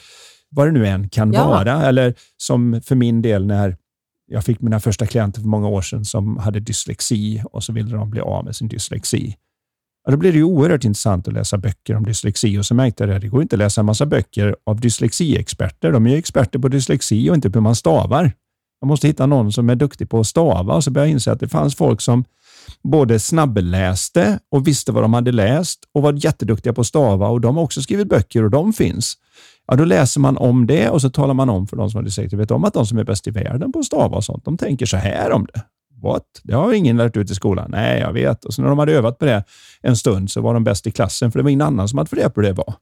vad 0.52 0.68
det 0.68 0.72
nu 0.72 0.88
än 0.88 1.10
kan 1.10 1.34
Ja. 1.34 1.48
vara. 1.48 1.84
Eller 1.84 2.14
som 2.38 2.82
för 2.86 2.96
min 2.96 3.22
del 3.22 3.46
när 3.46 3.76
jag 4.32 4.46
fick 4.46 4.62
mina 4.62 4.80
första 4.80 5.06
klienter 5.06 5.42
för 5.42 5.48
många 5.48 5.68
år 5.68 5.82
sedan 5.82 6.06
som 6.06 6.38
hade 6.38 6.60
dyslexi 6.60 7.44
och 7.52 7.64
så 7.64 7.74
ville 7.74 7.96
de 7.98 8.10
bli 8.10 8.22
av 8.22 8.46
med 8.46 8.56
sin 8.56 8.68
dyslexi. 8.68 9.36
Ja, 10.06 10.12
då 10.12 10.18
blir 10.18 10.32
det 10.32 10.38
ju 10.38 10.44
oerhört 10.44 10.84
intressant 10.84 11.28
att 11.28 11.34
läsa 11.34 11.58
böcker 11.58 11.96
om 11.96 12.04
dyslexi 12.04 12.58
och 12.58 12.66
så 12.66 12.76
märkte 12.76 13.04
jag 13.04 13.16
att 13.16 13.22
det 13.22 13.28
går 13.28 13.42
inte 13.42 13.56
att 13.56 13.60
läsa 13.60 13.82
en 13.82 13.86
massa 13.86 14.06
böcker 14.06 14.56
av 14.66 14.80
dyslexiexperter. 14.80 15.92
De 15.92 16.06
är 16.08 16.10
ju 16.10 16.18
experter 16.18 16.60
på 16.60 16.68
dyslexi 16.68 17.30
och 17.30 17.36
inte 17.36 17.50
på 17.50 17.60
hur 17.60 17.64
man 17.64 17.76
stavar. 17.76 18.32
Man 18.82 18.88
måste 18.88 19.08
hitta 19.08 19.26
någon 19.26 19.52
som 19.52 19.70
är 19.70 19.76
duktig 19.76 20.10
på 20.10 20.20
att 20.20 20.28
stava 20.28 20.74
och 20.74 20.84
så 20.84 20.92
började 20.92 21.10
jag 21.10 21.14
inse 21.14 21.32
att 21.32 21.40
det 21.40 21.48
fanns 21.48 21.76
folk 21.76 22.02
som 22.02 22.24
både 22.84 23.20
snabbläste 23.20 24.40
och 24.52 24.68
visste 24.68 24.92
vad 24.92 25.04
de 25.04 25.14
hade 25.14 25.32
läst 25.32 25.80
och 25.94 26.02
var 26.02 26.26
jätteduktiga 26.26 26.74
på 26.74 26.82
att 26.82 26.88
stava 26.88 27.28
och 27.28 27.42
de 27.42 27.58
har 27.58 27.64
också 27.64 27.82
skrivit 27.82 28.10
böcker 28.10 28.44
och 28.44 28.52
de 28.52 28.74
finns. 28.74 29.18
Ja, 29.68 29.76
då 29.76 29.86
läser 29.86 30.20
man 30.20 30.38
om 30.38 30.68
det 30.68 30.90
och 30.90 31.02
så 31.02 31.10
talar 31.10 31.34
man 31.34 31.50
om 31.50 31.68
för 31.68 31.78
de 31.78 31.90
som 31.90 31.98
har 31.98 32.04
dyslexi, 32.04 32.36
vet 32.36 32.52
om 32.52 32.64
att 32.64 32.74
de 32.74 32.86
som 32.86 32.98
är 32.98 33.04
bäst 33.04 33.28
i 33.28 33.32
världen 33.32 33.72
på 33.72 33.80
att 33.80 33.86
stava 33.86 34.18
och 34.18 34.24
sånt, 34.24 34.46
de 34.46 34.58
tänker 34.58 34.86
så 34.86 34.98
här 34.98 35.32
om 35.32 35.48
det. 35.54 35.62
What? 36.04 36.24
Det 36.44 36.54
har 36.54 36.74
ingen 36.74 36.98
lärt 36.98 37.18
ut 37.18 37.32
i 37.32 37.36
skolan. 37.36 37.72
Nej, 37.72 38.00
jag 38.00 38.14
vet. 38.14 38.46
Och 38.46 38.54
så 38.54 38.62
när 38.62 38.70
de 38.70 38.80
hade 38.80 38.94
övat 38.94 39.18
på 39.18 39.26
det 39.26 39.44
en 39.82 39.98
stund 39.98 40.32
så 40.32 40.42
var 40.42 40.54
de 40.54 40.64
bäst 40.64 40.88
i 40.88 40.92
klassen, 40.92 41.32
för 41.32 41.40
det 41.40 41.44
var 41.44 41.50
ingen 41.50 41.62
annan 41.62 41.88
som 41.88 41.98
hade 41.98 42.16
reda 42.16 42.30
på 42.30 42.42
hur 42.42 42.48
det 42.48 42.54
var. 42.54 42.74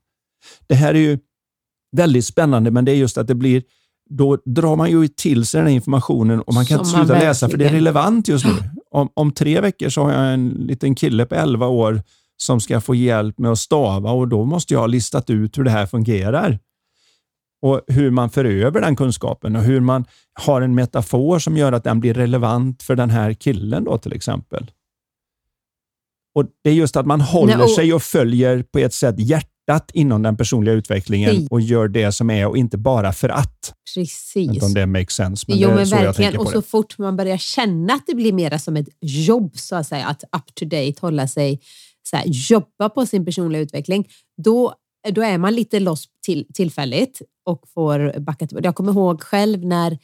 Det 0.66 0.74
här 0.74 0.94
är 0.94 0.98
ju 0.98 1.18
väldigt 1.96 2.24
spännande, 2.24 2.70
men 2.70 2.84
det 2.84 2.92
är 2.92 2.96
just 2.96 3.18
att 3.18 3.26
det 3.26 3.34
blir 3.34 3.62
då 4.10 4.38
drar 4.44 4.76
man 4.76 4.90
ju 4.90 5.08
till 5.08 5.46
sig 5.46 5.58
den 5.58 5.68
här 5.68 5.74
informationen 5.74 6.40
och 6.40 6.54
man 6.54 6.66
kan 6.66 6.84
Som 6.84 7.00
inte 7.00 7.06
sluta 7.14 7.26
läsa 7.26 7.48
för 7.48 7.56
det 7.58 7.64
är 7.66 7.72
relevant 7.72 8.28
just 8.28 8.46
nu. 8.46 8.52
Om, 8.90 9.08
om 9.14 9.32
tre 9.32 9.60
veckor 9.60 9.88
så 9.88 10.02
har 10.02 10.12
jag 10.12 10.34
en 10.34 10.48
liten 10.48 10.94
kille 10.94 11.26
på 11.26 11.34
11 11.34 11.66
år 11.66 12.02
som 12.36 12.60
ska 12.60 12.80
få 12.80 12.94
hjälp 12.94 13.38
med 13.38 13.50
att 13.50 13.58
stava 13.58 14.10
och 14.10 14.28
då 14.28 14.44
måste 14.44 14.74
jag 14.74 14.80
ha 14.80 14.86
listat 14.86 15.30
ut 15.30 15.58
hur 15.58 15.64
det 15.64 15.70
här 15.70 15.86
fungerar. 15.86 16.58
Och 17.62 17.80
hur 17.86 18.10
man 18.10 18.30
för 18.30 18.44
över 18.44 18.80
den 18.80 18.96
kunskapen 18.96 19.56
och 19.56 19.62
hur 19.62 19.80
man 19.80 20.04
har 20.40 20.62
en 20.62 20.74
metafor 20.74 21.38
som 21.38 21.56
gör 21.56 21.72
att 21.72 21.84
den 21.84 22.00
blir 22.00 22.14
relevant 22.14 22.82
för 22.82 22.96
den 22.96 23.10
här 23.10 23.32
killen 23.34 23.84
då 23.84 23.98
till 23.98 24.12
exempel. 24.12 24.70
Och 26.34 26.44
Det 26.64 26.70
är 26.70 26.74
just 26.74 26.96
att 26.96 27.06
man 27.06 27.20
håller 27.20 27.56
Nej, 27.56 27.64
och- 27.64 27.70
sig 27.70 27.92
och 27.94 28.02
följer 28.02 28.62
på 28.62 28.78
ett 28.78 28.94
sätt 28.94 29.14
hjärtat 29.18 29.90
inom 29.94 30.22
den 30.22 30.36
personliga 30.36 30.74
utvecklingen 30.74 31.30
Precis. 31.30 31.48
och 31.50 31.60
gör 31.60 31.88
det 31.88 32.12
som 32.12 32.30
är 32.30 32.46
och 32.46 32.56
inte 32.56 32.78
bara 32.78 33.12
för 33.12 33.28
att. 33.28 33.72
Jag 33.94 34.00
vet 34.02 34.06
Precis. 34.08 34.36
inte 34.36 34.66
om 34.66 34.74
det 34.74 34.86
makes 34.86 35.12
sense, 35.14 35.44
men 35.48 35.58
jo, 35.58 35.68
det 35.68 35.72
är 35.72 35.76
men 35.76 35.86
så 35.86 35.96
jag 35.96 36.02
verkligen. 36.02 36.30
tänker 36.32 36.38
Och 36.40 36.44
på 36.46 36.50
så 36.52 36.60
det. 36.60 36.66
fort 36.66 36.98
man 36.98 37.16
börjar 37.16 37.36
känna 37.36 37.92
att 37.94 38.02
det 38.06 38.14
blir 38.14 38.32
mer 38.32 38.58
som 38.58 38.76
ett 38.76 38.88
jobb, 39.00 39.50
så 39.58 39.76
att 39.76 39.86
säga, 39.86 40.06
att 40.06 40.22
up 40.24 40.54
to 40.54 40.64
date, 40.64 40.94
hålla 41.00 41.28
sig, 41.28 41.60
så 42.10 42.16
här, 42.16 42.24
jobba 42.26 42.88
på 42.88 43.06
sin 43.06 43.24
personliga 43.24 43.62
utveckling, 43.62 44.08
då, 44.42 44.74
Eh, 45.06 45.12
då 45.12 45.22
är 45.22 45.38
man 45.38 45.54
lite 45.54 45.80
loss 45.80 46.08
till, 46.22 46.46
tillfälligt 46.54 47.22
och 47.44 47.68
får 47.74 48.20
backa 48.20 48.46
tillbaka. 48.46 48.68
Jag 48.68 48.74
kommer 48.74 48.92
ihåg 48.92 49.22
själv 49.22 49.64
när 49.64 49.98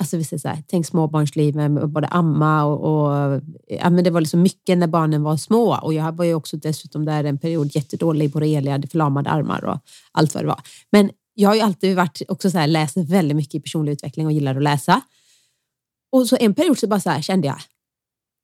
Alltså 0.00 0.16
vi 0.16 0.24
säger 0.24 0.40
så 0.40 0.48
här, 0.48 0.62
tänk 0.66 0.86
småbarnslivet 0.86 1.70
med 1.70 1.88
både 1.90 2.06
amma 2.06 2.64
och, 2.64 3.04
och 3.04 3.16
eh, 3.16 3.42
ja, 3.68 3.90
men 3.90 4.04
det 4.04 4.10
var 4.10 4.20
liksom 4.20 4.42
mycket 4.42 4.78
när 4.78 4.86
barnen 4.86 5.22
var 5.22 5.36
små 5.36 5.78
och 5.82 5.94
jag 5.94 6.16
var 6.16 6.24
ju 6.24 6.34
också 6.34 6.56
dessutom 6.56 7.04
där 7.04 7.24
en 7.24 7.38
period 7.38 7.76
jättedålig 7.76 8.24
i 8.24 8.28
borrelia, 8.28 8.72
hade 8.72 8.88
förlamade 8.88 9.30
armar 9.30 9.64
och 9.64 9.78
allt 10.12 10.34
vad 10.34 10.44
det 10.44 10.48
var. 10.48 10.60
Men 10.92 11.10
jag 11.34 11.48
har 11.48 11.54
ju 11.54 11.60
alltid 11.60 11.96
varit 11.96 12.22
också 12.28 12.50
så 12.50 12.58
här, 12.58 12.66
läst 12.66 12.96
väldigt 12.96 13.36
mycket 13.36 13.54
i 13.54 13.60
personlig 13.60 13.92
utveckling 13.92 14.26
och 14.26 14.32
gillar 14.32 14.56
att 14.56 14.62
läsa. 14.62 15.00
Och 16.12 16.26
så 16.26 16.36
en 16.40 16.54
period 16.54 16.78
så 16.78 16.86
bara 16.86 17.00
så 17.00 17.10
här 17.10 17.22
kände 17.22 17.46
jag, 17.46 17.58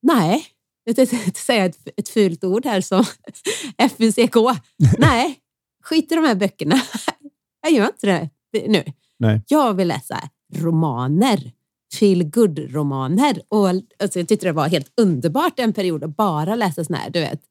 nej, 0.01 0.45
jag 0.83 0.95
tänkte 0.95 1.31
säga 1.39 1.65
ett, 1.65 1.87
ett 1.97 2.09
fult 2.09 2.43
ord 2.43 2.65
här 2.65 2.81
som 2.81 3.05
FUCK. 3.97 4.35
Nej, 4.97 5.39
skit 5.85 6.11
i 6.11 6.15
de 6.15 6.25
här 6.25 6.35
böckerna. 6.35 6.75
Jag 7.61 7.71
gör 7.71 7.85
inte 7.85 8.29
det 8.51 8.67
nu. 8.67 8.83
Nej. 9.19 9.41
Jag 9.47 9.73
vill 9.73 9.87
läsa 9.87 10.29
romaner. 10.55 11.51
Feel 11.99 12.23
good-romaner. 12.23 13.41
Och 13.47 13.67
alltså, 13.67 14.19
jag 14.19 14.27
tyckte 14.27 14.45
det 14.45 14.51
var 14.51 14.67
helt 14.67 14.93
underbart 15.01 15.59
en 15.59 15.73
period 15.73 16.03
att 16.03 16.17
bara 16.17 16.55
läsa 16.55 16.83
såna 16.83 16.97
här, 16.97 17.09
du 17.09 17.19
vet. 17.19 17.41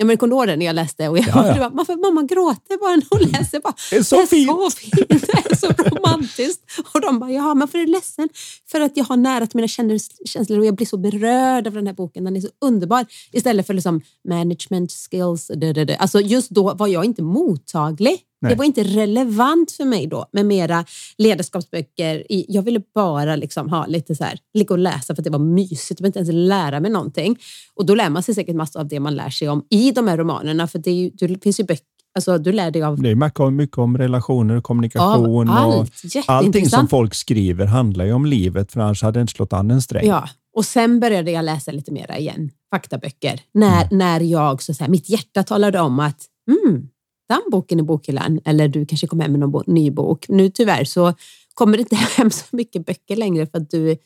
Ja, 0.00 0.06
men 0.06 0.16
kommer 0.16 0.30
du 0.34 0.36
ihåg 0.38 0.46
det 0.48 0.56
när 0.56 0.66
jag 0.66 0.74
läste? 0.74 1.08
Och 1.08 1.18
jag, 1.18 1.26
Ja, 1.28 1.46
ja. 1.46 1.60
var, 1.60 1.70
varför 1.70 1.96
mamma 1.96 2.22
gråter 2.22 2.78
bara 2.80 2.96
när 2.96 3.06
hon 3.10 3.20
läser? 3.40 3.60
Bara, 3.60 3.74
Det 3.90 3.96
är 3.96 4.02
så 4.02 4.16
det 4.16 4.22
är 4.22 4.26
fint. 4.26 4.50
så 4.50 4.70
fint, 4.70 4.92
det 5.08 5.50
är 5.50 5.56
så 5.56 5.66
romantiskt. 5.66 6.62
Och 6.94 7.00
de 7.00 7.18
bara, 7.18 7.30
ja 7.30 7.54
men 7.54 7.68
för 7.68 7.78
är 7.78 7.86
du 7.86 7.92
ledsen? 7.92 8.28
För 8.70 8.80
att 8.80 8.96
jag 8.96 9.04
har 9.04 9.16
nära 9.16 9.46
till 9.46 9.56
mina 9.56 9.68
käns- 9.68 10.10
känslor 10.28 10.58
och 10.58 10.64
jag 10.66 10.74
blir 10.74 10.86
så 10.86 10.96
berörd 10.96 11.66
av 11.66 11.72
den 11.72 11.86
här 11.86 11.94
boken. 11.94 12.24
Den 12.24 12.36
är 12.36 12.40
så 12.40 12.48
underbar. 12.60 13.06
Istället 13.32 13.66
för 13.66 13.74
liksom 13.74 14.00
management 14.28 14.92
skills. 14.92 15.50
Alltså 15.98 16.20
just 16.20 16.50
då 16.50 16.74
var 16.74 16.86
jag 16.86 17.04
inte 17.04 17.22
mottaglig. 17.22 18.18
Nej. 18.40 18.52
Det 18.52 18.58
var 18.58 18.64
inte 18.64 18.82
relevant 18.82 19.72
för 19.72 19.84
mig 19.84 20.06
då 20.06 20.26
med 20.32 20.46
mera 20.46 20.84
ledarskapsböcker. 21.18 22.24
Jag 22.28 22.62
ville 22.62 22.80
bara 22.94 23.36
liksom 23.36 23.68
ha 23.70 23.86
lite 23.86 24.14
så 24.14 24.24
här, 24.24 24.38
ligga 24.54 24.72
och 24.74 24.78
läsa 24.78 25.14
för 25.14 25.20
att 25.22 25.24
det 25.24 25.30
var 25.30 25.38
mysigt. 25.38 26.00
Jag 26.00 26.06
inte 26.08 26.18
ens 26.18 26.32
lära 26.32 26.80
mig 26.80 26.90
någonting. 26.90 27.36
Och 27.74 27.86
då 27.86 27.94
lär 27.94 28.10
man 28.10 28.22
sig 28.22 28.34
säkert 28.34 28.56
massor 28.56 28.80
av 28.80 28.88
det 28.88 29.00
man 29.00 29.14
lär 29.14 29.30
sig 29.30 29.48
om 29.48 29.64
i 29.70 29.92
de 29.92 30.08
här 30.08 30.16
romanerna. 30.16 30.66
För 30.66 30.78
det, 30.78 30.90
ju, 30.92 31.10
det 31.10 31.42
finns 31.42 31.60
ju 31.60 31.64
böcker, 31.64 31.84
alltså 32.14 32.38
du 32.38 32.52
lär 32.52 32.70
dig 32.70 32.82
av 32.82 33.02
Det 33.02 33.10
är 33.10 33.14
mycket 33.14 33.40
om, 33.40 33.56
mycket 33.56 33.78
om 33.78 33.98
relationer 33.98 34.56
och 34.56 34.64
kommunikation. 34.64 35.50
allt. 35.50 35.90
och 36.16 36.34
allting 36.34 36.66
som 36.70 36.88
folk 36.88 37.14
skriver 37.14 37.66
handlar 37.66 38.04
ju 38.04 38.12
om 38.12 38.26
livet, 38.26 38.72
för 38.72 38.80
annars 38.80 39.02
hade 39.02 39.18
det 39.18 39.22
inte 39.22 39.32
slått 39.32 39.52
an 39.52 39.70
en 39.70 39.82
sträng. 39.82 40.06
Ja, 40.06 40.28
och 40.56 40.64
sen 40.64 41.00
började 41.00 41.30
jag 41.30 41.44
läsa 41.44 41.72
lite 41.72 41.92
mera 41.92 42.18
igen, 42.18 42.50
faktaböcker. 42.74 43.40
När, 43.54 43.84
Mm. 43.84 43.98
när 43.98 44.20
jag, 44.20 44.62
så 44.62 44.74
så 44.74 44.84
här, 44.84 44.90
mitt 44.90 45.08
hjärta 45.08 45.42
talade 45.42 45.80
om 45.80 46.00
att 46.00 46.22
mm, 46.50 46.88
den 47.30 47.50
boken 47.50 47.80
i 47.80 47.82
bokhyllan, 47.82 48.40
eller 48.44 48.68
du 48.68 48.86
kanske 48.86 49.06
kommer 49.06 49.24
hem 49.24 49.32
med 49.32 49.40
någon 49.40 49.64
ny 49.66 49.90
bok. 49.90 50.26
Nu 50.28 50.48
tyvärr 50.48 50.84
så 50.84 51.14
kommer 51.54 51.76
det 51.76 51.80
inte 51.80 51.96
hem 52.16 52.30
så 52.30 52.56
mycket 52.56 52.86
böcker 52.86 53.16
längre 53.16 53.46
för 53.46 53.58
att 53.58 53.70
du 53.70 53.96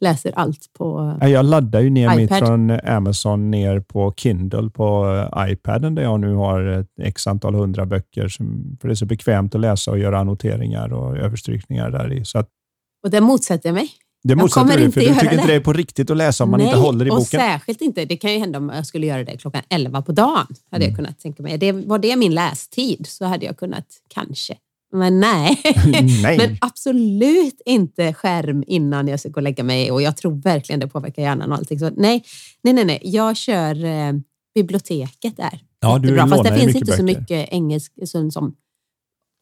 läser 0.00 0.32
allt 0.36 0.72
på... 0.78 1.16
Ja, 1.20 1.28
Jag 1.28 1.44
laddar 1.44 1.80
ju 1.80 1.90
ner 1.90 2.16
mitt 2.16 2.30
iPad. 2.30 2.38
från 2.38 2.70
Amazon 2.70 3.50
ner 3.50 3.80
på 3.80 4.14
Kindle 4.16 4.70
på 4.70 5.06
eh, 5.36 5.52
iPaden 5.52 5.94
där 5.94 6.02
jag 6.02 6.20
nu 6.20 6.34
har 6.34 6.62
ett 6.62 6.90
x 7.02 7.26
antal 7.26 7.54
hundra 7.54 7.86
böcker. 7.86 8.28
Som, 8.28 8.76
för 8.80 8.88
det 8.88 8.92
är 8.92 8.96
så 8.96 9.06
bekvämt 9.06 9.54
att 9.54 9.60
läsa 9.60 9.90
och 9.90 9.98
göra 9.98 10.18
annoteringar 10.18 10.92
och 10.92 11.16
överstrykningar 11.16 11.90
där 11.90 12.12
i. 12.12 12.24
Så 12.24 12.38
att 12.38 12.48
Och 13.04 13.10
det 13.10 13.20
motsätter 13.20 13.68
jag 13.68 13.74
mig. 13.74 13.90
Det 14.22 14.36
motsätter 14.36 14.78
du, 14.78 14.84
inte 14.84 14.92
för 15.00 15.00
du 15.00 15.14
tycker 15.14 15.32
inte 15.32 15.36
det. 15.36 15.46
det 15.46 15.54
är 15.54 15.60
på 15.60 15.72
riktigt 15.72 16.10
att 16.10 16.16
läsa 16.16 16.44
om 16.44 16.50
man 16.50 16.58
Nej, 16.60 16.66
inte 16.66 16.78
håller 16.78 17.06
i 17.06 17.10
och 17.10 17.14
boken. 17.16 17.40
särskilt 17.40 17.80
inte. 17.80 18.04
Det 18.04 18.16
kan 18.16 18.32
ju 18.32 18.38
hända 18.38 18.58
om 18.58 18.68
jag 18.68 18.86
skulle 18.86 19.06
göra 19.06 19.24
det 19.24 19.36
klockan 19.36 19.62
11 19.68 20.02
på 20.02 20.12
dagen. 20.12 20.46
Hade 20.70 20.84
Mm. 20.84 20.88
jag 20.88 20.96
kunnat 20.96 21.18
tänka 21.20 21.42
mig. 21.42 21.58
Det, 21.58 21.72
var 21.72 21.98
det 21.98 22.16
min 22.16 22.34
lästid 22.34 23.06
så 23.08 23.24
hade 23.24 23.46
jag 23.46 23.56
kunnat, 23.56 23.86
kanske. 24.08 24.56
Men 24.92 25.20
nej. 25.20 25.60
Nej. 26.22 26.38
Men 26.38 26.56
absolut 26.60 27.60
inte 27.66 28.12
skärm 28.14 28.64
innan 28.66 29.08
jag 29.08 29.20
ska 29.20 29.28
gå 29.28 29.36
och 29.36 29.42
lägga 29.42 29.64
mig 29.64 29.90
och 29.90 30.02
jag 30.02 30.16
tror 30.16 30.32
verkligen 30.42 30.80
det 30.80 30.88
påverkar 30.88 31.22
hjärnan 31.22 31.52
och 31.52 31.58
allting. 31.58 31.78
Så 31.78 31.90
nej, 31.96 32.24
nej, 32.62 32.74
nej, 32.74 32.84
nej. 32.84 33.00
jag 33.02 33.36
kör 33.36 33.84
eh, 33.84 34.12
biblioteket 34.54 35.36
där. 35.36 35.60
Ja, 35.80 35.98
du 35.98 36.08
Jättebra. 36.08 36.28
Fast 36.36 36.44
det 36.50 36.58
finns 36.58 36.76
inte 36.76 36.92
så 36.96 37.02
böcker. 37.02 37.20
mycket 37.20 37.48
engelsk 37.52 37.92
som, 38.06 38.30
som 38.30 38.54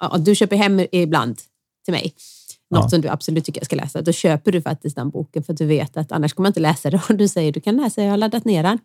ja, 0.01 0.19
du 0.19 0.35
köper 0.35 0.57
hem 0.57 0.87
ibland 0.93 1.39
till 1.85 1.93
mig. 1.95 2.13
Något 2.71 2.85
Ja. 2.85 2.89
som 2.89 3.01
du 3.01 3.09
absolut 3.09 3.45
tycker 3.45 3.61
jag 3.61 3.67
ska 3.67 3.77
läsa. 3.77 4.03
Då 4.03 4.13
köper 4.13 4.53
du 4.53 4.63
faktiskt 4.63 4.97
den 4.97 5.11
boken 5.11 5.43
för 5.43 5.53
att 5.53 5.59
du 5.59 5.67
vet 5.67 5.97
att 5.97 6.13
annars 6.13 6.33
kommer 6.35 6.47
jag 6.47 6.51
inte 6.51 6.61
läsa 6.61 6.91
det. 6.91 7.01
Och 7.09 7.17
du 7.17 7.29
säger 7.29 7.53
du 7.53 7.61
kan 7.61 7.77
läsa, 7.77 8.03
jag 8.03 8.11
har 8.11 8.17
laddat 8.17 8.45
ner 8.45 8.63
den. 8.63 8.79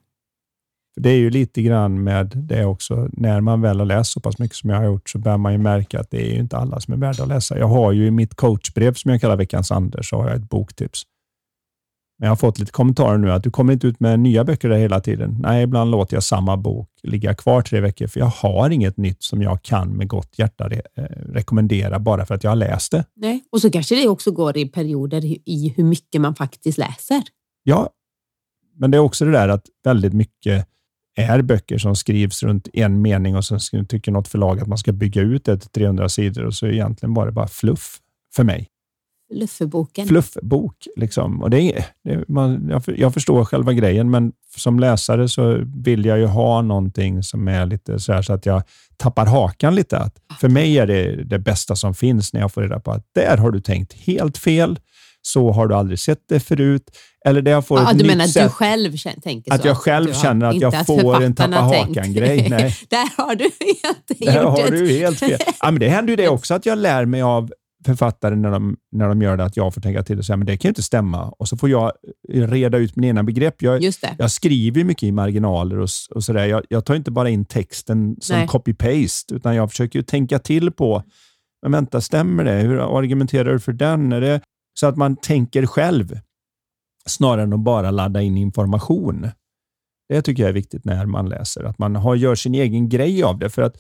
Det 0.95 1.09
är 1.09 1.15
ju 1.17 1.29
lite 1.29 1.61
grann 1.61 2.03
med 2.03 2.31
det 2.35 2.65
också. 2.65 3.09
När 3.13 3.41
man 3.41 3.61
väl 3.61 3.79
har 3.79 3.85
läst 3.85 4.11
så 4.11 4.19
pass 4.19 4.39
mycket 4.39 4.57
som 4.57 4.69
jag 4.69 4.77
har 4.77 4.85
gjort 4.85 5.09
så 5.09 5.17
börjar 5.17 5.37
man 5.37 5.51
ju 5.51 5.57
märka 5.57 5.99
att 5.99 6.11
det 6.11 6.27
är 6.27 6.33
ju 6.33 6.39
inte 6.39 6.57
alla 6.57 6.79
som 6.79 6.93
är 6.93 6.97
värda 6.97 7.23
att 7.23 7.29
läsa. 7.29 7.57
Jag 7.57 7.67
har 7.67 7.91
ju 7.91 8.07
i 8.07 8.11
mitt 8.11 8.35
coachbrev 8.35 8.93
som 8.93 9.11
jag 9.11 9.21
kallar 9.21 9.35
veckans 9.37 9.71
Anders 9.71 10.09
så 10.09 10.17
har 10.17 10.27
jag 10.27 10.35
ett 10.37 10.49
boktips. 10.49 11.03
Men 12.23 12.27
jag 12.27 12.31
har 12.31 12.35
fått 12.35 12.59
lite 12.59 12.71
kommentarer 12.71 13.17
nu 13.17 13.31
att 13.31 13.43
du 13.43 13.51
kommer 13.51 13.73
inte 13.73 13.87
ut 13.87 13.99
med 13.99 14.19
nya 14.19 14.43
böcker 14.43 14.69
där 14.69 14.77
hela 14.77 14.99
tiden. 14.99 15.37
Nej, 15.39 15.63
ibland 15.63 15.91
låter 15.91 16.15
jag 16.15 16.23
samma 16.23 16.57
bok 16.57 16.89
ligga 17.01 17.33
kvar 17.33 17.61
tre 17.61 17.81
veckor 17.81 18.07
för 18.07 18.19
jag 18.19 18.27
har 18.27 18.69
inget 18.69 18.97
nytt 18.97 19.23
som 19.23 19.41
jag 19.41 19.63
kan 19.63 19.89
med 19.89 20.07
gott 20.07 20.39
hjärta 20.39 20.69
re 20.69 20.81
eh, 20.95 21.03
rekommendera 21.33 21.99
bara 21.99 22.25
för 22.25 22.35
att 22.35 22.43
jag 22.43 22.51
har 22.51 22.55
läst 22.55 22.91
det. 22.91 23.05
Nej. 23.15 23.43
Och 23.51 23.61
så 23.61 23.71
kanske 23.71 23.95
det 23.95 24.07
också 24.07 24.31
går 24.31 24.57
i 24.57 24.65
perioder 24.65 25.25
i 25.49 25.73
hur 25.77 25.83
mycket 25.83 26.21
man 26.21 26.35
faktiskt 26.35 26.77
läser. 26.77 27.23
Ja, 27.63 27.89
men 28.77 28.91
det 28.91 28.97
är 28.97 28.99
också 28.99 29.25
det 29.25 29.31
där 29.31 29.47
att 29.47 29.65
väldigt 29.83 30.13
mycket 30.13 30.67
är 31.15 31.41
böcker 31.41 31.77
som 31.77 31.95
skrivs 31.95 32.43
runt 32.43 32.67
en 32.73 33.01
mening 33.01 33.35
och 33.35 33.45
sen 33.45 33.85
tycker 33.85 34.11
något 34.11 34.27
förlag 34.27 34.59
att 34.59 34.67
man 34.67 34.77
ska 34.77 34.91
bygga 34.91 35.21
ut 35.21 35.45
det 35.45 35.57
till 35.57 35.69
300 35.69 36.09
sidor 36.09 36.45
och 36.45 36.53
så 36.53 36.65
är 36.65 36.71
egentligen 36.71 37.13
bara 37.13 37.31
bara 37.31 37.47
fluff 37.47 37.97
för 38.35 38.43
mig. 38.43 38.69
Fluffboken. 39.33 40.07
Fluffbok. 40.07 40.87
Liksom. 40.95 41.41
Och 41.41 41.49
det 41.49 41.61
är, 41.61 41.85
det, 42.03 42.23
man, 42.27 42.67
jag, 42.69 42.83
jag, 42.97 43.13
förstår 43.13 43.45
själva 43.45 43.73
grejen, 43.73 44.11
men 44.11 44.31
som 44.57 44.79
läsare 44.79 45.29
så 45.29 45.63
vill 45.83 46.05
jag 46.05 46.19
ju 46.19 46.25
ha 46.25 46.61
någonting 46.61 47.23
som 47.23 47.47
är 47.47 47.65
lite 47.65 47.99
så, 47.99 48.13
här, 48.13 48.21
så 48.21 48.33
att 48.33 48.45
jag 48.45 48.63
tappar 48.97 49.25
hakan 49.25 49.75
lite. 49.75 49.97
Att 49.97 50.17
för 50.39 50.49
mig 50.49 50.79
är 50.79 50.87
det 50.87 51.23
det 51.23 51.39
bästa 51.39 51.75
som 51.75 51.93
finns 51.93 52.33
när 52.33 52.41
jag 52.41 52.51
får 52.51 52.61
reda 52.61 52.79
på 52.79 52.91
att 52.91 53.03
där 53.15 53.37
har 53.37 53.51
du 53.51 53.61
tänkt 53.61 53.93
helt 53.93 54.37
fel. 54.37 54.79
Så 55.21 55.51
har 55.51 55.67
du 55.67 55.75
aldrig 55.75 55.99
sett 55.99 56.19
det 56.29 56.39
förut. 56.39 56.83
Eller 57.25 57.41
det 57.41 57.51
jag 57.51 57.67
får 57.67 57.79
ja, 57.79 57.91
ett 57.91 57.99
du 57.99 58.05
menar 58.05 58.25
att 58.25 58.33
du 58.33 58.49
själv 58.49 58.97
tänker 59.23 59.51
så? 59.51 59.55
Att 59.55 59.65
jag 59.65 59.77
själv 59.77 60.07
du 60.07 60.13
känner 60.13 60.45
att 60.45 60.61
jag 60.61 60.85
får 60.85 61.23
en 61.23 61.35
tappa 61.35 61.55
hakan-grej. 61.55 62.49
Där 62.89 63.17
har 63.17 63.35
du 63.35 63.43
helt 63.43 64.19
Där 64.19 64.43
har 64.43 64.71
du 64.71 64.97
helt 64.97 65.19
fel. 65.19 65.39
Ja, 65.61 65.71
men 65.71 65.79
det 65.79 65.89
händer 65.89 66.11
ju 66.11 66.15
det 66.15 66.27
också 66.27 66.53
att 66.53 66.65
jag 66.65 66.77
lär 66.77 67.05
mig 67.05 67.21
av 67.21 67.51
författare 67.85 68.35
när 68.35 68.51
de, 68.51 68.77
när 68.91 69.07
de 69.07 69.21
gör 69.21 69.37
det, 69.37 69.43
att 69.43 69.57
jag 69.57 69.73
får 69.73 69.81
tänka 69.81 70.03
till 70.03 70.19
och 70.19 70.25
säga 70.25 70.37
men 70.37 70.47
det 70.47 70.57
kan 70.57 70.69
ju 70.69 70.71
inte 70.71 70.83
stämma. 70.83 71.29
Och 71.29 71.47
så 71.47 71.57
får 71.57 71.69
jag 71.69 71.91
reda 72.33 72.77
ut 72.77 72.95
mina 72.95 73.07
egna 73.07 73.23
begrepp. 73.23 73.61
Jag, 73.61 73.83
jag 74.17 74.31
skriver 74.31 74.83
mycket 74.83 75.03
i 75.03 75.11
marginaler 75.11 75.79
och, 75.79 75.89
och 76.15 76.23
sådär. 76.23 76.45
Jag, 76.45 76.63
jag 76.69 76.85
tar 76.85 76.95
inte 76.95 77.11
bara 77.11 77.29
in 77.29 77.45
texten 77.45 78.15
som 78.19 78.37
copy-paste, 78.47 79.33
utan 79.35 79.55
jag 79.55 79.69
försöker 79.69 79.99
ju 79.99 80.03
tänka 80.03 80.39
till 80.39 80.71
på, 80.71 81.03
men 81.61 81.71
vänta, 81.71 82.01
stämmer 82.01 82.43
det? 82.43 82.51
Hur 82.51 82.97
argumenterar 82.97 83.53
du 83.53 83.59
för 83.59 83.73
den? 83.73 84.11
Är 84.11 84.21
det, 84.21 84.41
så 84.79 84.87
att 84.87 84.97
man 84.97 85.15
tänker 85.15 85.65
själv, 85.65 86.19
snarare 87.05 87.43
än 87.43 87.53
att 87.53 87.59
bara 87.59 87.91
ladda 87.91 88.21
in 88.21 88.37
information. 88.37 89.27
Det 90.09 90.21
tycker 90.21 90.43
jag 90.43 90.49
är 90.49 90.53
viktigt 90.53 90.85
när 90.85 91.05
man 91.05 91.29
läser, 91.29 91.63
att 91.63 91.79
man 91.79 91.95
har, 91.95 92.15
gör 92.15 92.35
sin 92.35 92.55
egen 92.55 92.89
grej 92.89 93.23
av 93.23 93.39
det. 93.39 93.49
För 93.49 93.61
att 93.61 93.77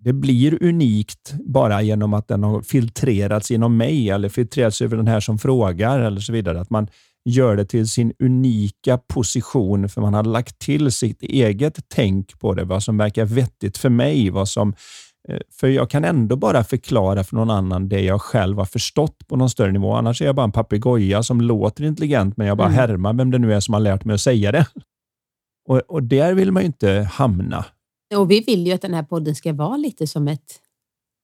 det 0.00 0.12
blir 0.12 0.62
unikt 0.64 1.34
bara 1.44 1.82
genom 1.82 2.14
att 2.14 2.28
den 2.28 2.44
har 2.44 2.62
filtrerats 2.62 3.50
genom 3.50 3.76
mig 3.76 4.10
eller 4.10 4.28
filtrerats 4.28 4.82
över 4.82 4.96
den 4.96 5.06
här 5.06 5.20
som 5.20 5.38
frågar 5.38 6.00
eller 6.00 6.20
så 6.20 6.32
vidare. 6.32 6.60
Att 6.60 6.70
man 6.70 6.88
gör 7.24 7.56
det 7.56 7.64
till 7.64 7.88
sin 7.88 8.12
unika 8.18 8.98
position 8.98 9.88
för 9.88 10.00
man 10.00 10.14
har 10.14 10.24
lagt 10.24 10.58
till 10.58 10.92
sitt 10.92 11.22
eget 11.22 11.78
tänk 11.94 12.38
på 12.40 12.54
det. 12.54 12.64
Vad 12.64 12.82
som 12.82 12.96
verkar 12.96 13.24
vettigt 13.24 13.78
för 13.78 13.88
mig. 13.88 14.30
Vad 14.30 14.48
som, 14.48 14.74
eh, 15.28 15.38
för 15.60 15.68
jag 15.68 15.90
kan 15.90 16.04
ändå 16.04 16.36
bara 16.36 16.64
förklara 16.64 17.24
för 17.24 17.36
någon 17.36 17.50
annan 17.50 17.88
det 17.88 18.00
jag 18.00 18.22
själv 18.22 18.58
har 18.58 18.64
förstått 18.64 19.26
på 19.28 19.36
någon 19.36 19.50
större 19.50 19.72
nivå. 19.72 19.92
Annars 19.94 20.22
är 20.22 20.26
jag 20.26 20.34
bara 20.34 20.44
en 20.44 20.52
papegoja 20.52 21.22
som 21.22 21.40
låter 21.40 21.84
intelligent 21.84 22.36
men 22.36 22.46
jag 22.46 22.56
bara 22.56 22.68
Mm. 22.68 22.78
härmar 22.78 23.12
vem 23.12 23.30
det 23.30 23.38
nu 23.38 23.54
är 23.54 23.60
som 23.60 23.74
har 23.74 23.80
lärt 23.80 24.04
mig 24.04 24.14
att 24.14 24.20
säga 24.20 24.52
det. 24.52 24.66
Och, 25.68 25.78
och 25.88 26.02
där 26.02 26.34
vill 26.34 26.52
man 26.52 26.62
ju 26.62 26.66
inte 26.66 27.08
hamna. 27.12 27.64
Och 28.16 28.30
vi 28.30 28.40
vill 28.40 28.66
ju 28.66 28.72
att 28.72 28.82
den 28.82 28.94
här 28.94 29.02
podden 29.02 29.34
ska 29.34 29.52
vara 29.52 29.76
lite 29.76 30.06
som 30.06 30.28
ett, 30.28 30.60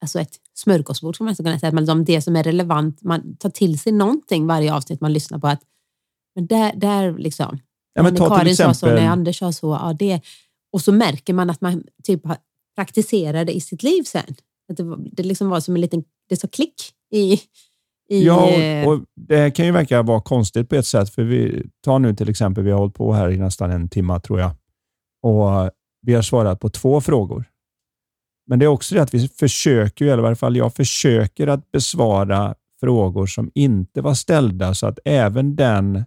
alltså 0.03 0.21
ett 0.21 0.41
smörgåsbord, 0.55 1.15
ska 1.15 1.25
man 1.25 1.35
kunna 1.35 1.59
säga. 1.59 1.69
Att 1.69 1.75
man, 1.75 1.83
liksom 1.83 2.05
det 2.05 2.23
som 2.23 2.37
är 2.37 2.43
relevant, 2.43 3.03
man 3.03 3.37
tar 3.37 3.51
till 3.51 3.79
sig 3.79 3.93
någonting 3.93 4.47
varje 4.47 4.75
avsnitt 4.75 5.01
man 5.01 5.13
lyssnar 5.13 5.39
på. 5.39 5.47
Att, 5.47 5.63
men 6.35 6.47
där, 6.47 6.73
där 6.77 7.19
liksom, 7.19 7.59
Ja, 7.95 8.03
men 8.03 8.15
när 8.15 8.29
Karin 8.29 8.57
sa 8.57 8.65
så, 8.65 8.71
exempel- 8.71 9.03
när 9.03 9.09
Anders 9.09 9.39
sa 9.39 9.53
så, 9.53 9.67
ja, 9.67 9.97
det, 9.99 10.21
och 10.73 10.81
så 10.81 10.93
märker 10.93 11.33
man 11.35 11.51
att 11.51 11.61
man 11.61 11.85
typ 12.03 12.23
praktiserar 12.77 13.45
det 13.45 13.53
i 13.53 13.61
sitt 13.61 13.83
liv 13.83 14.03
sen. 14.03 14.37
Att 14.69 14.77
det, 14.77 14.97
det 15.13 15.23
liksom 15.23 15.49
var 15.49 15.61
som 15.61 15.75
en 15.75 15.81
liten, 15.81 16.05
det 16.29 16.37
sa 16.37 16.49
klick 16.49 16.75
i, 17.13 17.33
i 18.09 18.25
Ja, 18.25 18.49
eh, 18.49 18.89
och, 18.89 18.95
och 18.95 19.05
det 19.15 19.51
kan 19.51 19.67
ju 19.67 19.73
verka 19.73 20.03
vara 20.03 20.21
konstigt 20.21 20.69
på 20.69 20.75
ett 20.75 20.87
sätt. 20.87 21.11
För 21.11 21.23
vi 21.23 21.67
tar 21.81 21.99
nu 21.99 22.15
till 22.15 22.29
exempel, 22.29 22.65
vi 22.65 22.71
har 22.71 22.79
hållit 22.79 22.95
på 22.95 23.13
här 23.13 23.31
i 23.31 23.37
nästan 23.37 23.71
en 23.71 23.89
timme 23.89 24.21
tror 24.21 24.41
jag. 24.41 24.51
Och 25.23 25.71
vi 26.07 26.15
har 26.15 26.23
svarat 26.23 26.61
på 26.61 26.69
två 26.69 27.01
frågor. 27.01 27.45
Men 28.47 28.59
det 28.59 28.65
är 28.65 28.69
också 28.69 28.95
det 28.95 29.03
att 29.03 29.15
vi 29.15 29.29
försöker, 29.29 30.05
eller 30.05 30.19
i 30.19 30.23
varje 30.23 30.37
fall 30.37 30.57
jag 30.57 30.75
försöker 30.75 31.47
att 31.47 31.73
besvara 31.73 32.55
frågor 32.81 33.27
som 33.27 33.51
inte 33.55 34.01
var 34.01 34.15
ställda 34.15 34.75
så 34.75 34.87
att 34.87 34.99
även 35.05 35.57
den 35.57 36.05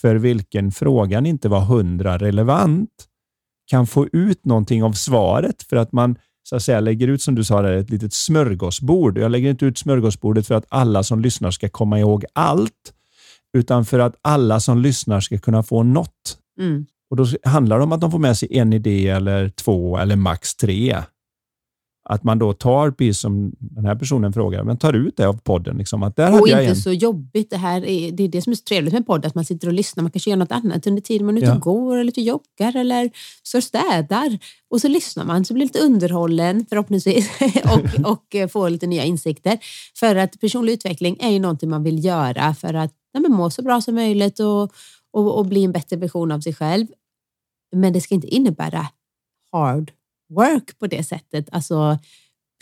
för 0.00 0.14
vilken 0.14 0.72
frågan 0.72 1.26
inte 1.26 1.48
var 1.48 1.60
hundra 1.60 2.18
relevant 2.18 2.90
kan 3.70 3.86
få 3.86 4.06
ut 4.12 4.44
någonting 4.44 4.84
av 4.84 4.92
svaret 4.92 5.62
för 5.62 5.76
att 5.76 5.92
man 5.92 6.18
så 6.42 6.56
att 6.56 6.62
säga 6.62 6.80
lägger 6.80 7.08
ut, 7.08 7.22
som 7.22 7.34
du 7.34 7.44
sa, 7.44 7.62
där, 7.62 7.72
ett 7.72 7.90
litet 7.90 8.12
smörgåsbord. 8.12 9.18
Jag 9.18 9.30
lägger 9.30 9.50
inte 9.50 9.64
ut 9.64 9.78
smörgåsbordet 9.78 10.46
för 10.46 10.54
att 10.54 10.66
alla 10.68 11.02
som 11.02 11.20
lyssnar 11.20 11.50
ska 11.50 11.68
komma 11.68 11.98
ihåg 11.98 12.24
allt, 12.32 12.94
utan 13.52 13.84
för 13.84 13.98
att 13.98 14.16
alla 14.22 14.60
som 14.60 14.78
lyssnar 14.78 15.20
ska 15.20 15.38
kunna 15.38 15.62
få 15.62 15.82
något. 15.82 16.38
mm. 16.60 16.86
Och 17.10 17.16
Då 17.16 17.26
handlar 17.44 17.78
det 17.78 17.84
om 17.84 17.92
att 17.92 18.00
de 18.00 18.10
får 18.10 18.18
med 18.18 18.36
sig 18.36 18.58
en 18.58 18.72
idé 18.72 19.08
eller 19.08 19.48
två 19.48 19.98
eller 19.98 20.16
max 20.16 20.54
tre. 20.54 20.96
Att 22.10 22.24
man 22.24 22.38
då 22.38 22.52
tar, 22.52 22.90
precis 22.90 23.18
som 23.18 23.52
den 23.58 23.84
här 23.84 23.94
personen 23.94 24.32
frågar, 24.32 24.64
men 24.64 24.76
tar 24.76 24.92
ut 24.92 25.16
det 25.16 25.28
av 25.28 25.38
podden. 25.40 25.76
Liksom, 25.76 26.02
att 26.02 26.16
där 26.16 26.40
Och 26.40 26.48
inte 26.48 26.64
en. 26.64 26.76
så 26.76 26.92
jobbigt. 26.92 27.50
Det, 27.50 27.56
här 27.56 27.84
är, 27.84 28.12
det 28.12 28.22
är 28.22 28.28
det 28.28 28.42
som 28.42 28.50
är 28.50 28.54
så 28.54 28.62
trevligt 28.68 28.92
med 28.94 29.06
podd, 29.06 29.26
att 29.26 29.34
man 29.34 29.44
sitter 29.44 29.68
och 29.68 29.74
lyssnar. 29.74 30.02
Man 30.02 30.10
kanske 30.10 30.30
gör 30.30 30.36
något 30.36 30.52
annat 30.52 30.86
under 30.86 31.02
tiden 31.02 31.26
man 31.26 31.36
är 31.36 31.40
ute 31.42 31.50
Ja. 31.50 31.54
och 31.54 31.60
går, 31.60 31.96
eller 31.96 32.08
ute 32.08 32.20
och 32.20 32.26
joggar 32.26 32.76
eller 32.76 33.10
så 33.42 33.60
städar. 33.60 34.38
Och 34.70 34.80
så 34.80 34.88
lyssnar 34.88 35.24
man, 35.24 35.44
så 35.44 35.54
blir 35.54 35.64
lite 35.66 35.78
underhållen 35.80 36.66
förhoppningsvis 36.68 37.30
och, 37.64 38.10
och 38.12 38.34
eh, 38.34 38.48
får 38.48 38.70
lite 38.70 38.86
nya 38.86 39.04
insikter. 39.04 39.58
För 40.00 40.16
att 40.16 40.40
personlig 40.40 40.72
utveckling 40.72 41.16
är 41.20 41.30
ju 41.30 41.38
någonting 41.38 41.70
man 41.70 41.82
vill 41.82 42.04
göra 42.04 42.54
för 42.54 42.74
att 42.74 42.92
ja, 43.12 43.20
må 43.20 43.50
så 43.50 43.62
bra 43.62 43.80
som 43.80 43.94
möjligt 43.94 44.40
och, 44.40 44.62
och, 45.12 45.38
och 45.38 45.46
bli 45.46 45.64
en 45.64 45.72
bättre 45.72 45.96
version 45.96 46.32
av 46.32 46.40
sig 46.40 46.54
själv. 46.54 46.86
Men 47.76 47.92
det 47.92 48.00
ska 48.00 48.14
inte 48.14 48.26
innebära 48.34 48.86
hard 49.52 49.90
work 50.34 50.78
på 50.78 50.86
det 50.86 51.02
sättet. 51.02 51.48
Alltså 51.52 51.98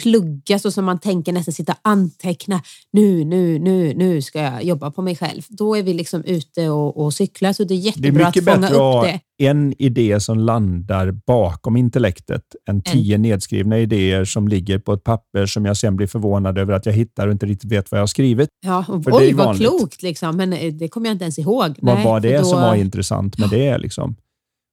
plugga 0.03 0.59
så 0.59 0.71
som 0.71 0.85
man 0.85 0.99
tänker 0.99 1.33
nästan 1.33 1.55
sitta 1.55 1.73
och 1.73 1.79
anteckna. 1.83 2.63
Nu, 2.93 3.25
nu, 3.25 3.59
nu, 3.59 3.95
nu 3.95 4.23
ska 4.23 4.41
jag 4.41 4.65
jobba 4.65 4.91
på 4.91 5.03
mig 5.03 5.17
själv. 5.17 5.43
Då 5.49 5.77
är 5.77 5.83
vi 5.83 5.95
liksom 5.95 6.25
ute 6.25 6.69
och, 6.69 7.05
och 7.05 7.15
cyklar 7.15 7.53
så 7.53 7.65
det 7.65 7.75
är 7.75 7.77
Det 7.77 7.83
är 7.83 7.87
jättebra 7.87 8.27
att 8.27 8.45
fånga 8.45 8.57
bättre 8.61 8.75
upp 8.75 8.81
ha 8.81 9.03
det. 9.05 9.21
en 9.39 9.75
idé 9.79 10.21
som 10.21 10.39
landar 10.39 11.11
bakom 11.11 11.77
intellektet 11.77 12.43
än 12.69 12.83
tio 12.83 13.19
nedskrivna 13.19 13.79
idéer 13.79 14.25
som 14.25 14.49
ligger 14.49 14.79
på 14.79 14.93
ett 14.93 15.05
papper 15.05 15.47
som 15.47 15.65
jag 15.65 15.77
sen 15.77 15.97
blir 15.97 16.07
förvånad 16.07 16.59
över 16.59 16.73
att 16.73 16.87
jag 16.87 16.93
hittar 16.93 17.27
och 17.27 17.33
inte 17.33 17.47
riktigt 17.47 17.73
vet 17.73 17.91
vad 17.91 17.99
jag 17.99 18.03
har 18.03 18.07
skrivit. 18.07 18.49
Ja, 18.67 18.85
och, 18.89 19.01
det 19.03 19.13
oj 19.13 19.33
vad 19.33 19.57
klokt 19.57 20.03
liksom, 20.03 20.37
men 20.37 20.53
eh, 20.53 20.75
det 20.75 20.89
kommer 20.89 21.07
jag 21.07 21.15
inte 21.15 21.25
ens 21.25 21.39
ihåg. 21.39 21.75
vad 21.83 21.95
Nej, 21.95 22.05
var 22.05 22.21
det 22.21 22.39
då- 22.39 22.45
som 22.45 22.61
var 22.61 22.75
intressant 22.75 23.39
med 23.39 23.51
det? 23.51 23.79
Liksom. 23.79 24.17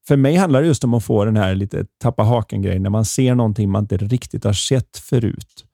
För 0.08 0.18
mig 0.18 0.36
handlar 0.36 0.62
det 0.62 0.68
just 0.68 0.84
om 0.84 0.94
att 0.94 1.04
få 1.04 1.26
den 1.26 1.38
här 1.38 1.56
lite 1.56 1.86
tappa 2.02 2.24
haken-grejen, 2.24 2.84
när 2.84 2.90
man 2.90 3.06
ser 3.06 3.36
någonting 3.36 3.70
man 3.70 3.84
inte 3.84 3.98
riktigt 3.98 4.44
har 4.44 4.54
sett 4.54 4.98
förut. 4.98 5.66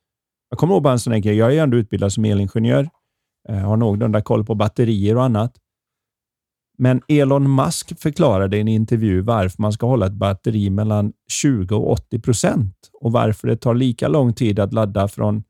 Jag 0.49 0.59
kommer 0.59 0.73
ihåg 0.73 0.83
bara 0.83 0.93
en 0.93 0.99
sån 0.99 1.13
här 1.13 1.19
grej. 1.19 1.35
Jag 1.35 1.47
är 1.47 1.51
ju 1.53 1.59
ändå 1.59 1.77
utbildad 1.77 2.13
som 2.13 2.25
elingenjör, 2.25 2.89
eh, 3.49 3.55
har 3.55 3.77
någorlunda 3.77 4.21
koll 4.21 4.45
på 4.45 4.55
batterier 4.55 5.15
och 5.15 5.23
annat. 5.23 5.55
Men 6.77 7.01
Elon 7.07 7.55
Musk 7.55 7.99
förklarade 7.99 8.57
i 8.57 8.61
en 8.61 8.67
intervju 8.67 9.21
varför 9.21 9.61
man 9.61 9.73
ska 9.73 9.87
hålla 9.87 10.05
ett 10.05 10.13
batteri 10.13 10.69
mellan 10.69 11.13
20 11.31 11.75
och 11.75 11.91
80 11.91 12.19
procent 12.19 12.75
och 13.01 13.11
varför 13.11 13.47
det 13.47 13.57
tar 13.57 13.73
lika 13.73 14.07
lång 14.07 14.33
tid 14.33 14.59
att 14.59 14.73
ladda 14.73 15.07
från 15.07 15.43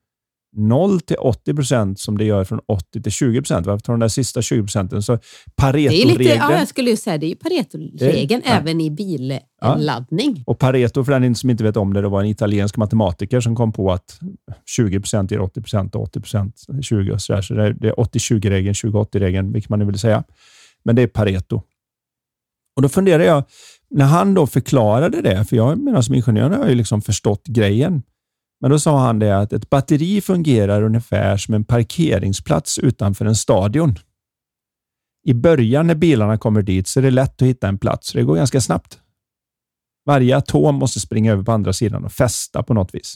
0 0.55 1.01
till 1.01 1.17
80 1.19 1.53
procent 1.53 1.99
som 1.99 2.17
det 2.17 2.25
gör 2.25 2.43
från 2.43 2.59
80 2.67 3.01
till 3.01 3.11
20 3.11 3.41
procent. 3.41 3.67
Varför 3.67 3.83
tar 3.83 3.93
de 3.93 3.99
där 3.99 4.07
sista 4.07 4.41
20 4.41 4.61
procenten? 4.61 5.03
Så 5.03 5.13
är 5.13 5.17
lite, 5.17 5.55
Pareto-regeln. 5.55 6.37
ja, 6.37 6.59
jag 6.59 6.67
skulle 6.67 6.89
ju 6.89 6.97
säga 6.97 7.17
det 7.17 7.25
är 7.25 7.29
ju 7.29 7.35
Pareto-regeln 7.35 8.41
ja. 8.45 8.51
även 8.51 8.81
i 8.81 8.91
billaddning. 8.91 10.43
Och 10.47 10.59
Pareto, 10.59 11.03
för 11.03 11.19
den 11.19 11.35
som 11.35 11.49
inte 11.49 11.63
vet 11.63 11.77
om 11.77 11.93
det, 11.93 12.01
det 12.01 12.07
var 12.07 12.21
en 12.21 12.27
italiensk 12.27 12.77
matematiker 12.77 13.39
som 13.39 13.55
kom 13.55 13.71
på 13.71 13.91
att 13.91 14.19
20 14.65 14.99
procent 14.99 15.31
ger 15.31 15.41
80 15.41 15.61
procent 15.61 15.95
och 15.95 16.01
80 16.03 16.19
procent 16.19 16.55
20 16.81 17.11
och 17.11 17.21
så 17.21 17.33
där. 17.33 17.41
Så 17.41 17.53
det 17.53 17.63
är, 17.63 17.73
det 17.73 17.87
är 17.87 17.93
80-20-regeln, 17.93 18.73
20-80-regeln, 18.73 19.53
vilket 19.53 19.69
man 19.69 19.79
nu 19.79 19.85
vill 19.85 19.99
säga. 19.99 20.23
Men 20.83 20.95
det 20.95 21.01
är 21.01 21.07
Pareto. 21.07 21.61
Och 22.75 22.81
då 22.81 22.89
funderar 22.89 23.23
jag, 23.23 23.43
när 23.89 24.05
han 24.05 24.33
då 24.33 24.47
förklarade 24.47 25.21
det, 25.21 25.45
för 25.45 25.55
jag 25.55 25.77
menar 25.77 26.01
som 26.01 26.15
ingenjör 26.15 26.49
har 26.49 26.57
jag 26.57 26.69
ju 26.69 26.75
liksom 26.75 27.01
förstått 27.01 27.47
grejen. 27.47 28.01
Men 28.61 28.71
då 28.71 28.79
sa 28.79 28.99
han 28.99 29.19
det 29.19 29.37
att 29.37 29.53
ett 29.53 29.69
batteri 29.69 30.21
fungerar 30.21 30.81
ungefär 30.83 31.37
som 31.37 31.53
en 31.53 31.63
parkeringsplats 31.63 32.77
utanför 32.77 33.25
en 33.25 33.35
stadion. 33.35 33.95
I 35.25 35.33
början 35.33 35.87
när 35.87 35.95
bilarna 35.95 36.37
kommer 36.37 36.61
dit 36.61 36.87
så 36.87 36.99
är 36.99 37.01
det 37.01 37.11
lätt 37.11 37.41
att 37.41 37.47
hitta 37.47 37.67
en 37.67 37.77
plats, 37.79 38.07
så 38.07 38.17
det 38.17 38.23
går 38.23 38.35
ganska 38.35 38.61
snabbt. 38.61 38.99
Varje 40.05 40.37
atom 40.37 40.75
måste 40.75 40.99
springa 40.99 41.31
över 41.31 41.43
på 41.43 41.51
andra 41.51 41.73
sidan 41.73 42.05
och 42.05 42.11
fästa 42.11 42.63
på 42.63 42.73
något 42.73 42.95
vis. 42.95 43.15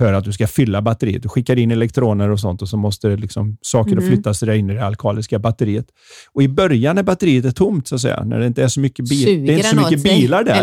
För 0.00 0.12
att 0.12 0.24
du 0.24 0.32
ska 0.32 0.46
fylla 0.46 0.82
batteriet. 0.82 1.22
Du 1.22 1.28
skickar 1.28 1.58
in 1.58 1.70
elektroner 1.70 2.28
och 2.30 2.40
sånt 2.40 2.62
och 2.62 2.68
så 2.68 2.76
måste 2.76 3.08
det 3.08 3.16
liksom, 3.16 3.56
saker 3.62 3.96
Mhm. 3.96 4.06
flyttas 4.06 4.42
in 4.42 4.70
i 4.70 4.74
det 4.74 4.86
alkaliska 4.86 5.38
batteriet. 5.38 5.86
Och 6.32 6.42
I 6.42 6.48
början 6.48 6.96
när 6.96 7.02
batteriet 7.02 7.44
är 7.44 7.50
tomt, 7.50 7.88
så 7.88 7.94
att 7.94 8.00
säga, 8.00 8.24
när 8.24 8.38
det 8.38 8.46
inte 8.46 8.62
är 8.62 8.68
så 8.68 8.80
mycket, 8.80 9.08
bil, 9.08 9.46
det 9.46 9.52
är 9.52 9.56
inte 9.56 9.68
så 9.68 9.76
mycket 9.76 10.02
bilar 10.02 10.44
där, 10.44 10.54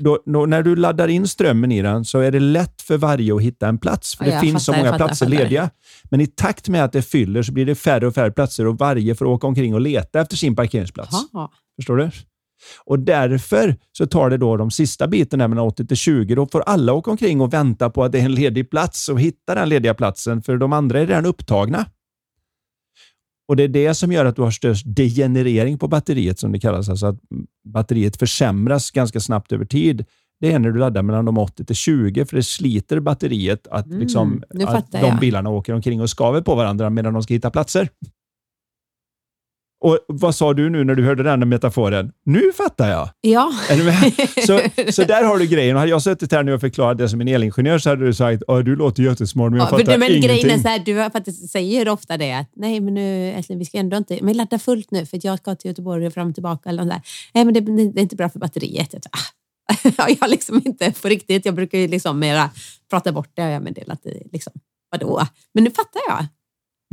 då, 0.00 0.18
då, 0.26 0.46
när 0.46 0.62
du 0.62 0.76
laddar 0.76 1.08
in 1.08 1.28
strömmen 1.28 1.72
i 1.72 1.82
den 1.82 2.04
så 2.04 2.18
är 2.18 2.30
det 2.32 2.40
lätt 2.40 2.82
för 2.82 2.96
varje 2.98 3.34
att 3.34 3.42
hitta 3.42 3.68
en 3.68 3.78
plats, 3.78 4.16
för 4.16 4.24
Ja, 4.24 4.30
det 4.34 4.40
finns 4.40 4.64
så 4.64 4.72
fattar, 4.72 4.78
många 4.82 4.86
jag 4.88 4.94
fattar, 4.94 5.06
platser 5.06 5.26
fattar. 5.26 5.38
lediga. 5.38 5.70
Men 6.10 6.20
i 6.20 6.26
takt 6.26 6.68
med 6.68 6.84
att 6.84 6.92
det 6.92 7.02
fyller 7.02 7.42
så 7.42 7.52
blir 7.52 7.66
det 7.66 7.74
färre 7.74 8.06
och 8.06 8.14
färre 8.14 8.30
platser 8.30 8.66
och 8.66 8.78
varje 8.78 9.14
får 9.14 9.24
åka 9.26 9.46
omkring 9.46 9.74
och 9.74 9.80
leta 9.80 10.20
efter 10.20 10.36
sin 10.36 10.56
parkeringsplats. 10.56 11.16
Jaha. 11.32 11.48
Förstår 11.76 11.96
du? 11.96 12.10
Och 12.84 12.98
därför 12.98 13.76
så 13.92 14.06
tar 14.06 14.30
det 14.30 14.36
då 14.36 14.56
de 14.56 14.70
sista 14.70 15.08
biten 15.08 15.38
mellan 15.38 15.58
80 15.58 15.86
till 15.86 15.96
20. 15.96 16.34
Då 16.34 16.46
får 16.46 16.60
alla 16.60 16.92
åka 16.92 17.10
omkring 17.10 17.40
och 17.40 17.52
vänta 17.52 17.90
på 17.90 18.04
att 18.04 18.12
det 18.12 18.20
är 18.20 18.24
en 18.24 18.34
ledig 18.34 18.70
plats 18.70 19.08
och 19.08 19.20
hitta 19.20 19.54
den 19.54 19.68
lediga 19.68 19.94
platsen, 19.94 20.42
för 20.42 20.56
de 20.56 20.72
andra 20.72 21.00
är 21.00 21.06
redan 21.06 21.26
upptagna. 21.26 21.86
Och 23.48 23.56
Det 23.56 23.62
är 23.62 23.68
det 23.68 23.94
som 23.94 24.12
gör 24.12 24.24
att 24.24 24.36
du 24.36 24.42
har 24.42 24.50
störst 24.50 24.84
degenerering 24.86 25.78
på 25.78 25.88
batteriet, 25.88 26.38
som 26.38 26.52
det 26.52 26.60
kallas. 26.60 26.88
Alltså 26.88 27.06
att 27.06 27.18
batteriet 27.64 28.16
försämras 28.16 28.90
ganska 28.90 29.20
snabbt 29.20 29.52
över 29.52 29.64
tid. 29.64 30.04
Det 30.40 30.52
är 30.52 30.58
när 30.58 30.70
du 30.70 30.78
laddar 30.78 31.02
mellan 31.02 31.24
de 31.24 31.38
80 31.38 31.64
till 31.64 31.76
20, 31.76 32.24
för 32.24 32.36
det 32.36 32.42
sliter 32.42 33.00
batteriet 33.00 33.66
att, 33.66 33.86
Mm, 33.86 34.00
liksom, 34.00 34.42
att 34.66 34.92
de 34.92 35.16
bilarna 35.20 35.50
åker 35.50 35.72
omkring 35.72 36.00
och 36.00 36.10
skaver 36.10 36.40
på 36.40 36.54
varandra 36.54 36.90
medan 36.90 37.12
de 37.12 37.22
ska 37.22 37.34
hitta 37.34 37.50
platser. 37.50 37.88
Och 39.84 39.98
Vad 40.08 40.34
sa 40.34 40.52
du 40.54 40.70
nu 40.70 40.84
när 40.84 40.94
du 40.94 41.04
hörde 41.04 41.22
den 41.22 41.48
metaforen? 41.48 42.12
Nu 42.24 42.52
fattar 42.52 42.90
jag! 42.90 43.08
Ja. 43.20 43.52
Så, 44.46 44.60
så 44.92 45.04
där 45.04 45.24
har 45.24 45.38
du 45.38 45.46
grejen. 45.46 45.76
Hade 45.76 45.90
jag 45.90 46.02
suttit 46.02 46.32
här 46.32 46.42
nu 46.42 46.54
och 46.54 46.60
förklarat 46.60 46.98
det 46.98 47.08
som 47.08 47.20
en 47.20 47.28
elingenjör 47.28 47.78
så 47.78 47.90
hade 47.90 48.06
du 48.06 48.14
sagt 48.14 48.42
att 48.48 48.64
du 48.64 48.76
låter 48.76 49.02
jättesmart 49.02 49.50
men 49.50 49.58
jag 49.58 49.66
Ja, 49.66 49.70
fattar 49.70 49.92
det, 49.92 49.98
men 49.98 50.10
ingenting. 50.10 50.30
grejen 50.30 50.50
är 50.50 50.62
så 50.62 50.68
här, 50.68 50.78
du 50.78 50.96
har 50.96 51.10
faktiskt 51.10 51.50
säger 51.50 51.88
ofta 51.88 52.16
det 52.16 52.32
att 52.32 52.50
nej 52.56 52.80
men 52.80 52.94
nu 52.94 53.28
Älskling, 53.30 53.58
vi 53.58 53.64
ska 53.64 53.78
ändå 53.78 53.96
inte, 53.96 54.18
men 54.22 54.36
ladda 54.36 54.58
fullt 54.58 54.90
nu 54.90 55.06
för 55.06 55.20
jag 55.22 55.38
ska 55.38 55.54
till 55.54 55.68
Göteborg 55.68 56.06
och 56.06 56.12
fram 56.12 56.28
och 56.28 56.34
tillbaka 56.34 56.68
eller 56.68 56.84
där. 56.84 57.00
Nej 57.34 57.44
men 57.44 57.54
det, 57.54 57.60
det 57.60 58.00
är 58.00 58.02
inte 58.02 58.16
bra 58.16 58.28
för 58.28 58.38
batteriet. 58.38 58.92
Jag, 58.92 59.02
ah. 59.98 60.14
jag 60.20 60.30
liksom 60.30 60.62
inte 60.64 60.92
på 61.02 61.08
riktigt, 61.08 61.44
jag 61.44 61.54
brukar 61.54 61.78
ju 61.78 61.88
liksom 61.88 62.18
mera 62.18 62.50
prata 62.90 63.12
bort 63.12 63.30
det 63.34 63.60
meddelar 63.60 63.94
att 63.94 64.02
det 64.02 64.22
liksom, 64.32 64.52
vadå? 64.90 65.26
Men 65.54 65.64
nu 65.64 65.70
fattar 65.70 66.00
jag. 66.08 66.26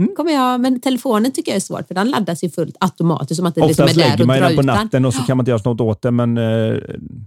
Mm. 0.01 0.15
Kommer 0.15 0.31
jag. 0.31 0.61
Men 0.61 0.79
telefonen 0.79 1.31
tycker 1.31 1.51
jag 1.51 1.55
är 1.55 1.59
svårt 1.59 1.87
för 1.87 1.95
den 1.95 2.09
laddas 2.09 2.43
ju 2.43 2.49
fullt 2.49 2.75
automatiskt 2.79 3.35
som 3.37 3.45
att 3.45 3.55
det 3.55 3.67
liksom 3.67 3.83
är 3.83 3.85
Oftast 3.85 3.99
där 3.99 4.09
lägger 4.09 4.21
och 4.23 4.27
man 4.27 4.37
den 4.39 4.55
på 4.55 4.61
den. 4.61 4.65
natten 4.75 5.05
och 5.05 5.13
så 5.13 5.23
kan 5.23 5.37
man 5.37 5.41
inte 5.43 5.51
göra 5.51 5.61
något 5.65 5.81
åt 5.81 6.01
det, 6.01 6.11
men 6.11 6.37
eh, 6.37 6.75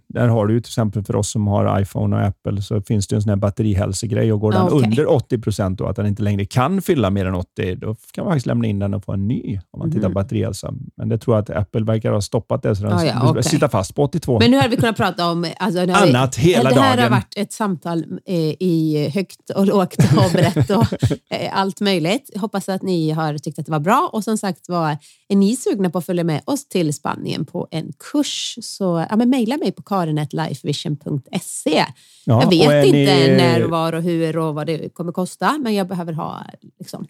där 0.08 0.28
har 0.28 0.46
du 0.46 0.54
ju 0.54 0.60
till 0.60 0.68
exempel 0.70 1.04
för 1.04 1.16
oss 1.16 1.30
som 1.30 1.46
har 1.46 1.80
iPhone 1.80 2.16
och 2.16 2.22
Apple 2.22 2.62
så 2.62 2.80
finns 2.82 3.06
det 3.06 3.16
en 3.16 3.22
sån 3.22 3.28
här 3.28 3.36
batterihälsegrej 3.36 4.32
och 4.32 4.40
går 4.40 4.52
den 4.52 4.60
Ah, 4.60 4.68
okej. 4.70 4.78
under 4.84 5.10
80 5.10 5.38
procent 5.38 5.80
och 5.80 5.90
att 5.90 5.96
den 5.96 6.06
inte 6.06 6.22
längre 6.22 6.44
kan 6.44 6.82
fylla 6.82 7.10
mer 7.10 7.26
än 7.26 7.34
80, 7.34 7.74
då 7.74 7.96
kan 8.12 8.24
man 8.24 8.32
faktiskt 8.32 8.46
lämna 8.46 8.66
in 8.68 8.78
den 8.78 8.94
och 8.94 9.04
få 9.04 9.12
en 9.12 9.28
ny 9.28 9.60
om 9.70 9.78
man 9.78 9.92
tittar 9.92 10.08
på 10.08 10.14
batterihälsa. 10.14 10.74
Men 10.96 11.08
det 11.08 11.18
tror 11.18 11.36
jag 11.36 11.42
att 11.42 11.50
Apple 11.50 11.84
verkar 11.84 12.12
ha 12.12 12.20
stoppat 12.20 12.62
det, 12.62 12.76
så 12.76 12.82
den 12.82 12.92
Ah, 12.92 13.04
ja, 13.04 13.30
okej. 13.30 13.42
sitter 13.42 13.68
fast 13.68 13.94
på 13.94 14.02
82. 14.02 14.38
Men 14.38 14.50
nu 14.50 14.56
har 14.60 14.68
vi 14.68 14.76
kunnat 14.76 14.96
prata 14.96 15.30
om 15.30 15.46
alltså, 15.58 15.80
har 15.80 15.86
vi- 15.86 15.92
Annat 16.16 16.36
hela 16.36 16.70
det 16.70 16.80
här 16.80 16.96
dagen. 16.96 17.02
har 17.02 17.10
varit 17.10 17.34
ett 17.36 17.52
samtal 17.52 18.04
eh, 18.26 18.34
i 18.36 19.10
högt 19.14 19.50
och 19.50 19.66
lågt 19.66 19.96
och 19.98 20.32
brett 20.32 20.70
och 20.70 20.86
eh, 21.30 21.50
allt 21.58 21.80
möjligt. 21.80 22.30
Hoppas 22.36 22.63
att 22.72 22.82
ni 22.82 23.10
har 23.10 23.38
tyckt 23.38 23.58
att 23.58 23.66
det 23.66 23.72
var 23.72 23.80
bra 23.80 24.10
och 24.12 24.24
som 24.24 24.38
sagt 24.38 24.68
var, 24.68 24.96
är 25.28 25.36
ni 25.36 25.56
sugna 25.56 25.90
på 25.90 25.98
att 25.98 26.06
följa 26.06 26.24
med 26.24 26.42
oss 26.44 26.68
till 26.68 26.94
Spanien 26.94 27.44
på 27.46 27.68
en 27.70 27.92
kurs 28.12 28.58
så 28.62 29.06
ja, 29.10 29.16
men 29.16 29.30
mejla 29.30 29.56
mig 29.56 29.72
på 29.72 29.82
karin.lifevision.se. 29.82 31.84
Ja, 32.24 32.42
jag 32.42 32.50
vet 32.50 32.86
inte 32.86 32.96
ni- 32.96 33.36
när 33.36 33.64
och 33.64 33.70
var 33.70 33.92
och 33.92 34.02
hur 34.02 34.36
och 34.38 34.54
vad 34.54 34.66
det 34.66 34.94
kommer 34.94 35.12
kosta 35.12 35.58
men 35.58 35.74
jag 35.74 35.88
behöver 35.88 36.12
ha 36.12 36.44
liksom, 36.78 37.06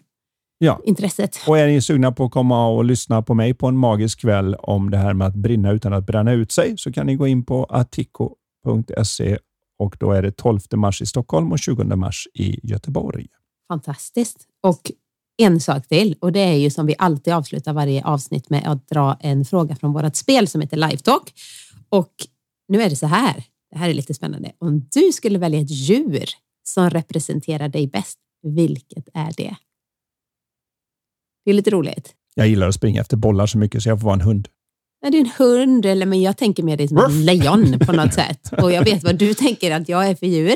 Ja. 0.57 0.79
intresset. 0.83 1.37
Och 1.47 1.57
är 1.59 1.67
ni 1.67 1.81
sugna 1.81 2.11
på 2.11 2.25
att 2.25 2.31
komma 2.31 2.67
och 2.67 2.85
lyssna 2.85 3.21
på 3.21 3.33
mig 3.33 3.53
på 3.53 3.67
en 3.67 3.77
magisk 3.77 4.19
kväll 4.21 4.55
om 4.55 4.89
det 4.91 4.97
här 4.97 5.13
med 5.13 5.27
att 5.27 5.35
brinna 5.35 5.71
utan 5.71 5.93
att 5.93 6.05
bränna 6.05 6.31
ut 6.33 6.51
sig 6.51 6.77
så 6.77 6.91
kan 6.91 7.05
ni 7.05 7.15
gå 7.15 7.27
in 7.27 7.45
på 7.45 7.63
attico.se 7.63 9.37
och 9.79 9.95
då 9.99 10.11
är 10.11 10.21
det 10.21 10.31
12 10.31 10.59
mars 10.75 11.01
i 11.01 11.05
Stockholm 11.05 11.51
och 11.51 11.59
20 11.59 11.83
mars 11.95 12.27
i 12.33 12.59
Göteborg. 12.69 13.25
Fantastiskt. 13.67 14.37
Och 14.63 14.91
en 15.37 15.59
sak 15.59 15.87
till 15.87 16.15
och 16.19 16.31
det 16.31 16.39
är 16.39 16.53
ju 16.53 16.69
som 16.69 16.85
vi 16.85 16.95
alltid 16.97 17.33
avslutar 17.33 17.73
varje 17.73 18.03
avsnitt 18.03 18.49
med 18.49 18.67
att 18.67 18.87
dra 18.87 19.17
en 19.21 19.45
fråga 19.45 19.75
från 19.75 19.93
vårt 19.93 20.15
spel 20.15 20.47
som 20.47 20.61
heter 20.61 20.77
Live 20.77 20.97
Talk. 20.97 21.33
Och 21.89 22.13
nu 22.67 22.81
är 22.81 22.89
det 22.89 22.95
så 22.95 23.07
här. 23.07 23.43
Det 23.71 23.77
här 23.77 23.89
är 23.89 23.93
lite 23.93 24.13
spännande. 24.13 24.51
Om 24.57 24.87
du 24.93 25.11
skulle 25.11 25.39
välja 25.39 25.59
ett 25.61 25.69
djur 25.69 26.25
som 26.63 26.89
representerar 26.89 27.69
dig 27.69 27.87
bäst, 27.87 28.19
vilket 28.43 29.09
är 29.13 29.33
det? 29.37 29.55
Det 31.45 31.51
är 31.51 31.53
lite 31.53 31.69
roligt. 31.69 32.13
Jag 32.35 32.47
gillar 32.47 32.67
att 32.67 32.75
springa 32.75 33.01
efter 33.01 33.17
bollar 33.17 33.45
så 33.45 33.57
mycket 33.57 33.83
så 33.83 33.89
jag 33.89 33.99
får 33.99 34.05
vara 34.05 34.15
en 34.15 34.21
hund. 34.21 34.47
Är 35.05 35.11
det 35.11 35.17
en 35.17 35.31
hund 35.37 35.85
eller 35.85 36.05
men 36.05 36.21
jag 36.21 36.37
tänker 36.37 36.63
mer 36.63 36.77
det 36.77 36.87
som 36.87 36.97
ett 36.97 37.11
lejon 37.11 37.79
på 37.79 37.91
något 37.91 38.13
sätt. 38.13 38.49
Och 38.61 38.71
jag 38.71 38.83
vet 38.83 39.03
vad 39.03 39.15
du 39.15 39.33
tänker 39.33 39.71
att 39.71 39.89
jag 39.89 40.09
är 40.09 40.15
för 40.15 40.25
djur. 40.25 40.55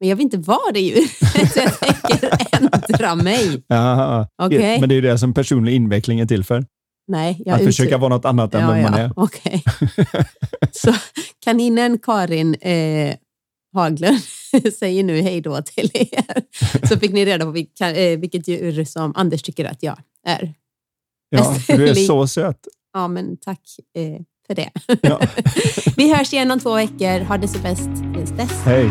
Men 0.00 0.08
jag 0.08 0.16
vill 0.16 0.24
inte 0.24 0.38
vara 0.38 0.72
det 0.72 0.80
djur. 0.80 1.06
Så 1.52 1.58
jag 1.60 1.80
tänker 1.80 2.30
ändra 2.52 3.14
mig. 3.14 3.64
Jaha. 3.66 4.28
Okej. 4.42 4.80
Men 4.80 4.88
det 4.88 4.92
är 4.92 4.96
ju 4.96 5.00
det 5.02 5.18
som 5.18 5.34
personlig 5.34 5.74
inveckling 5.74 6.20
är 6.20 6.26
till 6.26 6.44
för. 6.44 6.64
Nej, 7.08 7.42
jag 7.44 7.54
att 7.54 7.60
ut- 7.60 7.66
försöka 7.66 7.98
vara 7.98 8.14
något 8.14 8.24
annat 8.24 8.54
än 8.54 8.68
vem 8.68 8.82
man 8.82 8.94
är. 8.94 9.12
Okej. 9.16 9.62
Så 10.72 10.94
kaninen 11.44 11.98
Karin 11.98 12.54
eh, 12.54 13.14
Haglund 13.74 14.20
säger 14.78 15.04
nu 15.04 15.20
hej 15.20 15.40
då 15.40 15.62
till 15.62 15.90
er. 15.94 16.42
Så 16.88 16.98
fick 16.98 17.12
ni 17.12 17.24
reda 17.24 17.44
på 17.44 17.50
vilka, 17.50 17.94
eh, 17.96 18.18
vilket 18.18 18.48
djur 18.48 18.84
som 18.84 19.12
Anders 19.16 19.42
tycker 19.42 19.64
att 19.64 19.82
jag 19.82 19.98
är. 20.26 20.54
Ja, 21.28 21.56
du 21.68 21.88
är 21.88 21.94
så 21.94 22.26
söt. 22.26 22.66
Ja, 22.92 23.08
men 23.08 23.36
tack 23.36 23.60
eh, 23.98 24.22
för 24.46 24.54
det. 24.54 24.70
Ja. 25.02 25.20
Vi 25.96 26.14
hörs 26.14 26.32
igen 26.32 26.50
om 26.50 26.60
två 26.60 26.74
veckor. 26.74 27.20
Ha 27.24 27.38
det 27.38 27.48
så 27.48 27.58
bäst 27.58 27.90
tills 28.14 28.30
dess. 28.30 28.62
Hej. 28.64 28.90